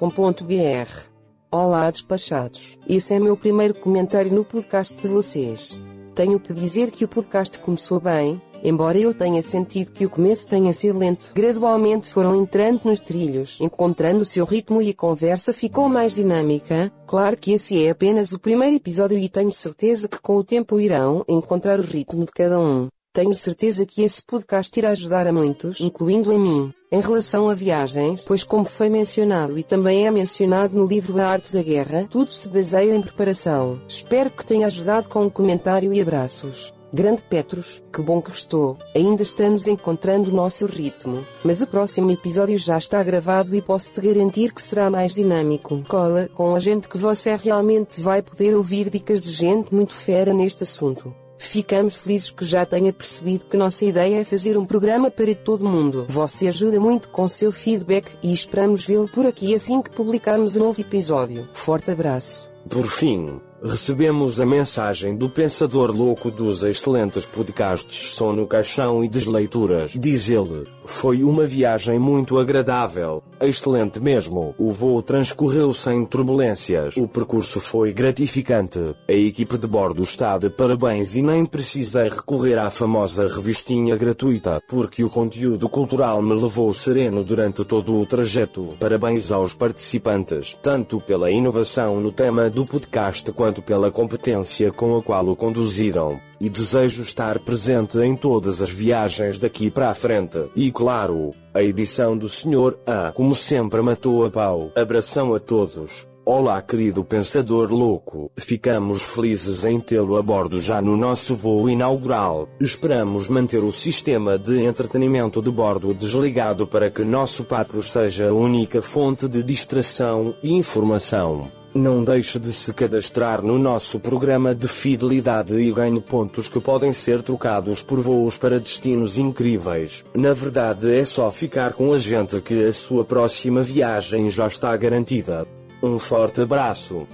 Olá 1.51 1.91
despachados, 1.91 2.79
esse 2.87 3.13
é 3.13 3.19
meu 3.19 3.35
primeiro 3.35 3.73
comentário 3.73 4.33
no 4.33 4.45
podcast 4.45 4.95
de 4.95 5.09
vocês. 5.09 5.77
Tenho 6.15 6.39
que 6.39 6.53
dizer 6.53 6.89
que 6.89 7.03
o 7.03 7.07
podcast 7.09 7.59
começou 7.59 7.99
bem, 7.99 8.41
embora 8.63 8.97
eu 8.97 9.13
tenha 9.13 9.41
sentido 9.41 9.91
que 9.91 10.05
o 10.05 10.09
começo 10.09 10.47
tenha 10.47 10.73
sido 10.73 10.99
lento. 10.99 11.31
Gradualmente 11.33 12.09
foram 12.09 12.35
entrando 12.35 12.81
nos 12.85 12.99
trilhos, 12.99 13.57
encontrando 13.59 14.21
o 14.21 14.25
seu 14.25 14.45
ritmo 14.45 14.81
e 14.81 14.89
a 14.89 14.93
conversa 14.93 15.53
ficou 15.53 15.89
mais 15.89 16.15
dinâmica. 16.15 16.91
Claro 17.05 17.37
que 17.37 17.53
esse 17.53 17.83
é 17.83 17.89
apenas 17.89 18.31
o 18.31 18.39
primeiro 18.39 18.75
episódio 18.75 19.17
e 19.17 19.29
tenho 19.29 19.51
certeza 19.51 20.07
que 20.07 20.19
com 20.19 20.37
o 20.37 20.43
tempo 20.43 20.79
irão 20.79 21.23
encontrar 21.27 21.79
o 21.79 21.83
ritmo 21.83 22.25
de 22.25 22.31
cada 22.31 22.59
um. 22.59 22.87
Tenho 23.13 23.35
certeza 23.35 23.85
que 23.85 24.03
esse 24.03 24.25
podcast 24.25 24.77
irá 24.79 24.91
ajudar 24.91 25.27
a 25.27 25.33
muitos, 25.33 25.81
incluindo 25.81 26.31
a 26.33 26.39
mim, 26.39 26.73
em 26.89 27.01
relação 27.01 27.49
a 27.49 27.53
viagens, 27.53 28.23
pois 28.25 28.41
como 28.41 28.63
foi 28.63 28.89
mencionado 28.89 29.59
e 29.59 29.63
também 29.63 30.07
é 30.07 30.11
mencionado 30.11 30.77
no 30.77 30.85
livro 30.85 31.19
A 31.19 31.27
Arte 31.27 31.51
da 31.53 31.61
Guerra, 31.61 32.07
tudo 32.09 32.31
se 32.31 32.47
baseia 32.47 32.95
em 32.95 33.01
preparação. 33.01 33.81
Espero 33.85 34.29
que 34.29 34.45
tenha 34.45 34.65
ajudado 34.67 35.09
com 35.09 35.25
um 35.25 35.29
comentário 35.29 35.91
e 35.93 35.99
abraços. 35.99 36.73
Grande 36.93 37.23
Petros, 37.23 37.81
que 37.91 38.01
bom 38.01 38.21
que 38.21 38.31
estou. 38.31 38.77
Ainda 38.93 39.23
estamos 39.23 39.65
encontrando 39.65 40.29
o 40.29 40.33
nosso 40.33 40.65
ritmo, 40.65 41.25
mas 41.41 41.61
o 41.61 41.67
próximo 41.67 42.11
episódio 42.11 42.57
já 42.57 42.77
está 42.77 43.01
gravado 43.01 43.55
e 43.55 43.61
posso 43.61 43.91
te 43.91 44.01
garantir 44.01 44.53
que 44.53 44.61
será 44.61 44.89
mais 44.89 45.13
dinâmico. 45.13 45.81
Cola 45.87 46.29
com 46.33 46.53
a 46.53 46.59
gente 46.59 46.89
que 46.89 46.97
você 46.97 47.33
realmente 47.37 48.01
vai 48.01 48.21
poder 48.21 48.53
ouvir 48.55 48.89
dicas 48.89 49.23
de 49.23 49.31
gente 49.31 49.73
muito 49.73 49.95
fera 49.95 50.33
neste 50.33 50.63
assunto. 50.63 51.15
Ficamos 51.37 51.95
felizes 51.95 52.29
que 52.29 52.43
já 52.43 52.65
tenha 52.65 52.91
percebido 52.91 53.45
que 53.45 53.55
nossa 53.55 53.85
ideia 53.85 54.19
é 54.19 54.23
fazer 54.25 54.57
um 54.57 54.65
programa 54.65 55.09
para 55.09 55.33
todo 55.33 55.67
mundo. 55.67 56.05
Você 56.09 56.49
ajuda 56.49 56.79
muito 56.79 57.07
com 57.07 57.27
seu 57.27 57.53
feedback 57.53 58.11
e 58.21 58.33
esperamos 58.33 58.85
vê-lo 58.85 59.07
por 59.07 59.25
aqui 59.25 59.55
assim 59.55 59.81
que 59.81 59.89
publicarmos 59.89 60.57
um 60.57 60.59
novo 60.59 60.81
episódio. 60.81 61.47
Forte 61.53 61.89
abraço. 61.89 62.47
Por 62.69 62.85
fim, 62.85 63.41
recebemos 63.63 64.41
a 64.41 64.45
mensagem 64.45 65.15
do 65.15 65.29
pensador 65.29 65.91
louco 65.91 66.31
dos 66.31 66.63
excelentes 66.63 67.25
podcasts 67.25 68.15
Sono 68.15 68.47
Caixão 68.47 69.03
e 69.03 69.07
Desleituras. 69.07 69.91
Diz 69.95 70.29
ele: 70.29 70.67
Foi 70.83 71.23
uma 71.23 71.45
viagem 71.45 71.99
muito 71.99 72.39
agradável. 72.39 73.23
Excelente 73.39 73.99
mesmo. 73.99 74.53
O 74.57 74.71
voo 74.71 75.01
transcorreu 75.01 75.73
sem 75.73 76.05
turbulências. 76.05 76.97
O 76.97 77.07
percurso 77.07 77.59
foi 77.59 77.93
gratificante. 77.93 78.79
A 79.07 79.13
equipe 79.13 79.57
de 79.57 79.67
bordo 79.67 80.03
está 80.03 80.37
de 80.37 80.49
parabéns 80.49 81.15
e 81.15 81.21
nem 81.21 81.45
precisei 81.45 82.09
recorrer 82.09 82.57
à 82.57 82.69
famosa 82.69 83.27
revistinha 83.27 83.95
gratuita, 83.95 84.61
porque 84.67 85.03
o 85.03 85.09
conteúdo 85.09 85.69
cultural 85.69 86.21
me 86.21 86.33
levou 86.33 86.73
sereno 86.73 87.23
durante 87.23 87.63
todo 87.65 87.95
o 87.95 88.05
trajeto. 88.05 88.75
Parabéns 88.79 89.31
aos 89.31 89.53
participantes, 89.53 90.57
tanto 90.61 90.99
pela 90.99 91.31
inovação 91.31 91.99
no 91.99 92.11
tema 92.11 92.49
do 92.49 92.65
podcast 92.65 93.31
quanto 93.31 93.61
pela 93.61 93.91
competência 93.91 94.71
com 94.71 94.97
a 94.97 95.03
qual 95.03 95.27
o 95.27 95.35
conduziram. 95.35 96.30
E 96.41 96.49
desejo 96.49 97.03
estar 97.03 97.37
presente 97.37 97.99
em 97.99 98.15
todas 98.15 98.63
as 98.63 98.71
viagens 98.71 99.37
daqui 99.37 99.69
para 99.69 99.91
a 99.91 99.93
frente. 99.93 100.49
E 100.55 100.71
claro, 100.71 101.35
a 101.53 101.61
edição 101.61 102.17
do 102.17 102.27
Sr. 102.27 102.79
A, 102.83 103.11
como 103.11 103.35
sempre, 103.35 103.79
matou 103.83 104.25
a 104.25 104.31
pau. 104.31 104.71
Abração 104.75 105.35
a 105.35 105.39
todos. 105.39 106.07
Olá, 106.25 106.59
querido 106.59 107.03
pensador 107.03 107.71
louco. 107.71 108.31
Ficamos 108.35 109.03
felizes 109.03 109.65
em 109.65 109.79
tê-lo 109.79 110.17
a 110.17 110.23
bordo 110.23 110.59
já 110.59 110.81
no 110.81 110.97
nosso 110.97 111.35
voo 111.35 111.69
inaugural. 111.69 112.49
Esperamos 112.59 113.27
manter 113.27 113.63
o 113.63 113.71
sistema 113.71 114.39
de 114.39 114.63
entretenimento 114.63 115.43
de 115.43 115.51
bordo 115.51 115.93
desligado 115.93 116.65
para 116.65 116.89
que 116.89 117.03
nosso 117.03 117.43
papo 117.43 117.83
seja 117.83 118.29
a 118.29 118.33
única 118.33 118.81
fonte 118.81 119.27
de 119.27 119.43
distração 119.43 120.33
e 120.41 120.51
informação. 120.53 121.60
Não 121.73 122.03
deixe 122.03 122.37
de 122.37 122.51
se 122.51 122.73
cadastrar 122.73 123.41
no 123.41 123.57
nosso 123.57 123.97
programa 123.97 124.53
de 124.53 124.67
fidelidade 124.67 125.55
e 125.55 125.71
ganhe 125.71 126.01
pontos 126.01 126.49
que 126.49 126.59
podem 126.59 126.91
ser 126.91 127.23
trocados 127.23 127.81
por 127.81 128.01
voos 128.01 128.37
para 128.37 128.59
destinos 128.59 129.17
incríveis. 129.17 130.03
Na 130.13 130.33
verdade, 130.33 130.93
é 130.93 131.05
só 131.05 131.31
ficar 131.31 131.71
com 131.71 131.93
a 131.93 131.99
gente 131.99 132.41
que 132.41 132.65
a 132.65 132.73
sua 132.73 133.05
próxima 133.05 133.63
viagem 133.63 134.29
já 134.29 134.47
está 134.47 134.75
garantida. 134.75 135.47
Um 135.81 135.97
forte 135.97 136.41
abraço. 136.41 137.07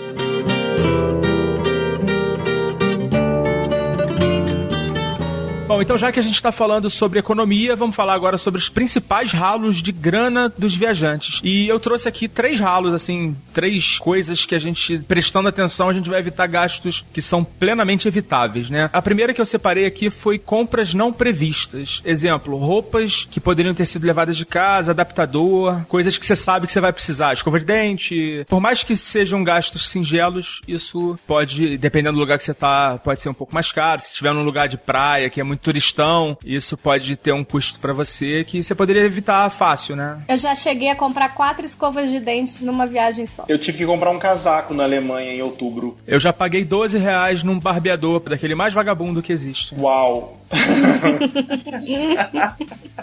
Bom, 5.79 5.83
então 5.83 5.97
já 5.97 6.11
que 6.11 6.19
a 6.19 6.23
gente 6.25 6.35
está 6.35 6.51
falando 6.51 6.91
sobre 6.91 7.21
economia, 7.21 7.77
vamos 7.77 7.95
falar 7.95 8.13
agora 8.13 8.37
sobre 8.37 8.59
os 8.59 8.69
principais 8.69 9.31
ralos 9.31 9.81
de 9.81 9.93
grana 9.93 10.53
dos 10.59 10.75
viajantes. 10.75 11.41
E 11.45 11.69
eu 11.69 11.79
trouxe 11.79 12.09
aqui 12.09 12.27
três 12.27 12.59
ralos, 12.59 12.93
assim, 12.93 13.37
três 13.55 13.97
coisas 13.97 14.45
que 14.45 14.57
a 14.57 14.59
gente, 14.59 14.99
prestando 15.05 15.49
atenção, 15.49 15.89
a 15.89 15.93
gente 15.93 16.11
vai 16.11 16.19
evitar 16.19 16.49
gastos 16.49 17.05
que 17.13 17.23
são 17.23 17.45
plenamente 17.45 18.09
evitáveis, 18.09 18.69
né? 18.69 18.91
A 18.93 19.01
primeira 19.01 19.33
que 19.33 19.41
eu 19.41 19.47
separei 19.47 19.87
aqui 19.87 20.11
foi 20.11 20.37
compras 20.37 20.95
não 20.95 21.13
previstas. 21.13 22.03
Exemplo, 22.05 22.57
roupas 22.57 23.29
que 23.31 23.39
poderiam 23.39 23.73
ter 23.73 23.87
sido 23.87 24.05
levadas 24.05 24.37
de 24.37 24.45
casa, 24.45 24.91
adaptador, 24.91 25.85
coisas 25.85 26.19
que 26.19 26.27
você 26.27 26.35
sabe 26.35 26.67
que 26.67 26.73
você 26.73 26.81
vai 26.81 26.93
precisar, 26.93 27.35
escova 27.35 27.61
de 27.61 27.67
dente. 27.67 28.45
Por 28.49 28.61
mais 28.61 28.83
que 28.83 28.97
sejam 28.97 29.45
gastos 29.45 29.89
singelos, 29.89 30.61
isso 30.67 31.17
pode, 31.25 31.79
dependendo 31.79 32.15
do 32.15 32.21
lugar 32.21 32.37
que 32.37 32.43
você 32.43 32.53
tá, 32.53 32.99
pode 32.99 33.21
ser 33.21 33.29
um 33.29 33.35
pouco 33.35 33.55
mais 33.55 33.71
caro. 33.71 34.01
Se 34.01 34.09
estiver 34.09 34.35
num 34.35 34.43
lugar 34.43 34.67
de 34.67 34.77
praia 34.77 35.31
que 35.31 35.41
é 35.41 35.45
muito 35.45 35.68
turistão, 35.69 36.35
isso 36.47 36.79
pode 36.79 37.15
ter 37.15 37.35
um 37.35 37.45
custo 37.45 37.79
pra 37.79 37.93
você 37.93 38.43
que 38.43 38.63
você 38.63 38.75
poderia 38.75 39.03
evitar 39.03 39.51
fácil, 39.51 39.95
né? 39.95 40.23
Eu 40.27 40.39
já 40.39 40.55
cheguei 40.55 40.89
a 40.89 40.97
comprar 40.97 41.35
quatro 41.35 41.67
escovas 41.67 42.11
de 42.11 42.19
dentes 42.19 42.63
numa 42.63 42.87
viagem 42.87 43.27
só. 43.27 43.45
Eu 43.47 43.59
tive 43.59 43.77
que 43.77 43.87
comprar 43.87 44.11
um 44.11 44.19
casaco 44.19 44.73
na 44.73 44.85
Alemanha 44.85 45.31
em 45.31 45.43
outubro. 45.43 45.99
Eu 46.07 46.19
já 46.19 46.33
paguei 46.33 46.65
12 46.65 46.97
reais 46.97 47.43
num 47.43 47.59
barbeador, 47.59 48.21
daquele 48.21 48.55
mais 48.55 48.73
vagabundo 48.73 49.23
que 49.23 49.31
existe. 49.31 49.75
Uau! 49.79 50.38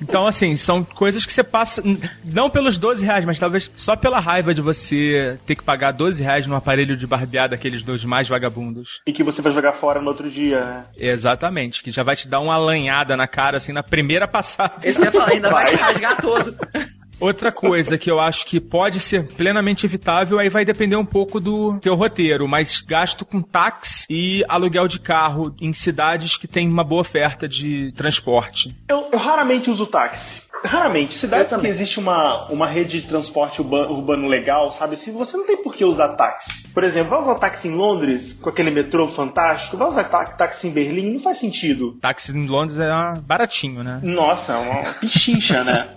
Então, 0.00 0.26
assim, 0.26 0.56
são 0.56 0.82
coisas 0.82 1.24
que 1.24 1.32
você 1.32 1.44
passa, 1.44 1.82
não 2.24 2.50
pelos 2.50 2.78
12 2.78 3.04
reais, 3.04 3.24
mas 3.24 3.38
talvez 3.38 3.70
só 3.76 3.94
pela 3.94 4.18
raiva 4.18 4.54
de 4.54 4.60
você 4.60 5.38
ter 5.46 5.54
que 5.54 5.62
pagar 5.62 5.92
12 5.92 6.22
reais 6.22 6.46
num 6.46 6.56
aparelho 6.56 6.96
de 6.96 7.06
barbear 7.06 7.48
daqueles 7.48 7.82
dois 7.82 8.04
mais 8.04 8.28
vagabundos. 8.28 9.00
E 9.06 9.12
que 9.12 9.22
você 9.22 9.42
vai 9.42 9.52
jogar 9.52 9.74
fora 9.74 10.00
no 10.00 10.08
outro 10.08 10.30
dia, 10.30 10.60
né? 10.60 10.86
Exatamente, 10.98 11.82
que 11.82 11.90
já 11.90 12.02
vai 12.02 12.16
te 12.16 12.28
dar 12.28 12.40
uma 12.40 12.58
lanhada 12.58 13.16
na 13.16 13.28
cara, 13.28 13.58
assim, 13.58 13.72
na 13.72 13.82
primeira 13.82 14.26
passada. 14.26 14.74
Esse 14.82 15.00
que 15.00 15.02
eu 15.02 15.06
ia 15.06 15.12
falar, 15.12 15.30
ainda 15.30 15.50
vai 15.50 15.66
te 15.66 15.76
rasgar 15.76 16.20
todo. 16.20 16.56
Outra 17.18 17.50
coisa 17.50 17.96
que 17.96 18.10
eu 18.10 18.20
acho 18.20 18.46
que 18.46 18.60
pode 18.60 19.00
ser 19.00 19.26
plenamente 19.26 19.86
evitável, 19.86 20.38
aí 20.38 20.48
vai 20.48 20.64
depender 20.64 20.96
um 20.96 21.04
pouco 21.04 21.40
do 21.40 21.78
teu 21.80 21.94
roteiro, 21.94 22.46
mas 22.46 22.82
gasto 22.82 23.24
com 23.24 23.40
táxi 23.40 24.06
e 24.10 24.44
aluguel 24.48 24.86
de 24.86 24.98
carro 24.98 25.54
em 25.60 25.72
cidades 25.72 26.36
que 26.36 26.46
tem 26.46 26.68
uma 26.68 26.84
boa 26.84 27.00
oferta 27.00 27.48
de 27.48 27.92
transporte. 27.92 28.68
Eu, 28.88 29.08
eu 29.12 29.18
raramente 29.18 29.70
uso 29.70 29.86
táxi. 29.86 30.45
Raramente. 30.64 31.14
Cidades 31.14 31.54
que 31.54 31.66
existe 31.66 31.98
uma, 31.98 32.46
uma 32.50 32.66
rede 32.66 33.00
de 33.02 33.08
transporte 33.08 33.60
urba- 33.60 33.88
urbano 33.88 34.26
legal, 34.28 34.72
sabe? 34.72 34.96
Se 34.96 35.10
você 35.10 35.36
não 35.36 35.46
tem 35.46 35.62
por 35.62 35.74
que 35.74 35.84
usar 35.84 36.08
táxi. 36.16 36.72
Por 36.72 36.82
exemplo, 36.84 37.10
vai 37.10 37.20
usar 37.20 37.34
táxi 37.36 37.68
em 37.68 37.74
Londres, 37.74 38.32
com 38.34 38.50
aquele 38.50 38.70
metrô 38.70 39.08
fantástico? 39.08 39.76
Vai 39.76 39.88
usar 39.88 40.04
tá- 40.04 40.24
táxi 40.24 40.68
em 40.68 40.70
Berlim? 40.72 41.14
Não 41.14 41.20
faz 41.20 41.38
sentido. 41.38 41.98
Táxi 42.00 42.32
em 42.32 42.46
Londres 42.46 42.78
é 42.78 42.90
ah, 42.90 43.14
baratinho, 43.22 43.82
né? 43.82 44.00
Nossa, 44.02 44.52
é 44.52 44.56
uma 44.58 44.94
pichincha, 44.94 45.62
né? 45.64 45.92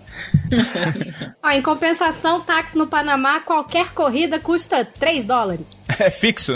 Ó, 1.44 1.50
em 1.50 1.62
compensação, 1.62 2.42
táxi 2.42 2.78
no 2.78 2.88
Panamá, 2.88 3.42
qualquer 3.42 3.94
corrida 3.94 4.40
custa 4.40 4.84
3 4.86 5.24
dólares. 5.24 5.84
É 6.00 6.10
fixo. 6.10 6.54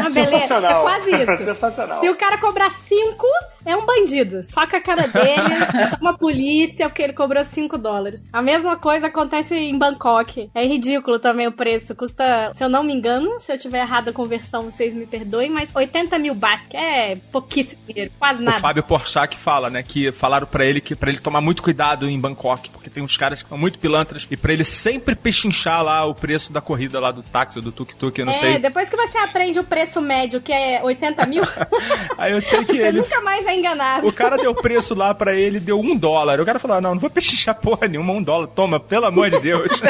Uma 0.00 0.10
beleza. 0.10 0.54
É 0.56 0.80
quase 0.82 1.10
isso. 1.10 1.36
Sensacional. 1.38 2.00
Se 2.00 2.08
o 2.10 2.16
cara 2.16 2.36
cobrar 2.36 2.68
5, 2.68 3.26
é 3.64 3.76
um 3.76 3.84
bandido. 3.86 4.42
Só 4.44 4.66
com 4.66 4.76
a 4.76 4.80
cara 4.80 5.06
dele, 5.08 5.54
chama 5.90 6.10
a 6.10 6.18
polícia 6.18 6.88
porque 6.88 7.02
ele 7.02 7.12
cobrou 7.12 7.44
5 7.44 7.78
dólares. 7.78 8.28
A 8.32 8.42
mesma 8.42 8.76
coisa 8.76 9.06
acontece 9.06 9.54
em 9.54 9.78
Bangkok. 9.78 10.50
É 10.54 10.66
ridículo 10.66 11.18
também 11.18 11.46
o 11.46 11.52
preço. 11.52 11.94
Custa, 11.94 12.52
se 12.54 12.62
eu 12.62 12.68
não 12.68 12.82
me 12.82 12.92
engano, 12.94 13.38
se 13.40 13.52
eu 13.52 13.58
tiver 13.58 13.80
errado 13.80 14.08
a 14.08 14.12
conversão, 14.12 14.62
vocês 14.62 14.94
me 14.94 15.06
perdoem, 15.06 15.50
mas 15.50 15.74
80 15.74 16.18
mil 16.18 16.34
baht, 16.34 16.64
que 16.68 16.76
é 16.76 17.16
pouquíssimo 17.32 17.80
dinheiro, 17.86 18.10
quase 18.18 18.40
O 18.40 18.44
nada. 18.44 18.60
Fábio 18.60 18.82
Porchat 18.82 19.36
fala, 19.36 19.70
né, 19.70 19.82
que 19.82 20.12
falaram 20.12 20.46
pra 20.46 20.64
ele 20.64 20.80
que 20.80 20.94
para 20.94 21.10
ele 21.10 21.20
tomar 21.20 21.40
muito 21.40 21.62
cuidado 21.62 22.08
em 22.08 22.20
Bangkok, 22.20 22.70
porque 22.70 22.90
tem 22.90 23.02
uns 23.02 23.16
caras 23.16 23.42
que 23.42 23.48
são 23.48 23.58
muito 23.58 23.78
pilantras 23.78 24.26
e 24.30 24.36
pra 24.36 24.52
ele 24.52 24.64
sempre 24.64 25.14
pechinchar 25.14 25.82
lá 25.82 26.06
o 26.06 26.14
preço 26.14 26.52
da 26.52 26.60
corrida 26.60 27.00
lá 27.00 27.10
do 27.10 27.22
táxi 27.22 27.58
ou 27.58 27.62
do 27.64 27.72
tuk-tuk, 27.72 28.18
eu 28.18 28.26
não 28.26 28.32
é, 28.32 28.36
sei. 28.36 28.58
depois 28.58 28.88
que 28.88 28.96
você 28.96 29.18
aprende 29.18 29.58
o 29.58 29.64
preço 29.64 30.00
médio, 30.00 30.40
que 30.40 30.52
é 30.52 30.82
80 30.82 31.26
mil, 31.26 31.42
Aí 32.18 32.32
eu 32.32 32.40
sei 32.40 32.64
que 32.64 32.74
você 32.76 32.86
ele 32.88 32.98
nunca 32.98 33.20
mais 33.20 33.46
é 33.46 33.53
enganado. 33.54 34.06
O 34.06 34.12
cara 34.12 34.36
deu 34.36 34.54
preço 34.54 34.94
lá 34.94 35.14
pra 35.14 35.34
ele, 35.34 35.58
deu 35.60 35.80
um 35.80 35.96
dólar. 35.96 36.40
O 36.40 36.44
cara 36.44 36.58
falou: 36.58 36.76
"Ah, 36.76 36.80
não, 36.80 36.94
não 36.94 37.00
vou 37.00 37.10
pechinchar 37.10 37.54
porra 37.54 37.86
nenhuma, 37.88 38.12
um 38.12 38.22
dólar. 38.22 38.48
Toma, 38.48 38.78
pelo 38.80 39.06
amor 39.06 39.30
de 39.30 39.40
Deus. 39.40 39.68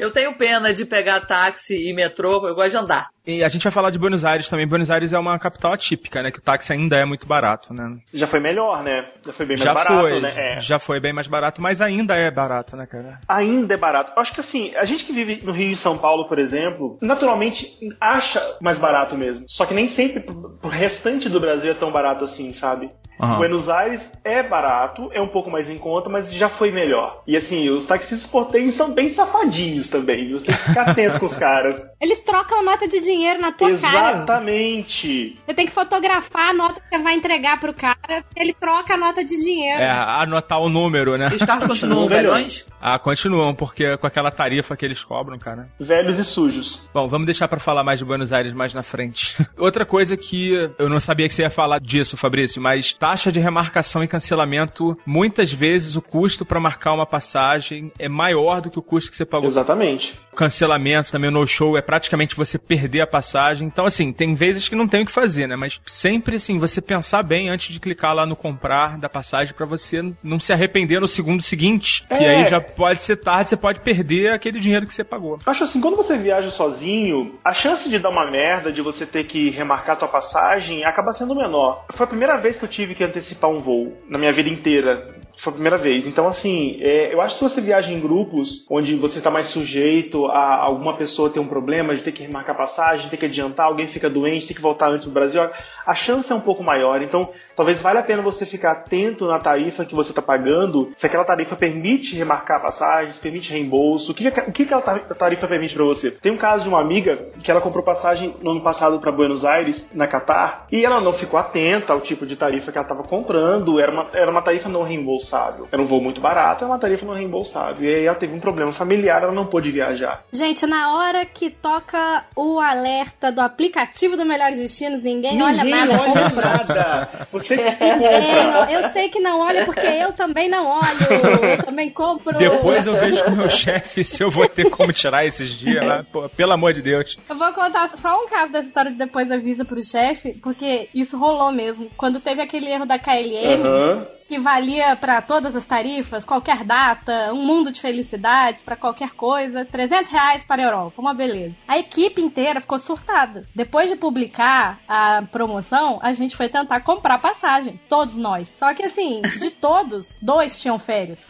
Eu 0.00 0.10
tenho 0.10 0.36
pena 0.36 0.72
de 0.72 0.84
pegar 0.84 1.20
táxi 1.20 1.88
e 1.88 1.92
metrô, 1.94 2.46
eu 2.46 2.54
gosto 2.54 2.70
de 2.70 2.76
andar. 2.76 3.08
e 3.26 3.42
a 3.42 3.48
gente 3.48 3.62
vai 3.64 3.72
falar 3.72 3.90
de 3.90 3.98
Buenos 3.98 4.24
Aires 4.24 4.48
também. 4.48 4.66
Buenos 4.68 4.90
Aires 4.90 5.12
é 5.12 5.18
uma 5.18 5.38
capital 5.38 5.72
atípica, 5.72 6.22
né? 6.22 6.30
Que 6.30 6.38
o 6.38 6.42
táxi 6.42 6.72
ainda 6.72 6.96
é 6.96 7.04
muito 7.04 7.26
barato, 7.26 7.72
né? 7.72 7.98
Já 8.12 8.26
foi 8.26 8.40
melhor, 8.40 8.82
né? 8.82 9.08
Já 9.24 9.32
foi 9.32 9.46
bem 9.46 9.56
mais 9.56 9.66
já 9.66 9.74
barato, 9.74 10.08
foi, 10.08 10.20
né? 10.20 10.34
É. 10.36 10.60
já 10.60 10.78
foi 10.78 11.00
bem 11.00 11.12
mais 11.12 11.26
barato, 11.26 11.60
mas 11.60 11.80
ainda 11.80 12.14
é 12.14 12.30
barato, 12.30 12.76
né, 12.76 12.86
cara? 12.86 13.18
ainda 13.28 13.74
é 13.74 13.76
barato. 13.76 14.12
Eu 14.16 14.22
acho 14.22 14.34
que 14.34 14.40
assim, 14.40 14.74
a 14.76 14.84
gente 14.84 15.04
que 15.04 15.12
vive 15.12 15.40
no 15.44 15.52
Rio 15.52 15.72
e 15.72 15.76
São 15.76 15.98
Paulo, 15.98 16.26
por 16.28 16.38
exemplo, 16.38 16.98
naturalmente 17.00 17.66
acha 18.00 18.40
mais 18.60 18.78
barato 18.78 19.16
mesmo. 19.16 19.44
Só 19.48 19.66
que 19.66 19.74
nem 19.74 19.88
sempre 19.88 20.20
pro 20.20 20.68
restante 20.68 21.28
do 21.28 21.40
Brasil 21.40 21.70
é 21.70 21.74
tão 21.74 21.90
barato 21.90 22.24
assim, 22.24 22.52
sabe? 22.52 22.90
Aham. 23.20 23.38
Buenos 23.38 23.68
Aires 23.68 24.12
é 24.24 24.42
barato, 24.42 25.10
é 25.12 25.20
um 25.20 25.28
pouco 25.28 25.50
mais 25.50 25.68
em 25.70 25.78
conta, 25.78 26.08
mas 26.10 26.32
já 26.32 26.48
foi 26.48 26.70
melhor. 26.70 27.22
E 27.26 27.36
assim, 27.36 27.68
os 27.70 27.86
taxistas 27.86 28.30
portenhos 28.30 28.74
são 28.74 28.92
bem 28.92 29.08
safadinhos 29.10 29.88
também, 29.88 30.26
viu? 30.28 30.38
Você 30.40 30.46
tem 30.46 30.54
que 30.54 30.62
ficar 30.62 30.90
atento 30.90 31.20
com 31.20 31.26
os 31.26 31.36
caras. 31.38 31.76
Eles 32.00 32.20
trocam 32.24 32.62
nota 32.64 32.86
de 32.86 33.00
dinheiro 33.00 33.40
na 33.40 33.52
tua 33.52 33.76
cara. 33.78 34.22
Exatamente. 34.56 35.38
Você 35.46 35.54
tem 35.54 35.66
que 35.66 35.72
fotografar 35.72 36.50
a 36.50 36.54
nota 36.54 36.80
que 36.80 36.88
você 36.96 37.02
vai 37.02 37.14
entregar 37.14 37.58
pro 37.58 37.72
cara, 37.74 38.24
ele 38.36 38.54
troca 38.54 38.94
a 38.94 38.96
nota 38.96 39.24
de 39.24 39.38
dinheiro. 39.40 39.80
É, 39.80 39.90
anotar 39.90 40.60
o 40.60 40.68
número, 40.68 41.16
né? 41.16 41.28
E 41.32 41.36
os 41.36 41.42
carros 41.44 41.66
continuam 41.66 42.06
velhões? 42.08 42.66
Ah, 42.80 42.98
continuam, 42.98 43.54
porque 43.54 43.96
com 43.96 44.06
aquela 44.06 44.30
tarifa 44.30 44.76
que 44.76 44.84
eles 44.84 45.02
cobram, 45.02 45.38
cara. 45.38 45.68
Velhos 45.80 46.18
e 46.18 46.24
sujos. 46.24 46.88
Bom, 46.92 47.08
vamos 47.08 47.26
deixar 47.26 47.48
pra 47.48 47.58
falar 47.58 47.82
mais 47.82 47.98
de 47.98 48.04
Buenos 48.04 48.32
Aires 48.32 48.52
mais 48.54 48.74
na 48.74 48.82
frente. 48.82 49.34
Outra 49.58 49.84
coisa 49.84 50.16
que 50.16 50.52
eu 50.78 50.88
não 50.88 51.00
sabia 51.00 51.26
que 51.26 51.34
você 51.34 51.42
ia 51.42 51.50
falar 51.50 51.80
disso, 51.80 52.16
Fabrício, 52.16 52.60
mas 52.60 52.92
taxa 53.06 53.30
de 53.30 53.38
remarcação 53.38 54.02
e 54.02 54.08
cancelamento, 54.08 54.98
muitas 55.06 55.52
vezes 55.52 55.94
o 55.94 56.02
custo 56.02 56.44
pra 56.44 56.58
marcar 56.58 56.92
uma 56.92 57.06
passagem 57.06 57.92
é 58.00 58.08
maior 58.08 58.60
do 58.60 58.68
que 58.68 58.80
o 58.80 58.82
custo 58.82 59.12
que 59.12 59.16
você 59.16 59.24
pagou. 59.24 59.46
Exatamente. 59.46 60.18
Cancelamento 60.34 61.12
também, 61.12 61.30
o 61.30 61.32
no-show, 61.32 61.78
é 61.78 61.80
praticamente 61.82 62.34
você 62.34 62.58
perder 62.58 63.02
a 63.02 63.06
passagem. 63.06 63.68
Então, 63.68 63.86
assim, 63.86 64.12
tem 64.12 64.34
vezes 64.34 64.68
que 64.68 64.74
não 64.74 64.88
tem 64.88 65.02
o 65.04 65.06
que 65.06 65.12
fazer, 65.12 65.46
né? 65.46 65.54
Mas 65.56 65.80
sempre, 65.86 66.34
assim, 66.34 66.58
você 66.58 66.80
pensar 66.80 67.22
bem 67.22 67.48
antes 67.48 67.72
de 67.72 67.78
clicar 67.78 68.12
lá 68.12 68.26
no 68.26 68.34
comprar 68.34 68.98
da 68.98 69.08
passagem 69.08 69.54
pra 69.54 69.64
você 69.64 70.02
não 70.20 70.40
se 70.40 70.52
arrepender 70.52 71.00
no 71.00 71.06
segundo 71.06 71.42
seguinte, 71.42 72.04
que 72.08 72.24
É. 72.24 72.38
aí 72.38 72.50
já 72.50 72.60
pode 72.60 73.04
ser 73.04 73.18
tarde, 73.18 73.50
você 73.50 73.56
pode 73.56 73.82
perder 73.82 74.32
aquele 74.32 74.58
dinheiro 74.58 74.84
que 74.84 74.92
você 74.92 75.04
pagou. 75.04 75.38
Acho 75.46 75.62
assim, 75.62 75.80
quando 75.80 75.96
você 75.96 76.18
viaja 76.18 76.50
sozinho, 76.50 77.38
a 77.44 77.54
chance 77.54 77.88
de 77.88 78.00
dar 78.00 78.10
uma 78.10 78.28
merda, 78.28 78.72
de 78.72 78.82
você 78.82 79.06
ter 79.06 79.24
que 79.24 79.48
remarcar 79.50 79.96
tua 79.96 80.08
passagem, 80.08 80.84
acaba 80.84 81.12
sendo 81.12 81.36
menor. 81.36 81.84
Foi 81.94 82.04
a 82.04 82.08
primeira 82.08 82.36
vez 82.38 82.58
que 82.58 82.64
eu 82.64 82.68
tive 82.68 82.95
que 82.96 83.04
antecipar 83.04 83.50
um 83.50 83.60
voo 83.60 83.92
na 84.08 84.18
minha 84.18 84.32
vida 84.32 84.48
inteira. 84.48 85.14
Foi 85.38 85.50
a 85.50 85.54
primeira 85.54 85.76
vez. 85.76 86.06
Então, 86.06 86.26
assim, 86.26 86.78
é, 86.80 87.12
eu 87.12 87.20
acho 87.20 87.34
que 87.34 87.44
se 87.44 87.54
você 87.54 87.60
viaja 87.60 87.92
em 87.92 88.00
grupos, 88.00 88.64
onde 88.70 88.96
você 88.96 89.18
está 89.18 89.30
mais 89.30 89.48
sujeito 89.48 90.24
a 90.26 90.56
alguma 90.62 90.96
pessoa 90.96 91.28
ter 91.28 91.40
um 91.40 91.46
problema 91.46 91.94
de 91.94 92.02
ter 92.02 92.12
que 92.12 92.22
remarcar 92.22 92.56
passagem, 92.56 93.10
ter 93.10 93.18
que 93.18 93.26
adiantar, 93.26 93.66
alguém 93.66 93.86
fica 93.86 94.08
doente, 94.08 94.46
ter 94.46 94.54
que 94.54 94.62
voltar 94.62 94.88
antes 94.88 95.04
do 95.06 95.12
Brasil, 95.12 95.42
a 95.86 95.94
chance 95.94 96.32
é 96.32 96.34
um 96.34 96.40
pouco 96.40 96.64
maior. 96.64 97.02
Então, 97.02 97.28
talvez 97.54 97.82
valha 97.82 98.00
a 98.00 98.02
pena 98.02 98.22
você 98.22 98.46
ficar 98.46 98.72
atento 98.72 99.26
na 99.26 99.38
tarifa 99.38 99.84
que 99.84 99.94
você 99.94 100.10
está 100.10 100.22
pagando, 100.22 100.90
se 100.96 101.04
aquela 101.04 101.24
tarifa 101.24 101.54
permite 101.54 102.16
remarcar 102.16 102.62
passagens, 102.62 103.18
permite 103.18 103.52
reembolso, 103.52 104.12
o 104.12 104.14
que, 104.14 104.26
o 104.26 104.52
que 104.52 104.62
aquela 104.62 104.80
tar- 104.80 105.00
tarifa 105.14 105.46
permite 105.46 105.74
para 105.74 105.84
você. 105.84 106.10
Tem 106.12 106.32
um 106.32 106.38
caso 106.38 106.62
de 106.62 106.70
uma 106.70 106.80
amiga 106.80 107.28
que 107.44 107.50
ela 107.50 107.60
comprou 107.60 107.84
passagem 107.84 108.34
no 108.40 108.52
ano 108.52 108.62
passado 108.62 108.98
para 109.00 109.12
Buenos 109.12 109.44
Aires, 109.44 109.90
na 109.94 110.06
Catar, 110.06 110.66
e 110.72 110.82
ela 110.82 110.98
não 110.98 111.12
ficou 111.12 111.38
atenta 111.38 111.92
ao 111.92 112.00
tipo 112.00 112.24
de 112.24 112.36
tarifa 112.36 112.72
que 112.72 112.78
a 112.78 112.85
tava 112.86 113.02
comprando, 113.02 113.80
era 113.80 113.90
uma, 113.90 114.06
era 114.14 114.30
uma 114.30 114.42
tarifa 114.42 114.68
não 114.68 114.82
reembolsável. 114.82 115.68
Era 115.70 115.80
um 115.82 115.86
voo 115.86 116.00
muito 116.00 116.20
barato, 116.20 116.64
era 116.64 116.72
uma 116.72 116.78
tarifa 116.78 117.04
não 117.06 117.14
reembolsável. 117.14 117.88
E 117.88 117.94
aí 117.94 118.04
ela 118.06 118.16
teve 118.16 118.34
um 118.34 118.40
problema 118.40 118.72
familiar, 118.72 119.22
ela 119.22 119.32
não 119.32 119.46
pôde 119.46 119.70
viajar. 119.70 120.24
Gente, 120.32 120.66
na 120.66 120.94
hora 120.96 121.24
que 121.26 121.50
toca 121.50 122.24
o 122.36 122.60
alerta 122.60 123.30
do 123.32 123.40
aplicativo 123.40 124.16
do 124.16 124.24
Melhores 124.24 124.58
Destinos, 124.58 125.02
ninguém, 125.02 125.40
olha 125.42 125.64
Ninguém 125.64 125.86
nada. 125.86 126.02
olha 126.02 126.30
compra. 126.30 126.44
nada. 126.50 127.28
Você 127.32 127.56
que 127.56 127.62
É, 127.62 127.74
compra. 127.74 128.72
eu 128.72 128.82
sei 128.90 129.08
que 129.08 129.20
não 129.20 129.40
olha 129.40 129.64
porque 129.64 129.86
eu 129.86 130.12
também 130.12 130.48
não 130.48 130.66
olho. 130.66 131.46
Eu 131.58 131.62
também 131.64 131.90
compro. 131.90 132.36
Depois 132.38 132.86
eu 132.86 132.94
vejo 132.94 133.24
com 133.24 133.30
o 133.30 133.36
meu 133.36 133.48
chefe 133.48 134.04
se 134.04 134.22
eu 134.22 134.30
vou 134.30 134.48
ter 134.48 134.68
como 134.70 134.92
tirar 134.92 135.24
esses 135.26 135.50
dias 135.58 135.84
lá. 135.84 136.04
Pô, 136.12 136.28
pelo 136.28 136.52
amor 136.52 136.72
de 136.74 136.82
Deus. 136.82 137.16
Eu 137.28 137.36
vou 137.36 137.52
contar 137.52 137.88
só 137.88 138.14
um 138.22 138.28
caso 138.28 138.52
dessa 138.52 138.66
história 138.68 138.90
de 138.90 138.96
depois 138.96 139.30
avisa 139.30 139.64
pro 139.64 139.82
chefe, 139.82 140.34
porque 140.42 140.88
isso 140.94 141.18
rolou 141.18 141.50
mesmo. 141.52 141.88
Quando 141.96 142.20
teve 142.20 142.42
aquele 142.42 142.70
erro 142.76 142.86
da 142.86 142.98
KLM, 142.98 143.62
Aham. 143.66 144.15
Que 144.28 144.38
valia 144.38 144.96
pra 144.96 145.22
todas 145.22 145.54
as 145.54 145.64
tarifas, 145.64 146.24
qualquer 146.24 146.64
data, 146.64 147.32
um 147.32 147.44
mundo 147.44 147.70
de 147.72 147.80
felicidades 147.80 148.62
pra 148.62 148.76
qualquer 148.76 149.10
coisa, 149.10 149.64
300 149.64 150.10
reais 150.10 150.44
para 150.44 150.62
a 150.62 150.66
Europa, 150.66 151.00
uma 151.00 151.14
beleza. 151.14 151.54
A 151.66 151.78
equipe 151.78 152.20
inteira 152.20 152.60
ficou 152.60 152.78
surtada. 152.78 153.46
Depois 153.54 153.88
de 153.88 153.96
publicar 153.96 154.78
a 154.88 155.22
promoção, 155.30 155.98
a 156.02 156.12
gente 156.12 156.36
foi 156.36 156.48
tentar 156.48 156.80
comprar 156.80 157.20
passagem, 157.20 157.80
todos 157.88 158.16
nós. 158.16 158.54
Só 158.58 158.74
que 158.74 158.84
assim, 158.84 159.22
de 159.22 159.50
todos, 159.56 160.18
dois 160.20 160.60
tinham 160.60 160.78
férias. 160.78 161.24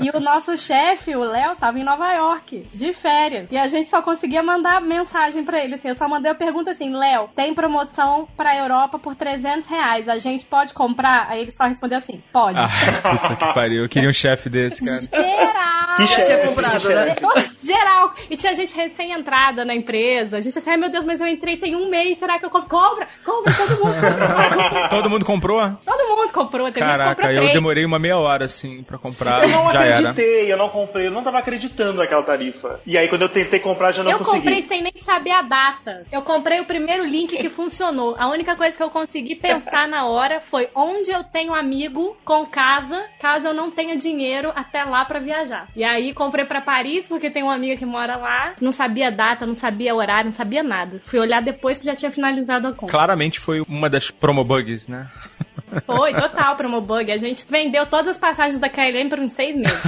E 0.00 0.10
o 0.10 0.20
nosso 0.20 0.56
chefe, 0.56 1.16
o 1.16 1.24
Léo, 1.24 1.56
tava 1.56 1.78
em 1.78 1.84
Nova 1.84 2.12
York, 2.12 2.68
de 2.74 2.92
férias. 2.92 3.50
E 3.50 3.56
a 3.56 3.66
gente 3.66 3.88
só 3.88 4.02
conseguia 4.02 4.42
mandar 4.42 4.80
mensagem 4.80 5.44
pra 5.44 5.62
ele, 5.62 5.74
assim. 5.74 5.88
Eu 5.88 5.94
só 5.94 6.08
mandei 6.08 6.30
a 6.30 6.34
pergunta 6.34 6.70
assim, 6.70 6.94
Léo, 6.94 7.28
tem 7.34 7.54
promoção 7.54 8.28
pra 8.36 8.56
Europa 8.56 8.98
por 8.98 9.14
300 9.14 9.66
reais, 9.66 10.08
a 10.08 10.18
gente 10.18 10.44
pode 10.44 10.74
comprar? 10.74 11.28
Aí 11.28 11.42
ele 11.42 11.50
só 11.50 11.64
respondeu 11.64 11.98
assim, 11.98 12.17
pode. 12.32 12.58
Ah, 12.58 13.18
puta 13.28 13.36
que 13.46 13.54
pariu. 13.54 13.82
Eu 13.82 13.88
queria 13.88 14.08
um 14.08 14.12
chefe 14.12 14.48
desse, 14.48 14.84
cara. 14.84 15.00
Geral! 15.02 15.96
Que 15.96 16.06
chefe, 16.06 16.22
tinha 16.24 16.46
comprado, 16.46 16.88
né? 16.88 17.14
Geral! 17.62 18.14
E 18.30 18.36
tinha 18.36 18.54
gente 18.54 18.74
recém-entrada 18.76 19.64
na 19.64 19.74
empresa. 19.74 20.36
A 20.36 20.40
gente 20.40 20.58
assim, 20.58 20.70
ai 20.70 20.76
meu 20.76 20.90
Deus, 20.90 21.04
mas 21.04 21.20
eu 21.20 21.26
entrei 21.26 21.56
tem 21.56 21.74
um 21.74 21.88
mês, 21.90 22.18
será 22.18 22.38
que 22.38 22.44
eu 22.44 22.50
compro? 22.50 22.68
Compra! 22.68 23.08
Compra, 23.24 23.52
todo 23.54 23.70
mundo 23.70 23.94
compra! 23.94 24.88
Todo 24.88 25.10
mundo 25.10 25.24
comprou? 25.24 25.58
todo 25.84 26.08
mundo 26.08 26.32
comprou, 26.32 26.66
gente 26.66 26.74
que 26.74 26.80
Caraca, 26.80 27.14
comprou 27.14 27.30
eu 27.32 27.40
três. 27.40 27.52
demorei 27.54 27.84
uma 27.84 27.98
meia 27.98 28.16
hora, 28.16 28.44
assim, 28.44 28.82
pra 28.82 28.98
comprar. 28.98 29.42
Eu 29.44 29.48
não 29.50 29.72
já 29.72 29.84
era. 29.84 29.98
acreditei, 30.10 30.52
eu 30.52 30.56
não 30.56 30.68
comprei, 30.68 31.06
eu 31.06 31.10
não 31.10 31.22
tava 31.22 31.38
acreditando 31.38 31.98
naquela 31.98 32.22
tarifa. 32.22 32.80
E 32.86 32.96
aí 32.96 33.08
quando 33.08 33.22
eu 33.22 33.28
tentei 33.28 33.60
comprar 33.60 33.92
já 33.92 34.02
não 34.02 34.10
eu 34.12 34.18
consegui. 34.18 34.36
comprei 34.38 34.62
sem 34.62 34.82
nem 34.82 34.92
saber 34.96 35.30
a 35.32 35.42
data. 35.42 36.04
Eu 36.12 36.22
comprei 36.22 36.60
o 36.60 36.64
primeiro 36.66 37.04
link 37.04 37.36
que 37.36 37.48
funcionou. 37.48 38.14
A 38.18 38.28
única 38.28 38.56
coisa 38.56 38.76
que 38.76 38.82
eu 38.82 38.90
consegui 38.90 39.34
pensar 39.36 39.88
na 39.88 40.06
hora 40.06 40.40
foi 40.40 40.68
onde 40.74 41.10
eu 41.10 41.24
tenho 41.24 41.54
amigo 41.54 42.07
com 42.24 42.46
casa, 42.46 43.04
caso 43.20 43.48
eu 43.48 43.54
não 43.54 43.70
tenha 43.70 43.96
dinheiro 43.96 44.52
até 44.54 44.84
lá 44.84 45.04
pra 45.04 45.18
viajar. 45.18 45.68
E 45.74 45.84
aí 45.84 46.12
comprei 46.12 46.44
pra 46.44 46.60
Paris, 46.60 47.08
porque 47.08 47.30
tem 47.30 47.42
uma 47.42 47.54
amiga 47.54 47.76
que 47.76 47.86
mora 47.86 48.16
lá. 48.16 48.54
Não 48.60 48.72
sabia 48.72 49.10
data, 49.10 49.46
não 49.46 49.54
sabia 49.54 49.94
horário, 49.94 50.26
não 50.26 50.32
sabia 50.32 50.62
nada. 50.62 51.00
Fui 51.04 51.18
olhar 51.18 51.42
depois 51.42 51.78
que 51.78 51.86
já 51.86 51.94
tinha 51.94 52.10
finalizado 52.10 52.68
a 52.68 52.72
compra. 52.72 52.90
Claramente 52.90 53.40
foi 53.40 53.60
uma 53.68 53.88
das 53.88 54.10
promobugs, 54.10 54.86
né? 54.86 55.08
Foi, 55.86 56.12
total 56.14 56.56
promobug. 56.56 57.10
A 57.10 57.16
gente 57.16 57.44
vendeu 57.48 57.86
todas 57.86 58.08
as 58.08 58.18
passagens 58.18 58.58
da 58.60 58.68
KLM 58.68 59.08
por 59.08 59.20
uns 59.20 59.32
seis 59.32 59.56
meses. 59.56 59.82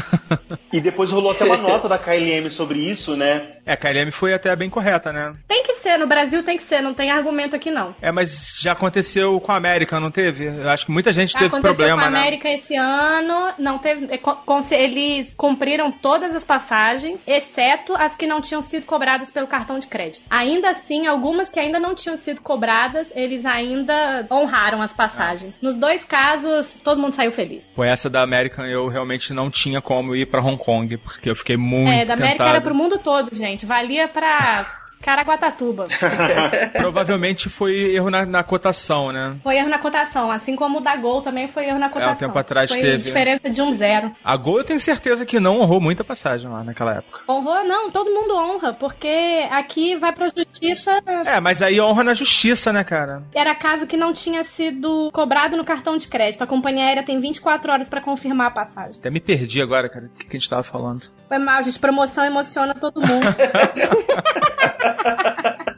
E 0.72 0.80
depois 0.80 1.10
rolou 1.10 1.32
até 1.32 1.44
uma 1.44 1.56
nota 1.58 1.88
da 1.88 1.98
KLM 1.98 2.48
sobre 2.50 2.78
isso, 2.78 3.16
né? 3.16 3.56
É, 3.66 3.72
a 3.74 3.76
KLM 3.76 4.10
foi 4.10 4.32
até 4.34 4.54
bem 4.56 4.70
correta, 4.70 5.12
né? 5.12 5.32
Tem 5.48 5.62
que 5.62 5.74
ser, 5.74 5.98
no 5.98 6.06
Brasil 6.06 6.42
tem 6.42 6.56
que 6.56 6.62
ser, 6.62 6.80
não 6.80 6.94
tem 6.94 7.10
argumento 7.10 7.56
aqui 7.56 7.70
não. 7.70 7.94
É, 8.00 8.10
mas 8.12 8.56
já 8.60 8.72
aconteceu 8.72 9.38
com 9.40 9.52
a 9.52 9.56
América, 9.56 9.98
não 10.00 10.10
teve? 10.10 10.46
Eu 10.46 10.68
acho 10.68 10.86
que 10.86 10.92
muita 10.92 11.12
gente 11.12 11.32
teve 11.32 11.46
Aconteceu 11.46 11.74
problema, 11.74 12.02
com 12.02 12.08
a 12.08 12.10
né? 12.10 12.18
América 12.20 12.48
esse 12.48 12.76
ano, 12.76 13.52
não 13.58 13.78
teve. 13.78 14.06
é, 14.12 14.82
Eles 14.82 15.34
cumpriram 15.34 15.90
todas 15.92 16.34
as 16.34 16.44
passagens, 16.44 17.22
exceto 17.26 17.94
as 17.96 18.16
que 18.16 18.26
não 18.26 18.40
tinham 18.40 18.62
sido 18.62 18.86
cobradas 18.86 19.30
pelo 19.30 19.46
cartão 19.46 19.78
de 19.78 19.88
crédito. 19.88 20.24
Ainda 20.30 20.70
assim, 20.70 21.06
algumas 21.06 21.50
que 21.50 21.60
ainda 21.60 21.78
não 21.78 21.94
tinham 21.94 22.16
sido 22.16 22.40
cobradas, 22.40 23.10
eles 23.14 23.44
ainda 23.44 24.26
honraram 24.30 24.82
as 24.82 24.92
passagens. 24.92 25.58
Nos 25.70 25.78
dois 25.78 26.04
casos, 26.04 26.80
todo 26.80 27.00
mundo 27.00 27.12
saiu 27.12 27.30
feliz. 27.30 27.70
Pô, 27.76 27.84
essa 27.84 28.10
da 28.10 28.24
American 28.24 28.66
eu 28.66 28.88
realmente 28.88 29.32
não 29.32 29.48
tinha 29.48 29.80
como 29.80 30.16
ir 30.16 30.26
pra 30.26 30.42
Hong 30.42 30.58
Kong, 30.58 30.96
porque 30.96 31.30
eu 31.30 31.36
fiquei 31.36 31.56
muito 31.56 31.88
é, 31.88 32.04
da 32.04 32.14
América 32.14 32.38
tentado. 32.38 32.50
era 32.50 32.60
pro 32.60 32.74
mundo 32.74 32.98
todo, 32.98 33.32
gente. 33.32 33.64
Valia 33.64 34.08
pra 34.08 34.79
Caraguatatuba. 35.02 35.88
Provavelmente 36.72 37.48
foi 37.48 37.94
erro 37.94 38.10
na, 38.10 38.26
na 38.26 38.42
cotação, 38.42 39.12
né? 39.12 39.36
Foi 39.42 39.56
erro 39.56 39.68
na 39.68 39.78
cotação, 39.78 40.30
assim 40.30 40.54
como 40.56 40.78
o 40.78 40.80
da 40.80 40.96
Gol 40.96 41.22
também 41.22 41.48
foi 41.48 41.66
erro 41.66 41.78
na 41.78 41.88
cotação. 41.88 42.28
tempo 42.28 42.38
atrás 42.38 42.70
foi 42.70 42.80
teve. 42.80 42.98
diferença 42.98 43.48
de 43.48 43.62
um 43.62 43.72
zero. 43.72 44.12
A 44.22 44.36
Gol 44.36 44.58
eu 44.58 44.64
tenho 44.64 44.80
certeza 44.80 45.24
que 45.24 45.40
não 45.40 45.60
honrou 45.60 45.80
muita 45.80 46.04
passagem 46.04 46.48
lá 46.48 46.62
naquela 46.62 46.96
época. 46.96 47.20
Honrou? 47.28 47.64
Não, 47.64 47.90
todo 47.90 48.10
mundo 48.10 48.34
honra, 48.36 48.72
porque 48.74 49.46
aqui 49.50 49.96
vai 49.96 50.12
pra 50.12 50.28
justiça. 50.28 51.00
É, 51.26 51.40
mas 51.40 51.62
aí 51.62 51.80
honra 51.80 52.04
na 52.04 52.14
justiça, 52.14 52.72
né, 52.72 52.84
cara? 52.84 53.22
Era 53.34 53.54
caso 53.54 53.86
que 53.86 53.96
não 53.96 54.12
tinha 54.12 54.42
sido 54.42 55.10
cobrado 55.12 55.56
no 55.56 55.64
cartão 55.64 55.96
de 55.96 56.08
crédito. 56.08 56.42
A 56.42 56.46
companhia 56.46 56.84
aérea 56.84 57.04
tem 57.04 57.18
24 57.18 57.72
horas 57.72 57.88
pra 57.88 58.00
confirmar 58.00 58.48
a 58.48 58.50
passagem. 58.50 58.98
Até 58.98 59.10
me 59.10 59.20
perdi 59.20 59.62
agora, 59.62 59.88
cara. 59.88 60.06
O 60.06 60.18
que, 60.18 60.26
que 60.26 60.36
a 60.36 60.40
gente 60.40 60.50
tava 60.50 60.62
falando? 60.62 61.02
Foi 61.30 61.38
mal, 61.38 61.62
gente. 61.62 61.78
Promoção 61.78 62.24
emociona 62.24 62.74
todo 62.74 63.00
mundo. 63.00 63.22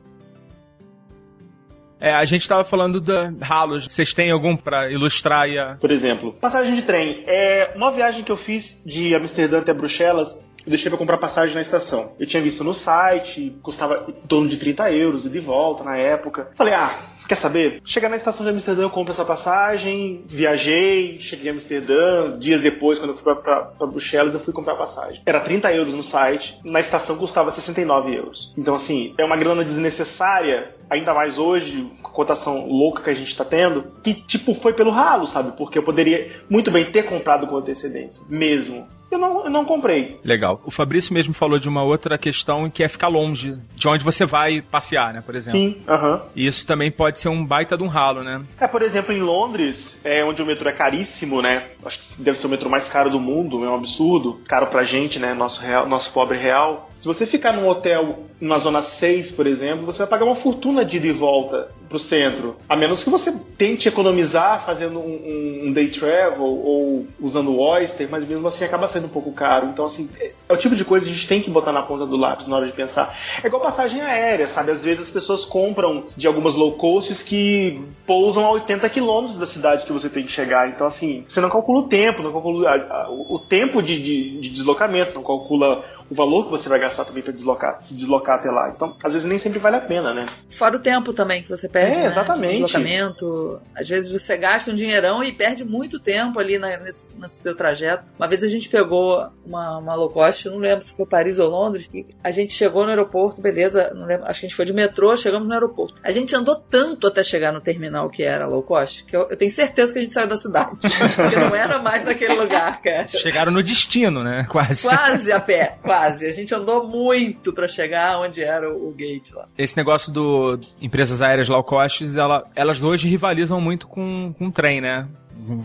É, 2.04 2.12
a 2.14 2.24
gente 2.24 2.48
tava 2.48 2.64
falando 2.64 3.00
da 3.00 3.32
ralos. 3.40 3.84
Vocês 3.84 4.12
têm 4.12 4.32
algum 4.32 4.56
pra 4.56 4.90
ilustrar 4.90 5.42
aí 5.42 5.56
a... 5.56 5.76
Por 5.76 5.92
exemplo, 5.92 6.32
passagem 6.32 6.74
de 6.74 6.82
trem. 6.82 7.22
É 7.28 7.74
uma 7.76 7.92
viagem 7.92 8.24
que 8.24 8.32
eu 8.32 8.36
fiz 8.36 8.82
de 8.84 9.14
Amsterdã 9.14 9.60
até 9.60 9.72
Bruxelas. 9.72 10.34
Eu 10.66 10.70
deixei 10.70 10.90
pra 10.90 10.98
comprar 10.98 11.18
passagem 11.18 11.54
na 11.54 11.60
estação. 11.60 12.16
Eu 12.18 12.26
tinha 12.26 12.42
visto 12.42 12.64
no 12.64 12.74
site, 12.74 13.56
custava 13.62 14.06
em 14.08 14.26
torno 14.26 14.48
de 14.48 14.56
30 14.56 14.90
euros 14.90 15.26
e 15.26 15.30
de 15.30 15.38
volta 15.38 15.84
na 15.84 15.96
época. 15.96 16.50
Falei, 16.56 16.74
ah, 16.74 17.11
quer 17.28 17.36
saber? 17.36 17.80
Chegar 17.84 18.08
na 18.08 18.16
estação 18.16 18.44
de 18.44 18.50
Amsterdã, 18.50 18.82
eu 18.82 18.90
compro 18.90 19.12
essa 19.12 19.24
passagem. 19.24 20.24
Viajei, 20.26 21.18
cheguei 21.20 21.50
em 21.50 21.54
Amsterdã. 21.54 22.38
Dias 22.38 22.60
depois, 22.60 22.98
quando 22.98 23.10
eu 23.10 23.14
fui 23.16 23.24
pra, 23.24 23.36
pra, 23.36 23.60
pra 23.64 23.86
Bruxelas, 23.86 24.34
eu 24.34 24.40
fui 24.40 24.52
comprar 24.52 24.76
passagem. 24.76 25.22
Era 25.26 25.40
30 25.40 25.72
euros 25.72 25.94
no 25.94 26.02
site, 26.02 26.58
na 26.64 26.80
estação 26.80 27.16
custava 27.16 27.50
69 27.50 28.14
euros. 28.14 28.52
Então, 28.56 28.74
assim, 28.74 29.14
é 29.18 29.24
uma 29.24 29.36
grana 29.36 29.64
desnecessária 29.64 30.74
ainda 30.90 31.14
mais 31.14 31.38
hoje, 31.38 31.90
com 32.02 32.08
a 32.08 32.12
cotação 32.12 32.66
louca 32.66 33.02
que 33.02 33.10
a 33.10 33.14
gente 33.14 33.36
tá 33.36 33.44
tendo, 33.44 33.84
que 34.02 34.14
tipo 34.14 34.54
foi 34.54 34.72
pelo 34.72 34.90
ralo, 34.90 35.26
sabe? 35.26 35.56
Porque 35.56 35.78
eu 35.78 35.82
poderia 35.82 36.42
muito 36.48 36.70
bem 36.70 36.90
ter 36.90 37.04
comprado 37.04 37.46
com 37.46 37.56
antecedência, 37.56 38.22
mesmo. 38.28 38.86
Eu 39.12 39.18
não, 39.18 39.44
eu 39.44 39.50
não 39.50 39.64
comprei. 39.66 40.18
Legal. 40.24 40.58
O 40.64 40.70
Fabrício 40.70 41.12
mesmo 41.12 41.34
falou 41.34 41.58
de 41.58 41.68
uma 41.68 41.82
outra 41.82 42.16
questão 42.16 42.70
que 42.70 42.82
é 42.82 42.88
ficar 42.88 43.08
longe 43.08 43.58
de 43.76 43.86
onde 43.86 44.02
você 44.02 44.24
vai 44.24 44.62
passear, 44.62 45.12
né, 45.12 45.20
por 45.20 45.34
exemplo. 45.34 45.58
Sim, 45.58 45.76
aham. 45.86 46.22
E 46.34 46.46
isso 46.46 46.66
também 46.66 46.90
pode 46.90 47.18
ser 47.18 47.28
um 47.28 47.44
baita 47.44 47.76
de 47.76 47.82
um 47.82 47.88
ralo, 47.88 48.22
né? 48.22 48.40
É, 48.58 48.66
por 48.66 48.80
exemplo, 48.80 49.12
em 49.12 49.20
Londres, 49.20 50.00
é 50.02 50.24
onde 50.24 50.40
o 50.40 50.46
metrô 50.46 50.66
é 50.66 50.72
caríssimo, 50.72 51.42
né? 51.42 51.72
Acho 51.84 51.98
que 51.98 52.22
deve 52.22 52.38
ser 52.38 52.46
o 52.46 52.50
metrô 52.50 52.70
mais 52.70 52.88
caro 52.88 53.10
do 53.10 53.20
mundo, 53.20 53.62
é 53.62 53.68
um 53.68 53.74
absurdo. 53.74 54.40
Caro 54.48 54.68
pra 54.68 54.82
gente, 54.82 55.18
né? 55.18 55.34
Nosso, 55.34 55.60
real, 55.60 55.86
nosso 55.86 56.10
pobre 56.14 56.38
real. 56.38 56.90
Se 56.96 57.06
você 57.06 57.26
ficar 57.26 57.52
num 57.52 57.68
hotel 57.68 58.20
na 58.40 58.58
zona 58.58 58.82
6, 58.82 59.32
por 59.32 59.46
exemplo, 59.46 59.84
você 59.84 59.98
vai 59.98 60.06
pagar 60.06 60.24
uma 60.24 60.36
fortuna 60.36 60.71
de 60.80 60.96
ida 60.96 61.06
e 61.08 61.12
volta 61.12 61.70
pro 61.92 61.98
centro. 61.98 62.56
A 62.68 62.74
menos 62.76 63.04
que 63.04 63.10
você 63.10 63.30
tente 63.58 63.86
economizar 63.88 64.64
fazendo 64.64 64.98
um, 64.98 65.66
um- 65.68 65.72
day 65.72 65.88
travel 65.88 66.42
ou 66.44 67.06
usando 67.20 67.50
o 67.50 67.60
Oyster, 67.60 68.08
mas 68.10 68.26
mesmo 68.26 68.46
assim 68.48 68.64
acaba 68.64 68.88
sendo 68.88 69.06
um 69.06 69.10
pouco 69.10 69.32
caro. 69.32 69.68
Então, 69.68 69.86
assim, 69.86 70.08
é, 70.18 70.32
é 70.48 70.52
o 70.52 70.56
tipo 70.56 70.74
de 70.74 70.84
coisa 70.84 71.06
que 71.06 71.12
a 71.12 71.14
gente 71.14 71.28
tem 71.28 71.40
que 71.42 71.50
botar 71.50 71.72
na 71.72 71.82
ponta 71.82 72.04
do 72.06 72.16
lápis 72.16 72.46
na 72.46 72.56
hora 72.56 72.66
de 72.66 72.72
pensar. 72.72 73.16
É 73.42 73.46
igual 73.46 73.62
passagem 73.62 74.00
aérea, 74.00 74.48
sabe? 74.48 74.70
Às 74.72 74.82
vezes 74.82 75.04
as 75.04 75.10
pessoas 75.10 75.44
compram 75.44 76.04
de 76.16 76.26
algumas 76.26 76.54
low 76.56 76.72
costs 76.72 77.22
que 77.22 77.80
pousam 78.06 78.44
a 78.44 78.50
80 78.52 78.88
quilômetros 78.88 79.38
da 79.38 79.46
cidade 79.46 79.86
que 79.86 79.92
você 79.92 80.08
tem 80.08 80.24
que 80.24 80.32
chegar. 80.32 80.68
Então, 80.68 80.86
assim, 80.86 81.24
você 81.28 81.40
não 81.40 81.50
calcula 81.50 81.80
o 81.80 81.88
tempo, 81.88 82.22
não 82.22 82.32
calcula 82.32 82.68
a- 82.70 82.74
a- 83.04 83.10
o 83.10 83.38
tempo 83.38 83.82
de, 83.82 84.00
de- 84.02 84.40
de 84.40 84.48
deslocamento, 84.50 85.14
não 85.14 85.22
calcula 85.22 85.84
o 86.10 86.14
valor 86.14 86.44
que 86.44 86.50
você 86.50 86.68
vai 86.68 86.78
gastar 86.78 87.06
também 87.06 87.22
para 87.22 87.32
deslocar, 87.32 87.80
se 87.82 87.94
deslocar 87.94 88.38
até 88.38 88.50
lá. 88.50 88.70
Então, 88.74 88.94
às 89.02 89.12
vezes 89.14 89.26
nem 89.26 89.38
sempre 89.38 89.58
vale 89.58 89.76
a 89.76 89.80
pena, 89.80 90.12
né? 90.12 90.26
Fora 90.50 90.76
o 90.76 90.80
tempo 90.80 91.12
também 91.14 91.42
que 91.42 91.48
você 91.48 91.68
perde. 91.68 91.81
É, 91.82 92.00
né? 92.00 92.06
exatamente. 92.06 92.52
De 92.54 92.62
deslocamento. 92.64 93.60
Às 93.74 93.88
vezes 93.88 94.10
você 94.10 94.36
gasta 94.36 94.70
um 94.70 94.74
dinheirão 94.74 95.22
e 95.22 95.32
perde 95.32 95.64
muito 95.64 95.98
tempo 96.00 96.38
ali 96.38 96.58
na- 96.58 96.76
nesse, 96.78 97.16
nesse 97.18 97.42
seu 97.42 97.56
trajeto. 97.56 98.04
Uma 98.18 98.28
vez 98.28 98.42
a 98.44 98.48
gente 98.48 98.68
pegou 98.68 99.26
uma, 99.44 99.78
uma 99.78 99.94
low 99.94 100.08
cost, 100.10 100.48
não 100.48 100.58
lembro 100.58 100.82
se 100.84 100.96
foi 100.96 101.06
Paris 101.06 101.38
ou 101.38 101.48
Londres, 101.48 101.88
e 101.92 102.06
a 102.22 102.30
gente 102.30 102.52
chegou 102.52 102.84
no 102.84 102.90
aeroporto, 102.90 103.40
beleza, 103.40 103.92
não 103.94 104.06
lembro, 104.06 104.26
acho 104.26 104.40
que 104.40 104.46
a 104.46 104.48
gente 104.48 104.56
foi 104.56 104.64
de 104.64 104.72
metrô, 104.72 105.16
chegamos 105.16 105.46
no 105.48 105.54
aeroporto. 105.54 105.94
A 106.02 106.10
gente 106.10 106.34
andou 106.36 106.56
tanto 106.56 107.06
até 107.06 107.22
chegar 107.22 107.52
no 107.52 107.60
terminal 107.60 108.08
que 108.10 108.22
era 108.22 108.46
low 108.46 108.62
cost, 108.62 109.04
que 109.04 109.16
eu, 109.16 109.28
eu 109.30 109.36
tenho 109.36 109.50
certeza 109.50 109.92
que 109.92 109.98
a 109.98 110.02
gente 110.02 110.14
saiu 110.14 110.26
da 110.28 110.36
cidade. 110.36 110.70
Porque 111.16 111.36
não 111.36 111.54
era 111.54 111.78
mais 111.80 112.04
naquele 112.04 112.34
lugar, 112.34 112.80
cara. 112.80 113.06
Chegaram 113.08 113.52
no 113.52 113.62
destino, 113.62 114.22
né? 114.22 114.46
Quase. 114.50 114.82
Quase 114.86 115.32
a 115.32 115.40
pé, 115.40 115.78
quase. 115.82 116.26
A 116.26 116.32
gente 116.32 116.54
andou 116.54 116.86
muito 116.86 117.52
pra 117.52 117.66
chegar 117.66 118.18
onde 118.20 118.42
era 118.42 118.70
o, 118.72 118.88
o 118.88 118.92
gate 118.92 119.30
lá. 119.32 119.46
Esse 119.56 119.76
negócio 119.76 120.12
do 120.12 120.58
empresas 120.80 121.22
aéreas 121.22 121.48
low 121.48 121.61
Coches, 121.62 122.16
ela, 122.16 122.44
elas 122.54 122.82
hoje 122.82 123.08
rivalizam 123.08 123.60
muito 123.60 123.86
com, 123.86 124.32
com 124.38 124.50
trem, 124.50 124.80
né? 124.80 125.06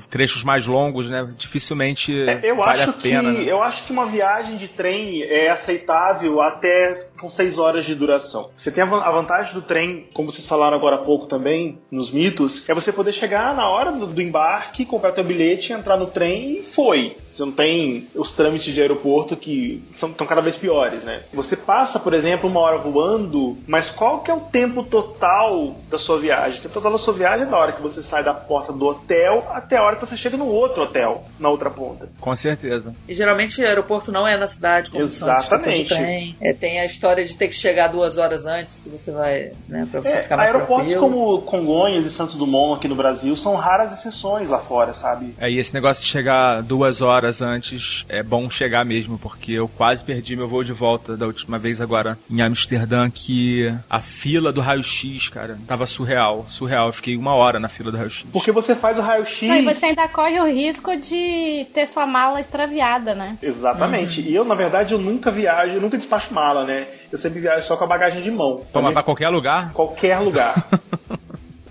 Trechos 0.09 0.43
mais 0.43 0.65
longos, 0.65 1.09
né? 1.09 1.27
Dificilmente 1.37 2.11
É, 2.11 2.49
eu 2.49 2.55
vale 2.55 2.81
acho 2.81 2.89
a 2.91 2.93
pena. 3.01 3.31
que 3.31 3.37
né? 3.45 3.51
eu 3.51 3.61
acho 3.61 3.85
que 3.85 3.91
uma 3.91 4.07
viagem 4.07 4.57
de 4.57 4.69
trem 4.69 5.21
é 5.23 5.51
aceitável 5.51 6.41
até 6.41 6.93
com 7.19 7.29
6 7.29 7.57
horas 7.57 7.85
de 7.85 7.95
duração. 7.95 8.49
Você 8.57 8.71
tem 8.71 8.83
a 8.83 8.87
van- 8.87 9.01
a 9.01 9.11
vantagem 9.11 9.53
do 9.53 9.61
trem, 9.61 10.07
como 10.13 10.31
vocês 10.31 10.45
falaram 10.47 10.77
agora 10.77 10.95
há 10.97 10.99
pouco 10.99 11.25
também, 11.25 11.79
nos 11.91 12.11
mitos, 12.11 12.63
é 12.69 12.73
você 12.73 12.91
poder 12.91 13.11
chegar 13.13 13.55
na 13.55 13.69
hora 13.69 13.91
do, 13.91 14.07
do 14.07 14.21
embarque, 14.21 14.85
comprar 14.85 15.11
teu 15.11 15.23
bilhete, 15.23 15.73
entrar 15.73 15.97
no 15.97 16.07
trem 16.07 16.59
e 16.59 16.63
foi. 16.73 17.15
Você 17.29 17.43
não 17.45 17.51
tem 17.51 18.07
os 18.15 18.31
trâmites 18.31 18.73
de 18.73 18.81
aeroporto 18.81 19.35
que 19.35 19.83
são 19.93 20.09
estão 20.09 20.25
cada 20.25 20.41
vez 20.41 20.55
piores, 20.57 21.03
né? 21.03 21.23
Você 21.33 21.55
passa, 21.55 21.99
por 21.99 22.13
exemplo, 22.13 22.49
uma 22.49 22.59
hora 22.59 22.77
voando, 22.77 23.57
mas 23.67 23.89
qual 23.89 24.21
que 24.21 24.31
é 24.31 24.33
o 24.33 24.39
tempo 24.41 24.83
total 24.83 25.73
da 25.89 25.97
sua 25.99 26.19
viagem? 26.19 26.59
O 26.59 26.61
tempo 26.63 26.73
total 26.73 26.91
da 26.91 26.97
sua 26.97 27.13
viagem 27.13 27.45
é 27.45 27.49
da 27.49 27.57
hora 27.57 27.71
que 27.71 27.81
você 27.81 28.01
sai 28.03 28.23
da 28.23 28.33
porta 28.33 28.71
do 28.73 28.85
hotel 28.87 29.45
até 29.51 29.77
a 29.77 29.83
hora 29.83 29.95
que 29.97 30.05
você 30.05 30.17
chega 30.17 30.37
no 30.37 30.47
outro 30.47 30.83
hotel, 30.83 31.23
na 31.39 31.49
outra 31.49 31.69
ponta. 31.69 32.09
Com 32.19 32.35
certeza. 32.35 32.93
E 33.07 33.13
geralmente 33.13 33.63
aeroporto 33.63 34.11
não 34.11 34.27
é 34.27 34.37
na 34.37 34.47
cidade, 34.47 34.89
como 34.91 35.07
são 35.07 35.29
as 35.29 35.47
de 35.47 35.53
Exatamente. 35.55 35.89
trem. 35.89 36.35
É, 36.41 36.53
tem 36.53 36.79
a 36.79 36.85
história 36.85 37.06
de 37.15 37.35
ter 37.37 37.47
que 37.47 37.55
chegar 37.55 37.87
duas 37.87 38.17
horas 38.17 38.45
antes, 38.45 38.75
se 38.75 38.89
você 38.89 39.11
vai, 39.11 39.51
né, 39.67 39.87
pra 39.89 40.01
você 40.01 40.17
É, 40.17 40.21
ficar 40.21 40.37
mais 40.37 40.51
aeroportos 40.51 40.89
tranquilo. 40.91 41.13
como 41.17 41.41
Congonhas 41.43 42.05
e 42.05 42.09
Santos 42.11 42.35
Dumont 42.35 42.77
aqui 42.77 42.87
no 42.87 42.95
Brasil 42.95 43.35
são 43.35 43.55
raras 43.55 43.91
exceções 43.93 44.49
lá 44.49 44.59
fora, 44.59 44.93
sabe? 44.93 45.33
Aí 45.39 45.57
esse 45.57 45.73
negócio 45.73 46.03
de 46.03 46.09
chegar 46.09 46.61
duas 46.63 47.01
horas 47.01 47.41
antes 47.41 48.05
é 48.09 48.21
bom 48.23 48.49
chegar 48.49 48.85
mesmo, 48.85 49.17
porque 49.17 49.53
eu 49.53 49.67
quase 49.67 50.03
perdi 50.03 50.35
meu 50.35 50.47
voo 50.47 50.63
de 50.63 50.73
volta 50.73 51.15
da 51.17 51.25
última 51.25 51.57
vez 51.57 51.81
agora 51.81 52.17
em 52.29 52.41
Amsterdã, 52.41 53.09
que 53.09 53.73
a 53.89 53.99
fila 53.99 54.51
do 54.51 54.61
raio-x, 54.61 55.29
cara, 55.29 55.57
tava 55.67 55.85
surreal, 55.85 56.45
surreal. 56.47 56.87
Eu 56.87 56.93
fiquei 56.93 57.15
uma 57.15 57.35
hora 57.35 57.59
na 57.59 57.67
fila 57.67 57.91
do 57.91 57.97
raio-x. 57.97 58.25
Porque 58.31 58.51
você 58.51 58.75
faz 58.75 58.97
o 58.97 59.01
raio-x. 59.01 59.41
E 59.43 59.61
você 59.63 59.87
ainda 59.87 60.07
corre 60.07 60.39
o 60.39 60.45
risco 60.47 60.95
de 60.95 61.65
ter 61.73 61.85
sua 61.87 62.05
mala 62.05 62.39
extraviada, 62.39 63.13
né? 63.15 63.37
Exatamente. 63.41 64.21
E 64.21 64.33
eu, 64.33 64.43
na 64.45 64.55
verdade, 64.55 64.93
eu 64.93 64.99
nunca 64.99 65.31
viajo, 65.31 65.73
eu 65.73 65.81
nunca 65.81 65.97
despacho 65.97 66.33
mala, 66.33 66.63
né? 66.65 66.87
Eu 67.11 67.17
sempre 67.17 67.39
viajo 67.39 67.67
só 67.67 67.77
com 67.77 67.83
a 67.83 67.87
bagagem 67.87 68.21
de 68.21 68.31
mão. 68.31 68.61
Toma 68.71 68.91
pra 68.91 69.03
qualquer 69.03 69.29
lugar? 69.29 69.73
qualquer 69.73 70.19
lugar. 70.19 70.67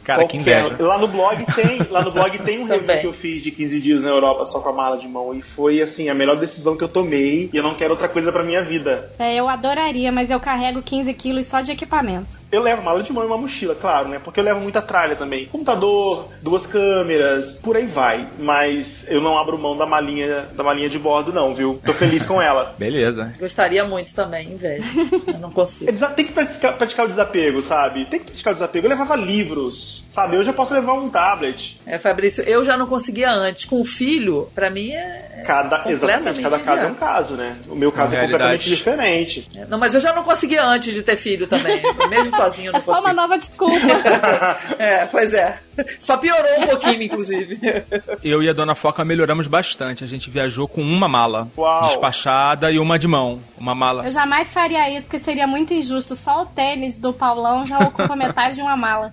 Cara, 0.06 0.24
que 0.26 0.36
Qualquer- 0.38 0.66
inveja. 0.66 0.82
Lá 0.82 0.98
no 0.98 1.08
blog 1.08 1.44
tem, 1.54 1.78
lá 1.90 2.00
no 2.02 2.12
blog 2.12 2.38
tem 2.38 2.60
um 2.60 2.64
review 2.68 3.00
que 3.00 3.06
eu 3.08 3.12
fiz 3.12 3.42
de 3.42 3.50
15 3.50 3.80
dias 3.80 4.02
na 4.04 4.10
Europa 4.10 4.44
só 4.46 4.60
com 4.60 4.68
a 4.68 4.72
mala 4.72 4.96
de 4.98 5.08
mão 5.08 5.34
e 5.34 5.42
foi 5.42 5.82
assim 5.82 6.08
a 6.08 6.14
melhor 6.14 6.36
decisão 6.38 6.76
que 6.76 6.84
eu 6.84 6.88
tomei 6.88 7.50
e 7.52 7.56
eu 7.56 7.62
não 7.62 7.74
quero 7.74 7.90
outra 7.90 8.08
coisa 8.08 8.30
pra 8.30 8.44
minha 8.44 8.62
vida. 8.62 9.10
É, 9.18 9.34
eu 9.34 9.48
adoraria, 9.48 10.12
mas 10.12 10.30
eu 10.30 10.38
carrego 10.38 10.80
15 10.80 11.12
quilos 11.14 11.46
só 11.46 11.60
de 11.60 11.72
equipamento. 11.72 12.26
Eu 12.52 12.62
levo 12.62 12.82
mala 12.84 13.02
de 13.02 13.12
mão 13.12 13.24
e 13.24 13.26
uma 13.26 13.36
mochila, 13.36 13.74
claro, 13.74 14.08
né? 14.08 14.20
Porque 14.22 14.38
eu 14.38 14.44
levo 14.44 14.60
muita 14.60 14.80
tralha 14.80 15.16
também. 15.16 15.46
Computador, 15.46 16.28
duas 16.40 16.64
câmeras, 16.66 17.58
por 17.58 17.76
aí 17.76 17.86
vai. 17.86 18.28
Mas 18.38 19.04
eu 19.08 19.20
não 19.20 19.36
abro 19.36 19.58
mão 19.58 19.76
da 19.76 19.84
malinha, 19.86 20.46
da 20.54 20.62
malinha 20.62 20.88
de 20.88 20.98
bordo, 20.98 21.32
não, 21.32 21.52
viu? 21.54 21.80
Tô 21.84 21.92
feliz 21.94 22.24
com 22.26 22.40
ela. 22.40 22.74
Beleza. 22.78 23.34
Gostaria 23.40 23.84
muito 23.84 24.14
também, 24.14 24.48
inveja. 24.52 24.84
Eu 25.26 25.40
não 25.40 25.50
É 25.50 25.52
consigo. 25.52 25.90
desa- 25.90 26.08
Tem 26.10 26.26
que 26.26 26.32
praticar, 26.32 26.76
praticar 26.76 27.06
o 27.06 27.08
desapego, 27.08 27.60
sabe? 27.62 28.06
Tem 28.06 28.20
que 28.20 28.26
praticar 28.26 28.52
o 28.52 28.56
desapego. 28.56 28.86
Eu 28.86 28.90
levava 28.90 29.16
livros, 29.16 29.95
sabe? 30.16 30.36
Hoje 30.38 30.50
eu 30.50 30.54
posso 30.54 30.72
levar 30.74 30.94
um 30.94 31.08
tablet. 31.08 31.78
É, 31.86 31.98
Fabrício, 31.98 32.42
eu 32.44 32.64
já 32.64 32.76
não 32.76 32.86
conseguia 32.86 33.30
antes. 33.30 33.64
Com 33.66 33.80
o 33.80 33.84
filho, 33.84 34.50
pra 34.54 34.70
mim 34.70 34.90
é. 34.92 35.42
Cada, 35.46 35.78
Completamente 35.82 36.40
exatamente, 36.40 36.42
cada 36.42 36.58
caso 36.58 36.80
é 36.82 36.86
um 36.90 36.94
caso, 36.94 37.36
né? 37.36 37.56
O 37.68 37.76
meu 37.76 37.92
caso 37.92 38.12
Uma 38.14 38.18
é 38.18 38.22
completamente 38.22 38.62
realidade. 38.68 38.76
diferente. 38.76 39.48
é- 39.56 39.66
Não, 39.66 39.78
mas 39.78 39.94
eu 39.94 40.00
já 40.00 40.12
não 40.12 40.24
conseguia 40.24 40.64
antes 40.64 40.92
de 40.94 41.02
ter 41.02 41.16
filho 41.16 41.46
também. 41.46 41.82
Mesmo 42.08 42.34
sozinho 42.34 42.68
eu 42.68 42.72
não 42.72 42.78
É 42.80 42.82
só 42.82 42.98
uma 43.00 43.12
nova 43.12 43.36
desculpa. 43.38 43.76
É, 44.78 45.04
pois 45.06 45.32
é. 45.34 45.58
Só 46.00 46.16
piorou 46.16 46.60
um 46.60 46.66
pouquinho, 46.66 47.02
inclusive. 47.02 47.58
Eu 48.22 48.42
e 48.42 48.48
a 48.48 48.52
Dona 48.52 48.74
Foca 48.74 49.04
melhoramos 49.04 49.46
bastante. 49.46 50.04
A 50.04 50.06
gente 50.06 50.30
viajou 50.30 50.66
com 50.66 50.82
uma 50.82 51.08
mala 51.08 51.48
Uau. 51.56 51.88
despachada 51.88 52.70
e 52.70 52.78
uma 52.78 52.98
de 52.98 53.08
mão. 53.08 53.40
Uma 53.58 53.74
mala. 53.74 54.04
Eu 54.04 54.10
jamais 54.10 54.52
faria 54.52 54.90
isso, 54.94 55.06
porque 55.06 55.18
seria 55.18 55.46
muito 55.46 55.72
injusto. 55.74 56.16
Só 56.16 56.42
o 56.42 56.46
tênis 56.46 56.96
do 56.96 57.12
Paulão 57.12 57.64
já 57.64 57.78
ocupa 57.78 58.14
metade 58.16 58.56
de 58.56 58.62
uma 58.62 58.76
mala. 58.76 59.12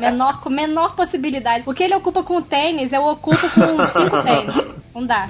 Menor, 0.00 0.40
com 0.40 0.50
menor 0.50 0.94
possibilidade. 0.94 1.64
Porque 1.64 1.82
ele 1.82 1.94
ocupa 1.94 2.22
com 2.22 2.36
o 2.36 2.42
tênis, 2.42 2.92
eu 2.92 3.04
ocupo 3.04 3.50
com 3.50 3.84
cinco 3.84 4.22
tênis. 4.22 4.70
Não 4.94 5.06
dá. 5.06 5.26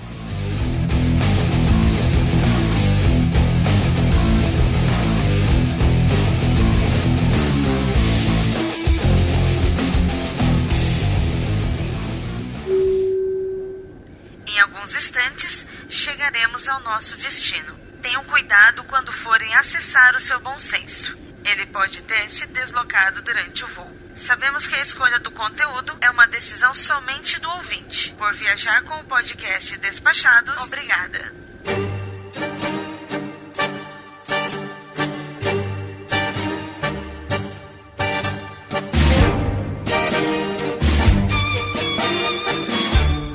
Instantes, 15.23 15.67
chegaremos 15.89 16.69
ao 16.69 16.81
nosso 16.81 17.17
destino. 17.17 17.79
Tenham 18.01 18.25
cuidado 18.25 18.83
quando 18.85 19.13
forem 19.13 19.55
acessar 19.55 20.17
o 20.17 20.21
seu 20.21 20.41
bom 20.41 20.59
senso. 20.59 21.17
Ele 21.45 21.67
pode 21.67 22.03
ter 22.03 22.29
se 22.29 22.47
deslocado 22.47 23.23
durante 23.23 23.65
o 23.65 23.69
voo. 23.69 23.91
Sabemos 24.17 24.67
que 24.67 24.75
a 24.75 24.81
escolha 24.81 25.19
do 25.19 25.31
conteúdo 25.31 25.97
é 26.01 26.11
uma 26.11 26.27
decisão 26.27 26.75
somente 26.75 27.39
do 27.41 27.51
ouvinte. 27.51 28.13
Por 28.19 28.33
viajar 28.35 28.83
com 28.83 28.99
o 29.01 29.05
podcast 29.05 29.77
Despachados, 29.79 30.61
obrigada. 30.63 31.33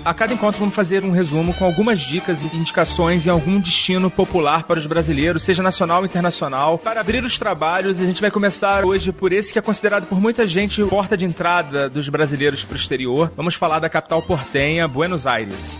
A 0.07 0.13
cada 0.13 0.33
encontro 0.33 0.57
vamos 0.57 0.73
fazer 0.73 1.03
um 1.03 1.11
resumo 1.11 1.53
com 1.53 1.65
algumas 1.65 1.99
dicas 1.99 2.41
e 2.41 2.45
indicações 2.55 3.27
em 3.27 3.29
algum 3.29 3.59
destino 3.59 4.09
popular 4.09 4.63
para 4.63 4.79
os 4.79 4.85
brasileiros, 4.85 5.43
seja 5.43 5.61
nacional 5.61 5.99
ou 5.99 6.05
internacional. 6.05 6.77
Para 6.77 7.01
abrir 7.01 7.25
os 7.25 7.37
trabalhos, 7.37 7.99
a 7.99 8.05
gente 8.05 8.21
vai 8.21 8.31
começar 8.31 8.85
hoje 8.85 9.11
por 9.11 9.33
esse 9.33 9.51
que 9.51 9.59
é 9.59 9.61
considerado 9.61 10.05
por 10.05 10.17
muita 10.17 10.47
gente 10.47 10.81
porta 10.85 11.17
de 11.17 11.25
entrada 11.25 11.89
dos 11.89 12.07
brasileiros 12.07 12.63
para 12.63 12.75
o 12.75 12.77
exterior. 12.77 13.33
Vamos 13.35 13.55
falar 13.55 13.79
da 13.79 13.89
capital 13.89 14.21
portenha, 14.21 14.87
Buenos 14.87 15.27
Aires. 15.27 15.77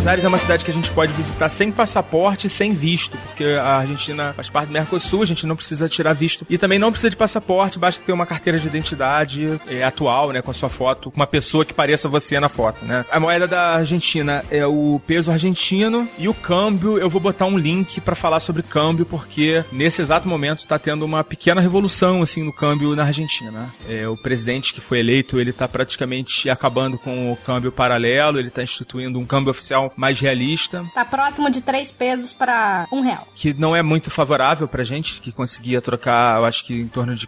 Buenos 0.00 0.08
Aires 0.12 0.24
é 0.24 0.28
uma 0.28 0.38
cidade 0.38 0.64
que 0.64 0.70
a 0.70 0.74
gente 0.74 0.90
pode 0.92 1.12
visitar 1.12 1.50
sem 1.50 1.70
passaporte 1.70 2.46
e 2.46 2.50
sem 2.50 2.72
visto, 2.72 3.18
porque 3.18 3.44
a 3.44 3.80
Argentina 3.80 4.32
faz 4.32 4.48
parte 4.48 4.68
do 4.68 4.72
Mercosul, 4.72 5.22
a 5.22 5.26
gente 5.26 5.46
não 5.46 5.54
precisa 5.54 5.90
tirar 5.90 6.14
visto. 6.14 6.46
E 6.48 6.56
também 6.56 6.78
não 6.78 6.90
precisa 6.90 7.10
de 7.10 7.16
passaporte, 7.16 7.78
basta 7.78 8.02
ter 8.02 8.10
uma 8.10 8.24
carteira 8.24 8.58
de 8.58 8.66
identidade 8.66 9.60
é, 9.66 9.82
atual, 9.82 10.32
né, 10.32 10.40
com 10.40 10.52
a 10.52 10.54
sua 10.54 10.70
foto, 10.70 11.10
com 11.10 11.20
uma 11.20 11.26
pessoa 11.26 11.66
que 11.66 11.74
pareça 11.74 12.08
você 12.08 12.40
na 12.40 12.48
foto, 12.48 12.82
né. 12.86 13.04
A 13.10 13.20
moeda 13.20 13.46
da 13.46 13.74
Argentina 13.74 14.42
é 14.50 14.66
o 14.66 14.98
peso 15.06 15.30
argentino 15.30 16.08
e 16.18 16.30
o 16.30 16.34
câmbio, 16.34 16.96
eu 16.96 17.10
vou 17.10 17.20
botar 17.20 17.44
um 17.44 17.58
link 17.58 18.00
pra 18.00 18.14
falar 18.14 18.40
sobre 18.40 18.62
câmbio, 18.62 19.04
porque 19.04 19.62
nesse 19.70 20.00
exato 20.00 20.26
momento 20.26 20.66
tá 20.66 20.78
tendo 20.78 21.04
uma 21.04 21.22
pequena 21.22 21.60
revolução, 21.60 22.22
assim, 22.22 22.42
no 22.42 22.54
câmbio 22.54 22.96
na 22.96 23.04
Argentina. 23.04 23.68
É, 23.86 24.08
o 24.08 24.16
presidente 24.16 24.72
que 24.72 24.80
foi 24.80 25.00
eleito, 25.00 25.38
ele 25.38 25.52
tá 25.52 25.68
praticamente 25.68 26.48
acabando 26.48 26.98
com 26.98 27.30
o 27.30 27.36
câmbio 27.36 27.70
paralelo, 27.70 28.38
ele 28.38 28.48
tá 28.48 28.62
instituindo 28.62 29.18
um 29.18 29.26
câmbio 29.26 29.50
oficial 29.50 29.89
mais 29.96 30.18
realista, 30.20 30.84
Tá 30.94 31.04
próximo 31.04 31.50
de 31.50 31.60
3 31.60 31.90
pesos 31.90 32.32
pra 32.32 32.86
um 32.92 33.00
real. 33.00 33.26
que 33.34 33.52
não 33.54 33.74
é 33.76 33.82
muito 33.82 34.10
favorável 34.10 34.66
pra 34.68 34.84
gente, 34.84 35.20
que 35.20 35.32
conseguia 35.32 35.80
trocar, 35.82 36.38
eu 36.38 36.44
acho 36.44 36.64
que 36.64 36.74
em 36.74 36.88
torno 36.88 37.14
de 37.14 37.26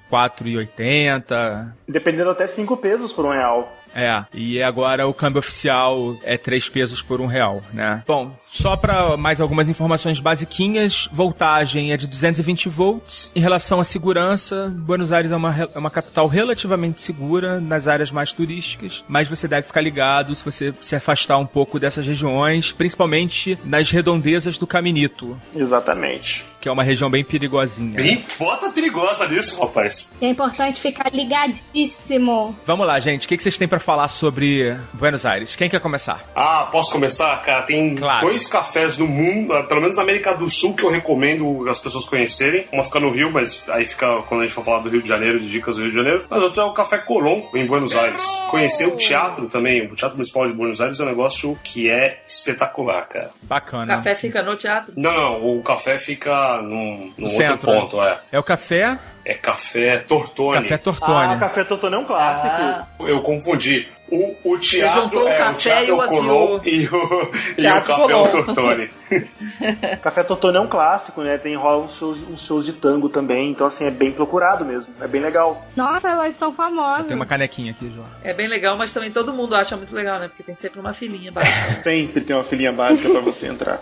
4,80. 0.67 1.73
Dependendo 1.89 2.31
até 2.31 2.47
5 2.47 2.77
pesos 2.77 3.13
por 3.13 3.25
um 3.27 3.31
real. 3.31 3.71
É, 3.95 4.25
e 4.33 4.63
agora 4.63 5.07
o 5.07 5.13
câmbio 5.13 5.39
oficial 5.41 6.17
é 6.23 6.39
3 6.39 6.69
pesos 6.69 7.03
por 7.03 7.21
um 7.21 7.27
real, 7.27 7.63
né? 7.75 8.03
Bom, 8.07 8.35
só 8.53 8.77
para 8.77 9.17
mais 9.17 9.41
algumas 9.41 9.67
informações 9.69 10.21
basiquinhas, 10.21 11.09
voltagem 11.11 11.91
é 11.93 11.97
de 11.97 12.07
220 12.07 12.69
volts. 12.69 13.33
Em 13.35 13.41
relação 13.41 13.81
à 13.81 13.85
segurança, 13.85 14.71
Buenos 14.77 15.11
Aires 15.11 15.33
é 15.33 15.37
uma, 15.37 15.69
é 15.75 15.79
uma 15.79 15.91
capital 15.91 16.27
relativamente 16.29 17.01
segura 17.01 17.59
nas 17.59 17.89
áreas 17.89 18.11
mais 18.11 18.31
turísticas, 18.31 19.03
mas 19.09 19.27
você 19.29 19.49
deve 19.49 19.67
ficar 19.67 19.81
ligado 19.81 20.35
se 20.35 20.45
você 20.45 20.73
se 20.83 20.95
afastar 20.95 21.39
um 21.39 21.47
pouco 21.47 21.81
dessas 21.81 22.07
regiões, 22.07 22.73
principalmente 22.73 23.59
nas 23.65 23.91
redondezas 23.91 24.59
do 24.59 24.67
Caminito, 24.67 25.37
Exatamente. 25.57 26.45
que 26.61 26.69
é 26.69 26.73
uma 26.73 26.85
região 26.85 27.11
bem 27.11 27.25
perigosinha. 27.25 27.97
Bem, 27.97 28.23
bota 28.39 28.71
perigosa 28.71 29.27
nisso, 29.29 29.61
rapaz. 29.63 30.11
É 30.21 30.29
importante 30.29 30.79
ficar 30.79 31.11
ligadíssimo. 31.13 32.55
Vamos 32.67 32.87
lá, 32.87 33.01
gente, 33.01 33.25
o 33.25 33.29
que 33.29 33.37
que 33.39 33.43
vocês 33.43 33.57
têm 33.57 33.67
para 33.67 33.79
falar 33.81 34.09
sobre 34.09 34.77
Buenos 34.93 35.25
Aires? 35.25 35.57
Quem 35.57 35.71
quer 35.71 35.81
começar? 35.81 36.23
Ah, 36.37 36.69
posso 36.71 36.93
começar? 36.93 37.37
Cara, 37.45 37.63
tem 37.63 37.95
Claro. 37.97 38.27
dois 38.27 38.42
cafés 38.49 38.99
no 38.99 39.07
mundo, 39.07 39.55
ah, 39.55 39.63
pelo 39.63 39.81
menos 39.81 39.97
na 39.97 40.03
América 40.03 40.35
do 40.35 40.49
Sul, 40.49 40.75
que 40.75 40.85
eu 40.85 40.91
recomendo 40.91 41.69
as 41.69 41.79
pessoas 41.79 42.05
conhecerem. 42.05 42.67
Uma 42.73 42.85
fica 42.85 43.01
no 43.01 43.11
Rio, 43.11 43.31
mas 43.31 43.63
aí 43.69 43.87
fica 43.87 44.23
quando 44.29 44.43
a 44.43 44.45
gente 44.45 44.55
for 44.55 44.65
falar 44.65 44.81
do 44.81 44.89
Rio 44.89 45.03
de 45.03 45.09
Janeiro, 45.09 45.41
de 45.41 45.49
dicas 45.51 45.77
do 45.77 45.83
Rio 45.83 45.91
de 45.91 45.97
Janeiro. 45.97 46.27
Mas 46.29 46.43
outro 46.43 46.61
é 46.61 46.65
o 46.65 46.73
Café 46.73 46.99
Colón, 46.99 47.43
em 47.55 47.67
Buenos 47.67 47.97
Aires. 47.97 48.25
Conhecer 48.51 48.87
o 48.87 48.97
teatro 48.97 49.49
também, 49.49 49.87
o 49.87 49.95
Teatro 49.95 50.17
Municipal 50.17 50.47
de 50.47 50.53
Buenos 50.53 50.81
Aires 50.81 51.01
é 51.01 51.05
um 51.05 51.07
negócio 51.07 51.59
que 51.63 51.91
é 51.91 52.21
espetacular, 52.27 53.09
cara. 53.09 53.31
O 53.43 53.47
Bacana. 53.47 53.97
café 53.97 54.15
fica 54.15 54.43
no 54.43 54.57
teatro. 54.57 54.93
Não, 54.97 55.13
não, 55.13 55.59
o 55.59 55.63
café 55.63 55.99
fica 55.99 56.61
num, 56.63 57.13
num 57.17 57.25
outro 57.25 57.31
centro, 57.31 57.67
ponto, 57.67 58.03
é. 58.03 58.19
É 58.33 58.39
o 58.39 58.43
café, 58.43 58.99
É 59.25 59.35
Café 59.35 59.99
Tortoni. 59.99 60.63
café 60.69 60.75
Ah, 60.75 60.79
Tortone. 60.79 61.39
Café 61.39 61.65
Totone 61.65 61.95
é 61.95 61.99
um 61.99 62.05
clássico. 62.05 62.87
Eu 63.07 63.21
confundi. 63.23 63.89
O, 64.11 64.37
o 64.45 64.59
teatro 64.59 65.03
juntou 65.05 65.25
o 65.25 65.29
é 65.29 65.39
café 65.39 65.53
o 65.53 65.57
teatro 65.57 65.87
e 65.87 65.93
o- 65.93 66.07
Colom 66.07 66.61
e 66.67 66.87
o, 66.87 67.31
e 67.57 67.63
o 67.67 67.73
café 67.83 67.95
Colom. 67.95 68.29
Tortoni. 68.29 68.91
Café 70.03 70.23
Totone 70.23 70.57
é 70.57 70.61
um 70.61 70.67
clássico, 70.67 71.23
né? 71.23 71.39
Tem 71.39 71.55
rola 71.57 71.85
uns 71.85 71.97
shows, 71.99 72.19
uns 72.29 72.47
shows 72.47 72.65
de 72.67 72.73
tango 72.75 73.09
também, 73.09 73.51
então 73.51 73.67
assim, 73.67 73.85
é 73.85 73.91
bem 73.91 74.13
procurado 74.13 74.65
mesmo. 74.65 74.93
É 75.01 75.07
bem 75.07 75.21
legal. 75.21 75.65
Nossa, 75.77 76.09
elas 76.11 76.35
são 76.37 76.53
famosas. 76.53 77.07
Tem 77.07 77.17
uma 77.17 77.27
canequinha 77.27 77.73
aqui, 77.73 77.91
João. 77.95 78.07
É 78.23 78.35
bem 78.35 78.49
legal, 78.49 78.77
mas 78.77 78.93
também 78.93 79.11
todo 79.11 79.33
mundo 79.33 79.55
acha 79.55 79.77
muito 79.77 79.95
legal, 79.95 80.19
né? 80.19 80.29
Porque 80.29 80.43
tem 80.43 80.55
sempre 80.55 80.81
uma 80.81 80.93
filinha 80.93 81.31
básica. 81.33 81.53
Sempre 81.83 82.21
tem 82.23 82.35
uma 82.37 82.45
filhinha 82.45 82.73
básica 82.73 83.09
pra 83.11 83.21
você 83.21 83.47
entrar. 83.47 83.81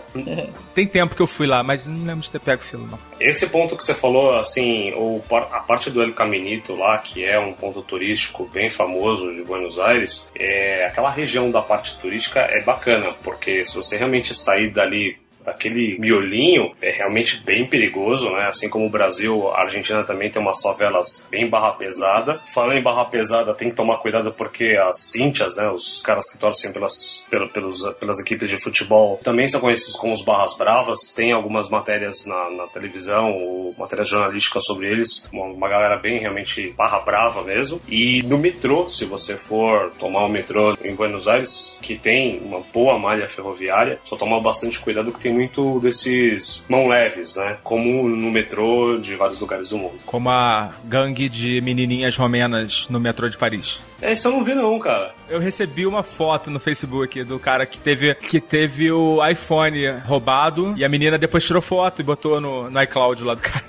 Tem 0.73 0.87
tempo 0.87 1.15
que 1.15 1.21
eu 1.21 1.27
fui 1.27 1.47
lá, 1.47 1.63
mas 1.63 1.85
não 1.85 2.05
lembro 2.05 2.21
de 2.21 2.31
ter 2.31 2.39
pego 2.39 2.61
fila, 2.61 2.85
não. 2.89 2.99
Esse 3.19 3.47
ponto 3.47 3.75
que 3.77 3.83
você 3.83 3.93
falou, 3.93 4.37
assim, 4.39 4.93
o, 4.93 5.21
a 5.37 5.59
parte 5.59 5.89
do 5.89 6.01
El 6.01 6.13
Caminito 6.13 6.75
lá, 6.75 6.97
que 6.97 7.23
é 7.23 7.39
um 7.39 7.53
ponto 7.53 7.81
turístico 7.81 8.45
bem 8.45 8.69
famoso 8.69 9.33
de 9.33 9.43
Buenos 9.43 9.79
Aires, 9.79 10.27
é, 10.35 10.85
aquela 10.85 11.09
região 11.09 11.49
da 11.49 11.61
parte 11.61 11.97
turística 11.97 12.39
é 12.39 12.61
bacana, 12.61 13.13
porque 13.23 13.63
se 13.63 13.75
você 13.75 13.97
realmente 13.97 14.33
sair 14.35 14.71
dali 14.71 15.17
aquele 15.45 15.97
miolinho 15.99 16.71
é 16.81 16.91
realmente 16.91 17.41
bem 17.43 17.67
perigoso, 17.67 18.29
né? 18.31 18.47
Assim 18.47 18.69
como 18.69 18.85
o 18.85 18.89
Brasil, 18.89 19.49
a 19.49 19.61
Argentina 19.61 20.03
também 20.03 20.29
tem 20.29 20.41
umas 20.41 20.61
favelas 20.61 21.25
bem 21.29 21.47
barra 21.47 21.71
pesada. 21.73 22.39
Falando 22.53 22.77
em 22.77 22.81
barra 22.81 23.05
pesada, 23.05 23.53
tem 23.53 23.69
que 23.69 23.75
tomar 23.75 23.97
cuidado 23.97 24.31
porque 24.33 24.77
as 24.89 25.01
cintias, 25.11 25.57
né? 25.57 25.69
Os 25.69 26.01
caras 26.01 26.29
que 26.31 26.37
torcem 26.37 26.71
pelas, 26.71 27.25
pelo- 27.29 27.49
pelos, 27.49 27.87
pelas 27.99 28.19
equipes 28.19 28.49
de 28.49 28.61
futebol 28.61 29.19
também 29.23 29.47
são 29.47 29.59
conhecidos 29.61 29.95
como 29.95 30.13
os 30.13 30.23
barras 30.23 30.55
bravas. 30.57 31.13
Tem 31.15 31.31
algumas 31.31 31.69
matérias 31.69 32.25
na, 32.25 32.49
na 32.51 32.67
televisão, 32.67 33.33
ou 33.35 33.75
matérias 33.77 34.09
jornalísticas 34.09 34.65
sobre 34.65 34.91
eles. 34.91 35.27
Uma, 35.31 35.45
uma 35.45 35.69
galera 35.69 35.97
bem 35.97 36.19
realmente 36.19 36.71
barra 36.77 36.99
brava 36.99 37.41
mesmo. 37.43 37.81
E 37.87 38.21
no 38.23 38.37
metrô, 38.37 38.89
se 38.89 39.05
você 39.05 39.35
for 39.37 39.91
tomar 39.99 40.25
o 40.25 40.29
metrô 40.29 40.77
em 40.83 40.95
Buenos 40.95 41.27
Aires, 41.27 41.79
que 41.81 41.97
tem 41.97 42.39
uma 42.39 42.59
boa 42.73 42.97
malha 42.97 43.27
ferroviária, 43.27 43.99
só 44.03 44.15
tomar 44.15 44.39
bastante 44.39 44.79
cuidado 44.79 45.11
que 45.11 45.19
tem 45.21 45.30
muito 45.31 45.79
desses 45.79 46.65
mão 46.69 46.87
leves, 46.87 47.35
né? 47.35 47.57
Como 47.63 48.07
no 48.07 48.31
metrô 48.31 48.97
de 48.97 49.15
vários 49.15 49.39
lugares 49.39 49.69
do 49.69 49.77
mundo. 49.77 49.99
Como 50.05 50.29
a 50.29 50.73
gangue 50.85 51.29
de 51.29 51.61
menininhas 51.61 52.15
romenas 52.15 52.87
no 52.89 52.99
metrô 52.99 53.29
de 53.29 53.37
Paris. 53.37 53.79
É, 54.01 54.13
isso 54.13 54.27
eu 54.27 54.31
não 54.31 54.43
vi 54.43 54.53
não, 54.55 54.77
cara. 54.79 55.13
Eu 55.29 55.39
recebi 55.39 55.85
uma 55.85 56.03
foto 56.03 56.49
no 56.49 56.59
Facebook 56.59 57.23
do 57.23 57.39
cara 57.39 57.65
que 57.65 57.77
teve, 57.77 58.13
que 58.15 58.41
teve 58.41 58.91
o 58.91 59.25
iPhone 59.25 59.87
roubado 60.05 60.73
e 60.75 60.83
a 60.83 60.89
menina 60.89 61.17
depois 61.17 61.45
tirou 61.45 61.61
foto 61.61 62.01
e 62.01 62.03
botou 62.03 62.41
no, 62.41 62.69
no 62.69 62.83
iCloud 62.83 63.23
lá 63.23 63.35
do 63.35 63.41
cara. 63.41 63.65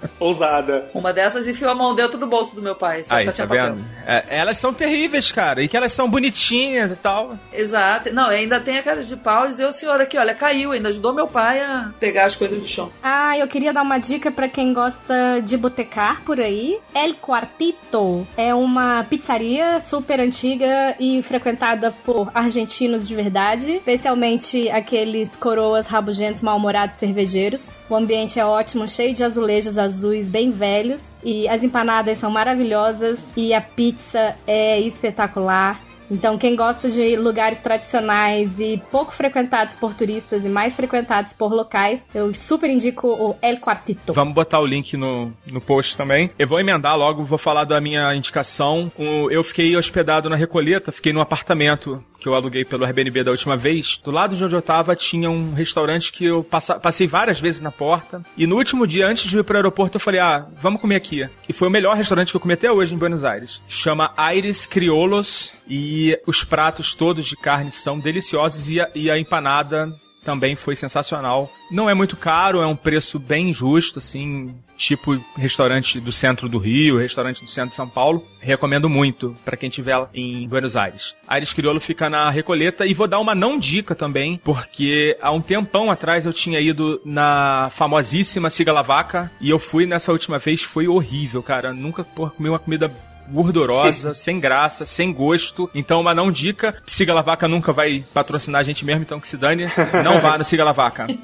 Ousada. 0.18 0.90
Uma 0.94 1.12
dessas 1.12 1.46
enfiou 1.46 1.70
a 1.70 1.74
mão 1.74 1.94
dentro 1.94 2.16
do 2.18 2.26
bolso 2.26 2.54
do 2.54 2.62
meu 2.62 2.74
pai. 2.74 3.02
Só, 3.02 3.16
Aí, 3.16 3.24
só 3.26 3.32
tá 3.32 3.46
vendo? 3.46 3.84
É, 4.06 4.38
elas 4.38 4.58
são 4.58 4.72
terríveis, 4.72 5.30
cara. 5.30 5.62
E 5.62 5.68
que 5.68 5.76
elas 5.76 5.92
são 5.92 6.08
bonitinhas 6.08 6.90
e 6.90 6.96
tal. 6.96 7.36
Exato. 7.52 8.12
Não, 8.14 8.28
ainda 8.28 8.60
tem 8.60 8.78
a 8.78 8.82
cara 8.82 9.02
de 9.02 9.16
pau 9.16 9.46
e 9.46 9.48
dizer, 9.48 9.66
o 9.66 9.72
senhor 9.72 10.00
aqui, 10.00 10.16
olha, 10.16 10.34
caiu, 10.34 10.72
ainda 10.72 10.88
ajudou 10.88 11.12
meu 11.12 11.26
pai 11.26 11.60
a 11.60 11.90
pegar 12.00 12.24
as 12.24 12.36
coisas 12.36 12.58
do 12.58 12.66
chão. 12.66 12.90
Ah, 13.02 13.36
eu 13.36 13.46
queria 13.48 13.72
dar 13.72 13.82
uma 13.82 13.98
dica 13.98 14.30
pra 14.30 14.48
quem 14.48 14.72
gosta 14.72 15.40
de 15.42 15.56
botecar 15.56 16.22
por 16.22 16.40
aí. 16.40 16.78
El 16.94 17.14
Quartito 17.14 18.26
é 18.36 18.54
uma 18.54 19.04
pizzaria 19.16 19.80
super 19.80 20.20
antiga 20.20 20.94
e 21.00 21.22
frequentada 21.22 21.90
por 22.04 22.30
argentinos 22.34 23.08
de 23.08 23.14
verdade, 23.14 23.72
especialmente 23.72 24.68
aqueles 24.68 25.34
coroas 25.34 25.86
rabugentos 25.86 26.42
mal-humorados 26.42 26.96
cervejeiros. 26.98 27.80
O 27.88 27.96
ambiente 27.96 28.38
é 28.38 28.44
ótimo, 28.44 28.86
cheio 28.86 29.14
de 29.14 29.24
azulejos 29.24 29.78
azuis 29.78 30.28
bem 30.28 30.50
velhos 30.50 31.02
e 31.24 31.48
as 31.48 31.62
empanadas 31.62 32.18
são 32.18 32.30
maravilhosas 32.30 33.18
e 33.34 33.54
a 33.54 33.60
pizza 33.60 34.36
é 34.46 34.80
espetacular. 34.80 35.80
Então, 36.10 36.38
quem 36.38 36.54
gosta 36.54 36.88
de 36.88 37.16
lugares 37.16 37.60
tradicionais 37.60 38.58
e 38.60 38.82
pouco 38.90 39.12
frequentados 39.12 39.74
por 39.76 39.94
turistas 39.94 40.44
e 40.44 40.48
mais 40.48 40.74
frequentados 40.74 41.32
por 41.32 41.52
locais, 41.52 42.06
eu 42.14 42.32
super 42.34 42.70
indico 42.70 43.08
o 43.08 43.36
El 43.42 43.58
Quartito. 43.58 44.12
Vamos 44.12 44.34
botar 44.34 44.60
o 44.60 44.66
link 44.66 44.96
no, 44.96 45.32
no 45.46 45.60
post 45.60 45.96
também. 45.96 46.30
Eu 46.38 46.46
vou 46.46 46.60
emendar 46.60 46.96
logo, 46.96 47.24
vou 47.24 47.38
falar 47.38 47.64
da 47.64 47.80
minha 47.80 48.14
indicação. 48.14 48.90
Eu 49.30 49.42
fiquei 49.42 49.76
hospedado 49.76 50.28
na 50.28 50.36
Recoleta, 50.36 50.92
fiquei 50.92 51.12
num 51.12 51.20
apartamento 51.20 52.02
que 52.18 52.28
eu 52.28 52.34
aluguei 52.34 52.64
pelo 52.64 52.84
Airbnb 52.84 53.24
da 53.24 53.30
última 53.30 53.56
vez. 53.56 53.98
Do 54.04 54.10
lado 54.10 54.36
de 54.36 54.44
onde 54.44 54.54
eu 54.54 54.62
tava 54.62 54.96
tinha 54.96 55.30
um 55.30 55.52
restaurante 55.52 56.10
que 56.12 56.24
eu 56.24 56.42
passa- 56.42 56.78
passei 56.78 57.06
várias 57.06 57.38
vezes 57.40 57.60
na 57.60 57.70
porta. 57.70 58.22
E 58.36 58.46
no 58.46 58.56
último 58.56 58.86
dia, 58.86 59.06
antes 59.06 59.28
de 59.28 59.38
ir 59.38 59.44
pro 59.44 59.56
aeroporto, 59.56 59.96
eu 59.96 60.00
falei, 60.00 60.20
ah, 60.20 60.46
vamos 60.62 60.80
comer 60.80 60.96
aqui. 60.96 61.28
E 61.48 61.52
foi 61.52 61.68
o 61.68 61.70
melhor 61.70 61.96
restaurante 61.96 62.30
que 62.30 62.36
eu 62.36 62.40
comi 62.40 62.54
até 62.54 62.70
hoje 62.70 62.94
em 62.94 62.98
Buenos 62.98 63.24
Aires. 63.24 63.60
Chama 63.68 64.12
Aires 64.16 64.66
Criollos 64.66 65.52
e 65.68 66.18
os 66.26 66.44
pratos 66.44 66.94
todos 66.94 67.26
de 67.26 67.36
carne 67.36 67.70
são 67.72 67.98
deliciosos 67.98 68.68
e 68.68 68.80
a, 68.80 68.88
e 68.94 69.10
a 69.10 69.18
empanada 69.18 69.92
também 70.26 70.56
foi 70.56 70.74
sensacional. 70.74 71.48
Não 71.70 71.88
é 71.88 71.94
muito 71.94 72.16
caro, 72.16 72.60
é 72.60 72.66
um 72.66 72.74
preço 72.74 73.16
bem 73.16 73.52
justo, 73.52 74.00
assim, 74.00 74.52
tipo 74.76 75.12
restaurante 75.36 76.00
do 76.00 76.10
centro 76.10 76.48
do 76.48 76.58
Rio, 76.58 76.98
restaurante 76.98 77.44
do 77.44 77.48
centro 77.48 77.70
de 77.70 77.76
São 77.76 77.88
Paulo. 77.88 78.26
Recomendo 78.40 78.88
muito 78.88 79.36
para 79.44 79.56
quem 79.56 79.68
estiver 79.68 80.08
em 80.12 80.48
Buenos 80.48 80.74
Aires. 80.76 81.14
Aires 81.28 81.52
Crioulo 81.52 81.80
fica 81.80 82.10
na 82.10 82.28
Recoleta 82.28 82.84
e 82.84 82.92
vou 82.92 83.06
dar 83.06 83.20
uma 83.20 83.36
não 83.36 83.56
dica 83.56 83.94
também, 83.94 84.40
porque 84.42 85.16
há 85.22 85.30
um 85.30 85.40
tempão 85.40 85.92
atrás 85.92 86.26
eu 86.26 86.32
tinha 86.32 86.60
ido 86.60 87.00
na 87.04 87.70
famosíssima 87.70 88.50
Siga 88.50 88.72
La 88.72 88.82
Vaca 88.82 89.30
e 89.40 89.48
eu 89.48 89.60
fui 89.60 89.86
nessa 89.86 90.10
última 90.10 90.38
vez, 90.38 90.62
foi 90.62 90.88
horrível, 90.88 91.40
cara. 91.40 91.72
Nunca 91.72 92.02
porra, 92.02 92.30
comi 92.30 92.48
uma 92.48 92.58
comida 92.58 92.90
gordurosa, 93.28 94.12
sem 94.14 94.38
graça, 94.38 94.84
sem 94.84 95.12
gosto. 95.12 95.70
Então, 95.74 96.00
uma 96.00 96.14
não 96.14 96.30
dica. 96.30 96.74
Siga 96.86 97.14
La 97.14 97.22
Vaca 97.22 97.48
nunca 97.48 97.72
vai 97.72 98.04
patrocinar 98.12 98.60
a 98.60 98.64
gente 98.64 98.84
mesmo, 98.84 99.02
então 99.02 99.20
que 99.20 99.28
se 99.28 99.36
dane. 99.36 99.64
Não 100.04 100.18
vá 100.18 100.38
no 100.38 100.44
Siga 100.44 100.64
La 100.64 100.72
Vaca. 100.72 101.06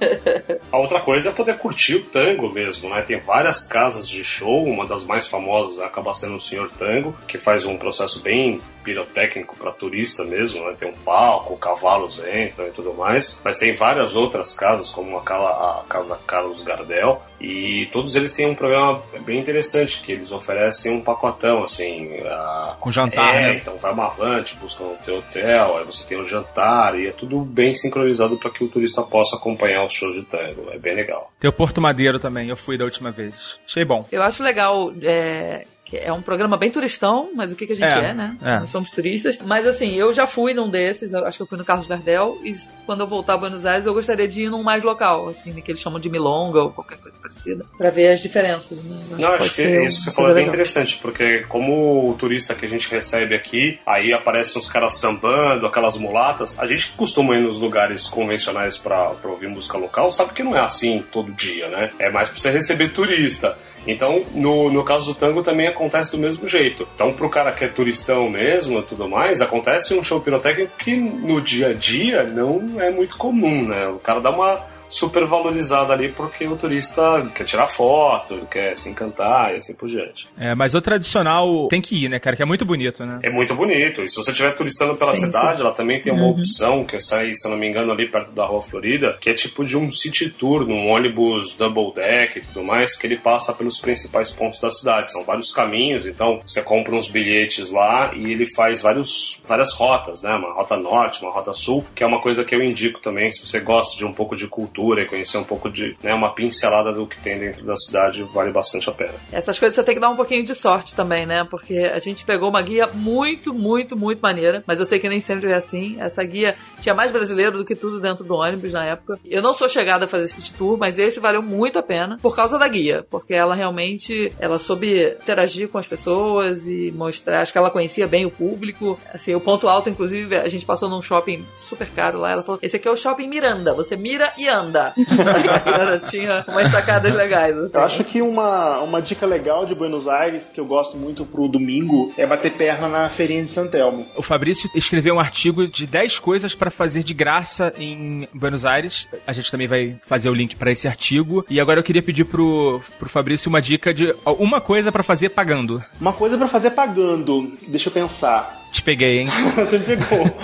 A 0.71 0.79
outra 0.79 1.01
coisa 1.01 1.29
é 1.29 1.33
poder 1.33 1.59
curtir 1.59 1.97
o 1.97 2.05
tango 2.05 2.51
mesmo, 2.51 2.89
né? 2.89 3.03
Tem 3.03 3.21
várias 3.21 3.67
casas 3.67 4.09
de 4.09 4.25
show, 4.25 4.65
uma 4.65 4.87
das 4.87 5.05
mais 5.05 5.27
famosas 5.29 5.79
acaba 5.81 6.15
sendo 6.15 6.37
o 6.37 6.41
Senhor 6.41 6.71
Tango, 6.79 7.15
que 7.29 7.37
faz 7.37 7.67
um 7.67 7.77
processo 7.77 8.23
bem 8.23 8.61
pirotécnico 8.83 9.57
para 9.57 9.71
turista 9.71 10.25
mesmo, 10.25 10.65
né? 10.65 10.75
Tem 10.79 10.89
um 10.89 10.95
palco, 10.95 11.57
cavalos 11.57 12.19
entram 12.19 12.67
e 12.67 12.71
tudo 12.71 12.95
mais. 12.95 13.41
Mas 13.45 13.59
tem 13.59 13.75
várias 13.75 14.17
outras 14.17 14.55
casas, 14.55 14.91
como 14.91 15.17
a 15.19 15.85
Casa 15.89 16.19
Carlos 16.27 16.63
Gardel, 16.63 17.23
e 17.41 17.87
todos 17.93 18.15
eles 18.15 18.33
têm 18.33 18.49
um 18.49 18.55
programa 18.55 19.03
bem 19.25 19.39
interessante, 19.39 20.01
que 20.03 20.13
eles 20.13 20.31
oferecem 20.33 20.93
um 20.93 21.01
pacotão, 21.01 21.65
assim. 21.65 21.92
A- 22.27 22.77
Com 22.81 22.91
jantar, 22.91 23.35
é, 23.37 23.43
né? 23.43 23.57
então 23.57 23.77
vai 23.77 23.93
uma 23.93 24.07
avante, 24.07 24.57
busca 24.57 24.83
o 24.83 24.97
teu 25.05 25.19
hotel, 25.19 25.79
aí 25.79 25.85
você 25.85 26.05
tem 26.07 26.19
o 26.21 26.25
jantar, 26.25 26.99
e 26.99 27.07
é 27.09 27.13
tudo 27.13 27.41
bem 27.41 27.75
sincronizado 27.75 28.37
para 28.39 28.51
que 28.51 28.65
o 28.65 28.69
turista 28.69 29.03
possa 29.03 29.37
acompanhar 29.37 29.85
os 29.85 29.93
shows 29.93 30.15
de 30.15 30.23
tango. 30.23 30.71
É 30.71 30.79
bem 30.79 30.95
legal. 30.95 31.33
Tem 31.41 31.49
o 31.49 31.53
Porto 31.53 31.81
Madeiro 31.81 32.19
também, 32.19 32.49
eu 32.49 32.57
fui 32.57 32.77
da 32.79 32.85
última 32.85 33.11
vez. 33.11 33.59
Achei 33.67 33.85
bom. 33.85 34.05
Eu 34.11 34.23
acho 34.23 34.43
legal. 34.43 34.93
É... 35.03 35.65
que 35.93 35.99
É 35.99 36.11
um 36.11 36.23
programa 36.23 36.57
bem 36.57 36.71
turistão, 36.71 37.31
mas 37.35 37.53
o 37.53 37.55
que, 37.55 37.67
que 37.67 37.75
a 37.75 37.77
gente 37.77 37.93
É, 37.93 38.11
é, 38.11 38.15
né? 38.15 38.37
é. 38.43 38.61
Nós 38.61 38.71
somos 38.71 38.91
turistas. 38.91 39.37
Mas 39.45 39.67
assim, 39.67 39.95
eu 39.95 40.11
já 40.13 40.27
fui 40.27 40.55
num 40.55 40.71
desses, 40.71 41.13
acho 41.13 41.37
que 41.37 41.43
eu 41.43 41.47
fui 41.47 41.59
no 41.59 41.65
Carlos 41.67 41.87
Gardel, 41.87 42.39
e 42.43 42.55
quando 42.87 43.01
eu 43.01 43.07
voltar 43.07 43.35
a 43.35 43.37
Buenos 43.37 43.67
Aires, 43.67 43.85
eu 43.85 43.93
gostaria 43.93 44.27
de 44.27 44.45
ir 44.45 44.51
num 44.51 44.63
mais 44.63 44.83
local, 44.83 45.29
assim, 45.29 45.53
que 45.61 45.71
eles 45.71 45.81
chamam 45.83 46.01
de 46.01 46.09
milonga 46.09 46.63
ou 46.63 46.71
qualquer 46.71 46.97
coisa 46.97 47.17
parecida, 47.21 47.67
pra 47.77 47.91
ver 47.91 48.11
as 48.13 48.21
diferenças. 48.21 48.83
Né? 48.83 48.97
Eu 49.11 49.19
Não, 49.19 49.33
acho 49.35 49.51
que 49.51 49.57
ser 49.57 49.85
isso 49.85 49.99
que 49.99 50.05
você 50.05 50.13
falou 50.13 50.31
é 50.31 50.35
bem 50.35 50.45
legal. 50.45 50.55
interessante, 50.55 50.99
porque 50.99 51.45
como 51.49 52.09
o 52.11 52.15
turista 52.15 52.55
que 52.55 52.65
a 52.65 52.69
gente 52.69 52.91
recebe 52.91 53.35
aqui, 53.35 53.79
aí 53.87 54.13
aparecem 54.15 54.59
uns 54.61 54.69
caras 54.71 54.95
sambando, 54.99 55.67
aquelas 55.67 55.97
mulatas, 55.99 56.59
a 56.59 56.67
gente 56.67 56.91
que 56.91 56.97
costuma 56.97 57.37
ir 57.37 57.43
nos 57.43 57.59
lugares 57.59 58.09
convencionais 58.09 58.79
pra 58.79 59.13
ouvir 59.25 59.49
música 59.49 59.77
local, 59.77 60.11
sabe 60.11 60.33
que 60.33 60.43
não 60.43 60.57
é 60.57 60.61
assim 60.61 61.05
todo 61.13 61.31
dia, 61.33 61.69
né? 61.69 61.91
É 61.99 62.11
mais 62.11 62.29
pra 62.31 62.39
você 62.39 62.51
receber 62.51 62.89
turista. 62.89 63.57
Então, 63.87 64.25
no, 64.35 64.71
no 64.71 64.85
caso 64.85 65.13
do 65.13 65.19
tango 65.19 65.43
também 65.43 65.67
acontece 65.67 66.13
do 66.13 66.19
mesmo 66.19 66.47
jeito. 66.47 66.87
Então, 66.95 67.13
pro 67.13 67.29
cara 67.29 67.53
que 67.53 67.65
é 67.65 67.69
turistão 67.69 68.29
mesmo 68.29 68.79
e 68.79 68.83
tudo 68.83 69.09
mais, 69.09 69.41
acontece 69.41 69.95
um 69.95 70.03
show 70.03 70.21
pirotécnico 70.21 70.73
que 70.79 70.97
no 70.97 71.41
dia 71.41 71.69
a 71.69 71.75
dia 71.75 72.23
não 72.25 72.81
é 72.81 72.91
muito 72.91 73.17
comum, 73.17 73.67
né? 73.67 73.89
O 73.89 73.99
cara 73.99 74.21
dá 74.21 74.31
uma 74.31 74.61
super 74.93 75.25
valorizada 75.27 75.93
ali 75.93 76.11
porque 76.11 76.47
o 76.47 76.55
turista 76.57 77.27
quer 77.35 77.45
tirar 77.45 77.67
foto, 77.67 78.47
quer 78.51 78.77
se 78.77 78.91
encantar 78.91 79.55
e 79.55 79.57
assim 79.57 79.75
por 79.75 79.89
diante. 79.89 80.29
É, 80.39 80.55
mas 80.55 80.75
o 80.75 80.81
tradicional 80.83 81.67
tem 81.69 81.81
que 81.81 82.05
ir, 82.05 82.09
né, 82.11 82.19
cara? 82.19 82.37
Que 82.37 82.43
é 82.43 82.47
muito 82.47 82.65
bonito, 82.65 83.05
né? 83.05 83.19
É 83.23 83.31
muito 83.31 83.55
bonito. 83.55 84.03
E 84.03 84.09
se 84.09 84.17
você 84.17 84.31
estiver 84.31 84.55
turistando 84.55 84.95
pela 84.97 85.15
Sim, 85.15 85.23
cidade, 85.27 85.63
ela 85.63 85.73
também 85.73 86.01
tem 86.01 86.13
uma 86.13 86.23
Uhum. 86.25 86.31
opção 86.33 86.85
que 86.85 87.01
sai, 87.01 87.35
se 87.35 87.47
eu 87.47 87.51
não 87.51 87.59
me 87.59 87.67
engano, 87.67 87.91
ali 87.91 88.07
perto 88.11 88.31
da 88.33 88.45
Rua 88.45 88.61
Florida, 88.63 89.17
que 89.21 89.31
é 89.31 89.35
tipo 89.35 89.65
de 89.65 89.77
um 89.77 89.91
city 89.91 90.29
tour, 90.31 90.67
num 90.67 90.89
ônibus 90.89 91.55
double 91.57 91.93
deck 91.95 92.39
e 92.39 92.43
tudo 92.43 92.63
mais, 92.63 92.95
que 92.97 93.07
ele 93.07 93.17
passa 93.17 93.53
pelos 93.53 93.79
principais 93.81 94.31
pontos 94.31 94.61
da 94.61 94.71
cidade. 94.71 95.11
São 95.11 95.25
vários 95.25 95.51
caminhos, 95.53 96.05
então 96.07 96.41
você 96.47 96.61
compra 96.63 96.95
uns 96.95 97.09
bilhetes 97.09 97.71
lá 97.71 98.13
e 98.15 98.31
ele 98.33 98.47
faz 98.55 98.83
vários, 98.83 99.43
várias 99.49 99.73
rotas, 99.73 100.23
né? 100.23 100.31
Uma 100.35 100.53
rota 100.53 100.77
norte, 100.77 101.23
uma 101.23 101.33
rota 101.33 101.55
sul, 101.55 101.85
que 101.95 102.05
é 102.05 102.07
uma 102.07 102.21
coisa 102.21 102.45
que 102.45 102.55
eu 102.55 102.63
indico 102.63 103.01
também, 103.01 103.31
se 103.31 103.45
você 103.47 103.59
gosta 103.59 103.97
de 103.97 104.05
um 104.05 104.13
pouco 104.13 104.37
de 104.37 104.47
cultura 104.47 104.82
cultura 104.83 105.03
e 105.03 105.07
conhecer 105.07 105.39
um 105.39 105.45
pouco 105.45 105.71
de, 105.71 105.97
né, 106.03 106.13
uma 106.13 106.35
pincelada 106.35 106.93
do 106.93 107.07
que 107.07 107.19
tem 107.21 107.39
dentro 107.39 107.65
da 107.65 107.77
cidade 107.77 108.23
vale 108.35 108.51
bastante 108.51 108.91
a 108.91 108.93
pena. 108.93 109.15
Essas 109.31 109.59
coisas 109.59 109.77
você 109.77 109.83
tem 109.83 109.95
que 109.95 110.01
dar 110.01 110.11
um 110.11 110.17
pouquinho 110.17 110.45
de 110.45 110.55
sorte 110.55 110.95
também, 110.95 111.25
né? 111.25 111.47
Porque 111.49 111.79
a 111.79 111.99
gente 111.99 112.25
pegou 112.25 112.49
uma 112.49 112.61
guia 112.61 112.89
muito, 112.93 113.55
muito, 113.55 113.97
muito 113.97 114.21
maneira, 114.21 114.63
mas 114.67 114.81
eu 114.81 114.87
sei 114.87 114.99
que 114.99 115.09
nem 115.09 115.21
sempre 115.21 115.51
é 115.51 115.55
assim. 115.55 116.01
Essa 116.01 116.23
guia 116.25 116.57
tinha 116.81 116.95
mais 116.95 117.13
brasileiro 117.13 117.59
do 117.59 117.65
que 117.65 117.77
tudo 117.77 118.01
dentro 118.01 118.25
do 118.25 118.35
ônibus 118.35 118.73
na 118.73 118.85
época. 118.85 119.19
Eu 119.25 119.41
não 119.41 119.53
sou 119.53 119.69
chegada 119.69 120.05
a 120.05 120.09
fazer 120.09 120.29
city 120.29 120.53
tour, 120.55 120.77
mas 120.77 120.99
esse 120.99 121.21
valeu 121.21 121.43
muito 121.43 121.79
a 121.79 121.83
pena 121.83 122.19
por 122.21 122.35
causa 122.35 122.59
da 122.59 122.67
guia, 122.67 123.07
porque 123.09 123.35
ela 123.35 123.55
realmente 123.55 124.33
ela 124.39 124.59
soube 124.59 125.17
interagir 125.23 125.69
com 125.69 125.79
as 125.79 125.87
pessoas 125.87 126.67
e 126.67 126.91
mostrar, 126.93 127.43
acho 127.43 127.53
que 127.53 127.59
ela 127.59 127.71
conhecia 127.71 128.07
bem 128.07 128.27
o 128.27 128.31
público. 128.31 128.99
Assim, 129.13 129.35
o 129.35 129.41
ponto 129.41 129.69
alto 129.69 129.89
inclusive, 129.89 130.37
a 130.37 130.49
gente 130.49 130.67
passou 130.67 130.89
num 130.89 131.03
shopping 131.03 131.45
super 131.69 131.89
caro 131.91 132.19
lá, 132.19 132.33
ela 132.33 132.43
falou: 132.43 132.59
"Esse 132.63 132.77
aqui 132.77 132.89
é 132.89 132.91
o 132.91 132.97
shopping 132.97 133.29
Miranda, 133.29 133.73
você 133.75 133.97
mira 133.97 134.33
e 134.37 134.49
anda". 134.49 134.72
Ela 135.67 135.99
tinha 135.99 136.45
umas 136.49 136.69
sacadas 136.69 137.15
legais 137.15 137.57
assim. 137.57 137.77
Eu 137.77 137.83
acho 137.83 138.05
que 138.05 138.23
uma, 138.23 138.81
uma 138.81 139.01
dica 139.01 139.27
legal 139.27 139.67
de 139.67 139.75
Buenos 139.75 140.09
Aires, 140.09 140.49
que 140.49 140.61
eu 140.61 140.65
gosto 140.65 140.97
muito 140.97 141.25
pro 141.25 141.49
domingo, 141.49 142.13
é 142.17 142.27
bater 142.27 142.53
perna 142.53 142.89
na 142.89 143.11
feirinha 143.11 143.45
de 143.45 143.51
Santelmo. 143.51 144.07
O 144.17 144.23
Fabrício 144.23 144.71
escreveu 144.75 145.15
um 145.15 145.21
artigo 145.21 145.67
de 145.67 145.87
10 145.87 146.19
coisas 146.19 146.55
pra 146.55 146.71
fazer 146.71 147.03
de 147.03 147.15
graça 147.15 147.73
em 147.79 148.29
Buenos 148.33 148.65
Aires. 148.65 149.09
A 149.27 149.33
gente 149.33 149.51
também 149.51 149.67
vai 149.67 149.97
fazer 150.07 150.29
o 150.29 150.35
link 150.35 150.57
pra 150.57 150.71
esse 150.71 150.89
artigo. 150.89 151.45
E 151.49 151.61
agora 151.61 151.81
eu 151.81 151.85
queria 151.85 152.03
pedir 152.03 152.25
pro, 152.25 152.81
pro 152.99 153.09
Fabrício 153.09 153.49
uma 153.49 153.61
dica 153.61 153.93
de 153.93 154.15
uma 154.39 154.61
coisa 154.61 154.91
pra 154.91 155.03
fazer 155.03 155.31
pagando. 155.31 155.83
Uma 156.01 156.13
coisa 156.13 156.37
pra 156.37 156.49
fazer 156.49 156.71
pagando, 156.71 157.53
deixa 157.69 157.89
eu 157.89 157.93
pensar. 157.93 158.61
Te 158.73 158.83
peguei, 158.83 159.21
hein? 159.21 159.29
Você 159.57 159.79
me 159.79 159.85
pegou. 159.85 160.37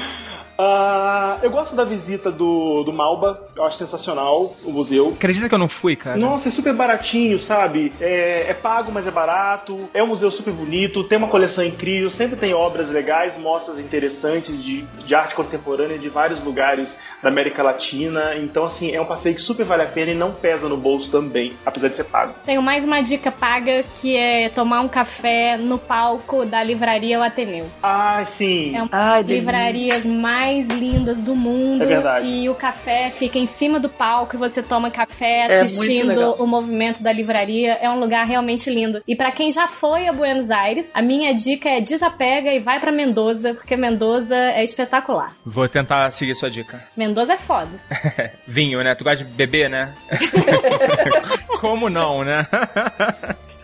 Ah, 0.58 1.38
eu 1.40 1.50
gosto 1.50 1.76
da 1.76 1.84
visita 1.84 2.32
do, 2.32 2.82
do 2.82 2.92
Malba, 2.92 3.40
eu 3.56 3.64
acho 3.64 3.78
sensacional 3.78 4.56
o 4.64 4.72
museu. 4.72 5.14
Acredita 5.16 5.48
que 5.48 5.54
eu 5.54 5.58
não 5.58 5.68
fui, 5.68 5.94
cara? 5.94 6.16
Nossa, 6.16 6.48
é 6.48 6.50
super 6.50 6.74
baratinho, 6.74 7.38
sabe? 7.38 7.92
É, 8.00 8.50
é 8.50 8.54
pago, 8.54 8.90
mas 8.90 9.06
é 9.06 9.10
barato. 9.10 9.88
É 9.94 10.02
um 10.02 10.08
museu 10.08 10.30
super 10.32 10.52
bonito, 10.52 11.04
tem 11.04 11.16
uma 11.16 11.28
coleção 11.28 11.64
incrível, 11.64 12.10
sempre 12.10 12.36
tem 12.36 12.52
obras 12.52 12.90
legais, 12.90 13.38
mostras 13.38 13.78
interessantes 13.78 14.60
de, 14.62 14.82
de 14.82 15.14
arte 15.14 15.36
contemporânea 15.36 15.96
de 15.96 16.08
vários 16.08 16.42
lugares 16.42 16.98
da 17.22 17.28
América 17.28 17.62
Latina. 17.62 18.34
Então, 18.36 18.64
assim, 18.64 18.90
é 18.90 19.00
um 19.00 19.06
passeio 19.06 19.36
que 19.36 19.40
super 19.40 19.64
vale 19.64 19.82
a 19.84 19.86
pena 19.86 20.10
e 20.10 20.14
não 20.14 20.32
pesa 20.32 20.68
no 20.68 20.76
bolso 20.76 21.08
também, 21.10 21.52
apesar 21.64 21.88
de 21.88 21.94
ser 21.94 22.04
pago. 22.04 22.34
Tenho 22.44 22.62
mais 22.62 22.84
uma 22.84 23.00
dica 23.00 23.30
paga 23.30 23.84
que 24.00 24.16
é 24.16 24.48
tomar 24.48 24.80
um 24.80 24.88
café 24.88 25.56
no 25.56 25.78
palco 25.78 26.44
da 26.44 26.64
livraria 26.64 27.20
O 27.20 27.22
Ateneu. 27.22 27.66
Ah, 27.80 28.24
sim. 28.26 28.74
É 28.74 28.82
uma 28.82 28.88
Ai, 28.90 29.22
livrarias 29.22 30.04
mais 30.04 30.47
lindas 30.68 31.18
do 31.18 31.34
mundo. 31.34 31.82
É 31.82 31.86
verdade. 31.86 32.26
E 32.26 32.48
o 32.48 32.54
café 32.54 33.10
fica 33.10 33.38
em 33.38 33.46
cima 33.46 33.78
do 33.78 33.88
palco 33.88 34.36
e 34.36 34.38
você 34.38 34.62
toma 34.62 34.90
café 34.90 35.46
É 35.48 35.60
assistindo 35.60 36.34
o 36.38 36.46
movimento 36.46 37.02
da 37.02 37.12
livraria. 37.12 37.74
É 37.74 37.88
um 37.88 37.98
lugar 37.98 38.26
realmente 38.26 38.70
lindo. 38.70 39.02
E 39.06 39.14
pra 39.14 39.30
quem 39.30 39.50
já 39.50 39.66
foi 39.66 40.08
a 40.08 40.12
Buenos 40.12 40.50
Aires, 40.50 40.90
a 40.94 41.02
minha 41.02 41.34
dica 41.34 41.68
é 41.68 41.80
desapega 41.80 42.52
e 42.52 42.58
vai 42.58 42.80
pra 42.80 42.92
Mendoza, 42.92 43.54
porque 43.54 43.76
Mendoza 43.76 44.36
é 44.36 44.62
espetacular. 44.62 45.32
Vou 45.44 45.68
tentar 45.68 46.10
seguir 46.10 46.34
sua 46.34 46.50
dica. 46.50 46.82
Mendoza 46.96 47.34
é 47.34 47.36
foda. 47.36 47.70
Vinho, 48.46 48.82
né? 48.82 48.94
Tu 48.94 49.04
gosta 49.04 49.24
de 49.24 49.30
beber, 49.32 49.68
né? 49.68 49.94
Como 51.60 51.88
não, 51.90 52.24
né? 52.24 52.46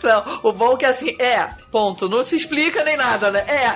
Não, 0.02 0.40
o 0.42 0.52
bom 0.52 0.74
é 0.74 0.76
que 0.76 0.84
assim, 0.84 1.16
é, 1.18 1.48
ponto. 1.74 2.08
Não 2.08 2.22
se 2.22 2.36
explica 2.36 2.84
nem 2.84 2.96
nada, 2.96 3.32
né? 3.32 3.40
É. 3.48 3.70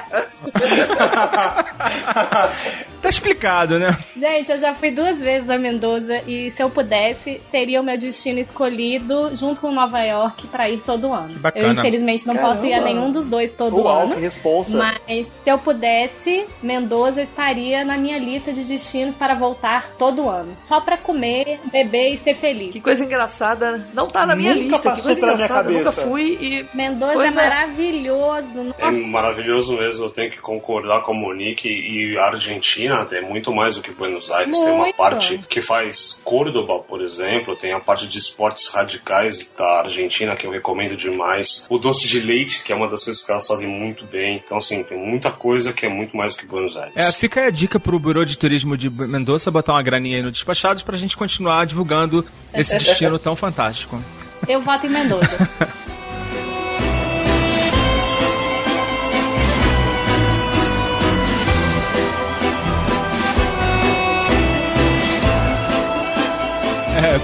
tá 3.02 3.08
explicado, 3.08 3.76
né? 3.76 3.98
Gente, 4.16 4.52
eu 4.52 4.56
já 4.56 4.72
fui 4.72 4.92
duas 4.92 5.18
vezes 5.18 5.50
a 5.50 5.58
Mendoza 5.58 6.22
e 6.24 6.48
se 6.50 6.62
eu 6.62 6.70
pudesse, 6.70 7.40
seria 7.42 7.80
o 7.80 7.84
meu 7.84 7.98
destino 7.98 8.38
escolhido 8.38 9.34
junto 9.34 9.60
com 9.60 9.72
Nova 9.72 10.00
York 10.00 10.46
pra 10.46 10.70
ir 10.70 10.78
todo 10.78 11.12
ano. 11.12 11.34
bacana. 11.40 11.66
Eu 11.66 11.72
infelizmente 11.72 12.24
não 12.24 12.36
posso 12.36 12.64
ir 12.64 12.72
a 12.72 12.78
Caramba. 12.78 12.94
nenhum 12.94 13.10
dos 13.10 13.24
dois 13.24 13.50
todo 13.50 13.76
Uau, 13.76 14.04
ano. 14.04 14.14
que 14.14 14.20
responsa. 14.20 14.76
Mas 14.76 15.26
se 15.26 15.50
eu 15.50 15.58
pudesse, 15.58 16.46
Mendoza 16.62 17.20
estaria 17.20 17.84
na 17.84 17.96
minha 17.96 18.18
lista 18.18 18.52
de 18.52 18.62
destinos 18.62 19.16
para 19.16 19.34
voltar 19.34 19.90
todo 19.98 20.28
ano. 20.28 20.52
Só 20.56 20.80
pra 20.80 20.96
comer, 20.96 21.58
beber 21.72 22.12
e 22.12 22.16
ser 22.16 22.34
feliz. 22.34 22.70
Que 22.70 22.80
coisa 22.80 23.04
engraçada. 23.04 23.84
Não 23.92 24.06
tá 24.06 24.24
na 24.24 24.36
minha 24.36 24.54
Nunca 24.54 24.76
lista. 24.76 24.94
Que 24.94 25.02
coisa 25.02 25.20
pela 25.20 25.34
minha 25.34 25.44
engraçada. 25.46 25.68
Eu 25.68 25.78
Nunca 25.78 25.90
cabeça. 25.90 26.08
fui 26.08 26.38
e. 26.40 26.66
Mendoza 26.76 27.14
Pois 27.14 27.36
é 27.36 27.40
é. 27.40 27.48
Maravilhoso. 27.88 28.74
É 28.78 28.90
Nossa, 28.90 29.06
maravilhoso 29.06 29.76
mesmo, 29.76 30.04
eu 30.04 30.10
tenho 30.10 30.30
que 30.30 30.38
concordar 30.38 31.02
com 31.02 31.12
a 31.12 31.16
Monique 31.16 31.68
e 31.68 32.16
a 32.18 32.26
Argentina 32.26 33.06
é 33.10 33.20
muito 33.20 33.52
mais 33.52 33.76
do 33.76 33.82
que 33.82 33.92
Buenos 33.92 34.30
Aires. 34.30 34.58
Tem 34.58 34.68
uma 34.68 34.84
Muito. 34.84 34.96
parte 34.96 35.38
que 35.48 35.60
faz 35.60 36.20
Córdoba, 36.24 36.80
por 36.80 37.00
exemplo, 37.02 37.56
tem 37.56 37.72
a 37.72 37.80
parte 37.80 38.06
de 38.06 38.18
esportes 38.18 38.68
radicais 38.68 39.50
da 39.56 39.80
Argentina 39.80 40.36
que 40.36 40.46
eu 40.46 40.50
recomendo 40.50 40.96
demais. 40.96 41.66
O 41.68 41.78
doce 41.78 42.06
de 42.06 42.20
leite, 42.20 42.62
que 42.62 42.72
é 42.72 42.76
uma 42.76 42.88
das 42.88 43.04
coisas 43.04 43.24
que 43.24 43.30
elas 43.30 43.46
fazem 43.46 43.68
muito 43.68 44.04
bem. 44.06 44.40
Então, 44.44 44.58
assim, 44.58 44.82
tem 44.82 44.98
muita 44.98 45.30
coisa 45.30 45.72
que 45.72 45.86
é 45.86 45.88
muito 45.88 46.16
mais 46.16 46.34
do 46.34 46.40
que 46.40 46.46
Buenos 46.46 46.76
Aires. 46.76 46.96
É, 46.96 47.10
fica 47.12 47.40
aí 47.40 47.46
a 47.46 47.50
dica 47.50 47.80
pro 47.80 47.98
Bureau 47.98 48.24
de 48.24 48.36
Turismo 48.36 48.76
de 48.76 48.90
Mendoza 48.90 49.50
botar 49.50 49.72
uma 49.72 49.82
graninha 49.82 50.18
aí 50.18 50.22
no 50.22 50.30
Despachados 50.30 50.82
pra 50.82 50.96
gente 50.96 51.16
continuar 51.16 51.66
divulgando 51.66 52.24
esse 52.54 52.76
destino 52.76 53.18
tão 53.18 53.34
fantástico. 53.34 54.00
eu 54.46 54.60
voto 54.60 54.86
em 54.86 54.90
Mendoza. 54.90 55.36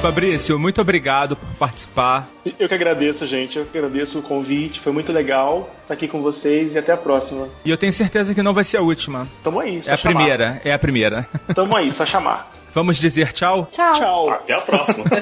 Fabrício, 0.04 0.58
muito 0.58 0.82
obrigado 0.82 1.34
por 1.34 1.48
participar. 1.58 2.28
Eu 2.58 2.68
que 2.68 2.74
agradeço, 2.74 3.26
gente. 3.26 3.58
Eu 3.58 3.64
que 3.64 3.78
agradeço 3.78 4.18
o 4.18 4.22
convite. 4.22 4.78
Foi 4.80 4.92
muito 4.92 5.10
legal 5.10 5.70
estar 5.80 5.94
aqui 5.94 6.06
com 6.06 6.20
vocês 6.20 6.74
e 6.74 6.78
até 6.78 6.92
a 6.92 6.96
próxima. 6.98 7.48
E 7.64 7.70
eu 7.70 7.78
tenho 7.78 7.90
certeza 7.90 8.34
que 8.34 8.42
não 8.42 8.52
vai 8.52 8.64
ser 8.64 8.76
a 8.76 8.82
última. 8.82 9.26
Tamo 9.42 9.60
aí, 9.60 9.82
só 9.82 9.92
É 9.92 9.94
a 9.94 9.96
chamar. 9.96 10.14
primeira, 10.14 10.60
é 10.62 10.74
a 10.74 10.78
primeira. 10.78 11.26
Tamo 11.54 11.74
aí, 11.74 11.90
só 11.90 12.04
chamar. 12.04 12.50
Vamos 12.74 12.98
dizer 12.98 13.32
tchau? 13.32 13.66
Tchau. 13.72 13.92
Tchau. 13.94 14.30
Até 14.30 14.52
a 14.52 14.60
próxima. 14.60 15.06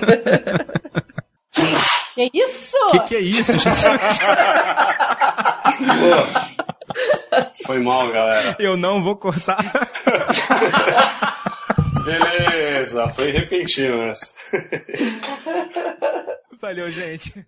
Que 2.15 2.29
isso? 2.35 2.77
O 2.89 2.91
que, 2.91 2.99
que 3.09 3.17
é 3.17 3.21
isso, 3.21 3.53
Jesus? 3.53 4.19
Foi 7.65 7.83
mal, 7.83 8.13
galera. 8.13 8.55
Eu 8.59 8.77
não 8.77 9.03
vou 9.03 9.17
cortar. 9.17 9.57
Beleza, 12.05 13.09
foi 13.11 13.31
repentino 13.31 14.03
essa. 14.03 14.33
Valeu, 16.61 16.91
gente. 16.91 17.45